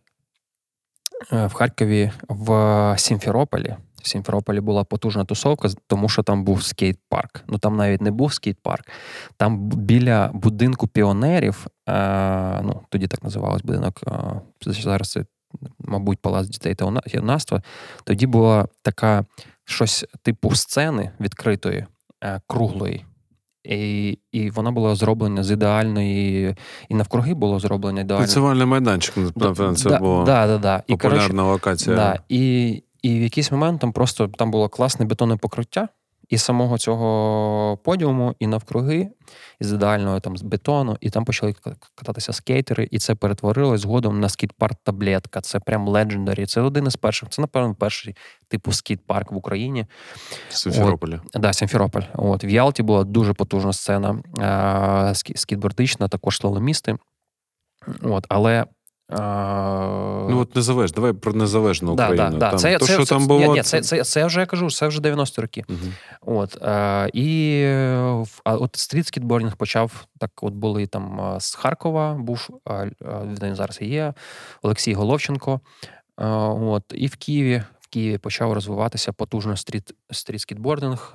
в 1.30 1.52
Харкові 1.52 2.12
в 2.28 2.94
Сімферополі. 2.98 3.76
В 4.02 4.08
Сімферополі 4.08 4.60
була 4.60 4.84
потужна 4.84 5.24
тусовка, 5.24 5.68
тому 5.86 6.08
що 6.08 6.22
там 6.22 6.44
був 6.44 6.62
скейт-парк. 6.62 7.44
Ну 7.46 7.58
там 7.58 7.76
навіть 7.76 8.00
не 8.00 8.10
був 8.10 8.32
скейт-парк. 8.32 8.84
Там 9.36 9.58
біля 9.68 10.30
будинку 10.34 10.86
піонерів, 10.88 11.66
ну 12.62 12.80
тоді 12.88 13.06
так 13.06 13.22
називалось 13.22 13.62
будинок. 13.62 14.00
Зараз 14.66 15.10
це 15.10 15.24
мабуть, 15.78 16.18
палац 16.18 16.48
дітей 16.48 16.74
та 16.74 17.02
юнацтва, 17.06 17.62
тоді 18.04 18.26
була 18.26 18.68
така 18.82 19.24
щось 19.64 20.04
типу 20.22 20.54
сцени 20.54 21.10
відкритої, 21.20 21.86
е, 22.24 22.40
круглої. 22.46 23.04
І 23.64 24.18
і 24.32 24.50
вона 24.50 24.70
була 24.70 24.94
зроблена 24.94 25.44
з 25.44 25.50
ідеальної, 25.50 26.56
і 26.88 26.94
навкруги 26.94 27.34
було 27.34 27.58
зроблено 27.58 28.00
ідеально. 28.00 28.24
Танцювальний 28.24 28.66
майданчик, 28.66 29.16
напевно, 29.16 29.74
це 29.74 29.88
да, 29.88 29.98
було 29.98 30.24
да, 30.24 30.46
да, 30.46 30.58
да. 30.58 30.82
І, 30.86 30.92
популярна 30.92 31.28
коротше, 31.28 31.42
локація. 31.42 31.96
Да, 31.96 32.18
і, 32.28 32.68
і 33.02 33.18
в 33.18 33.22
якийсь 33.22 33.52
момент 33.52 33.80
там 33.80 33.92
просто 33.92 34.28
там 34.28 34.50
було 34.50 34.68
класне 34.68 35.06
бетонне 35.06 35.36
покриття, 35.36 35.88
і 36.32 36.38
самого 36.38 36.78
цього 36.78 37.76
подіуму, 37.76 38.34
і 38.38 38.46
навкруги, 38.46 39.10
із 39.60 39.72
ідеального 39.72 40.20
там 40.20 40.36
з 40.36 40.42
бетону, 40.42 40.96
і 41.00 41.10
там 41.10 41.24
почали 41.24 41.54
кататися 41.94 42.32
скейтери, 42.32 42.88
і 42.90 42.98
це 42.98 43.14
перетворилось 43.14 43.80
згодом 43.80 44.20
на 44.20 44.28
скіт-парк 44.28 44.76
таблетка. 44.82 45.40
Це 45.40 45.60
прям 45.60 45.88
легендарі. 45.88 46.46
Це 46.46 46.60
один 46.60 46.86
із 46.86 46.96
перших. 46.96 47.28
Це, 47.28 47.42
напевно, 47.42 47.74
перший 47.74 48.16
типу 48.48 48.72
скіт-парк 48.72 49.32
в 49.32 49.36
Україні. 49.36 49.86
Сімферополі. 50.48 51.20
От, 51.34 51.42
да, 51.42 51.52
Сімферополь. 51.52 52.02
От 52.14 52.44
в 52.44 52.46
Ялті 52.46 52.82
була 52.82 53.04
дуже 53.04 53.32
потужна 53.32 53.72
сцена 53.72 54.22
а, 54.38 55.12
скітбордична, 55.14 56.08
також 56.08 56.36
слаломісти. 56.36 56.96
От, 58.02 58.26
але 58.28 58.66
Ну, 59.12 60.38
от 60.40 60.56
незалежно, 60.56 60.94
давай 60.94 61.12
про 61.12 61.32
незалежну 61.32 61.92
Україну. 61.92 62.16
Да, 62.16 62.30
да, 62.30 62.50
там, 62.50 62.58
це, 62.58 62.78
то, 62.78 62.86
це, 62.86 62.92
що 62.92 63.04
це, 63.04 63.14
там 63.14 63.26
було, 63.26 63.54
ні, 63.54 63.62
це, 63.62 63.80
це, 63.80 64.04
це, 64.04 64.26
вже 64.26 64.40
я 64.40 64.46
кажу, 64.46 64.70
це 64.70 64.86
вже 64.86 65.00
90-ті 65.00 65.40
роки. 65.40 65.64
Угу. 65.68 66.38
От, 66.38 66.62
е, 66.62 67.10
І 67.12 67.64
а 68.44 68.54
от 68.54 68.76
стріт-скейтбордінг 68.76 69.56
почав, 69.56 70.06
так 70.18 70.30
от 70.42 70.52
були 70.54 70.86
там 70.86 71.36
з 71.40 71.54
Харкова, 71.54 72.14
був, 72.14 72.48
він 73.42 73.54
зараз 73.54 73.78
є, 73.82 74.14
Олексій 74.62 74.94
Головченко. 74.94 75.60
От, 76.16 76.84
І 76.94 77.06
в 77.06 77.16
Києві 77.16 77.62
в 77.80 77.86
Києві 77.86 78.18
почав 78.18 78.52
розвиватися 78.52 79.12
потужно 79.12 79.56
стріт, 79.56 79.94
стріт-скейтбординг. 80.10 81.12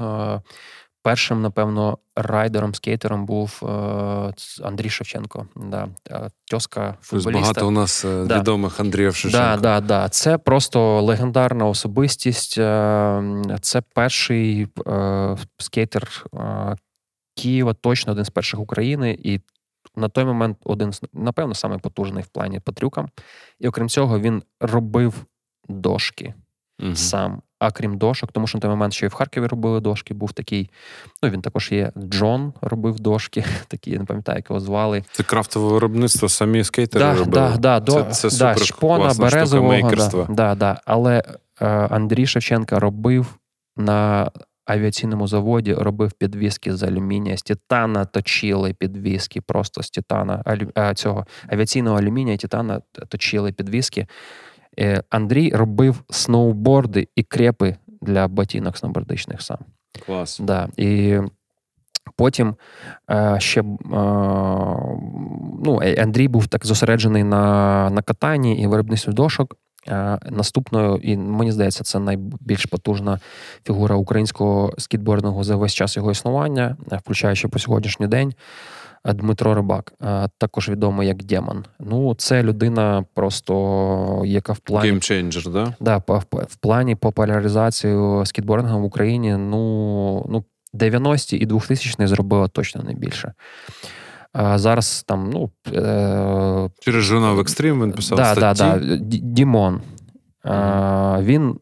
Першим, 1.07 1.41
напевно, 1.41 1.97
райдером, 2.15 2.75
скейтером 2.75 3.25
був 3.25 3.61
е, 3.63 3.67
Андрій 4.63 4.89
Шевченко. 4.89 5.47
Да. 5.55 5.89
Тьозка 6.45 6.97
футболіста. 7.01 7.41
багато 7.41 7.67
у 7.67 7.71
нас 7.71 8.05
е, 8.05 8.25
да. 8.25 8.39
відомих 8.39 8.79
Андріїв 8.79 9.15
Шевченко. 9.15 9.45
Да, 9.47 9.57
да, 9.57 9.87
да. 9.87 10.09
Це 10.09 10.37
просто 10.37 11.01
легендарна 11.01 11.65
особистість. 11.65 12.57
Е, 12.57 13.57
це 13.61 13.81
перший 13.81 14.67
скейтер 15.57 16.25
Києва, 17.35 17.73
точно 17.73 18.11
один 18.11 18.25
з 18.25 18.29
перших 18.29 18.59
України. 18.59 19.17
І 19.23 19.41
на 19.95 20.09
той 20.09 20.25
момент 20.25 20.57
один 20.63 20.91
напевно, 21.13 21.53
самий 21.53 21.79
потужний 21.79 22.23
в 22.23 22.27
плані 22.27 22.59
по 22.59 22.71
трюкам. 22.71 23.09
І 23.59 23.67
окрім 23.67 23.89
цього, 23.89 24.19
він 24.19 24.43
робив 24.59 25.25
дошки 25.69 26.33
угу. 26.79 26.95
сам. 26.95 27.41
А 27.59 27.71
крім 27.71 27.97
дошок, 27.97 28.31
тому 28.31 28.47
що 28.47 28.57
на 28.57 28.61
той 28.61 28.69
момент 28.69 28.93
ще 28.93 29.05
і 29.05 29.09
в 29.09 29.13
Харкові 29.13 29.47
робили 29.47 29.79
дошки, 29.79 30.13
був 30.13 30.33
такий. 30.33 30.69
Ну 31.23 31.29
він 31.29 31.41
також 31.41 31.71
є 31.71 31.91
Джон, 31.97 32.53
робив 32.61 32.99
дошки, 32.99 33.45
такі, 33.67 33.91
я 33.91 33.99
не 33.99 34.05
пам'ятаю, 34.05 34.37
як 34.37 34.49
його 34.49 34.59
звали. 34.59 35.03
Це 35.11 35.23
крафтове 35.23 35.73
виробництво, 35.73 36.29
самі 36.29 36.63
скейтери 36.63 37.05
да, 37.05 37.13
робили. 37.13 37.57
Да, 37.59 37.79
да, 37.79 38.03
це, 38.03 38.11
це 38.11 38.29
супер 38.29 38.57
да, 38.57 38.65
шпона, 38.65 39.13
березового. 39.13 39.91
Да, 39.91 40.25
да, 40.29 40.55
да. 40.55 40.81
Але 40.85 41.23
е, 41.61 41.65
Андрій 41.67 42.27
Шевченка 42.27 42.79
робив 42.79 43.37
на 43.77 44.31
авіаційному 44.67 45.27
заводі, 45.27 45.73
робив 45.73 46.11
підвіски 46.11 46.75
з 46.75 46.83
алюмінія, 46.83 47.37
з 47.37 47.41
титана 47.41 48.05
точили 48.05 48.73
підвіски, 48.73 49.41
просто 49.41 49.83
з 49.83 49.89
титана 49.89 50.41
алю, 50.45 50.71
а, 50.75 50.93
цього 50.93 51.25
авіаційного 51.47 51.97
алюмінія, 51.97 52.37
титана 52.37 52.81
точили 53.09 53.51
підвіски. 53.51 54.07
Е, 54.79 55.03
Андрій 55.09 55.51
робив 55.55 56.03
сноуборди 56.09 57.07
і 57.15 57.23
крепи 57.23 57.75
для 58.01 58.27
ботинок 58.27 58.77
сноубордичних 58.77 59.41
сам. 59.41 59.57
Клас. 60.05 60.39
Да. 60.43 60.67
І 60.77 61.17
потім 62.15 62.55
е, 63.11 63.35
ще 63.39 63.61
е, 63.61 63.65
ну, 65.63 65.79
Андрій 65.97 66.27
був 66.27 66.47
так 66.47 66.65
зосереджений 66.65 67.23
на 67.23 67.89
на 67.89 68.01
катанні 68.01 68.61
і 68.61 68.67
виробництві 68.67 69.11
дошок. 69.11 69.55
Наступною, 70.29 70.95
і 70.95 71.17
мені 71.17 71.51
здається, 71.51 71.83
це 71.83 71.99
найбільш 71.99 72.65
потужна 72.65 73.19
фігура 73.65 73.95
українського 73.95 74.73
скітбордингу 74.77 75.43
за 75.43 75.55
весь 75.55 75.73
час 75.73 75.97
його 75.97 76.11
існування, 76.11 76.77
включаючи 76.91 77.47
по 77.47 77.59
сьогоднішній 77.59 78.07
день. 78.07 78.33
Дмитро 79.13 79.55
Рибак, 79.55 79.93
також 80.37 80.69
відомий 80.69 81.07
як 81.07 81.23
Демон. 81.23 81.65
Ну, 81.79 82.15
це 82.15 82.43
людина, 82.43 83.05
просто 83.13 84.23
яка 84.25 84.53
в 84.53 84.59
плані 84.59 84.91
Game 84.91 84.95
changer, 84.95 85.51
да? 85.51 85.73
Да, 85.79 85.97
в 86.31 86.55
плані 86.61 86.95
популяризацію 86.95 88.23
скітбордингу 88.25 88.79
в 88.79 88.83
Україні. 88.83 89.37
Ну, 89.37 90.25
ну 90.29 90.43
90-ті 90.73 91.37
і 91.37 91.47
2000-ті 91.47 92.07
зробила 92.07 92.47
точно 92.47 92.83
не 92.83 92.93
більше. 92.93 93.33
А 94.33 94.57
Зараз 94.57 95.03
там, 95.07 95.29
ну 95.33 95.49
е... 95.73 96.69
через 96.79 97.03
журнал 97.03 97.39
Екстрім 97.39 97.83
він 97.83 97.91
писав. 97.91 98.17
Да, 98.17 98.35
статті. 98.35 98.63
Да, 98.63 98.77
да. 98.79 98.97
Дімон. 99.05 99.81
Mm-hmm. 100.43 101.23
Він 101.23 101.59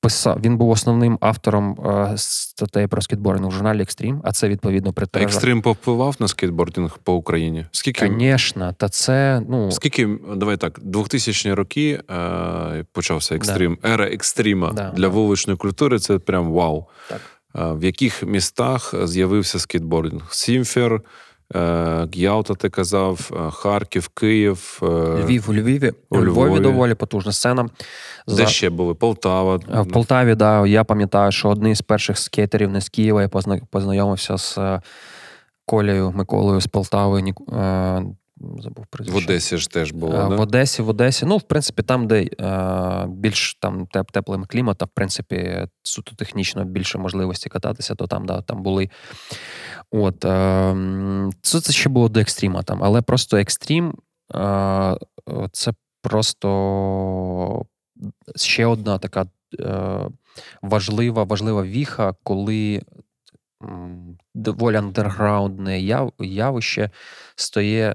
писав, 0.00 0.40
він 0.44 0.56
був 0.56 0.70
основним 0.70 1.18
автором 1.20 1.80
е, 1.86 2.12
статей 2.16 2.86
про 2.86 3.02
скейтбординг 3.02 3.48
в 3.48 3.52
журналі 3.52 3.82
Екстрім, 3.82 4.20
а 4.24 4.32
це 4.32 4.48
відповідно 4.48 4.92
при 4.92 5.06
Екстрім 5.14 5.62
повпливав 5.62 6.16
на 6.18 6.28
скейтбординг 6.28 6.98
по 6.98 7.14
Україні? 7.14 7.66
Скільки 7.72 8.14
Звісно, 8.18 8.74
та 8.78 8.88
це 8.88 9.42
ну 9.48 9.72
скільки 9.72 10.08
давай 10.36 10.56
так, 10.56 10.80
2000-ні 10.80 11.54
роки 11.54 12.00
е, 12.10 12.84
почався 12.92 13.34
екстрім, 13.34 13.78
да. 13.82 13.88
ера 13.88 14.06
екстріма 14.06 14.72
да, 14.72 14.90
для 14.90 15.08
вуличної 15.08 15.56
культури. 15.56 15.98
Це 15.98 16.18
прям 16.18 16.52
вау. 16.52 16.86
Так. 17.08 17.20
Е, 17.56 17.72
в 17.72 17.84
яких 17.84 18.22
містах 18.22 18.94
з'явився 19.04 19.58
скейтбординг? 19.58 20.22
Сімфер. 20.30 21.00
Г'ялта, 22.12 22.54
ти 22.54 22.70
казав, 22.70 23.30
Харків, 23.52 24.08
Київ. 24.08 24.78
Львів 25.24 25.44
у 25.48 25.54
Львіві. 25.54 25.92
У 26.10 26.16
Львові, 26.16 26.48
Львові 26.48 26.60
доволі 26.60 26.94
потужна 26.94 27.32
сцена. 27.32 27.62
Де 28.28 28.34
За... 28.34 28.46
ще 28.46 28.70
були? 28.70 28.94
Полтава. 28.94 29.56
В 29.56 29.86
Полтаві, 29.86 30.34
да. 30.34 30.66
Я 30.66 30.84
пам'ятаю, 30.84 31.32
що 31.32 31.48
одні 31.48 31.74
з 31.74 31.82
перших 31.82 32.18
скейтерів 32.18 32.70
не 32.70 32.80
з 32.80 32.88
Києва 32.88 33.22
я 33.22 33.28
познайомився 33.70 34.36
з 34.36 34.58
Колею 35.66 36.12
Миколою 36.16 36.60
з 36.60 36.66
Полтави. 36.66 37.34
Забув 38.58 38.86
прізвище. 38.90 39.20
В 39.20 39.24
Одесі 39.24 39.56
ж 39.56 39.70
теж 39.70 39.92
було. 39.92 40.16
А, 40.16 40.28
да? 40.28 40.36
В 40.36 40.40
Одесі, 40.40 40.82
в 40.82 40.88
Одесі. 40.88 41.26
Ну, 41.26 41.36
в 41.36 41.42
принципі, 41.42 41.82
там, 41.82 42.06
де 42.06 42.26
а, 42.38 43.06
більш 43.08 43.54
там 43.60 43.86
теп, 43.86 44.10
теплим 44.10 44.44
кліматом, 44.44 44.88
в 44.92 44.94
принципі, 44.94 45.66
суто 45.82 46.12
технічно 46.16 46.64
більше 46.64 46.98
можливості 46.98 47.48
кататися, 47.48 47.94
то 47.94 48.06
там, 48.06 48.26
да, 48.26 48.42
там 48.42 48.62
були. 48.62 48.90
От, 49.90 50.20
це, 51.42 51.60
це 51.60 51.72
ще 51.72 51.88
було 51.88 52.08
до 52.08 52.20
екстріма 52.20 52.62
там, 52.62 52.84
але 52.84 53.02
просто 53.02 53.36
екстрім 53.36 53.94
це 55.52 55.72
просто 56.02 57.66
ще 58.36 58.66
одна 58.66 58.98
така 58.98 59.26
важлива, 60.62 61.24
важлива 61.24 61.62
віха, 61.62 62.14
коли 62.22 62.82
доволі 64.38 64.76
андерграундне 64.76 65.80
явище 66.18 66.90
стає 67.36 67.94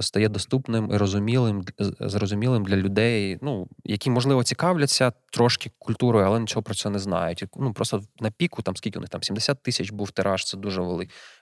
стає 0.00 0.28
доступним 0.28 0.90
і 0.92 0.96
розумілим, 0.96 1.64
зрозумілим 2.00 2.64
для 2.64 2.76
людей, 2.76 3.38
ну, 3.42 3.68
які, 3.84 4.10
можливо, 4.10 4.44
цікавляться 4.44 5.12
трошки 5.30 5.70
культурою, 5.78 6.26
але 6.26 6.40
нічого 6.40 6.62
про 6.62 6.74
це 6.74 6.90
не 6.90 6.98
знають. 6.98 7.44
Ну, 7.56 7.72
Просто 7.72 8.02
на 8.20 8.30
піку, 8.30 8.62
там 8.62 8.76
скільки 8.76 8.98
у 8.98 9.00
них 9.00 9.10
там 9.10 9.22
70 9.22 9.62
тисяч 9.62 9.90
був 9.90 10.10
тираж, 10.10 10.44
це 10.44 10.56
дуже 10.56 10.80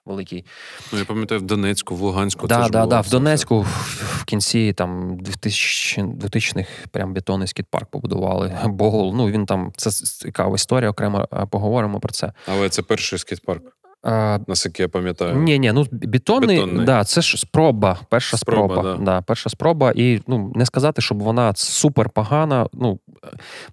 великий. 0.07 0.45
Ну, 0.93 0.99
Я 0.99 1.05
пам'ятаю, 1.05 1.41
в 1.41 1.45
Донецьку, 1.45 1.97
в 1.97 2.01
Луганську. 2.01 2.47
Да, 2.47 2.65
це 2.65 2.71
да, 2.71 2.83
ж 2.83 2.89
да, 2.89 3.01
В 3.01 3.11
Донецьку 3.11 3.61
в 3.61 4.25
кінці 4.25 4.73
там 4.73 5.19
2000-х 5.19 6.69
прям 6.91 7.15
бетонний 7.15 7.49
скіт-парк 7.49 7.91
побудували. 7.91 8.59
Богол, 8.67 9.15
ну 9.17 9.27
він 9.31 9.47
там, 9.47 9.73
це 9.77 9.91
цікава 9.91 10.55
історія, 10.55 10.91
окремо 10.91 11.29
поговоримо 11.51 12.01
про 12.01 12.13
це. 12.13 12.33
Але 12.47 12.69
це 12.69 12.83
перший 12.83 13.19
скіт-парк. 13.19 13.63
А, 14.09 14.39
Наскільки 14.47 14.83
я 14.83 14.89
пам'ятаю. 14.89 15.37
Ні, 15.37 15.59
ні, 15.59 15.73
ну 15.73 15.87
бетонний, 15.93 16.57
бетонний. 16.57 16.87
Да, 16.87 17.05
це 17.05 17.21
ж 17.21 17.37
спроба. 17.37 17.99
Перша 18.09 18.37
спроба. 18.37 18.75
спроба 18.75 18.97
да. 18.99 19.05
Да, 19.05 19.23
Перша 19.23 19.51
спроба. 19.51 19.93
І 19.97 20.21
ну, 20.27 20.53
не 20.55 20.67
сказати, 20.67 21.03
щоб 21.03 21.23
вона 21.23 21.53
супер 21.55 22.11
погана. 22.11 22.67
Ну, 22.73 22.99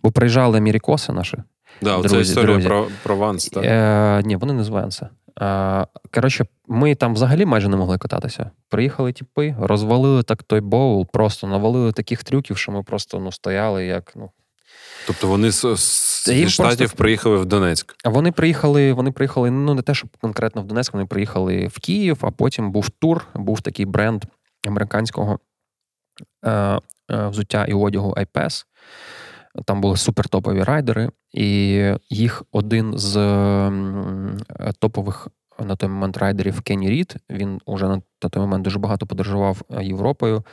бо 0.03 0.11
приїжджали 0.11 0.61
Мірікоси 0.61 1.13
наші. 1.13 1.37
Да, 1.81 1.97
друзі, 1.97 2.15
Це 2.15 2.21
історія 2.21 2.53
друзі. 2.53 2.67
про 2.67 2.87
про 3.03 3.15
Ванс, 3.15 3.45
так? 3.45 3.63
Е, 3.65 4.21
Ні, 4.25 4.35
вони 4.35 4.53
не 4.53 4.63
з 4.63 4.69
Ванса. 4.69 5.09
Е, 5.41 5.85
коротше, 6.13 6.45
ми 6.67 6.95
там 6.95 7.13
взагалі 7.13 7.45
майже 7.45 7.69
не 7.69 7.77
могли 7.77 7.97
кататися. 7.97 8.51
Приїхали 8.69 9.13
тіпи, 9.13 9.55
розвалили 9.59 10.23
так 10.23 10.43
той 10.43 10.61
боул, 10.61 11.07
просто 11.13 11.47
навалили 11.47 11.91
таких 11.91 12.23
трюків, 12.23 12.57
що 12.57 12.71
ми 12.71 12.83
просто 12.83 13.19
ну, 13.19 13.31
стояли 13.31 13.85
як. 13.85 14.13
ну, 14.15 14.29
Тобто 15.07 15.27
вони 15.27 15.51
з, 15.51 15.75
з 15.75 16.49
штатів 16.49 16.77
просто... 16.77 16.97
приїхали 16.97 17.37
в 17.37 17.45
Донецьк. 17.45 17.95
А 18.03 18.09
вони 18.09 18.31
приїхали, 18.31 18.93
вони 18.93 19.11
приїхали 19.11 19.51
ну 19.51 19.73
не 19.73 19.81
те, 19.81 19.93
щоб 19.93 20.09
конкретно 20.21 20.61
в 20.61 20.65
Донецьк, 20.65 20.93
вони 20.93 21.05
приїхали 21.05 21.67
в 21.67 21.79
Київ, 21.79 22.17
а 22.21 22.31
потім 22.31 22.71
був 22.71 22.89
тур, 22.89 23.25
був 23.35 23.61
такий 23.61 23.85
бренд 23.85 24.23
американського 24.67 25.39
е, 26.45 26.51
е, 26.51 26.79
взуття 27.09 27.65
і 27.65 27.73
одягу 27.73 28.13
iPass. 28.13 28.65
Там 29.65 29.81
були 29.81 29.97
супертопові 29.97 30.63
райдери, 30.63 31.09
і 31.31 31.47
їх 32.09 32.43
один 32.51 32.97
з 32.97 33.13
топових 34.79 35.27
на 35.59 35.75
той 35.75 35.89
момент 35.89 36.17
райдерів 36.17 36.61
Кенні 36.61 36.89
Рід. 36.89 37.15
Він 37.29 37.59
уже 37.65 37.87
на 37.87 38.29
той 38.29 38.41
момент 38.41 38.63
дуже 38.63 38.79
багато 38.79 39.05
подорожував 39.05 39.61
е, 39.71 39.83
Європою 39.83 40.43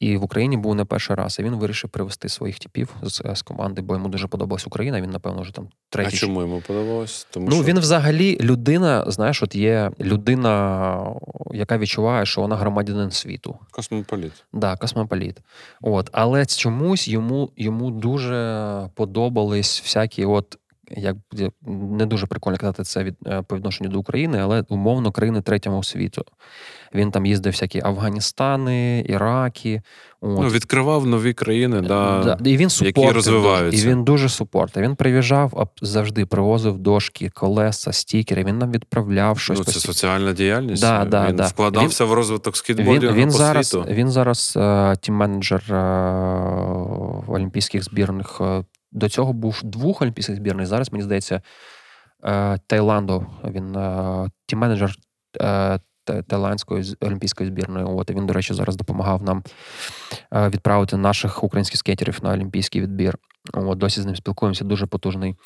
і 0.00 0.16
в 0.16 0.24
Україні 0.24 0.56
був 0.56 0.74
не 0.74 0.84
перший 0.84 1.16
раз. 1.16 1.38
І 1.38 1.42
він 1.42 1.54
вирішив 1.54 1.90
привезти 1.90 2.28
своїх 2.28 2.58
типів 2.58 2.94
з, 3.02 3.22
з 3.34 3.42
команди, 3.42 3.82
бо 3.82 3.94
йому 3.94 4.08
дуже 4.08 4.26
подобалась 4.26 4.66
Україна. 4.66 5.00
Він, 5.00 5.10
напевно, 5.10 5.42
вже 5.42 5.54
там 5.54 5.68
третій. 5.90 6.16
А 6.16 6.18
чому 6.18 6.40
йому 6.40 6.62
подобалось? 6.66 7.26
Тому 7.30 7.46
ну 7.48 7.54
що... 7.54 7.64
він 7.64 7.78
взагалі 7.78 8.38
людина. 8.40 9.04
Знаєш, 9.06 9.42
от 9.42 9.54
є 9.54 9.90
людина, 10.00 10.98
яка 11.52 11.78
відчуває, 11.78 12.26
що 12.26 12.40
вона 12.40 12.56
громадянин 12.56 13.10
світу. 13.10 13.58
Космополіт. 13.70 14.32
Да, 14.52 14.76
космополіт. 14.76 15.40
От, 15.80 16.10
але 16.12 16.46
чомусь 16.46 17.08
йому 17.08 17.50
йому 17.56 17.90
дуже 17.90 18.90
подобались 18.94 19.82
всякі 19.84 20.24
от 20.24 20.58
як 20.90 21.16
не 21.66 22.06
дуже 22.06 22.26
прикольно 22.26 22.58
казати 22.58 22.82
це 22.82 23.04
від 23.04 23.16
е, 23.26 23.42
по 23.42 23.56
відношенню 23.56 23.90
до 23.90 23.98
України, 23.98 24.38
але 24.38 24.64
умовно 24.68 25.12
країни 25.12 25.42
третього 25.42 25.82
світу. 25.82 26.24
Він 26.94 27.10
там 27.10 27.26
їздив 27.26 27.52
всякі 27.52 27.80
Афганістани, 27.84 29.04
Іраки. 29.08 29.82
От. 30.20 30.40
Ну, 30.40 30.48
Відкривав 30.48 31.06
нові 31.06 31.32
країни, 31.32 31.80
да, 31.80 32.22
да. 32.24 32.50
І 32.50 32.56
він 32.56 32.68
які 32.80 33.10
розвиваються. 33.10 33.86
І 33.86 33.90
він 33.90 34.04
дуже 34.04 34.28
супортив. 34.28 34.82
Він 34.82 34.96
приїжджав, 34.96 35.68
завжди 35.82 36.26
привозив 36.26 36.78
дошки, 36.78 37.30
колеса, 37.34 37.92
стікери. 37.92 38.44
Він 38.44 38.58
нам 38.58 38.72
відправляв 38.72 39.38
щось. 39.38 39.58
Ну, 39.58 39.64
Це 39.64 39.80
соціальна 39.80 40.32
діяльність. 40.32 40.82
Да, 40.82 41.04
да, 41.04 41.28
він 41.28 41.36
да. 41.36 41.46
вкладався 41.46 42.04
він, 42.04 42.10
в 42.10 42.14
розвиток 42.14 42.56
скейтбордінгу 42.56 43.14
він, 43.14 43.22
він 43.22 43.28
по 43.28 43.38
зараз, 43.38 43.68
світу. 43.68 43.86
Він 43.88 44.10
зараз 44.10 44.54
uh, 44.56 44.98
тім-менеджер 45.00 45.64
uh, 45.70 47.32
олімпійських 47.32 47.84
збірних 47.84 48.40
до 48.92 49.08
цього 49.08 49.32
був 49.32 49.60
двох 49.64 50.02
олімпійських 50.02 50.36
збірних. 50.36 50.66
Зараз, 50.66 50.92
мені 50.92 51.04
здається, 51.04 51.42
е, 52.24 52.58
Таїланду. 52.66 53.26
Він 53.44 53.76
е, 53.76 54.30
тім-менеджер 54.46 54.94
е, 55.40 55.78
Таїландської 56.26 56.96
олімпійської 57.00 57.48
збірної. 57.48 57.84
От 57.84 58.10
він, 58.10 58.26
до 58.26 58.32
речі, 58.32 58.54
зараз 58.54 58.76
допомагав 58.76 59.22
нам 59.22 59.42
відправити 60.32 60.96
наших 60.96 61.44
українських 61.44 61.78
скейтерів 61.78 62.18
на 62.22 62.32
олімпійський 62.32 62.80
відбір. 62.80 63.18
От, 63.52 63.78
Досі 63.78 64.00
з 64.00 64.06
ним 64.06 64.16
спілкуємося, 64.16 64.64
дуже 64.64 64.86
потужний. 64.86 65.36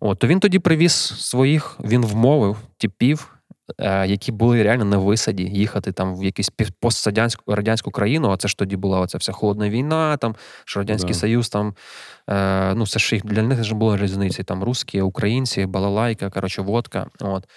От, 0.00 0.18
То 0.18 0.26
він 0.26 0.40
тоді 0.40 0.58
привіз 0.58 0.92
своїх, 1.18 1.76
він 1.84 2.06
вмовив 2.06 2.56
типів 2.78 3.36
які 4.06 4.32
були 4.32 4.62
реально 4.62 4.84
на 4.84 4.98
висаді 4.98 5.42
їхати 5.42 5.92
там 5.92 6.16
в 6.16 6.24
якусь 6.24 6.50
пострадянську 6.80 7.54
радянську 7.54 7.90
країну. 7.90 8.30
А 8.30 8.36
це 8.36 8.48
ж 8.48 8.58
тоді 8.58 8.76
була 8.76 9.00
оця 9.00 9.18
вся 9.18 9.32
холодна 9.32 9.68
війна, 9.68 10.16
там 10.16 10.36
що 10.64 10.80
радянський 10.80 11.12
да. 11.12 11.18
союз, 11.18 11.48
там 11.48 11.74
е, 12.30 12.74
ну 12.74 12.86
це 12.86 12.98
ж 12.98 13.20
для 13.24 13.42
них 13.42 13.60
вже 13.60 13.74
були 13.74 13.96
різниці. 13.96 14.44
Там 14.44 14.64
русські, 14.64 15.00
українці, 15.00 15.66
балалайка, 15.66 16.30
коротше, 16.30 16.62
водка. 16.62 17.06
От. 17.20 17.48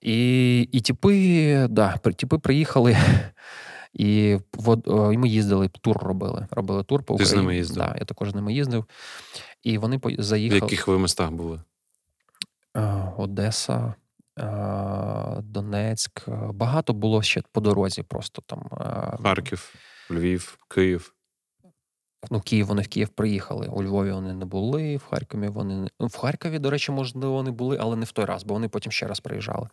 І 0.00 0.60
і 0.60 0.80
типи, 0.80 1.66
да, 1.70 1.96
типи 1.96 2.38
приїхали. 2.38 2.96
І 3.92 4.38
і 4.86 5.18
ми 5.18 5.28
їздили, 5.28 5.68
тур 5.68 5.96
робили. 5.96 6.46
Робили 6.50 6.84
тур 6.84 7.02
по 7.02 7.14
Україні. 7.14 7.30
Ти 7.30 7.36
з 7.36 7.42
ними 7.42 7.56
їздив? 7.56 7.76
Да, 7.76 7.96
Я 7.98 8.04
також 8.04 8.30
з 8.30 8.34
ними 8.34 8.54
їздив. 8.54 8.84
І 9.62 9.78
вони 9.78 10.00
заїхали. 10.18 10.60
В 10.60 10.62
яких 10.62 10.88
ви 10.88 10.98
містах 10.98 11.30
були? 11.30 11.60
Е, 12.76 13.12
Одеса, 13.16 13.94
Донецьк. 15.42 16.28
Багато 16.52 16.92
було 16.92 17.22
ще 17.22 17.42
по 17.52 17.60
дорозі. 17.60 18.02
Просто 18.02 18.42
там 18.46 18.68
Харків, 19.22 19.74
Львів, 20.10 20.58
Київ. 20.68 21.12
Ну, 22.30 22.40
Київ 22.40 22.66
вони 22.66 22.82
в 22.82 22.88
Київ 22.88 23.08
приїхали. 23.08 23.66
У 23.66 23.82
Львові 23.82 24.12
вони 24.12 24.34
не 24.34 24.44
були, 24.44 24.96
в 24.96 25.04
Харкові 25.10 25.48
вони 25.48 25.76
не 25.76 25.88
ну, 26.00 26.06
в 26.06 26.16
Харкові, 26.16 26.58
до 26.58 26.70
речі, 26.70 26.92
можливо, 26.92 27.32
вони 27.32 27.50
були, 27.50 27.78
але 27.80 27.96
не 27.96 28.04
в 28.04 28.12
той 28.12 28.24
раз, 28.24 28.44
бо 28.44 28.54
вони 28.54 28.68
потім 28.68 28.92
ще 28.92 29.06
раз 29.06 29.20
приїжджали. 29.20 29.68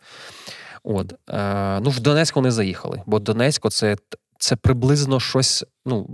От 0.83 1.13
е, 1.29 1.79
ну 1.79 1.89
в 1.89 1.99
Донецьк 1.99 2.35
вони 2.35 2.51
заїхали, 2.51 3.01
бо 3.05 3.19
Донецьк 3.19 3.69
це 3.69 3.97
це 4.39 4.55
приблизно 4.55 5.19
щось. 5.19 5.65
Ну, 5.85 6.05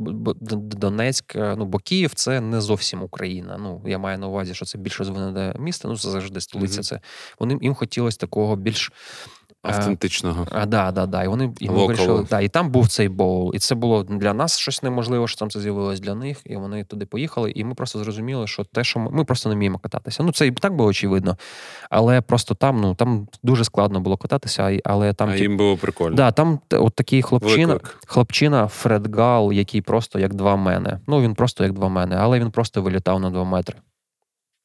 Донецьк, 0.56 1.36
е, 1.36 1.56
ну 1.58 1.66
бо 1.66 1.78
Київ 1.78 2.14
це 2.14 2.42
не 2.42 2.62
зовсім 2.62 3.04
Україна. 3.04 3.58
Ну 3.58 3.82
я 3.86 3.98
маю 3.98 4.18
на 4.18 4.28
увазі, 4.28 4.54
що 4.54 4.66
це 4.66 4.78
більш 4.78 5.00
розвинене 5.00 5.56
місто. 5.60 5.88
Ну 5.88 5.98
це 5.98 6.10
завжди 6.10 6.42
столиця. 6.42 6.82
Mm-hmm. 6.82 6.84
Це 6.84 7.00
вони 7.40 7.58
їм 7.62 7.74
хотілося 7.74 8.18
такого 8.18 8.56
більш 8.56 8.92
Автентичного. 9.64 10.48
А, 10.52 10.66
да, 10.66 10.92
да, 10.92 11.06
да. 11.06 11.24
І 11.24 11.28
вони 11.28 11.54
і 11.60 11.70
ми 11.70 11.88
вирішили, 11.88 12.28
да, 12.30 12.40
і 12.40 12.48
там 12.50 12.72
був 12.72 12.88
цей 12.88 13.10
боул. 13.10 13.52
І 13.56 13.60
це 13.60 13.76
було 13.76 14.04
для 14.04 14.34
нас 14.34 14.58
щось 14.58 14.84
неможливе, 14.84 15.28
що 15.28 15.38
там 15.38 15.50
це 15.50 15.60
з'явилось 15.60 16.00
для 16.00 16.16
них. 16.16 16.42
І 16.46 16.56
вони 16.56 16.84
туди 16.84 17.06
поїхали. 17.06 17.52
І 17.52 17.64
ми 17.64 17.74
просто 17.74 18.00
зрозуміли, 18.00 18.48
що 18.48 18.64
те, 18.64 18.84
що 18.84 19.00
ми, 19.00 19.12
ми 19.12 19.24
просто 19.24 19.50
не 19.50 19.56
вміємо 19.56 19.78
кататися. 19.78 20.24
Ну, 20.24 20.32
це 20.32 20.48
і 20.48 20.52
так 20.52 20.76
було 20.76 20.90
очевидно. 20.90 21.38
Але 21.90 22.22
просто 22.22 22.56
там, 22.56 22.82
ну 22.82 22.96
там 22.96 23.28
дуже 23.44 23.64
складно 23.64 24.00
було 24.00 24.18
кататися, 24.18 24.80
але 24.84 25.14
там. 25.14 25.30
А 25.30 25.36
ті... 25.36 25.42
їм 25.42 25.58
було 25.58 25.78
прикольно. 25.78 26.16
Да, 26.16 26.32
Там 26.32 26.60
от 26.72 26.96
такий 26.96 27.22
хлопчина, 27.22 27.80
хлопчина 28.08 28.68
Фред 28.68 29.16
Гал, 29.16 29.52
який 29.52 29.82
просто 29.82 30.20
як 30.20 30.34
два 30.34 30.56
мене. 30.56 31.00
Ну 31.08 31.22
він 31.22 31.36
просто 31.36 31.64
як 31.64 31.74
два 31.74 31.90
мене, 31.90 32.16
але 32.20 32.40
він 32.40 32.52
просто 32.52 32.82
вилітав 32.82 33.20
на 33.20 33.30
два 33.30 33.44
метри. 33.44 33.76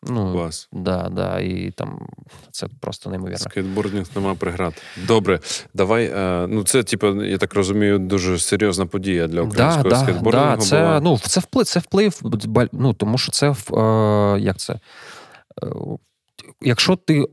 Ну, 0.09 0.33
Клас. 0.33 0.69
Да, 0.73 1.09
да, 1.09 1.41
і 1.41 1.71
там 1.71 2.09
це 2.51 2.67
просто 2.81 3.11
неймовірно. 3.11 3.39
Скейтбординг 3.39 4.07
нема 4.15 4.35
преград. 4.35 4.83
Добре, 5.07 5.41
давай. 5.75 6.05
Е, 6.07 6.47
ну 6.47 6.65
це, 6.65 6.83
типу, 6.83 7.25
я 7.25 7.39
так 7.39 7.55
розумію, 7.55 7.99
дуже 7.99 8.39
серйозна 8.39 8.87
подія 8.87 9.27
для 9.27 9.43
українського 9.43 9.89
да, 9.89 9.97
скейтбордингу. 9.97 10.57
Да, 10.57 10.63
це 10.63 10.81
була. 10.81 11.01
ну 11.01 11.19
це 11.19 11.41
вплив, 11.41 11.67
це 11.67 11.81
вплив, 11.81 12.21
ну 12.73 12.93
тому 12.93 13.19
що 13.19 13.33
це 13.33 13.51
е, 13.51 14.41
як 14.41 14.57
це? 14.57 14.73
Е, 14.73 14.79
якщо 16.61 16.97
ти 16.97 17.25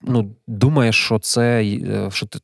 ну, 0.00 0.36
думаєш, 0.46 1.04
що 1.04 1.18
це 1.18 1.64
е, 1.64 2.10
що 2.12 2.26
ти. 2.26 2.38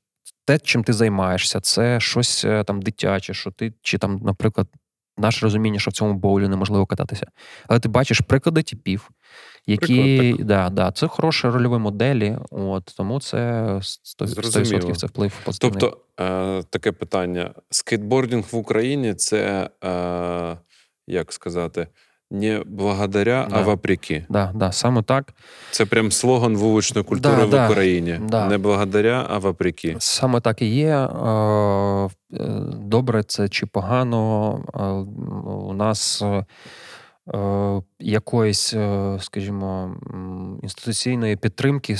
Те, 0.44 0.58
чим 0.58 0.84
ти 0.84 0.92
займаєшся, 0.92 1.60
це 1.60 2.00
щось 2.00 2.46
там 2.66 2.82
дитяче, 2.82 3.34
що 3.34 3.50
ти, 3.50 3.72
чи 3.82 3.98
там, 3.98 4.20
наприклад, 4.24 4.66
наше 5.20 5.46
розуміння, 5.46 5.78
що 5.78 5.90
в 5.90 5.94
цьому 5.94 6.14
боулі 6.14 6.48
неможливо 6.48 6.86
кататися. 6.86 7.26
Але 7.68 7.80
ти 7.80 7.88
бачиш 7.88 8.20
приклади 8.20 8.62
типів, 8.62 9.10
які 9.66 10.18
Приклад, 10.18 10.46
да, 10.46 10.70
да, 10.70 10.92
це 10.92 11.06
хороші 11.06 11.48
рольові 11.48 11.78
моделі, 11.78 12.38
от 12.50 12.84
тому 12.96 13.20
це 13.20 13.36
100%, 13.36 13.82
100% 14.18 14.94
це 14.94 15.06
вплив 15.06 15.40
позитивний. 15.44 15.80
Тобто 15.80 15.98
е, 16.20 16.62
таке 16.70 16.92
питання: 16.92 17.54
скейтбордінг 17.70 18.44
в 18.52 18.56
Україні 18.56 19.14
це 19.14 19.70
е, 19.84 20.58
як 21.06 21.32
сказати. 21.32 21.86
Не 22.30 22.62
благодаря, 22.66 23.46
да. 23.50 23.56
а 23.56 23.62
вопреки. 23.62 24.24
Да, 24.28 24.52
да, 24.54 24.72
саме 24.72 25.02
так. 25.02 25.34
Це 25.70 25.84
прям 25.84 26.12
слоган 26.12 26.56
вуличної 26.56 27.04
культури 27.04 27.36
да, 27.36 27.44
в 27.44 27.50
да, 27.50 27.66
Україні. 27.66 28.20
Не 28.48 28.58
благодаря, 28.58 29.26
а 29.30 29.38
вопреки. 29.38 29.96
Саме 29.98 30.40
так 30.40 30.62
і 30.62 30.66
є. 30.66 30.96
Е, 30.96 31.08
е, 32.06 32.10
добре, 32.76 33.22
це 33.22 33.48
чи 33.48 33.66
погано. 33.66 34.58
Е, 34.74 34.82
у 35.50 35.72
нас 35.72 36.22
якоїсь, 38.00 38.74
е, 38.74 39.16
скажімо, 39.20 39.96
інституційної 40.62 41.36
підтримки 41.36 41.96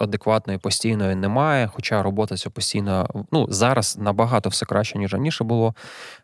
адекватної 0.00 0.58
постійної 0.58 1.14
немає. 1.14 1.70
Хоча 1.74 2.02
робота 2.02 2.36
ця 2.36 2.50
постійно 2.50 3.06
ну 3.32 3.46
зараз 3.50 3.98
набагато 4.00 4.48
все 4.48 4.66
краще 4.66 4.98
ніж 4.98 5.12
раніше 5.12 5.44
було. 5.44 5.74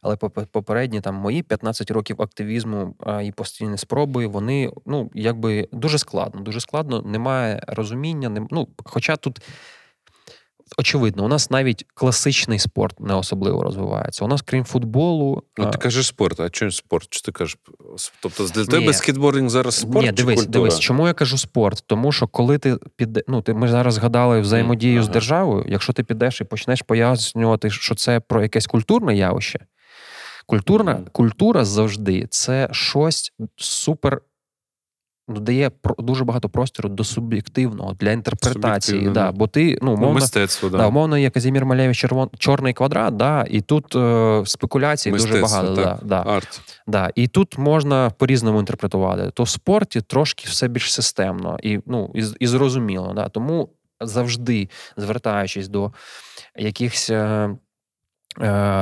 Але 0.03 0.17
попередні 0.17 1.01
там 1.01 1.15
мої 1.15 1.43
15 1.43 1.91
років 1.91 2.23
активізму 2.23 2.95
і 3.25 3.33
постійні 3.33 3.79
спроби, 3.79 4.27
вони 4.27 4.71
ну 4.87 5.11
якби 5.15 5.69
дуже 5.73 5.99
складно. 5.99 6.41
Дуже 6.41 6.61
складно, 6.61 7.03
немає 7.03 7.63
розуміння. 7.67 8.29
Не, 8.29 8.47
ну, 8.51 8.69
Хоча 8.85 9.17
тут 9.17 9.41
очевидно, 10.79 11.25
у 11.25 11.29
нас 11.29 11.51
навіть 11.51 11.87
класичний 11.95 12.59
спорт 12.59 13.01
не 13.01 13.15
особливо 13.15 13.63
розвивається. 13.63 14.25
У 14.25 14.29
нас, 14.29 14.43
крім 14.43 14.65
футболу. 14.65 15.43
Ну, 15.57 15.71
ти 15.71 15.79
кажеш 15.79 16.07
спорт, 16.07 16.41
а 16.41 16.51
чому 16.51 16.71
спорт? 16.71 17.07
Чи 17.11 17.21
ти 17.21 17.33
кажеш? 17.33 17.59
Тобто 18.21 18.47
для 18.47 18.65
тебе 18.65 18.93
скейтбординг 18.93 19.49
зараз 19.49 19.75
спорт? 19.75 20.07
Ні, 20.07 20.13
дивись, 20.13 20.41
чи 20.41 20.47
дивись, 20.47 20.79
чому 20.79 21.07
я 21.07 21.13
кажу 21.13 21.39
спорт? 21.39 21.85
Тому 21.87 22.13
що 22.13 22.27
коли 22.27 22.59
ти 22.59 22.77
піде, 22.97 23.23
ну 23.29 23.43
ти 23.43 23.55
ми 23.55 23.69
зараз 23.69 23.95
згадали 23.95 24.41
взаємодію 24.41 24.95
mm, 24.95 24.99
ага. 24.99 25.07
з 25.07 25.13
державою, 25.13 25.65
якщо 25.69 25.93
ти 25.93 26.03
підеш 26.03 26.41
і 26.41 26.45
почнеш 26.45 26.83
пояснювати, 26.83 27.71
що 27.71 27.95
це 27.95 28.21
про 28.21 28.43
якесь 28.43 28.67
культурне 28.67 29.17
явище. 29.17 29.59
Культурна 30.47 31.01
культура 31.13 31.65
завжди 31.65 32.27
це 32.31 32.69
щось 32.73 33.33
супер 33.57 34.21
Ну, 35.29 35.41
дає 35.41 35.71
дуже 35.99 36.25
багато 36.25 36.49
простору 36.49 36.89
до 36.89 37.05
суб'єктивного 37.05 37.93
для 37.93 38.13
інтерпретації. 38.13 39.09
Да, 39.09 39.33
Бо 39.33 39.47
ти 39.47 39.79
ну, 39.83 39.93
умовно, 39.93 40.15
мистецтво, 40.15 40.69
да. 40.69 40.79
да. 40.79 40.87
умовно 40.87 41.19
є 41.19 41.31
Казімір 41.31 41.65
Малєвич 41.65 41.99
червон, 41.99 42.31
чорний 42.39 42.73
квадрат, 42.73 43.17
да, 43.17 43.45
і 43.51 43.61
тут 43.61 43.97
е, 43.97 44.43
спекуляцій 44.47 45.11
дуже 45.11 45.41
багато. 45.41 45.75
Так. 45.75 45.99
Да, 46.03 46.23
да, 46.25 46.31
Арт. 46.31 46.61
Да, 46.87 47.11
І 47.15 47.29
тут 47.29 47.59
можна 47.59 48.11
по-різному 48.11 48.59
інтерпретувати. 48.59 49.31
То 49.35 49.43
в 49.43 49.49
спорті 49.49 50.01
трошки 50.01 50.45
все 50.49 50.69
більш 50.69 50.93
системно 50.93 51.59
і 51.63 51.81
ну, 51.87 52.13
і, 52.15 52.25
і 52.41 52.47
зрозуміло. 52.47 53.13
Да. 53.15 53.29
Тому 53.29 53.69
завжди 54.01 54.69
звертаючись 54.97 55.69
до 55.69 55.93
якихось. 56.57 57.11
Е, 57.11 57.51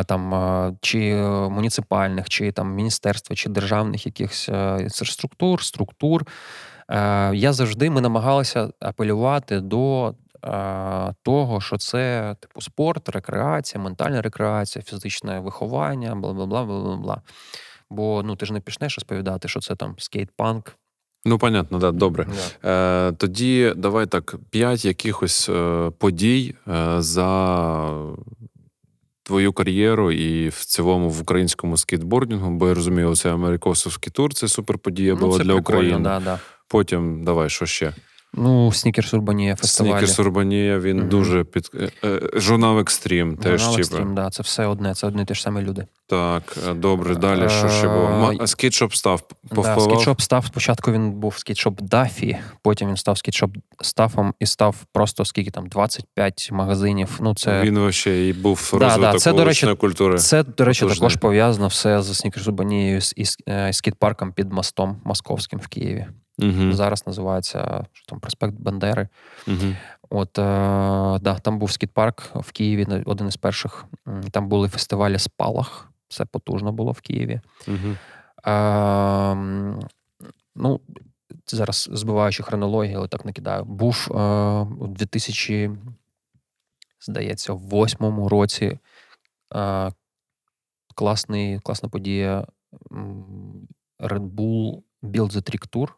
там 0.07 0.35
е, 0.35 0.77
чи 0.81 1.15
муніципальних, 1.51 2.29
чи 2.29 2.53
там 2.53 2.75
міністерства, 2.75 3.37
чи 3.37 3.49
державних 3.49 4.07
якихось 4.07 4.49
е, 4.49 4.89
структур, 4.91 5.63
структур. 5.63 6.27
Я 7.33 7.53
завжди 7.53 7.91
ми 7.91 8.01
намагалися 8.01 8.71
апелювати 8.81 9.61
до 9.61 10.15
е, 10.45 11.15
того, 11.23 11.61
що 11.61 11.77
це 11.77 12.37
типу 12.41 12.61
спорт, 12.61 13.09
рекреація, 13.09 13.83
ментальна 13.83 14.23
рекреація, 14.23 14.83
фізичне 14.83 15.41
виховання, 15.41 16.15
бла 16.15 16.33
бла 16.33 16.47
бла 16.47 16.65
бла 16.65 16.97
бла. 16.97 17.23
Бо 17.91 18.23
ну 18.25 18.37
ти 18.37 18.47
ж 18.47 18.53
не 18.53 18.61
почнеш 18.61 18.99
розповідати, 18.99 19.49
що 19.49 19.61
це 19.61 19.77
там 19.77 19.95
скейт-панк. 19.99 20.73
Ну, 21.27 21.39
понятно, 21.39 21.79
да, 21.79 21.93
добре. 21.93 22.27
Да. 22.63 23.09
Е, 23.09 23.13
тоді 23.13 23.73
давай 23.77 24.07
так: 24.07 24.37
п'ять 24.51 24.85
якихось 24.85 25.49
е, 25.49 25.91
подій 25.99 26.55
за 26.99 27.89
твою 29.25 29.53
кар'єру 29.53 30.13
і 30.13 30.49
в 30.49 30.65
цілому 30.65 31.11
в 31.11 31.21
українському 31.21 31.77
скейтбордінгу, 31.77 32.51
бо 32.51 32.69
я 32.69 32.75
розумію, 32.75 33.17
це 33.17 33.33
америкосовський 33.33 34.13
тур, 34.13 34.35
це 34.35 34.49
суперподія 34.49 35.15
була 35.15 35.33
ну, 35.33 35.39
це 35.39 35.45
для 35.45 35.55
України. 35.55 35.99
Да, 35.99 36.21
да. 36.21 36.39
Потім 36.69 37.25
давай, 37.25 37.51
що 37.51 37.67
ще? 37.67 37.93
Ну, 38.37 38.73
Snickers 38.73 39.15
Урбанія 39.15 39.57
фестивалі. 39.57 39.93
Снікерс 39.93 40.19
Урбанія, 40.19 40.79
він 40.79 40.97
Мгм. 40.99 41.09
дуже 41.09 41.45
під 41.45 41.71
е, 41.75 41.89
е, 42.05 42.21
журнал 42.35 42.79
Екстрім. 42.79 43.37
Теж 43.37 43.61
Журнал 43.61 43.77
типу. 43.81 43.97
Extreme, 43.97 44.15
да, 44.15 44.31
це 44.31 44.43
все 44.43 44.67
одне, 44.67 44.95
це 44.95 45.07
одні 45.07 45.23
й 45.23 45.25
ті 45.25 45.35
ж 45.35 45.43
самі 45.43 45.61
люди. 45.61 45.87
Так, 46.07 46.57
е, 46.71 46.75
добре, 46.75 47.15
далі 47.15 47.49
що 47.49 47.69
ще 47.69 47.89
було? 47.89 48.09
Ма- 48.09 48.47
Скейтшоп 48.47 48.95
став 48.95 49.23
Да, 49.53 49.79
скітшоп 49.81 50.21
став 50.21 50.47
спочатку 50.47 50.93
він 50.93 51.13
був 51.13 51.39
скейтшоп 51.39 51.83
Дафі, 51.83 52.39
потім 52.63 52.89
він 52.89 52.97
став 52.97 53.19
скейтшоп 53.19 53.51
стафом 53.83 54.35
і 54.41 54.47
став 54.47 54.77
просто 54.93 55.25
скільки 55.25 55.51
там 55.51 55.67
25 55.67 56.49
магазинів. 56.53 57.19
Ну 57.21 57.35
це 57.35 57.63
Він 57.63 57.79
вообще 57.79 58.27
і 58.29 58.33
був 58.33 58.71
Да, 58.81 58.99
да, 58.99 59.19
це, 59.19 59.33
до 59.33 59.45
речі, 59.45 59.75
культури. 59.75 60.19
Це, 60.19 60.43
до 60.43 60.65
речі, 60.65 60.81
Потужний. 60.81 60.99
також 61.09 61.17
пов'язано 61.17 61.69
все 61.69 62.03
з 62.03 62.25
Снікерс-Урбанією 62.25 63.13
і 63.17 63.25
з 63.25 63.37
е, 63.49 63.73
скіт-парком 63.73 64.33
під 64.33 64.53
мостом 64.53 64.97
московським 65.05 65.59
в 65.59 65.67
Києві. 65.69 66.07
Угу, 66.39 66.73
Зараз 66.73 67.07
називається 67.07 67.87
що 67.93 68.07
там 68.07 68.21
проспект 68.21 68.55
Бандери. 68.55 69.09
угу. 69.49 69.75
От 70.11 70.39
е, 70.39 70.43
да, 71.21 71.39
там 71.43 71.59
був 71.59 71.73
скіт-парк 71.73 72.31
в 72.35 72.53
Києві, 72.53 73.03
один 73.07 73.27
із 73.29 73.37
перших. 73.37 73.85
Там 74.31 74.49
були 74.49 74.69
фестивалі 74.69 75.19
Спалах. 75.19 75.91
Це 76.09 76.25
потужно 76.25 76.73
було 76.73 76.93
в 76.93 77.01
Києві. 77.01 77.41
Угу. 77.69 77.97
Ем, 78.51 79.81
ну, 80.55 80.81
зараз 81.47 81.89
збиваючи 81.93 82.43
хронологію, 82.43 82.99
але 82.99 83.09
так 83.09 83.25
накидаю. 83.25 83.65
Був 83.65 84.09
е, 84.11 84.15
у 84.81 84.87
2000, 84.87 85.71
здається, 87.01 87.53
в 87.53 87.59
восьмому 87.59 88.29
році 88.29 88.79
е, 89.55 89.93
класний, 90.95 91.61
класна 91.61 91.89
подія 91.89 92.47
Red 94.01 94.31
Bull 94.31 94.83
Build 95.03 95.33
the 95.33 95.51
Trick 95.51 95.69
Tour. 95.69 95.89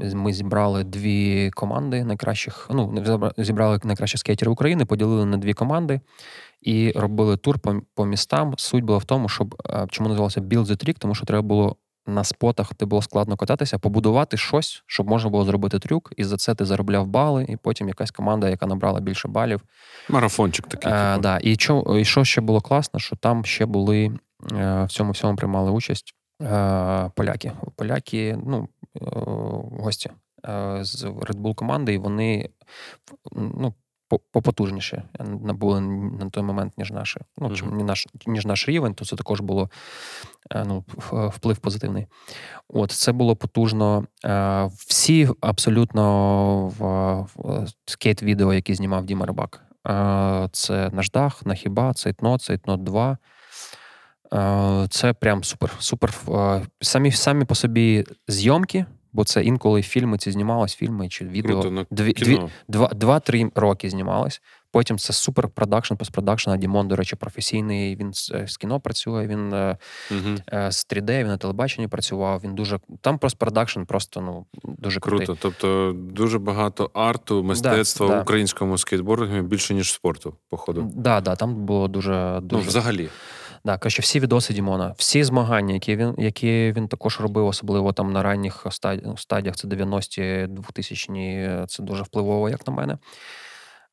З- 0.00 0.14
Ми 0.14 0.32
зібрали 0.32 0.84
дві 0.84 1.50
команди 1.50 2.04
найкращих. 2.04 2.68
Ну, 2.70 3.04
зібрали 3.38 3.80
найкращих 3.84 4.20
скейтерів 4.20 4.52
України, 4.52 4.84
поділили 4.84 5.24
на 5.24 5.36
дві 5.36 5.54
команди 5.54 6.00
і 6.60 6.92
робили 6.96 7.36
тур 7.36 7.58
по, 7.58 7.80
по 7.94 8.06
містам. 8.06 8.54
Суть 8.58 8.84
була 8.84 8.98
в 8.98 9.04
тому, 9.04 9.28
щоб 9.28 9.62
е, 9.70 9.86
чому 9.90 10.08
називалося 10.08 10.40
Build 10.40 10.64
the 10.66 10.84
Trick, 10.88 10.96
тому 10.98 11.14
що 11.14 11.26
треба 11.26 11.42
було 11.42 11.76
на 12.06 12.24
спотах, 12.24 12.72
де 12.80 12.86
було 12.86 13.02
складно 13.02 13.36
кататися, 13.36 13.78
побудувати 13.78 14.36
щось, 14.36 14.82
щоб 14.86 15.08
можна 15.08 15.30
було 15.30 15.44
зробити 15.44 15.78
трюк, 15.78 16.12
і 16.16 16.24
за 16.24 16.36
це 16.36 16.54
ти 16.54 16.64
заробляв 16.64 17.06
бали, 17.06 17.46
і 17.48 17.56
потім 17.56 17.88
якась 17.88 18.10
команда, 18.10 18.48
яка 18.48 18.66
набрала 18.66 19.00
більше 19.00 19.28
балів, 19.28 19.60
Марафончик 20.08 20.66
такий. 20.66 20.92
Е, 20.92 21.10
типу. 21.10 21.22
да. 21.22 21.38
і, 21.42 21.54
що, 21.54 21.96
і 22.00 22.04
що 22.04 22.24
ще 22.24 22.40
було 22.40 22.60
класно, 22.60 23.00
що 23.00 23.16
там 23.16 23.44
ще 23.44 23.66
були 23.66 24.12
в 24.50 24.86
цьому 24.88 25.12
всьому 25.12 25.36
приймали 25.36 25.70
участь 25.70 26.14
поляки. 27.14 27.52
Поляки, 27.76 28.38
ну, 28.46 28.68
гості 29.00 30.10
е, 30.48 30.78
з 30.84 31.04
Red 31.04 31.36
Bull 31.40 31.54
команди, 31.54 31.94
і 31.94 31.98
вони 31.98 32.48
ну, 33.32 33.74
по- 34.08 34.18
попотужніші 34.18 35.02
на- 35.40 35.52
були 35.52 35.80
на 35.80 36.30
той 36.30 36.42
момент, 36.42 36.78
ніж 36.78 36.90
наші. 36.90 37.20
Ну, 37.38 37.50
ні 37.72 37.84
наш, 37.84 38.06
ніж 38.26 38.46
наш 38.46 38.68
рівень, 38.68 38.94
то 38.94 39.04
це 39.04 39.16
також 39.16 39.40
було 39.40 39.70
е, 40.50 40.64
ну, 40.66 40.84
вплив 41.10 41.58
позитивний. 41.58 42.06
От 42.68 42.90
це 42.90 43.12
було 43.12 43.36
потужно. 43.36 44.06
Е, 44.24 44.70
Всі 44.88 45.28
абсолютно 45.40 46.66
в, 46.78 46.84
скейт-відео, 47.86 48.54
які 48.54 48.74
знімав 48.74 49.04
Діма 49.04 49.26
Рибак. 49.26 49.62
Е, 49.88 50.48
Це 50.52 50.90
Наждак, 50.92 51.46
Нахіба, 51.46 51.92
Цейтнот, 51.94 52.42
Цейтнот 52.42 52.82
2. 52.82 53.18
Е, 54.34 54.86
Це 54.90 55.12
прям 55.12 55.44
супер. 55.44 55.70
супер. 55.78 56.14
Е, 56.28 56.66
Самі, 56.80 57.12
самі 57.12 57.44
по 57.44 57.54
собі 57.54 58.04
зйомки, 58.28 58.86
бо 59.12 59.24
це 59.24 59.42
інколи 59.42 59.82
фільми 59.82 60.18
ці 60.18 60.30
знімались, 60.30 60.74
фільми 60.74 61.08
чи 61.08 61.24
відео 61.24 61.62
Круто, 61.62 61.86
дві, 61.90 62.12
дві, 62.12 62.40
два, 62.68 62.88
два-три 62.88 63.50
роки 63.54 63.90
знімалось. 63.90 64.40
Потім 64.74 64.98
це 64.98 65.12
супер 65.12 65.48
продакшн, 65.48 65.94
постпродакшн. 65.94 66.50
А 66.50 66.56
Дімон, 66.56 66.88
до 66.88 66.96
речі, 66.96 67.16
професійний. 67.16 67.96
Він 67.96 68.12
з, 68.12 68.30
е, 68.34 68.48
з 68.48 68.56
кіно 68.56 68.80
працює, 68.80 69.26
він 69.26 69.52
е, 69.52 69.76
з 70.50 70.86
3D, 70.86 71.18
він 71.18 71.26
на 71.26 71.36
телебаченні 71.36 71.88
працював. 71.88 72.40
Він 72.44 72.54
дуже 72.54 72.78
там 73.00 73.18
постпродакшн 73.18 73.82
просто 73.82 74.20
ну 74.20 74.46
дуже 74.64 75.00
крутий. 75.00 75.26
Круто. 75.26 75.40
Тобто 75.42 75.92
дуже 75.96 76.38
багато 76.38 76.90
арту, 76.94 77.42
мистецтва 77.42 78.08
да. 78.08 78.18
в 78.18 78.22
українському 78.22 78.78
скейтбордингу 78.78 79.42
більше, 79.42 79.74
ніж 79.74 79.92
спорту, 79.92 80.34
походу. 80.48 80.90
Да, 80.94 81.20
да, 81.20 81.36
там 81.36 81.54
було 81.54 81.88
дуже 81.88 82.40
Ну, 82.42 82.48
дуже 82.48 82.68
взагалі. 82.68 83.08
Да, 83.64 83.78
каже, 83.78 84.02
всі 84.02 84.20
відоси 84.20 84.54
Дімона, 84.54 84.94
всі 84.98 85.24
змагання, 85.24 85.74
які 85.74 85.96
він, 85.96 86.14
які 86.18 86.72
він 86.76 86.88
також 86.88 87.20
робив, 87.20 87.46
особливо 87.46 87.92
там 87.92 88.12
на 88.12 88.22
ранніх 88.22 88.66
стадіях, 89.16 89.56
це 89.56 89.68
90-ті, 89.68 90.22
2000-ні, 90.50 91.50
це 91.68 91.82
дуже 91.82 92.02
впливово, 92.02 92.48
як 92.48 92.66
на 92.66 92.74
мене. 92.74 92.98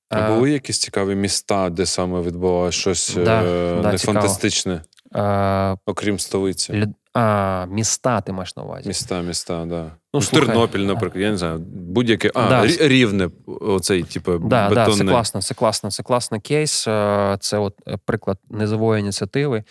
А 0.09 0.19
Е, 0.19 0.35
були 0.35 0.51
якісь 0.51 0.79
цікаві 0.79 1.15
міста, 1.15 1.69
де 1.69 1.85
саме 1.85 2.21
відбувалося 2.21 2.79
щось 2.79 3.15
Да, 3.15 3.43
е, 3.43 3.81
да, 3.81 3.91
не 3.91 3.97
фантастичне, 3.97 4.81
е, 5.15 5.77
окрім 5.85 6.19
столиці? 6.19 6.87
А, 7.13 7.65
міста 7.69 8.21
ти 8.21 8.31
маєш 8.31 8.55
на 8.55 8.63
увазі. 8.63 8.87
Міста, 8.87 9.21
міста, 9.21 9.65
да. 9.65 9.83
Ну, 9.83 9.91
Ну, 10.13 10.21
слухай, 10.21 10.47
Тернопіль, 10.47 10.79
наприклад, 10.79 11.21
я 11.23 11.31
не 11.31 11.37
знаю, 11.37 11.59
будь-яке. 11.73 12.31
А, 12.35 12.49
Да. 12.49 12.67
рівне, 12.87 13.29
оцей, 13.45 14.03
типу, 14.03 14.37
Да, 14.37 14.69
да, 14.69 14.91
це 14.91 15.03
класно, 15.03 15.41
це 15.41 15.53
класно, 15.53 15.91
це 15.91 16.03
класний 16.03 16.41
кейс. 16.41 16.87
Е, 16.87 17.37
Це 17.39 17.57
от 17.57 17.75
е, 17.87 17.97
приклад 18.05 18.37
низової 18.49 18.99
ініціативи. 19.01 19.63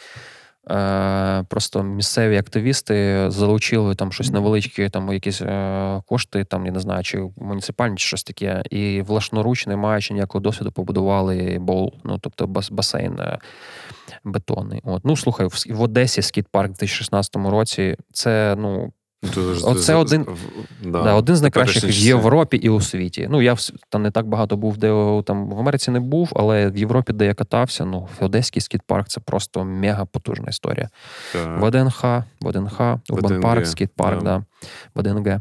Е, 0.70 1.44
Просто 1.48 1.82
місцеві 1.82 2.36
активісти 2.36 3.24
залучили 3.30 3.94
там 3.94 4.12
щось 4.12 4.30
невеличке, 4.30 4.88
там 4.88 5.12
якісь 5.12 5.42
е, 5.42 6.02
кошти, 6.06 6.44
там 6.44 6.66
я 6.66 6.72
не 6.72 6.80
знаю, 6.80 7.02
чи 7.02 7.28
муніципальні, 7.36 7.96
чи 7.96 8.06
щось 8.06 8.24
таке, 8.24 8.62
і 8.70 9.02
влашноруч, 9.02 9.66
не 9.66 9.76
маючи 9.76 10.14
ніякого 10.14 10.42
досвіду, 10.42 10.72
побудували 10.72 11.58
боул, 11.60 11.94
ну 12.04 12.18
тобто 12.18 12.46
басейн 12.46 13.20
е, 13.20 13.38
бетонний. 14.24 14.80
От. 14.84 15.04
Ну 15.04 15.16
слухай, 15.16 15.46
в, 15.46 15.80
Одесі 15.82 16.22
скейт-парк 16.22 16.70
в 16.70 16.78
2016 16.78 17.36
році. 17.36 17.96
Це 18.12 18.56
ну 18.58 18.92
Оце 19.64 19.94
один- 19.94 20.26
да, 20.84 21.02
Да, 21.02 21.14
один 21.14 21.36
з 21.36 21.42
найкращих 21.42 21.84
в. 21.84 21.90
Європі 21.90 22.56
і 22.56 22.68
у 22.68 22.80
світі. 22.80 23.28
Ну, 23.30 23.42
я 23.42 23.56
там 23.88 24.02
не 24.02 24.10
так 24.10 24.26
багато 24.26 24.56
був, 24.56 24.76
де 24.76 25.22
там 25.26 25.50
в 25.50 25.58
Америці 25.58 25.90
не 25.90 26.00
був, 26.00 26.32
але 26.36 26.70
в 26.70 26.76
Європі, 26.76 27.12
де 27.12 27.26
я 27.26 27.34
катався, 27.34 27.84
ну, 27.84 28.08
Одеський 28.20 28.62
скейт-парк 28.62 29.08
це 29.08 29.20
просто 29.20 29.64
мега 29.64 30.04
потужна 30.04 30.46
історія. 30.48 30.88
Так. 31.32 31.62
ВДНХ, 31.62 32.04
ВДНХ, 32.40 32.80
Урбан 33.10 33.40
Парк, 33.40 33.66
скейт-парк, 33.66 34.22
да. 34.22 34.42
да. 34.94 35.02
ВДНГ. 35.02 35.40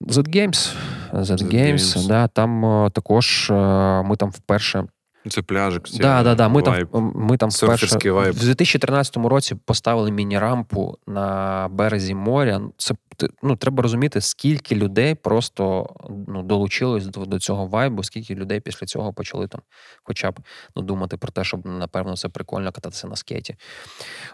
Z 0.00 0.28
Games, 0.36 0.74
Z 1.12 1.42
Games. 1.42 2.06
да, 2.06 2.28
там 2.28 2.64
е, 2.64 2.90
також 2.90 3.50
е, 3.50 3.54
ми 4.02 4.16
там 4.16 4.30
вперше 4.30 4.84
Це 5.28 5.42
пляжик. 5.42 5.88
ці, 5.88 5.98
Да, 5.98 6.22
да, 6.22 6.34
да. 6.34 6.48
Ми 6.48 6.62
там, 6.62 6.88
ми 7.14 7.36
там 7.36 7.50
вперше 7.50 8.10
вайб. 8.10 8.34
в 8.34 8.44
2013 8.44 9.16
році 9.16 9.54
поставили 9.54 10.10
міні-рампу 10.10 10.98
на 11.06 11.68
березі 11.70 12.14
моря. 12.14 12.60
Це 12.76 12.94
ну, 13.42 13.56
треба 13.56 13.82
розуміти, 13.82 14.20
скільки 14.20 14.74
людей 14.74 15.14
просто 15.14 15.94
ну, 16.28 16.42
долучилось 16.42 17.06
до, 17.06 17.24
до 17.24 17.38
цього 17.38 17.66
вайбу, 17.66 18.02
скільки 18.02 18.34
людей 18.34 18.60
після 18.60 18.86
цього 18.86 19.12
почали 19.12 19.48
там, 19.48 19.60
хоча 20.02 20.30
б 20.30 20.40
ну, 20.76 20.82
думати 20.82 21.16
про 21.16 21.32
те, 21.32 21.44
щоб 21.44 21.66
напевно 21.66 22.16
це 22.16 22.28
прикольно 22.28 22.72
кататися 22.72 23.08
на 23.08 23.16
скейті. 23.16 23.56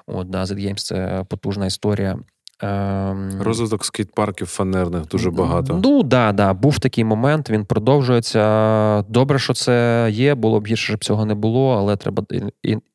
От, 0.06 0.31
да, 0.31 0.44
Z 0.44 0.52
Games 0.52 0.77
це 0.77 1.24
потужна 1.28 1.66
історія. 1.66 2.19
Ем, 2.60 3.43
Розвиток 3.43 3.85
скейт-парків 3.85 4.47
фанерних 4.47 5.06
дуже 5.06 5.31
багато. 5.31 5.81
Ну, 5.85 6.02
да, 6.02 6.32
да, 6.32 6.55
був 6.55 6.78
такий 6.78 7.05
момент, 7.05 7.51
він 7.51 7.64
продовжується. 7.64 9.02
Добре, 9.02 9.39
що 9.39 9.55
це 9.55 10.09
є, 10.10 10.35
було 10.35 10.60
б 10.60 10.66
гірше, 10.66 10.86
щоб 10.86 11.05
цього 11.05 11.24
не 11.24 11.35
було, 11.35 11.76
але 11.78 11.97
треба 11.97 12.24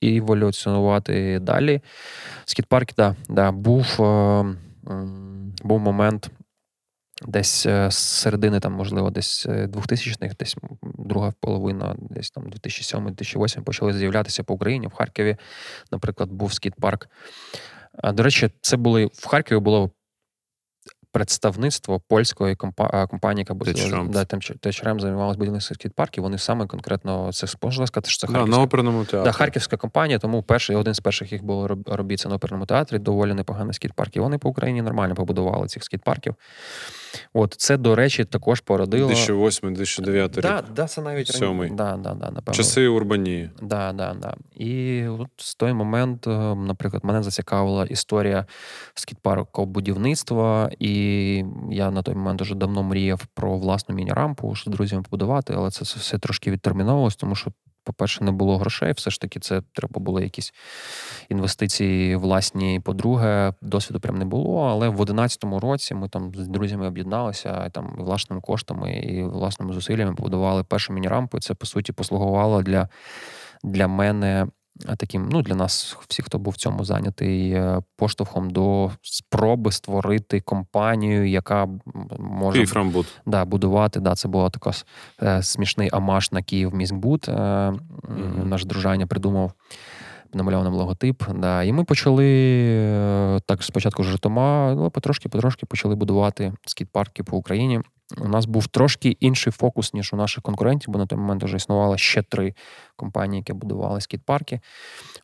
еволюціонувати 0.01 1.39
далі. 1.39 1.81
Скіт-парк, 2.45 2.89
да, 2.97 3.15
да, 3.29 3.51
був, 3.51 3.85
е, 4.01 4.45
був 5.63 5.79
момент. 5.79 6.31
Десь 7.27 7.65
е, 7.65 7.91
з 7.91 7.97
середини, 7.97 8.59
там, 8.59 8.73
можливо, 8.73 9.09
десь 9.09 9.45
е, 9.45 9.67
2000-х, 9.67 10.35
десь 10.39 10.55
друга 10.81 11.33
половина, 11.39 11.95
десь 11.99 12.31
там 12.31 12.43
2007-2008 12.43 13.61
почали 13.61 13.93
з'являтися 13.93 14.43
по 14.43 14.53
Україні. 14.53 14.87
В 14.87 14.93
Харкові, 14.93 15.37
наприклад, 15.91 16.31
був 16.31 16.53
скіт-парк. 16.53 17.07
А, 18.03 18.11
До 18.11 18.23
речі, 18.23 18.49
це 18.61 18.77
були 18.77 19.05
в 19.13 19.27
Харкові 19.27 19.59
було 19.59 19.91
представництво 21.11 21.99
польської 21.99 22.55
компа- 22.55 23.07
компанії, 23.07 23.41
яка 23.41 23.53
да, 24.11 24.19
Techramps 24.19 24.99
займалася 24.99 25.37
будівництвом 25.39 25.75
скіт-парків. 25.75 26.23
Вони 26.23 26.37
саме 26.37 26.67
конкретно 26.67 27.31
це 27.33 27.47
можна 27.63 27.87
сказати, 27.87 28.09
що 28.09 28.27
це 28.27 28.33
Да, 28.33 28.45
на 28.45 28.61
оперному 28.61 29.05
театрі. 29.05 29.25
да, 29.25 29.31
харківська 29.31 29.77
компанія, 29.77 30.19
тому 30.19 30.43
перший 30.43 30.75
один 30.75 30.93
з 30.93 30.99
перших 30.99 31.31
їх 31.31 31.43
було 31.43 31.67
роб- 31.67 31.93
робіт 31.95 32.19
це 32.19 32.29
на 32.29 32.35
оперному 32.35 32.65
театрі. 32.65 32.99
Доволі 32.99 33.33
непоганий 33.33 33.73
скіт-парк. 33.73 34.15
І 34.15 34.19
вони 34.19 34.37
по 34.37 34.49
Україні 34.49 34.81
нормально 34.81 35.15
побудували 35.15 35.67
цих 35.67 35.83
скейт-парків. 35.83 36.35
От 37.33 37.55
це, 37.57 37.77
до 37.77 37.95
речі, 37.95 38.25
також 38.25 38.61
породило. 38.61 39.09
2008-2009 39.09 40.35
рік. 40.35 40.41
Да, 40.41 40.63
да, 40.75 40.87
це 40.87 41.01
навіть 41.01 41.27
Сьомий. 41.27 41.69
Да, 41.69 41.97
да, 41.97 42.13
да, 42.13 42.31
напевно. 42.31 42.53
Часи 42.53 42.87
урбанії. 42.87 43.49
Да, 43.61 43.93
да, 43.93 44.13
да. 44.13 44.35
І 44.55 45.07
от 45.07 45.27
з 45.37 45.55
той 45.55 45.73
момент, 45.73 46.27
е, 46.27 46.55
наприклад, 46.55 47.05
мене 47.05 47.23
зацікавила 47.23 47.85
історія 47.85 48.45
скіт-парку 48.93 49.65
будівництва, 49.65 50.69
і 50.79 50.91
я 51.71 51.91
на 51.91 52.01
той 52.01 52.15
момент 52.15 52.41
вже 52.41 52.55
давно 52.55 52.83
мріяв 52.83 53.25
про 53.33 53.57
власну 53.57 53.95
міні-рампу, 53.95 54.55
що 54.55 54.71
з 54.71 54.73
друзями 54.73 55.03
побудувати, 55.03 55.53
але 55.57 55.71
це 55.71 55.83
все 55.83 56.17
трошки 56.17 56.51
відтерміновувалось, 56.51 57.15
тому 57.15 57.35
що. 57.35 57.51
По-перше, 57.89 58.23
не 58.23 58.31
було 58.31 58.57
грошей, 58.57 58.91
все 58.91 59.11
ж 59.11 59.21
таки, 59.21 59.39
це 59.39 59.61
треба 59.73 59.99
було 59.99 60.21
якісь 60.21 60.53
інвестиції 61.29 62.15
власні. 62.15 62.79
По-друге, 62.79 63.53
досвіду 63.61 63.99
прям 63.99 64.17
не 64.17 64.25
було. 64.25 64.67
Але 64.67 64.89
в 64.89 65.01
11-му 65.01 65.59
році 65.59 65.93
ми 65.93 66.09
там 66.09 66.31
з 66.35 66.47
друзями 66.47 66.87
об'єдналися 66.87 67.69
там 67.69 67.95
і 67.99 68.01
власними 68.01 68.41
коштами 68.41 68.93
і 68.93 69.23
власними 69.23 69.73
зусиллями 69.73 70.15
побудували 70.15 70.63
першу 70.63 70.93
міні-рампу. 70.93 71.37
І 71.37 71.41
Це 71.41 71.53
по 71.53 71.65
суті 71.65 71.93
послугувало 71.93 72.61
для, 72.61 72.89
для 73.63 73.87
мене 73.87 74.47
таким, 74.97 75.29
ну 75.31 75.41
для 75.41 75.55
нас, 75.55 75.97
всіх, 76.07 76.25
хто 76.25 76.39
був 76.39 76.53
в 76.53 76.57
цьому 76.57 76.85
зайнятий, 76.85 77.51
е, 77.51 77.81
поштовхом 77.95 78.49
до 78.49 78.91
спроби 79.01 79.71
створити 79.71 80.41
компанію, 80.41 81.29
яка 81.29 81.67
може 82.19 82.59
да, 83.25 83.45
будувати. 83.45 83.99
Да, 83.99 84.15
це 84.15 84.27
була 84.27 84.49
така 84.49 84.71
е, 85.23 85.43
смішний 85.43 85.89
амаш 85.91 86.31
на 86.31 86.41
Київ 86.41 86.75
міськбуд. 86.75 87.25
Е. 87.29 87.73
Наш 88.43 88.65
дружання 88.65 89.07
придумав. 89.07 89.51
Намалював 90.33 90.63
нам 90.63 90.73
логотип, 90.73 91.23
да. 91.35 91.63
і 91.63 91.71
ми 91.71 91.83
почали 91.83 92.25
е, 92.25 93.39
так 93.45 93.63
спочатку 93.63 94.03
з 94.03 94.05
Житома, 94.05 94.75
але 94.77 94.89
потрошки-потрошки 94.89 95.65
почали 95.65 95.95
будувати 95.95 96.53
скіт-парки 96.65 97.23
по 97.23 97.37
Україні. 97.37 97.81
У 98.17 98.27
нас 98.27 98.45
був 98.45 98.67
трошки 98.67 99.09
інший 99.09 99.53
фокус, 99.53 99.93
ніж 99.93 100.13
у 100.13 100.15
наших 100.15 100.43
конкурентів, 100.43 100.93
бо 100.93 100.99
на 100.99 101.05
той 101.05 101.19
момент 101.19 101.43
вже 101.43 101.57
існувало 101.57 101.97
ще 101.97 102.21
три 102.21 102.53
компанії, 102.95 103.39
які 103.39 103.53
будували 103.53 104.01
скіт-парки. 104.01 104.59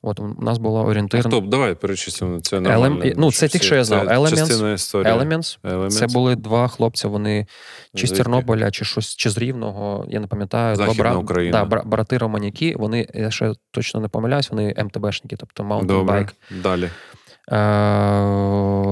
От 0.07 0.19
у 0.19 0.36
нас 0.40 0.57
була 0.57 0.82
орієнтирна 0.82 1.32
Стоп, 1.32 1.45
давай 1.45 1.76
перечислимо. 1.76 2.40
Це 2.40 2.57
Елем- 2.57 2.61
нормально. 2.61 3.14
ну, 3.18 3.32
це 3.32 3.48
тільки 3.48 3.65
що 3.65 3.76
я 3.76 3.84
знав. 3.84 4.06
Це 4.06 4.15
Elements. 4.15 4.77
Elements. 4.94 5.60
Elements. 5.64 5.90
Це 5.90 6.07
були 6.07 6.36
два 6.36 6.68
хлопця, 6.68 7.07
вони 7.07 7.48
чи 7.95 8.07
з? 8.07 8.11
Тернополя, 8.11 8.72
чи 8.72 8.86
щось, 8.86 9.15
чи 9.15 9.30
з 9.30 9.38
Рівного, 9.38 10.06
я 10.10 10.19
не 10.19 10.27
пам'ятаю. 10.27 10.76
Західна 10.76 11.03
два 11.03 11.11
бра... 11.11 11.19
Україна. 11.19 11.60
Да, 11.60 11.65
бра... 11.65 11.84
брати 11.86 12.18
Романіки, 12.18 12.76
вони, 12.77 13.07
я 13.14 13.32
ще 13.32 13.53
точно 13.72 13.99
не 13.99 14.07
помиляюсь, 14.07 14.52
вони 14.52 14.76
MTB 14.77 14.95
шники, 14.95 15.35
тобто 15.36 15.64
Mountain. 15.64 16.06
Bike. 16.06 16.32
Далі. 16.64 16.90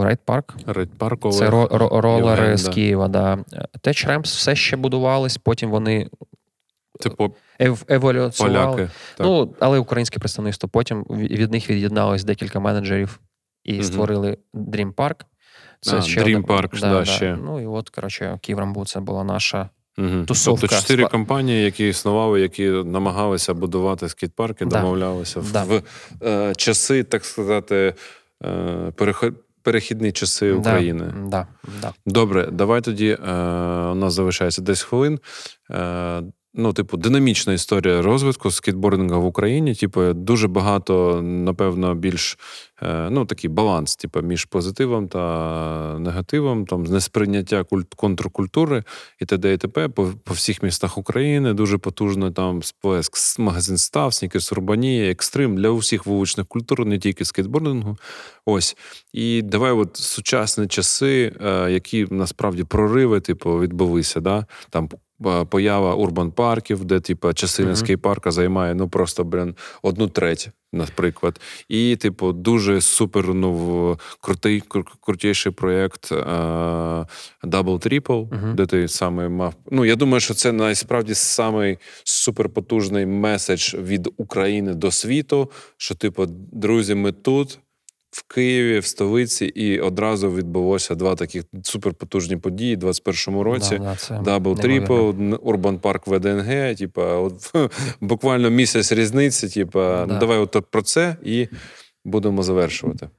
Ride 0.03 0.19
Park. 0.25 0.55
Це 0.65 1.49
ро- 1.49 1.67
ро- 1.67 2.01
ролери 2.01 2.57
з 2.57 2.63
да. 2.63 2.71
Києва. 2.71 3.07
Да. 3.07 3.37
Tech 3.81 4.07
Ramps 4.07 4.35
все 4.35 4.55
ще 4.55 4.77
будувались, 4.77 5.37
потім 5.37 5.69
вони 5.69 6.09
Типу, 6.99 7.35
ев- 7.63 7.83
еволюціонували. 7.87 8.75
поляки. 8.75 8.91
Так. 9.17 9.27
Ну, 9.27 9.55
але 9.59 9.79
українське 9.79 10.19
представництво. 10.19 10.69
Потім 10.69 11.03
від 11.09 11.51
них 11.51 11.69
від'єдналось 11.69 12.23
декілька 12.23 12.59
менеджерів 12.59 13.19
і 13.63 13.73
Мгм. 13.73 13.83
створили 13.83 14.37
Dream 14.53 14.93
Park. 14.93 15.15
А, 15.87 15.89
Dream 15.89 16.21
один- 16.21 16.43
Park, 16.43 16.79
да, 16.79 17.05
ще. 17.05 17.37
Ну 17.45 17.61
і 17.61 17.65
от, 17.65 17.89
коротше, 17.89 18.37
Київрамбу 18.41 18.85
це 18.85 18.99
була 18.99 19.23
наша. 19.23 19.69
Угу. 19.97 20.25
тусовка. 20.27 20.61
Тобто 20.61 20.75
чотири 20.81 21.05
компанії, 21.05 21.63
які 21.65 21.87
існували, 21.87 22.41
які 22.41 22.69
намагалися 22.69 23.53
будувати 23.53 24.09
скейт-парки, 24.09 24.65
Да. 24.65 24.79
домовлялися 24.81 25.39
в, 25.39 25.51
Да. 25.51 25.63
в 25.63 25.81
е, 26.23 26.53
часи, 26.55 27.03
так 27.03 27.25
сказати, 27.25 27.93
е, 28.43 28.47
переход- 28.97 29.33
перехідні 29.61 30.11
часи 30.11 30.51
України. 30.51 31.13
Да, 31.27 31.47
да. 31.81 31.93
Добре, 32.05 32.47
давай 32.51 32.81
тоді. 32.81 33.09
Е, 33.09 33.31
у 33.91 33.95
нас 33.95 34.13
залишається 34.13 34.61
10 34.61 34.85
хвилин. 34.87 35.19
Е, 35.71 36.21
ну, 36.53 36.73
типу, 36.73 36.97
динамічна 36.97 37.53
історія 37.53 38.01
розвитку 38.01 38.51
скейтбординга 38.51 39.17
в 39.17 39.25
Україні. 39.25 39.75
Типу, 39.75 40.13
дуже 40.13 40.47
багато, 40.47 41.21
напевно, 41.21 41.95
більш 41.95 42.37
е, 42.81 43.09
ну, 43.11 43.25
такий 43.25 43.49
баланс, 43.49 43.95
типу, 43.95 44.21
між 44.21 44.45
позитивом 44.45 45.07
та 45.07 45.99
негативом, 45.99 46.65
там 46.65 46.83
несприйняття 46.83 47.63
культ, 47.63 47.93
контркультури 47.93 48.83
і 49.19 49.25
т.д. 49.25 49.53
і 49.53 49.57
т.п. 49.57 49.89
По, 49.89 50.05
по 50.23 50.33
всіх 50.33 50.63
містах 50.63 50.97
України 50.97 51.53
дуже 51.53 51.77
потужно 51.77 52.31
там 52.31 52.63
сплеск 52.63 53.39
магазин 53.39 53.77
став, 53.77 54.13
снікерс 54.13 54.51
урбанія, 54.51 55.11
екстрим 55.11 55.57
для 55.57 55.69
усіх 55.69 56.05
вуличних 56.05 56.47
культур, 56.47 56.85
не 56.85 56.99
тільки 56.99 57.25
скейтбордингу. 57.25 57.97
Ось. 58.45 58.77
І 59.13 59.41
давай, 59.41 59.71
от 59.71 59.97
сучасні 59.97 60.67
часи, 60.67 61.33
е, 61.41 61.71
які 61.71 62.07
насправді 62.09 62.63
прориви, 62.63 63.19
типу, 63.19 63.59
відбулися, 63.59 64.19
да? 64.19 64.45
там 64.69 64.89
поява 65.49 65.95
урбан 65.95 66.31
парків, 66.31 66.85
де 66.85 66.99
типу, 66.99 67.33
частина 67.33 67.67
Мгм. 67.71 67.75
скейт-парка 67.77 68.31
займає 68.31 68.75
ну 68.75 68.89
просто 68.89 69.23
блін, 69.23 69.55
одну 69.81 70.07
треть, 70.07 70.49
наприклад. 70.73 71.39
І, 71.69 71.95
типу, 71.95 72.33
дуже 72.33 72.81
супер 72.81 73.33
ну, 73.33 73.97
крутий, 74.21 74.63
кру- 74.69 74.85
крутіший 75.01 75.51
проєкт 75.51 76.11
Double 77.43 77.87
Triple, 77.87 78.33
Мгм. 78.33 78.55
де 78.55 78.65
ти 78.65 78.87
саме 78.87 79.29
мав. 79.29 79.53
Ну, 79.71 79.85
я 79.85 79.95
думаю, 79.95 80.19
що 80.19 80.33
це 80.33 80.51
насправді 80.51 81.13
самий 81.13 81.77
суперпотужний 82.03 83.05
меседж 83.05 83.73
від 83.73 84.09
України 84.17 84.73
до 84.73 84.91
світу, 84.91 85.51
що, 85.77 85.95
типу, 85.95 86.25
друзі, 86.51 86.95
ми 86.95 87.11
тут. 87.11 87.59
В 88.13 88.23
Києві, 88.27 88.79
в 88.79 88.85
столиці, 88.85 89.45
і 89.45 89.79
одразу 89.79 90.31
відбулося 90.31 90.95
два 90.95 91.15
таких 91.15 91.43
суперпотужні 91.63 92.37
події 92.37 92.75
у 92.75 92.79
21-му 92.79 93.43
році. 93.43 93.77
Да, 93.77 93.97
да, 94.09 94.21
Double. 94.21 94.55
Triple, 94.55 95.11
Урбан 95.41 95.79
Парк 95.79 96.07
ВДНГ, 96.07 96.75
типа, 96.75 97.15
от, 97.15 97.53
буквально 98.01 98.49
місяць 98.49 98.91
різниці. 98.91 99.49
Типа, 99.49 100.05
Да. 100.07 100.13
ну, 100.13 100.19
давай 100.19 100.37
от 100.37 100.65
про 100.71 100.81
це 100.81 101.15
і 101.23 101.47
будемо 102.05 102.43
завершувати. 102.43 103.05
Е, 103.05 103.09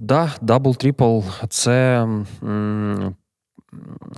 да, 0.00 0.34
Double 0.42 0.84
Triple– 0.94 1.24
це 1.48 2.02
м, 2.42 3.16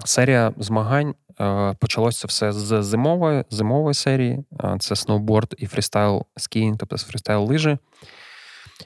серія 0.05 0.53
змагань. 0.59 1.15
Е, 1.41 1.75
почалося 1.81 2.21
це 2.21 2.27
все 2.29 2.53
з 2.53 2.83
зимової, 2.83 3.45
зимової 3.51 3.95
серії. 3.95 4.45
Е, 4.65 4.77
Це 4.81 4.97
сноуборд 4.97 5.55
і 5.59 5.67
фрістайл 5.67 6.23
скіїнг, 6.37 6.77
тобто 6.79 6.97
фрістайл 6.99 7.45
лижі. 7.45 7.79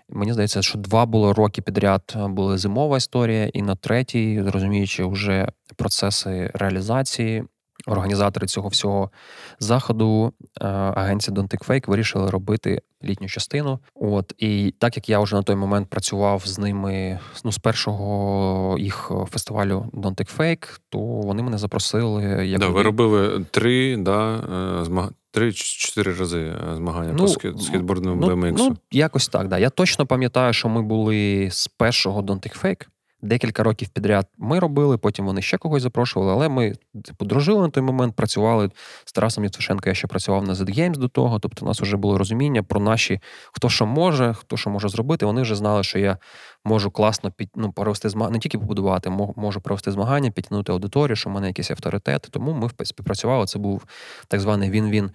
Мені 0.09 0.32
здається, 0.32 0.62
що 0.62 0.78
два 0.78 1.06
було 1.06 1.35
роки 1.35 1.62
підряд 1.62 2.14
е, 2.16 2.28
була 2.28 2.59
зимова 2.59 2.97
історія, 2.97 3.47
і 3.47 3.62
на 3.62 3.77
третій, 3.77 4.43
розуміючи 4.43 5.05
вже 5.05 5.48
процеси 5.77 6.51
реалізації, 6.55 7.44
організатори 7.86 8.47
цього 8.47 8.69
всього 8.69 9.11
заходу, 9.59 10.32
е, 10.61 10.66
агенція 10.69 11.36
Don't 11.36 11.55
Take 11.55 11.69
Fake 11.69 11.90
вирішили 11.90 12.31
робити 12.31 12.81
літню 13.05 13.28
частину. 13.28 13.78
От 13.94 14.35
і 14.39 14.74
так 14.78 14.97
як 14.97 15.09
я 15.09 15.20
вже 15.20 15.36
на 15.36 15.43
той 15.43 15.57
момент 15.57 15.89
працював 15.89 16.43
з 16.47 16.59
ними 16.59 17.19
ну, 17.44 17.53
з 17.53 17.59
першого 17.59 18.78
їх 18.78 19.12
фестивалю 19.31 19.90
Don't 19.93 20.15
Take 20.15 20.36
Fake, 20.36 20.81
то 20.89 20.98
вони 20.98 21.43
мене 21.43 21.59
запросили. 21.59 22.47
Як 22.47 22.61
Да, 22.61 22.69
ви 22.69 22.82
робили 22.82 23.44
три, 23.51 23.97
да, 23.97 24.35
е, 24.81 24.85
змаг... 24.85 25.11
три 25.31 25.53
чи 25.53 25.89
чотири 25.89 26.15
рази 26.15 26.40
е, 26.40 26.77
змагання 26.77 27.12
Ну, 27.12 27.19
по 27.19 27.24
скейт- 27.27 27.59
скейтбордному 27.59 28.20
ну, 28.27 28.28
BMX. 28.28 28.55
Ну, 28.59 28.77
якось 28.90 29.28
так, 29.28 29.48
да. 29.48 29.59
Я 29.59 29.70
точно 29.70 30.07
пам'ятаю, 30.07 30.53
що 30.53 30.69
ми 30.69 30.82
були 30.82 31.48
з 31.53 31.69
першого 31.69 32.23
Don't 32.23 32.40
Take 32.48 32.65
Fake. 32.65 32.86
Декілька 33.23 33.63
років 33.63 33.89
підряд 33.89 34.27
ми 34.39 34.59
робили, 34.59 34.99
потім 34.99 35.27
вони 35.27 35.43
ще 35.43 35.59
когось 35.59 35.83
запрошували, 35.83 36.33
але 36.33 36.49
ми 36.49 36.73
типу, 37.05 37.25
дружили 37.25 37.61
на 37.61 37.69
той 37.69 37.83
момент, 37.83 38.17
працювали 38.17 38.71
з 39.05 39.13
Тарасом 39.13 39.45
Євтушенко. 39.45 39.89
Я 39.89 39.95
ще 39.95 40.07
працював 40.07 40.45
на 40.45 40.55
Z 40.55 40.79
Games 40.79 40.97
до 40.97 41.09
того. 41.09 41.39
Тобто, 41.39 41.65
у 41.65 41.69
нас 41.69 41.81
вже 41.81 41.97
було 41.97 42.19
розуміння 42.19 42.63
про 42.63 42.81
наші, 42.81 43.21
хто 43.53 43.69
що 43.69 43.87
може, 43.87 44.35
хто 44.35 44.57
що 44.57 44.71
може 44.71 44.89
зробити. 44.89 45.27
Вони 45.27 45.43
вже 45.43 45.55
знали, 45.55 45.83
що 45.83 45.99
я 45.99 46.19
можу 46.65 46.91
класно 46.91 47.31
під, 47.31 47.51
ну, 47.57 47.73
провести 47.73 48.09
змагання, 48.09 48.33
не 48.33 48.39
тільки 48.39 48.59
побудувати, 48.59 49.11
можу 49.37 49.61
провести 49.61 49.93
змагання, 49.93 50.31
підтягнути 50.31 50.73
аудиторію, 50.73 51.17
що 51.17 51.31
в 51.31 51.33
мене 51.33 51.47
якийсь 51.47 51.71
авторитет. 51.71 52.29
Тому 52.31 52.53
ми 52.53 52.85
співпрацювали. 52.85 53.47
Це 53.47 53.59
був 53.59 53.85
так 54.29 54.41
званий 54.41 54.71
він-він 54.71 55.11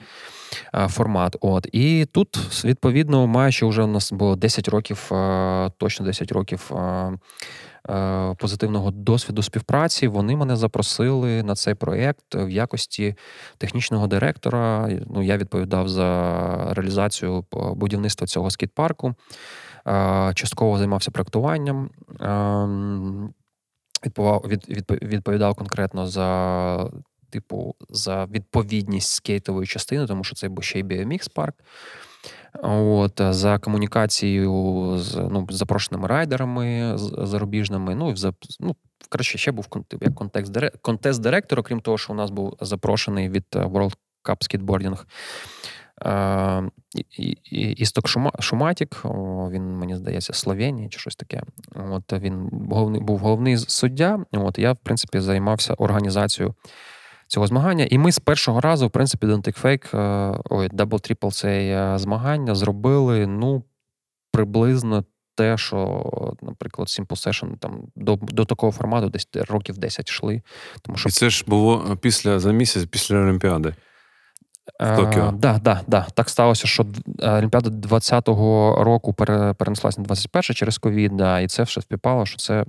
формат. 0.88 1.36
От 1.41 1.68
і 1.72 2.06
тут, 2.06 2.64
відповідно, 2.65 3.28
маючи 3.28 3.65
вже 3.65 3.84
у 3.84 3.88
нас 3.88 4.11
було 4.11 4.36
10 4.36 4.68
років, 4.68 5.11
точно 5.78 6.06
10 6.06 6.32
років. 6.32 6.72
А, 7.83 8.33
Позитивного 8.37 8.91
досвіду 8.91 9.41
співпраці 9.41 10.07
вони 10.07 10.35
мене 10.35 10.55
запросили 10.55 11.43
на 11.43 11.55
цей 11.55 11.73
проєкт 11.73 12.35
в 12.35 12.49
якості 12.49 13.15
технічного 13.57 14.07
директора. 14.07 14.89
Ну, 15.09 15.23
я 15.23 15.37
відповідав 15.37 15.89
за 15.89 16.73
реалізацію 16.73 17.45
будівництва 17.51 18.27
цього 18.27 18.49
скейт-парку. 18.49 19.15
Частково 20.33 20.77
займався 20.77 21.11
проектуванням. 21.11 21.89
Ем, 22.19 23.33
відповідав 25.01 25.55
конкретно 25.55 26.07
за, 26.07 26.89
типу, 27.29 27.75
за 27.89 28.25
відповідність 28.25 29.09
скейтової 29.13 29.67
частини, 29.67 30.07
тому 30.07 30.23
що 30.23 30.35
це 30.35 30.49
був 30.49 30.63
ще 30.63 30.79
й 30.79 30.83
BMX 30.83 31.33
парк. 31.33 31.55
От, 32.64 33.22
е, 33.22 33.34
за 33.34 33.57
комунікацією 33.57 34.94
з 34.98 35.15
ну, 35.15 35.48
запрошеними 35.49 36.07
райдерами 36.07 36.94
зарубіжними. 36.98 37.95
Ну, 37.95 38.11
і 38.11 38.15
за, 38.15 38.34
ну, 38.60 38.76
коротше, 39.10 39.38
ще 39.38 39.52
був 39.52 39.68
як 40.02 40.15
контекст 40.15 40.57
контест-директор, 40.82 41.60
окрім 41.60 41.80
того, 41.80 41.98
що 41.98 42.14
у 42.14 42.15
нас 42.15 42.30
був 42.30 42.57
запрошений 42.61 43.30
від 43.30 43.45
е, 43.56 43.60
World 43.60 43.95
Cup 44.23 44.38
Skateboarding. 44.38 45.06
Е, 46.06 46.69
Істок 47.52 48.07
Шума- 48.07 48.41
Шуматік, 48.41 49.02
він, 49.52 49.78
мені 49.78 49.95
здається, 49.95 50.34
Словенії 50.34 50.90
чи 50.90 50.99
щось 50.99 51.15
таке. 51.15 51.41
От 51.76 52.14
він 52.14 52.49
головний, 52.72 53.02
був 53.02 53.19
головний 53.19 53.57
суддя. 53.57 54.26
От 54.32 54.60
я, 54.60 54.72
в 54.73 54.78
принципі, 54.78 55.19
займався 55.19 55.73
організацією 55.73 56.56
цього 57.31 57.47
змагання. 57.47 57.87
І 57.89 57.97
ми 57.97 58.11
з 58.11 58.19
першого 58.19 58.61
разу, 58.61 58.87
в 58.87 58.89
принципі, 58.89 59.27
е, 59.27 59.37
ой, 60.49 60.69
Double 60.69 60.85
Triple 61.11 61.31
це 61.31 61.49
е, 61.49 61.97
змагання 61.99 62.55
зробили 62.55 63.27
ну, 63.27 63.63
приблизно 64.31 65.03
те, 65.35 65.57
що, 65.57 66.03
наприклад, 66.41 66.87
Simple 66.87 67.27
Session 67.27 67.57
там 67.57 67.83
до, 67.95 68.15
до 68.21 68.45
такого 68.45 68.71
формату 68.71 69.09
десь 69.09 69.27
років 69.49 69.77
10 69.77 70.09
йшли. 70.09 70.41
Тому 70.81 70.97
що 70.97 71.09
І 71.09 71.11
це 71.11 71.29
ж 71.29 71.43
було 71.47 71.97
після 72.01 72.39
за 72.39 72.51
місяць 72.51 72.85
після 72.85 73.17
Олімпіади. 73.17 73.75
Токіо. 74.79 75.25
Так, 75.25 75.35
да, 75.35 75.59
да, 75.63 75.81
да. 75.87 76.07
так 76.13 76.29
сталося, 76.29 76.67
що 76.67 76.85
е, 77.19 77.31
Олімпіада 77.31 77.69
20-го 77.69 78.83
року 78.83 79.13
пере- 79.13 79.53
перенеслась 79.53 79.97
на 79.97 80.03
21 80.03 80.55
через 80.55 80.77
ковід, 80.77 81.17
да, 81.17 81.39
і 81.39 81.47
це 81.47 81.63
все 81.63 81.81
співпало, 81.81 82.25
що 82.25 82.37
це 82.37 82.65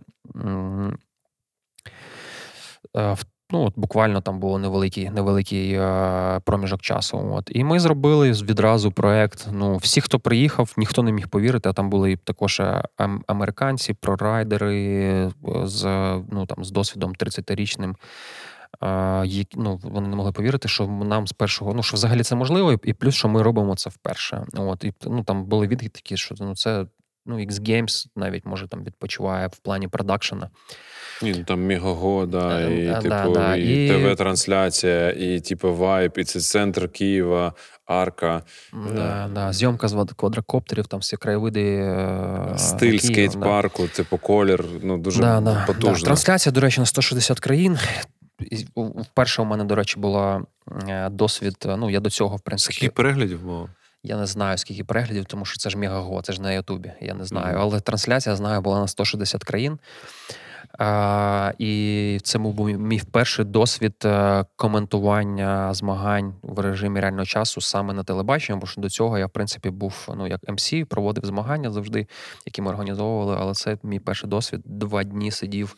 е, 2.96 3.12
в- 3.12 3.24
ну, 3.52 3.64
от 3.64 3.72
буквально 3.76 4.20
там 4.20 4.40
було 4.40 4.58
невеликий, 4.58 5.10
невеликий 5.10 5.72
е, 5.72 6.40
проміжок 6.44 6.82
часу. 6.82 7.32
От. 7.32 7.50
І 7.54 7.64
ми 7.64 7.80
зробили 7.80 8.32
відразу 8.32 8.92
проект. 8.92 9.48
Ну, 9.52 9.76
всі, 9.76 10.00
хто 10.00 10.18
приїхав, 10.18 10.74
ніхто 10.76 11.02
не 11.02 11.12
міг 11.12 11.28
повірити. 11.28 11.68
А 11.68 11.72
там 11.72 11.90
були 11.90 12.16
також 12.16 12.60
е, 12.60 12.82
американці, 13.26 13.94
прорайдери 13.94 14.86
е, 14.94 15.30
з, 15.64 15.84
ну, 16.30 16.46
там, 16.46 16.64
з 16.64 16.70
досвідом 16.70 17.12
30-річним. 17.12 17.94
А, 18.80 19.22
які, 19.26 19.58
ну, 19.60 19.80
вони 19.82 20.08
не 20.08 20.16
могли 20.16 20.32
повірити, 20.32 20.68
що 20.68 20.86
нам 20.86 21.26
з 21.26 21.32
першого, 21.32 21.74
ну 21.74 21.82
що 21.82 21.94
взагалі 21.94 22.22
це 22.22 22.34
можливо, 22.34 22.72
і, 22.84 22.92
плюс, 22.92 23.14
що 23.14 23.28
ми 23.28 23.42
робимо 23.42 23.76
це 23.76 23.90
вперше. 23.90 24.44
От, 24.54 24.84
і 24.84 24.92
ну, 25.06 25.24
там 25.24 25.44
були 25.44 25.68
такі, 25.68 26.16
що 26.16 26.34
ну, 26.40 26.54
це 26.54 26.86
ну, 27.26 27.38
X 27.38 27.50
Games 27.52 28.06
навіть 28.16 28.46
може 28.46 28.68
там 28.68 28.84
відпочиває 28.84 29.46
в 29.46 29.56
плані 29.58 29.88
продакшена. 29.88 30.50
Ні, 31.22 31.34
ну 31.38 31.44
там 31.44 31.66
Мегаго, 31.66 32.26
да, 32.26 32.60
Е, 32.60 32.82
і 32.84 32.86
да, 32.86 33.00
типу, 33.00 33.34
да, 33.34 33.56
і, 33.56 33.86
і- 33.86 33.90
ТВ-трансляція, 33.90 35.10
і 35.10 35.40
типу 35.40 35.74
вайп, 35.74 36.18
і 36.18 36.24
це 36.24 36.40
центр 36.40 36.88
Києва, 36.88 37.52
Арка, 37.86 38.42
Да, 38.94 39.30
да, 39.34 39.52
зйомка 39.52 39.88
з 39.88 40.06
квадрокоптерів, 40.16 40.86
там 40.86 41.00
всі 41.00 41.16
краєвиди. 41.16 41.62
е, 41.74 42.54
стиль 42.56 42.98
Києва, 42.98 43.14
скейт-парку, 43.14 43.88
типу 43.88 44.18
колір. 44.18 44.64
Ну 44.82 44.98
дуже 44.98 45.20
Да, 45.20 45.40
да, 45.40 45.54
да. 45.54 45.64
потужно. 45.66 46.04
Трансляція, 46.04 46.52
до 46.52 46.60
речі, 46.60 46.80
на 46.80 46.86
160 46.86 47.40
країн. 47.40 47.78
Вперше 49.10 49.42
у 49.42 49.44
мене, 49.44 49.64
до 49.64 49.74
речі, 49.74 50.00
була 50.00 50.42
е, 50.88 51.08
досвід. 51.10 51.56
е, 51.66 51.76
Ну, 51.76 51.90
я 51.90 52.00
до 52.00 52.10
цього, 52.10 52.36
в 52.36 52.40
принципі, 52.40 52.74
Скільки 52.74 52.92
переглядів 52.92 53.42
було? 53.44 53.68
Я 54.04 54.16
не 54.16 54.26
знаю, 54.26 54.58
скільки 54.58 54.84
переглядів, 54.84 55.24
тому 55.24 55.44
що 55.44 55.56
це 55.58 55.70
ж 55.70 55.78
Мегаго, 55.78 56.22
це 56.22 56.32
ж 56.32 56.42
на 56.42 56.52
Ютубі. 56.52 56.92
Я 57.00 57.14
не 57.14 57.24
знаю. 57.24 57.52
Мгм. 57.54 57.62
Але 57.62 57.80
трансляція, 57.80 58.36
знаю, 58.36 58.60
була 58.60 58.80
на 58.80 58.88
160 58.88 59.44
країн. 59.44 59.78
А, 60.78 61.52
і 61.58 62.20
це 62.22 62.38
був 62.38 62.68
мій- 62.68 63.02
перший 63.12 63.44
досвід 63.44 63.94
е, 64.04 64.44
коментування 64.56 65.74
змагань 65.74 66.34
в 66.42 66.58
режимі 66.60 67.00
реального 67.00 67.24
часу 67.24 67.60
саме 67.60 67.94
на 67.94 68.04
телебаченні, 68.04 68.60
бо 68.60 68.66
що 68.66 68.80
до 68.80 68.88
цього 68.90 69.18
я, 69.18 69.26
в 69.26 69.30
принципі, 69.30 69.70
був 69.70 70.08
ну, 70.16 70.26
як 70.26 70.40
МС, 70.48 70.74
проводив 70.88 71.24
змагання 71.26 71.70
завжди, 71.70 72.06
які 72.46 72.62
ми 72.62 72.70
організовували. 72.70 73.36
Але 73.40 73.54
це 73.54 73.78
мій 73.82 73.98
перший 73.98 74.30
досвід. 74.30 74.60
Два 74.64 75.04
дні 75.04 75.30
сидів 75.30 75.76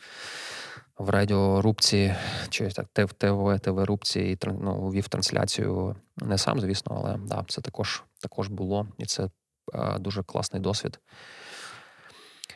в 0.97 1.09
радіорубці, 1.09 2.15
чи 2.49 2.67
так, 2.67 2.85
ТВ, 2.93 3.13
ТВ, 3.13 3.59
ТВ-рубці 3.59 4.19
і 4.19 4.37
ну, 4.61 4.89
вів 4.89 5.07
трансляцію 5.07 5.95
не 6.17 6.37
сам, 6.37 6.59
звісно, 6.59 7.01
але 7.03 7.17
да, 7.27 7.45
це 7.47 7.61
також, 7.61 8.03
також 8.21 8.47
було. 8.47 8.87
І 8.97 9.05
це 9.05 9.29
е, 9.73 9.99
дуже 9.99 10.23
класний 10.23 10.61
досвід. 10.61 10.99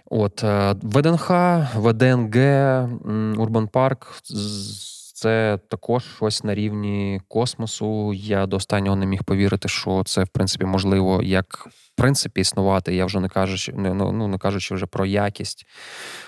От 0.05 0.43
е, 0.43 0.75
ВДНХ, 0.83 1.31
ВДНГ, 1.75 2.35
Урбан 3.39 3.67
Парк. 3.67 4.21
Це 5.13 5.59
також 5.67 6.03
щось 6.15 6.43
на 6.43 6.55
рівні 6.55 7.21
космосу. 7.27 8.13
Я 8.13 8.45
до 8.45 8.55
останнього 8.55 8.95
не 8.95 9.05
міг 9.05 9.23
повірити, 9.23 9.67
що 9.67 10.03
це 10.05 10.23
в 10.23 10.27
принципі 10.27 10.65
можливо 10.65 11.21
як 11.23 11.67
принципі 11.99 12.41
існувати. 12.41 12.95
Я 12.95 13.05
вже 13.05 13.19
не 13.19 13.29
кажучи, 13.29 13.73
не, 13.73 13.93
ну, 13.93 14.11
ну, 14.11 14.27
не 14.27 14.37
кажучи 14.37 14.75
вже 14.75 14.85
про 14.85 15.05
якість. 15.05 15.65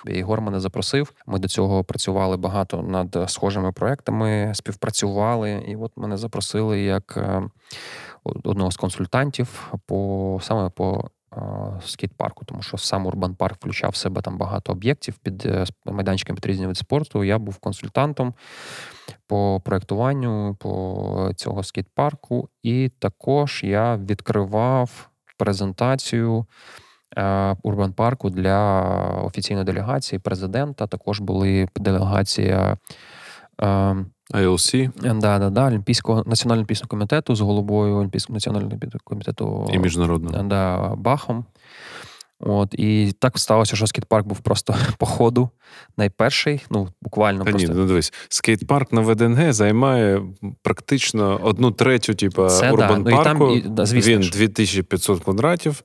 Ігор 0.07 0.41
мене 0.41 0.60
запросив. 0.60 1.14
Ми 1.26 1.39
до 1.39 1.48
цього 1.48 1.84
працювали 1.84 2.38
багато 2.38 2.81
над 2.81 3.18
схожими 3.27 3.72
проектами, 3.72 4.52
співпрацювали, 4.56 5.52
і 5.68 5.76
от 5.76 5.91
мене 5.95 6.18
запросили 6.18 6.81
як 6.81 7.18
е, 7.18 7.41
одного 8.23 8.72
з 8.72 8.77
консультантів 8.77 9.73
по 9.85 10.39
саме 10.41 10.69
по 10.69 11.10
е, 11.34 11.41
скейт-парку, 11.85 12.45
тому 12.45 12.61
що 12.61 12.77
сам 12.77 13.06
Урбан 13.06 13.35
Парк 13.35 13.56
включав 13.56 13.91
в 13.91 13.95
себе 13.95 14.22
там 14.22 14.38
багато 14.38 14.72
об'єктів 14.72 15.18
під 15.18 15.45
е, 15.45 15.65
майданчиком 15.85 16.35
під 16.35 16.45
різні 16.45 16.68
види 16.68 16.80
спорту. 16.80 17.23
Я 17.23 17.38
був 17.38 17.57
консультантом 17.57 18.34
по 19.27 19.61
проектуванню 19.65 20.56
по 20.60 21.31
цього 21.35 21.64
скейт-парку, 21.64 22.49
і 22.64 22.89
також 22.99 23.61
я 23.64 23.98
відкривав 23.98 25.10
презентацію 25.41 26.45
е, 27.18 27.55
Урбан 27.63 27.93
Парку 27.93 28.30
для 28.30 28.81
офіційної 29.26 29.65
делегації 29.65 30.19
президента. 30.19 30.88
Також 30.88 31.19
були 31.19 31.68
делегація. 31.76 32.77
е, 33.61 33.95
ILC 34.34 34.89
Да, 35.19 35.39
да, 35.39 35.49
да, 35.49 35.68
Олімпійського 35.68 36.23
національного 36.26 36.65
пісного 36.65 36.88
комітету 36.88 37.35
з 37.35 37.41
головою 37.41 37.95
Олімпійського 37.95 38.35
національного 38.35 38.77
комітету 39.03 39.69
і 39.73 39.77
міжнародного. 39.77 40.43
да, 40.43 40.95
Бахом. 40.95 41.45
От, 42.43 42.73
і 42.73 43.11
так 43.19 43.39
сталося, 43.39 43.76
що 43.76 43.88
скейт-парк 43.88 44.26
був 44.26 44.39
просто 44.39 44.76
по 44.97 45.05
ходу 45.05 45.49
найперший. 45.97 46.61
Ну, 46.69 46.88
буквально 47.01 47.43
Та 47.43 47.51
ні, 47.51 47.68
ну 47.68 47.85
дивись, 47.85 48.13
скейт-парк 48.30 48.93
на 48.93 49.01
ВДНГ 49.01 49.53
займає 49.53 50.22
практично 50.61 51.39
одну 51.43 51.72
третю, 51.72 52.13
типу, 52.13 52.47
Це 52.47 52.61
да. 52.61 52.72
урбан 52.72 53.03
Ну, 53.05 53.22
і 53.22 53.23
там, 53.23 53.51
і- 53.51 53.69
да, 53.69 53.85
звісно 53.85 54.11
Він 54.11 54.22
2500 54.22 55.23
квадратів. 55.23 55.84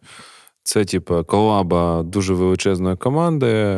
Це, 0.67 0.85
типу, 0.85 1.25
колаба 1.25 2.03
дуже 2.03 2.35
величезної 2.35 2.97
команди. 2.97 3.77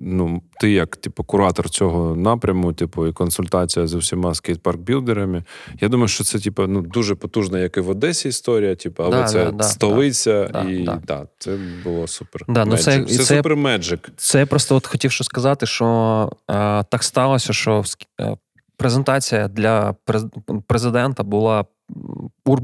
Ну, 0.00 0.42
ти 0.60 0.72
як, 0.72 0.96
типу, 0.96 1.24
куратор 1.24 1.70
цього 1.70 2.16
напряму, 2.16 2.72
типу, 2.72 3.06
і 3.06 3.12
консультація 3.12 3.86
з 3.86 3.94
усіма 3.94 4.34
скейт-парк-білдерами. 4.34 5.44
Я 5.80 5.88
думаю, 5.88 6.08
що 6.08 6.24
це, 6.24 6.38
типу, 6.38 6.66
ну, 6.66 6.82
дуже 6.82 7.14
потужна, 7.14 7.58
як 7.58 7.76
і 7.76 7.80
в 7.80 7.90
Одесі 7.90 8.28
історія, 8.28 8.74
типу, 8.74 9.02
але 9.02 9.16
Да, 9.16 9.24
це 9.24 9.52
да, 9.52 9.64
столиця, 9.64 10.50
да, 10.52 10.62
і 10.62 10.84
да. 10.84 11.02
да, 11.06 11.26
це 11.38 11.58
було 11.84 12.06
супер. 12.06 12.44
Да, 12.48 12.64
ну, 12.64 12.76
це- 12.76 13.04
це 13.04 13.14
це- 13.14 13.36
супер 13.36 13.56
меджик. 13.56 14.08
Це 14.16 14.38
я 14.38 14.46
просто 14.46 14.76
от 14.76 14.86
хотів 14.86 15.12
що 15.12 15.24
сказати, 15.24 15.66
що 15.66 15.86
е, 16.50 16.84
так 16.84 17.02
сталося, 17.02 17.52
що 17.52 17.84
е, 18.20 18.36
презентація 18.76 19.48
для 19.48 19.94
президента 20.66 21.22
була 21.22 21.64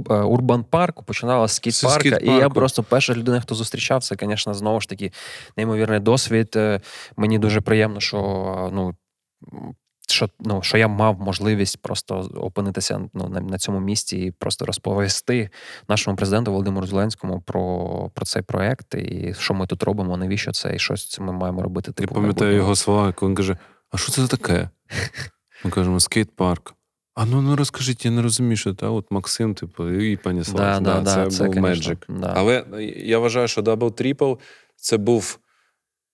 Урбан 0.09 0.65
Парку, 0.65 1.05
починала 1.05 1.49
з 1.49 1.53
скейт-парка. 1.53 2.19
І 2.19 2.31
я 2.31 2.49
просто 2.49 2.83
перша 2.83 3.15
людина, 3.15 3.41
хто 3.41 3.55
зустрічав, 3.55 4.03
це, 4.03 4.17
звісно, 4.21 4.55
знову 4.55 4.81
ж 4.81 4.89
таки 4.89 5.13
неймовірний 5.57 6.01
досвід. 6.01 6.53
Е, 6.57 6.81
Мені 7.17 7.39
дуже 7.39 7.61
приємно, 7.61 8.01
що 8.01 8.19
е, 8.69 8.75
ну. 8.75 8.95
Що, 10.11 10.29
ну, 10.41 10.63
що 10.63 10.79
я 10.79 10.89
мав 10.89 11.21
можливість 11.21 11.83
просто 11.83 12.17
опинитися 12.35 13.01
ну, 13.15 13.29
на, 13.29 13.41
на 13.41 13.59
цьому 13.59 13.81
місці 13.81 14.17
і 14.17 14.31
просто 14.31 14.65
розповісти 14.67 15.51
нашому 15.89 16.17
президенту 16.17 16.51
Володимиру 16.51 16.87
Зеленському 16.87 17.41
про, 17.41 18.11
про 18.15 18.27
цей 18.27 18.43
проект 18.43 18.95
і 18.95 19.35
що 19.39 19.55
ми 19.55 19.67
тут 19.67 19.83
робимо, 19.83 20.17
навіщо 20.17 20.53
це, 20.53 20.75
і 20.75 20.79
що 20.79 20.95
ми 21.21 21.33
маємо 21.33 21.63
робити. 21.63 21.91
Я 21.91 21.93
Типу, 21.93 22.15
в 22.15 22.17
пам'ятаю 22.17 22.55
його 22.55 22.77
слова, 22.77 23.13
коли 23.13 23.31
він 23.31 23.37
каже: 23.37 23.57
А 23.91 23.97
що 23.97 24.13
це 24.13 24.27
таке? 24.27 24.71
Ми 25.65 25.71
кажемо, 25.71 26.01
скейт-парк. 26.01 26.75
А 27.21 27.27
ну 27.27 27.43
ну 27.43 27.57
розкажіть, 27.57 28.05
я 28.05 28.11
не 28.11 28.23
розумію, 28.23 28.57
що 28.57 28.75
це. 28.75 28.87
А 28.87 28.91
от 28.91 29.07
Максим, 29.11 29.55
типу, 29.55 29.91
і 29.91 30.17
пані 30.17 30.43
Да, 30.55 30.81
да, 30.81 31.01
да, 31.01 31.15
це, 31.15 31.37
це, 31.37 31.45
був 31.45 31.55
конечно, 31.55 31.93
Magic. 31.93 32.21
да. 32.21 32.33
Але 32.37 32.65
я 32.97 33.19
вважаю, 33.19 33.49
що 33.49 33.61
Double 33.61 33.93
Triple 34.03 34.39
це 34.77 34.97
був 34.97 35.39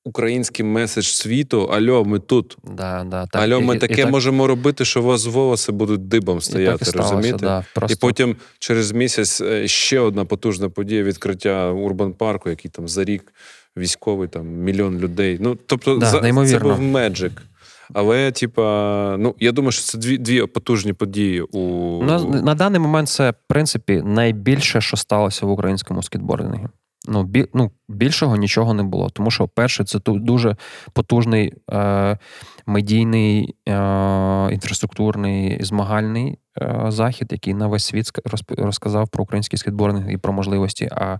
український 0.04 0.64
меседж 0.64 1.04
світу. 1.04 1.62
Альо, 1.62 2.04
ми 2.04 2.18
тут. 2.18 2.56
Да, 2.64 3.04
да, 3.04 3.26
так, 3.26 3.42
Альо, 3.42 3.60
ми 3.60 3.74
і- 3.74 3.76
і 3.76 3.80
таке 3.80 4.02
так- 4.02 4.10
можемо 4.10 4.46
робити, 4.46 4.84
що 4.84 5.00
у 5.00 5.04
вас 5.04 5.26
волоси 5.26 5.72
будуть 5.72 6.08
дибом 6.08 6.36
і 6.36 6.40
так 6.40 6.44
стояти, 6.44 6.78
і 6.82 6.84
сталося, 6.84 7.14
розумієте? 7.14 7.46
Да, 7.46 7.64
просто... 7.74 7.94
І 7.94 7.96
потім 7.96 8.36
через 8.58 8.92
місяць 8.92 9.40
е, 9.40 9.68
ще 9.68 10.00
одна 10.00 10.24
потужна 10.24 10.68
подія 10.68 11.02
відкриття 11.02 11.70
Урбан 11.70 12.12
Парку, 12.12 12.50
який 12.50 12.70
там 12.70 12.88
за 12.88 13.04
рік 13.04 13.32
військовий, 13.76 14.28
там 14.28 14.46
мільйон 14.46 14.98
людей. 14.98 15.38
Ну, 15.40 15.58
тобто, 15.66 15.96
Да, 15.96 16.06
за, 16.06 16.46
це 16.46 16.58
був 16.58 16.80
меджик. 16.80 17.42
Але, 17.92 18.32
типа, 18.32 19.16
ну 19.18 19.34
я 19.38 19.52
думаю, 19.52 19.72
що 19.72 19.82
це 19.82 19.98
дві 19.98 20.18
дві 20.18 20.46
потужні 20.46 20.92
події 20.92 21.40
у 21.40 21.58
На, 22.04 22.18
на 22.24 22.54
даний 22.54 22.80
момент 22.80 23.08
це, 23.08 23.30
в 23.30 23.34
принципі, 23.48 24.02
найбільше, 24.04 24.80
що 24.80 24.96
сталося 24.96 25.46
в 25.46 25.50
українському 25.50 26.02
скейтбордингу. 26.02 26.68
Ну, 27.08 27.22
бі, 27.22 27.46
ну, 27.54 27.70
більшого 27.88 28.36
нічого 28.36 28.74
не 28.74 28.82
було. 28.82 29.10
Тому 29.10 29.30
що, 29.30 29.48
перше, 29.48 29.84
це 29.84 29.98
дуже 30.06 30.56
потужний 30.92 31.52
е, 31.72 32.18
медійний, 32.66 33.54
е, 33.68 33.72
інфраструктурний, 34.52 35.58
змагальний 35.60 36.38
е, 36.62 36.84
захід, 36.88 37.28
який 37.32 37.54
на 37.54 37.66
весь 37.66 37.84
світ 37.84 38.10
розказав 38.58 39.08
про 39.08 39.24
український 39.24 39.58
скейтбординг 39.58 40.10
і 40.10 40.16
про 40.16 40.32
можливості. 40.32 40.88
А, 40.92 41.18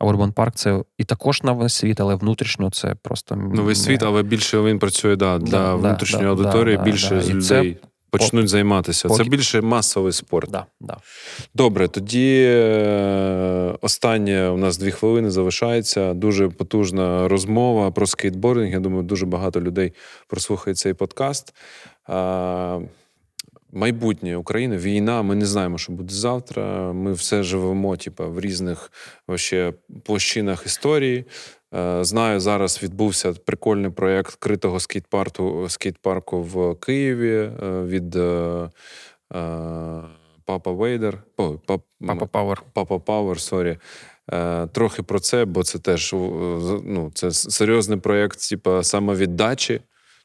Urban 0.00 0.32
Park 0.32 0.52
це 0.54 0.82
і 0.98 1.04
також 1.04 1.42
на 1.42 1.52
весь 1.52 1.74
світ, 1.74 2.00
але 2.00 2.14
внутрішньо 2.14 2.70
це 2.70 2.94
просто 3.02 3.36
Ну, 3.36 3.64
весь 3.64 3.84
світ, 3.84 4.02
але 4.02 4.22
більше 4.22 4.62
він 4.62 4.78
працює 4.78 5.16
да, 5.16 5.38
для 5.38 5.50
Да, 5.50 5.74
внутрішньої 5.74 6.24
да, 6.24 6.30
аудиторії, 6.30 6.76
да, 6.76 6.82
більше 6.82 7.22
І 7.28 7.40
це 7.40 7.58
людей 7.58 7.78
почнуть 8.12 8.48
займатися. 8.48 9.08
Це 9.08 9.24
більше 9.24 9.60
масовий 9.60 10.12
спорт. 10.12 10.50
Да, 10.50 10.66
да. 10.80 10.96
Добре, 11.54 11.88
тоді 11.88 12.44
е, 12.48 13.74
останнє 13.80 14.48
у 14.48 14.56
нас 14.56 14.78
дві 14.78 14.90
хвилини 14.90 15.30
залишається. 15.30 16.14
Дуже 16.14 16.48
потужна 16.48 17.28
розмова 17.28 17.90
про 17.90 18.06
скейтбординг. 18.06 18.72
Я 18.72 18.80
думаю, 18.80 19.02
дуже 19.02 19.26
багато 19.26 19.60
людей 19.60 19.92
прослухає 20.26 20.74
цей 20.74 20.94
подкаст. 20.94 21.54
Е, 22.08 22.80
Майбутнє 23.72 24.36
України, 24.36 24.76
війна. 24.76 25.22
Ми 25.22 25.34
не 25.34 25.46
знаємо, 25.46 25.78
що 25.78 25.92
буде 25.92 26.14
завтра. 26.14 26.92
Ми 26.92 27.12
все 27.12 27.42
живемо, 27.42 27.96
типу, 27.96 28.24
в 28.30 28.40
різних 28.40 28.92
вообще, 29.28 29.72
площинах 30.04 30.66
історії. 30.66 31.24
Е, 31.74 32.04
Знаю, 32.04 32.40
зараз 32.40 32.82
відбувся 32.82 33.32
прикольний 33.32 33.90
проєкт 33.90 34.34
критого 34.34 34.80
скейт-парку, 34.80 35.68
скейт-парку 35.68 36.42
в 36.42 36.74
Києві 36.74 37.34
е, 37.36 37.82
від 37.82 38.16
е, 38.16 38.70
Папа 40.44 40.72
Вейдер. 40.72 41.22
О, 41.36 41.58
пап, 41.66 41.80
Папа 42.06 42.26
Пауер. 42.26 42.62
Папа 42.72 42.98
Пауер, 42.98 43.40
сорі. 43.40 43.78
Трохи 44.72 45.02
про 45.02 45.20
це, 45.20 45.44
бо 45.44 45.62
це 45.62 45.78
теж 45.78 46.12
ну, 46.12 47.10
це 47.14 47.30
серйозний 47.30 47.98
проєкт, 47.98 48.48
типу, 48.48 48.82
самовіддачі. 48.82 49.80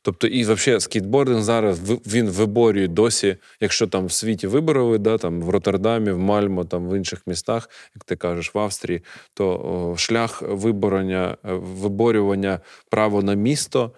Тобто, 0.07 0.27
і 0.27 0.41
взагалі 0.41 0.79
скейтбординг 0.79 1.41
зараз 1.41 1.79
він 1.89 2.29
виборює 2.29 2.87
досі, 2.87 3.37
якщо 3.59 3.87
там 3.87 4.05
в 4.05 4.11
світі 4.11 4.47
вибороли, 4.47 4.97
да, 4.97 5.17
там 5.17 5.41
в 5.41 5.49
Роттердамі, 5.49 6.11
в 6.11 6.19
Мальмо, 6.19 6.65
там 6.65 6.89
в 6.89 6.97
інших 6.97 7.21
містах, 7.27 7.69
як 7.95 8.03
ти 8.03 8.15
кажеш, 8.15 8.55
в 8.55 8.59
Австрії, 8.59 9.03
то 9.33 9.49
о, 9.49 9.97
шлях 9.97 10.41
виборення, 10.41 11.37
е, 11.45 11.53
виборювання 11.53 12.59
права 12.89 13.21
на 13.21 13.33
місто 13.33 13.91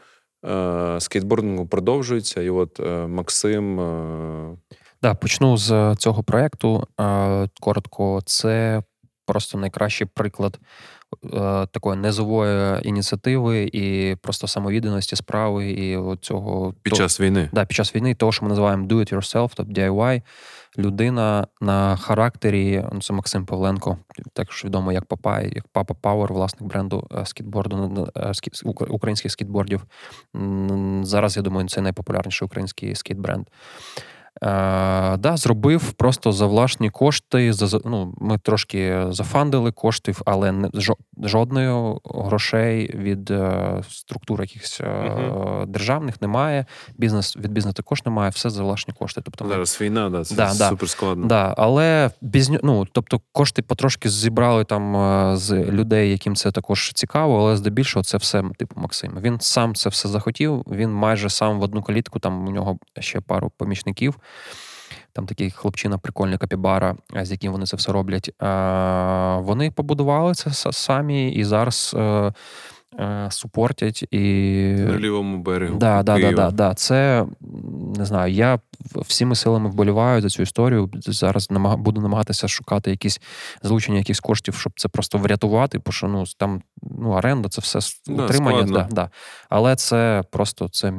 е, 0.45 0.95
скейтбордингу 0.99 1.68
продовжується. 1.68 2.41
І 2.41 2.49
от 2.49 2.80
е, 2.80 3.07
Максим. 3.07 3.80
Е, 3.80 4.57
Да, 5.02 5.14
почну 5.14 5.57
з 5.57 5.95
цього 5.99 6.23
проєкту. 6.23 6.88
Е, 6.99 7.49
Коротко, 7.60 8.22
це 8.26 8.84
просто 9.26 9.57
найкращий 9.57 10.07
приклад 10.14 10.60
е, 10.61 10.65
такої 11.72 11.98
низової 11.99 12.88
ініціативи 12.88 13.69
і 13.73 14.15
просто 14.22 14.48
самовідданості 14.48 15.15
справи 15.15 15.72
і 15.72 15.98
от 15.98 16.19
цього 16.26 16.73
під 16.81 16.94
то- 16.94 16.98
час 16.98 17.19
війни. 17.22 17.49
Да, 17.53 17.65
під 17.65 17.76
час 17.76 17.95
війни, 17.95 18.15
того, 18.15 18.31
що 18.31 18.45
ми 18.45 18.49
називаємо 18.49 18.88
do 18.88 18.94
it 18.95 19.14
yourself, 19.15 19.52
тобто 19.56 19.73
DIY, 19.81 20.22
людина 20.77 21.48
на 21.61 21.95
характері, 21.95 22.86
ну, 22.94 23.02
це 23.02 23.14
Максим 23.14 23.45
Павленко, 23.45 23.98
також 24.34 24.65
відомо 24.65 24.91
як 24.91 25.06
Папа, 25.06 25.41
як 25.41 25.68
Папа 25.72 25.94
Power, 26.10 26.34
власник 26.34 26.69
бренду 26.69 27.07
е, 27.15 27.26
скейтборду, 27.26 28.07
е, 28.18 28.31
українських 28.90 29.31
скейтбордів. 29.31 29.84
М, 30.36 31.02
Зараз, 31.06 31.38
я 31.38 31.44
думаю, 31.44 31.68
це 31.68 31.81
найпопулярніший 31.81 32.45
український 32.45 32.95
скейтбренд. 32.95 33.48
Е, 34.43 35.17
да, 35.17 35.37
зробив 35.37 35.91
просто 35.91 36.31
за 36.31 36.45
власні 36.45 36.89
кошти. 36.89 37.53
За, 37.53 37.79
ну, 37.85 38.13
ми 38.17 38.37
трошки 38.37 39.05
зафандили 39.09 39.71
коштів, 39.71 40.21
але 40.25 40.51
не, 40.51 40.67
жо- 40.67 40.95
жодної 41.23 41.95
грошей 42.05 42.91
від 42.95 43.31
е, 43.31 43.81
структур 43.89 44.41
якихось 44.41 44.81
е, 44.81 44.87
Мгм. 44.89 45.71
державних 45.71 46.21
немає. 46.21 46.65
Бізнес 46.97 47.37
від 47.37 47.51
бізнесу 47.51 47.73
також 47.73 48.05
немає, 48.05 48.29
все 48.29 48.49
за 48.49 48.63
власні 48.63 48.93
кошти. 48.93 49.21
Тобто 49.25 49.45
ми 49.45 49.51
Зараз 49.51 49.81
війна, 49.81 50.09
да, 50.09 50.23
це 50.23 50.35
Да, 50.35 50.53
да. 50.57 50.69
супер 50.69 50.89
складно. 50.89 51.27
Да, 51.27 51.53
але 51.57 52.11
без 52.21 52.49
ну, 52.63 52.85
тобто 52.91 53.21
кошти 53.31 53.61
потрошки 53.61 54.09
зібрали 54.09 54.63
там 54.63 54.95
е, 54.95 55.37
з 55.37 55.51
людей, 55.53 56.11
яким 56.11 56.35
це 56.35 56.51
також 56.51 56.91
цікаво, 56.93 57.39
але 57.39 57.57
здебільшого 57.57 58.03
це 58.03 58.17
все 58.17 58.43
типу 58.57 58.81
Максим. 58.81 59.17
Він 59.21 59.39
сам 59.39 59.75
це 59.75 59.89
все 59.89 60.09
захотів. 60.09 60.63
Він 60.71 60.91
майже 60.93 61.29
сам 61.29 61.59
в 61.59 61.63
одну 61.63 61.81
калітку. 61.83 62.19
Там 62.19 62.47
у 62.47 62.51
нього 62.51 62.77
ще 62.99 63.21
пару 63.21 63.51
помічників. 63.57 64.15
Там 65.14 65.26
такий 65.26 65.51
хлопчина, 65.51 65.97
прикольний 65.97 66.38
капібара, 66.38 66.95
е, 67.15 67.26
з 67.26 67.31
яким 67.31 67.51
вони 67.51 67.65
це 67.65 67.77
все 67.77 67.91
роблять. 67.91 68.30
Е, 68.41 68.45
Вони 69.41 69.72
побудували 69.72 70.34
це 70.34 70.72
самі 70.72 71.31
і 71.31 71.43
зараз 71.43 71.95
е, 71.97 72.34
супортять 73.30 74.03
і 74.11 74.19
На 74.77 74.99
лівому 74.99 75.38
берегу. 75.38 75.77
Да, 75.77 76.03
да, 76.03 76.19
да, 76.19 76.31
да, 76.31 76.51
да. 76.51 76.73
Це 76.73 77.26
не 77.97 78.05
знаю. 78.05 78.34
Я 78.34 78.59
всіми 78.95 79.35
силами 79.35 79.69
вболіваю 79.69 80.21
за 80.21 80.30
цю 80.30 80.43
історію. 80.43 80.89
Зараз 80.95 81.47
буду 81.77 82.01
намагатися 82.01 82.47
шукати 82.47 82.89
якісь 82.91 83.21
залучення 83.63 83.97
якихось 83.97 84.19
коштів, 84.19 84.55
щоб 84.55 84.73
це 84.76 84.88
просто 84.89 85.17
врятувати. 85.17 85.80
Бо 85.85 85.91
що 85.91 86.07
ну 86.07 86.23
там 86.38 86.61
ну 86.81 87.09
оренда, 87.09 87.49
це 87.49 87.61
все 87.61 87.80
Да, 88.07 88.23
утримання. 88.23 88.67
складно. 88.67 88.88
Да, 88.89 88.95
да. 88.95 89.09
Але 89.49 89.76
це 89.76 90.23
просто 90.31 90.69
це 90.69 90.93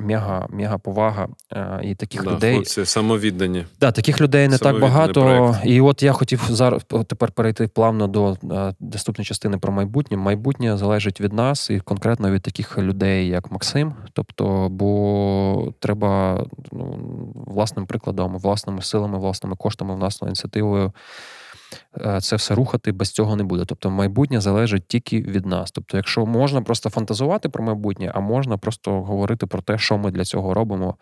мега, 0.00 0.46
мега 0.50 0.78
повага 0.78 1.28
е, 1.52 1.80
і 1.82 1.94
таких 1.94 2.24
Да, 2.24 2.30
людей. 2.30 2.54
Хлопці 2.54 2.84
самовіддані. 2.84 3.66
Да, 3.80 3.92
таких 3.92 4.20
людей 4.20 4.48
не 4.48 4.58
так 4.58 4.80
багато. 4.80 5.22
проект. 5.22 5.60
І 5.64 5.80
от 5.80 6.02
я 6.02 6.12
хотів 6.12 6.44
зараз 6.50 6.82
тепер 7.06 7.30
перейти 7.30 7.68
плавно 7.68 8.06
до 8.06 8.36
е, 8.52 8.74
наступної 8.80 9.26
частини 9.26 9.58
про 9.58 9.72
майбутнє. 9.72 10.16
Майбутнє 10.16 10.73
залежить 10.76 11.20
від 11.20 11.32
нас 11.32 11.70
і 11.70 11.80
конкретно 11.80 12.30
від 12.30 12.42
таких 12.42 12.78
людей, 12.78 13.28
як 13.28 13.52
Максим. 13.52 13.94
Тобто, 14.12 14.68
бо 14.70 15.72
треба 15.78 16.44
ну, 16.72 16.98
власним 17.34 17.86
прикладом, 17.86 18.38
власними 18.38 18.82
силами, 18.82 19.18
власними 19.18 19.56
коштами, 19.56 19.94
власною 19.94 20.28
ініціативою. 20.30 20.92
е, 22.00 22.20
Це 22.20 22.36
все 22.36 22.54
рухати 22.54 22.92
без 22.92 23.10
цього 23.10 23.36
не 23.36 23.44
буде. 23.44 23.64
Тобто, 23.66 23.90
майбутнє 23.90 24.40
залежить 24.40 24.88
тільки 24.88 25.20
від 25.20 25.46
нас. 25.46 25.70
Тобто, 25.70 25.96
якщо 25.96 26.26
можна 26.26 26.62
просто 26.62 26.90
фантазувати 26.90 27.48
про 27.48 27.64
майбутнє, 27.64 28.12
а 28.14 28.20
можна 28.20 28.58
просто 28.58 29.02
говорити 29.02 29.46
про 29.46 29.62
те, 29.62 29.78
що 29.78 29.98
ми 29.98 30.10
для 30.10 30.24
цього 30.24 30.54
робимо, 30.54 30.96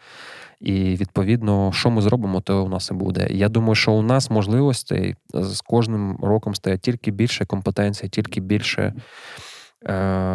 і 0.60 0.72
відповідно, 0.72 1.72
що 1.74 1.90
ми 1.90 2.02
зробимо, 2.02 2.40
то 2.40 2.64
у 2.64 2.68
нас 2.68 2.90
і 2.90 2.94
буде. 2.94 3.26
Я 3.30 3.48
думаю, 3.48 3.74
що 3.74 3.92
у 3.92 4.02
нас 4.02 4.30
можливостей 4.30 5.14
з 5.34 5.60
кожним 5.60 6.18
роком 6.22 6.54
стає 6.54 6.78
тільки 6.78 7.10
більше 7.10 7.44
компетенцій, 7.44 8.08
тільки 8.08 8.40
більше 8.40 8.94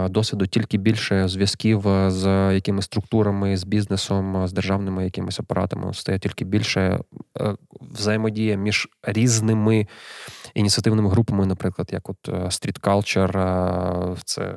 досвіду, 0.09 0.47
тільки 0.47 0.77
більше 0.77 1.27
зв'язків 1.27 1.87
е, 1.87 2.11
з 2.11 2.53
якимись 2.53 2.85
структурами, 2.85 3.57
з 3.57 3.63
бізнесом, 3.63 4.43
е, 4.43 4.47
з 4.47 4.53
державними 4.53 5.03
якимись 5.03 5.39
апаратами. 5.39 5.93
Стає 5.93 6.19
тільки 6.19 6.45
більше 6.45 6.99
е, 7.39 7.55
взаємодія 7.81 8.55
між 8.55 8.87
різними 9.03 9.87
ініціативними 10.53 11.09
групами, 11.09 11.45
наприклад, 11.45 11.89
як 11.91 12.09
от 12.09 12.17
е, 12.29 12.31
Street 12.31 12.81
Culture, 12.81 13.37
е, 14.11 14.15
це 14.25 14.55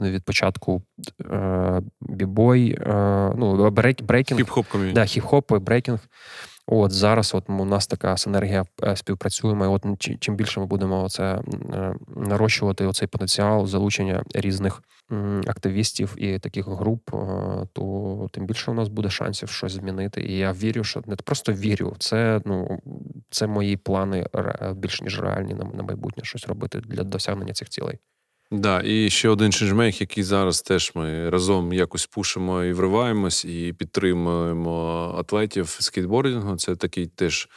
від 0.00 0.24
початку 0.24 0.82
е, 1.30 1.80
бібой, 2.00 2.78
е, 2.80 3.32
ну, 3.36 3.70
брейк, 3.70 4.02
брейкінг, 4.02 4.40
Хіп-хоп. 4.40 4.92
Да, 4.92 5.00
хіп-хоп, 5.00 5.60
брейкінг. 5.60 5.98
От 6.70 6.92
зараз 6.92 7.34
от 7.34 7.44
у 7.50 7.64
нас 7.64 7.86
така 7.86 8.16
синергія 8.16 8.64
е, 8.82 8.96
співпрацюємо. 8.96 9.64
І 9.64 9.68
от 9.68 10.08
чим 10.20 10.36
більше 10.36 10.60
ми 10.60 10.66
будемо 10.66 11.08
це 11.08 11.24
е, 11.74 11.94
нарощувати 12.16 12.86
оцей 12.86 13.08
потенціал 13.08 13.66
залучення 13.66 14.24
різних 14.34 14.82
активістів 15.46 16.14
і 16.18 16.38
таких 16.38 16.68
груп, 16.68 17.14
е, 17.14 17.18
то 17.72 18.28
тим 18.32 18.46
більше 18.46 18.70
у 18.70 18.74
нас 18.74 18.88
буде 18.88 19.10
шансів 19.10 19.48
щось 19.48 19.72
змінити. 19.72 20.20
І 20.22 20.38
я 20.38 20.52
вірю, 20.52 20.84
що 20.84 21.02
не 21.06 21.16
просто 21.16 21.52
вірю, 21.52 21.96
це 21.98 22.40
ну 22.44 22.80
це 23.30 23.46
мої 23.46 23.76
плани 23.76 24.26
більш 24.74 25.02
ніж 25.02 25.20
реальні 25.20 25.54
на 25.54 25.82
майбутнє 25.82 26.24
щось 26.24 26.48
робити 26.48 26.80
для 26.80 27.02
досягнення 27.02 27.52
цих 27.52 27.68
цілей. 27.68 27.98
Да, 28.50 28.82
і 28.84 29.10
ще 29.10 29.28
один 29.28 29.52
ченджмейк, 29.52 30.00
який 30.00 30.24
зараз 30.24 30.62
теж 30.62 30.92
ми 30.94 31.30
разом 31.30 31.72
якось 31.72 32.06
пушимо 32.06 32.64
і 32.64 32.72
вриваємось, 32.72 33.44
і 33.44 33.72
підтримуємо 33.78 35.14
атлетів 35.18 35.76
скейтбордингу. 35.80 36.56
Це 36.56 36.76
такий 36.76 37.06
теж 37.06 37.48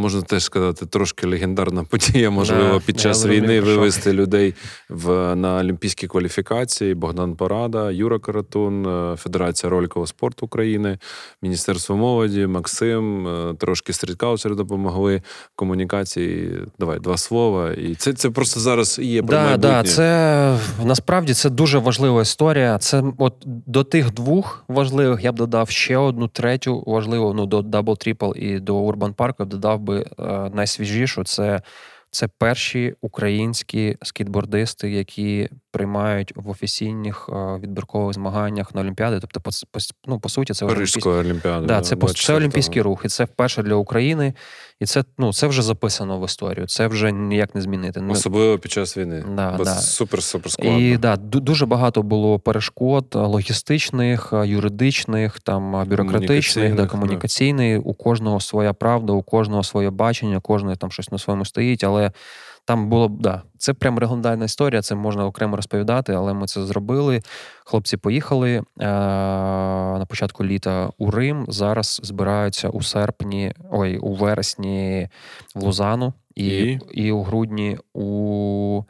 можна 0.00 0.22
теж 0.22 0.44
сказати, 0.44 0.86
трошки 0.86 1.26
легендарна 1.26 1.84
подія. 1.84 2.30
Можливо, 2.30 2.72
Да, 2.74 2.80
під 2.86 3.00
час 3.00 3.26
війни 3.26 3.60
вивести 3.60 4.12
людей 4.12 4.54
в 4.88 5.34
на 5.34 5.56
олімпійські 5.58 6.06
кваліфікації. 6.06 6.94
Богдан 6.94 7.34
Порада, 7.36 7.90
Юра 7.90 8.18
Каратун, 8.18 8.86
е, 8.86 9.16
Федерація 9.16 9.70
роликового 9.70 10.06
спорту 10.06 10.46
України, 10.46 10.98
Міністерство 11.42 11.96
молоді, 11.96 12.46
Максим, 12.46 13.28
е, 13.28 13.54
трошки 13.58 13.92
стріткаучери 13.92 14.54
допомогли 14.54 15.22
комунікації. 15.56 16.52
Давай 16.78 16.98
два 17.00 17.16
слова. 17.16 17.70
І 17.72 17.94
це, 17.94 18.12
це 18.12 18.30
просто 18.30 18.60
зараз 18.60 18.98
є 18.98 19.22
про 19.22 19.36
Да, 19.36 19.42
майбутнє. 19.44 19.70
да, 19.70 19.84
це 19.84 20.58
насправді 20.84 21.34
це 21.34 21.50
дуже 21.50 21.78
важлива 21.78 22.22
історія. 22.22 22.78
Це 22.78 23.02
от 23.18 23.34
до 23.66 23.84
тих 23.84 24.14
двох 24.14 24.64
важливих 24.68 25.24
я 25.24 25.32
б 25.32 25.34
додав 25.36 25.70
ще 25.70 25.96
одну 25.96 26.28
третю 26.28 26.84
важливу. 26.86 27.34
Ну 27.34 27.46
до 27.46 27.60
Double 27.60 27.82
Triple 28.16 28.34
і 28.36 28.60
до 28.60 28.76
Urban 28.86 29.14
Park 29.14 29.34
я 29.38 29.44
б 29.44 29.48
додав 29.48 29.80
би 29.80 29.89
е, 29.92 30.04
найсвіжішу. 30.54 31.24
Це, 31.24 31.62
це 32.10 32.28
перші 32.28 32.94
українські 33.00 33.96
скітбордисти, 34.02 34.90
які 34.90 35.48
приймають 35.70 36.32
в 36.36 36.50
офіційних 36.50 37.30
е, 37.32 37.58
відбіркових 37.62 38.14
змаганнях 38.14 38.74
на 38.74 38.80
Олімпіади. 38.80 39.18
Тобто, 39.20 39.40
по, 39.40 39.50
по, 39.70 39.78
ну, 40.06 40.20
по 40.20 40.28
суті, 40.28 40.54
це 40.54 40.66
Парижської 40.66 41.14
олімпіади. 41.14 41.66
Да, 41.66 41.80
це, 41.80 41.94
пос- 41.94 42.06
це 42.06 42.32
24-го. 42.32 42.36
олімпійський 42.36 42.82
рух, 42.82 43.02
і 43.04 43.08
це 43.08 43.24
вперше 43.24 43.62
для 43.62 43.74
України. 43.74 44.34
І 44.80 44.86
це, 44.86 45.04
ну, 45.18 45.32
це 45.32 45.46
вже 45.46 45.62
записано 45.62 46.20
в 46.20 46.24
історію. 46.24 46.66
Це 46.66 46.86
вже 46.86 47.12
ніяк 47.12 47.54
не 47.54 47.60
змінити. 47.60 48.00
Особливо 48.08 48.58
під 48.58 48.72
час 48.72 48.96
війни. 48.96 49.24
Да, 49.36 49.54
Бо 49.58 49.64
да. 49.64 49.70
супер-супер 49.70 50.48
складно. 50.48 50.80
і 50.80 50.96
да, 50.96 51.16
дуже 51.16 51.66
багато 51.66 52.02
було 52.02 52.38
перешкод 52.38 53.06
е, 53.14 53.18
логістичних, 53.18 54.32
е, 54.32 54.46
юридичних, 54.46 55.40
там 55.40 55.84
бюрократичних, 55.88 56.74
да, 56.74 56.86
Комунікаційних, 56.86 57.82
да. 57.82 57.90
У 57.90 57.94
кожного 57.94 58.40
своя 58.40 58.72
правда, 58.72 59.12
у 59.12 59.22
кожного 59.22 59.62
своє 59.62 59.90
бачення, 59.90 60.40
кожного 60.40 60.76
там 60.76 60.90
щось 60.90 61.12
на 61.12 61.18
своєму 61.18 61.44
стоїть. 61.44 61.84
Але 61.84 62.12
там 62.64 62.88
було 62.88 63.08
б 63.08 63.20
да, 63.20 63.42
це 63.58 63.74
прям 63.74 63.98
легендарна 63.98 64.44
історія. 64.44 64.82
Це 64.82 64.94
можна 64.94 65.26
окремо 65.26 65.56
розповідати, 65.56 66.12
але 66.12 66.34
ми 66.34 66.46
це 66.46 66.62
зробили. 66.64 67.22
Хлопці 67.64 67.96
поїхали 67.96 68.50
е- 68.50 68.62
на 69.98 70.06
початку 70.08 70.44
літа 70.44 70.90
у 70.98 71.10
Рим. 71.10 71.46
Зараз 71.48 72.00
збираються 72.02 72.68
у 72.68 72.82
серпні, 72.82 73.52
ой, 73.70 73.98
у 73.98 74.14
вересні 74.14 75.08
в 75.54 75.62
Лузану 75.62 76.12
і, 76.34 76.46
І? 76.46 76.80
і 76.92 77.12
у 77.12 77.22
грудні 77.22 77.78
у 77.94 78.82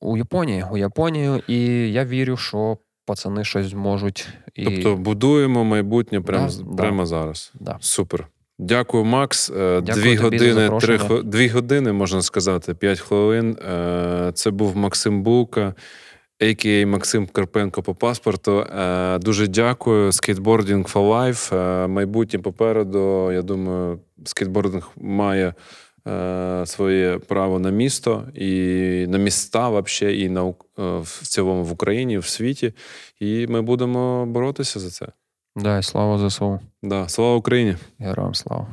у 0.00 0.16
Японії, 0.16 0.64
у 0.72 0.76
Японію, 0.76 1.42
і 1.48 1.58
я 1.92 2.04
вірю, 2.04 2.36
що 2.36 2.78
пацани 3.06 3.44
щось 3.44 3.66
зможуть. 3.66 4.28
І... 4.54 4.64
Тобто 4.64 4.96
будуємо 4.96 5.64
майбутнє 5.64 6.20
прямо, 6.20 6.48
Да, 6.48 6.76
прямо 6.82 7.02
да. 7.02 7.06
зараз. 7.06 7.52
да. 7.54 7.76
Супер. 7.80 8.28
Дякую, 8.58 9.04
Макс. 9.04 9.50
Е, 9.50 9.80
Дякую 9.80 10.04
дві 10.04 10.16
години, 10.16 10.70
три 10.80 10.98
дві 11.24 11.48
години, 11.48 11.92
можна 11.92 12.22
сказати, 12.22 12.74
п'ять 12.74 13.00
хвилин. 13.00 13.58
Е, 13.58 14.32
Це 14.34 14.50
був 14.50 14.76
Максим 14.76 15.22
Булка, 15.22 15.74
a.k.a. 16.40 16.86
Максим 16.86 17.26
Карпенко 17.26 17.82
по 17.82 17.94
паспорту. 17.94 18.60
Е, 18.60 19.18
Дуже 19.18 19.46
дякую. 19.46 20.12
Skateboarding 20.12 20.84
for 20.84 21.10
Life. 21.10 21.88
Майбутнє 21.88 22.38
попереду. 22.38 23.32
Я 23.32 23.42
думаю, 23.42 23.98
скейтбординг 24.24 24.90
має 24.96 25.54
своє 26.64 27.18
право 27.28 27.58
на 27.58 27.70
місто 27.70 28.24
і 28.34 28.50
на 29.08 29.18
міста, 29.18 29.68
вообще, 29.68 30.16
і 30.16 30.28
на 30.28 30.42
в 30.76 31.20
цілому 31.22 31.64
в 31.64 31.72
Україні, 31.72 32.18
в 32.18 32.26
світі. 32.26 32.72
І 33.20 33.46
ми 33.46 33.62
будемо 33.62 34.26
боротися 34.26 34.80
за 34.80 34.90
це. 34.90 35.06
Да, 35.56 35.78
і 35.78 35.82
слава 35.82 36.28
ЗСУ. 36.28 36.60
Да. 36.82 37.08
Слава 37.08 37.36
Україні! 37.36 37.76
Героям 37.98 38.34
слава. 38.34 38.66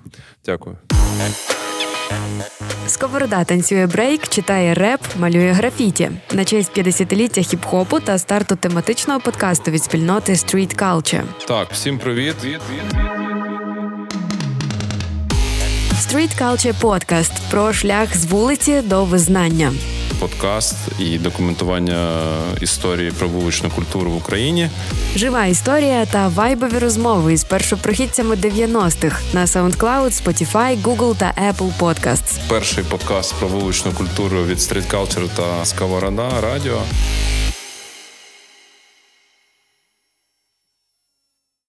Дякую. 0.46 0.78
Сковорода 2.88 3.44
танцює 3.44 3.88
брейк, 3.88 4.28
читає 4.28 4.74
реп, 4.74 5.02
малює 5.20 5.52
графіті 5.52 6.12
на 6.34 6.46
честь 6.46 6.78
50-ліття 6.78 7.42
хіп-хопу 7.42 8.02
та 8.02 8.18
старту 8.18 8.56
тематичного 8.56 9.20
подкасту 9.20 9.72
від 9.72 9.84
спільноти 9.84 10.32
Street 10.32 10.80
Culture. 10.80 11.24
Так, 11.48 11.68
всім 11.72 12.00
привіт. 12.00 12.36
Street 15.94 16.42
Culture 16.42 16.82
Podcast 16.82 17.32
про 17.52 17.74
шлях 17.74 18.18
з 18.18 18.26
вулиці 18.26 18.82
до 18.82 19.06
визнання. 19.06 19.74
Подкаст 20.22 20.76
і 21.00 21.18
документування 21.18 22.22
історії 22.62 23.12
про 23.12 23.28
вуличну 23.28 23.70
культуру 23.70 24.12
в 24.12 24.16
Україні. 24.16 24.70
Жива 25.16 25.46
історія 25.46 26.06
та 26.06 26.28
вайбові 26.28 26.78
розмови 26.78 27.34
із 27.34 27.44
першопрохідцями 27.44 28.36
90-х 28.36 29.22
на 29.34 29.46
SoundCloud, 29.46 30.24
Spotify, 30.24 30.82
Google 30.82 31.16
та 31.16 31.34
Apple 31.50 31.72
Podcasts. 31.80 32.40
Перший 32.50 32.84
подкаст 32.84 33.36
про 33.40 33.48
вуличну 33.48 33.92
культуру 33.92 34.44
від 34.46 34.58
Street 34.58 34.92
Culture 34.92 35.30
та 35.36 35.66
Сковорода 35.66 36.42
Радіо. 36.42 36.82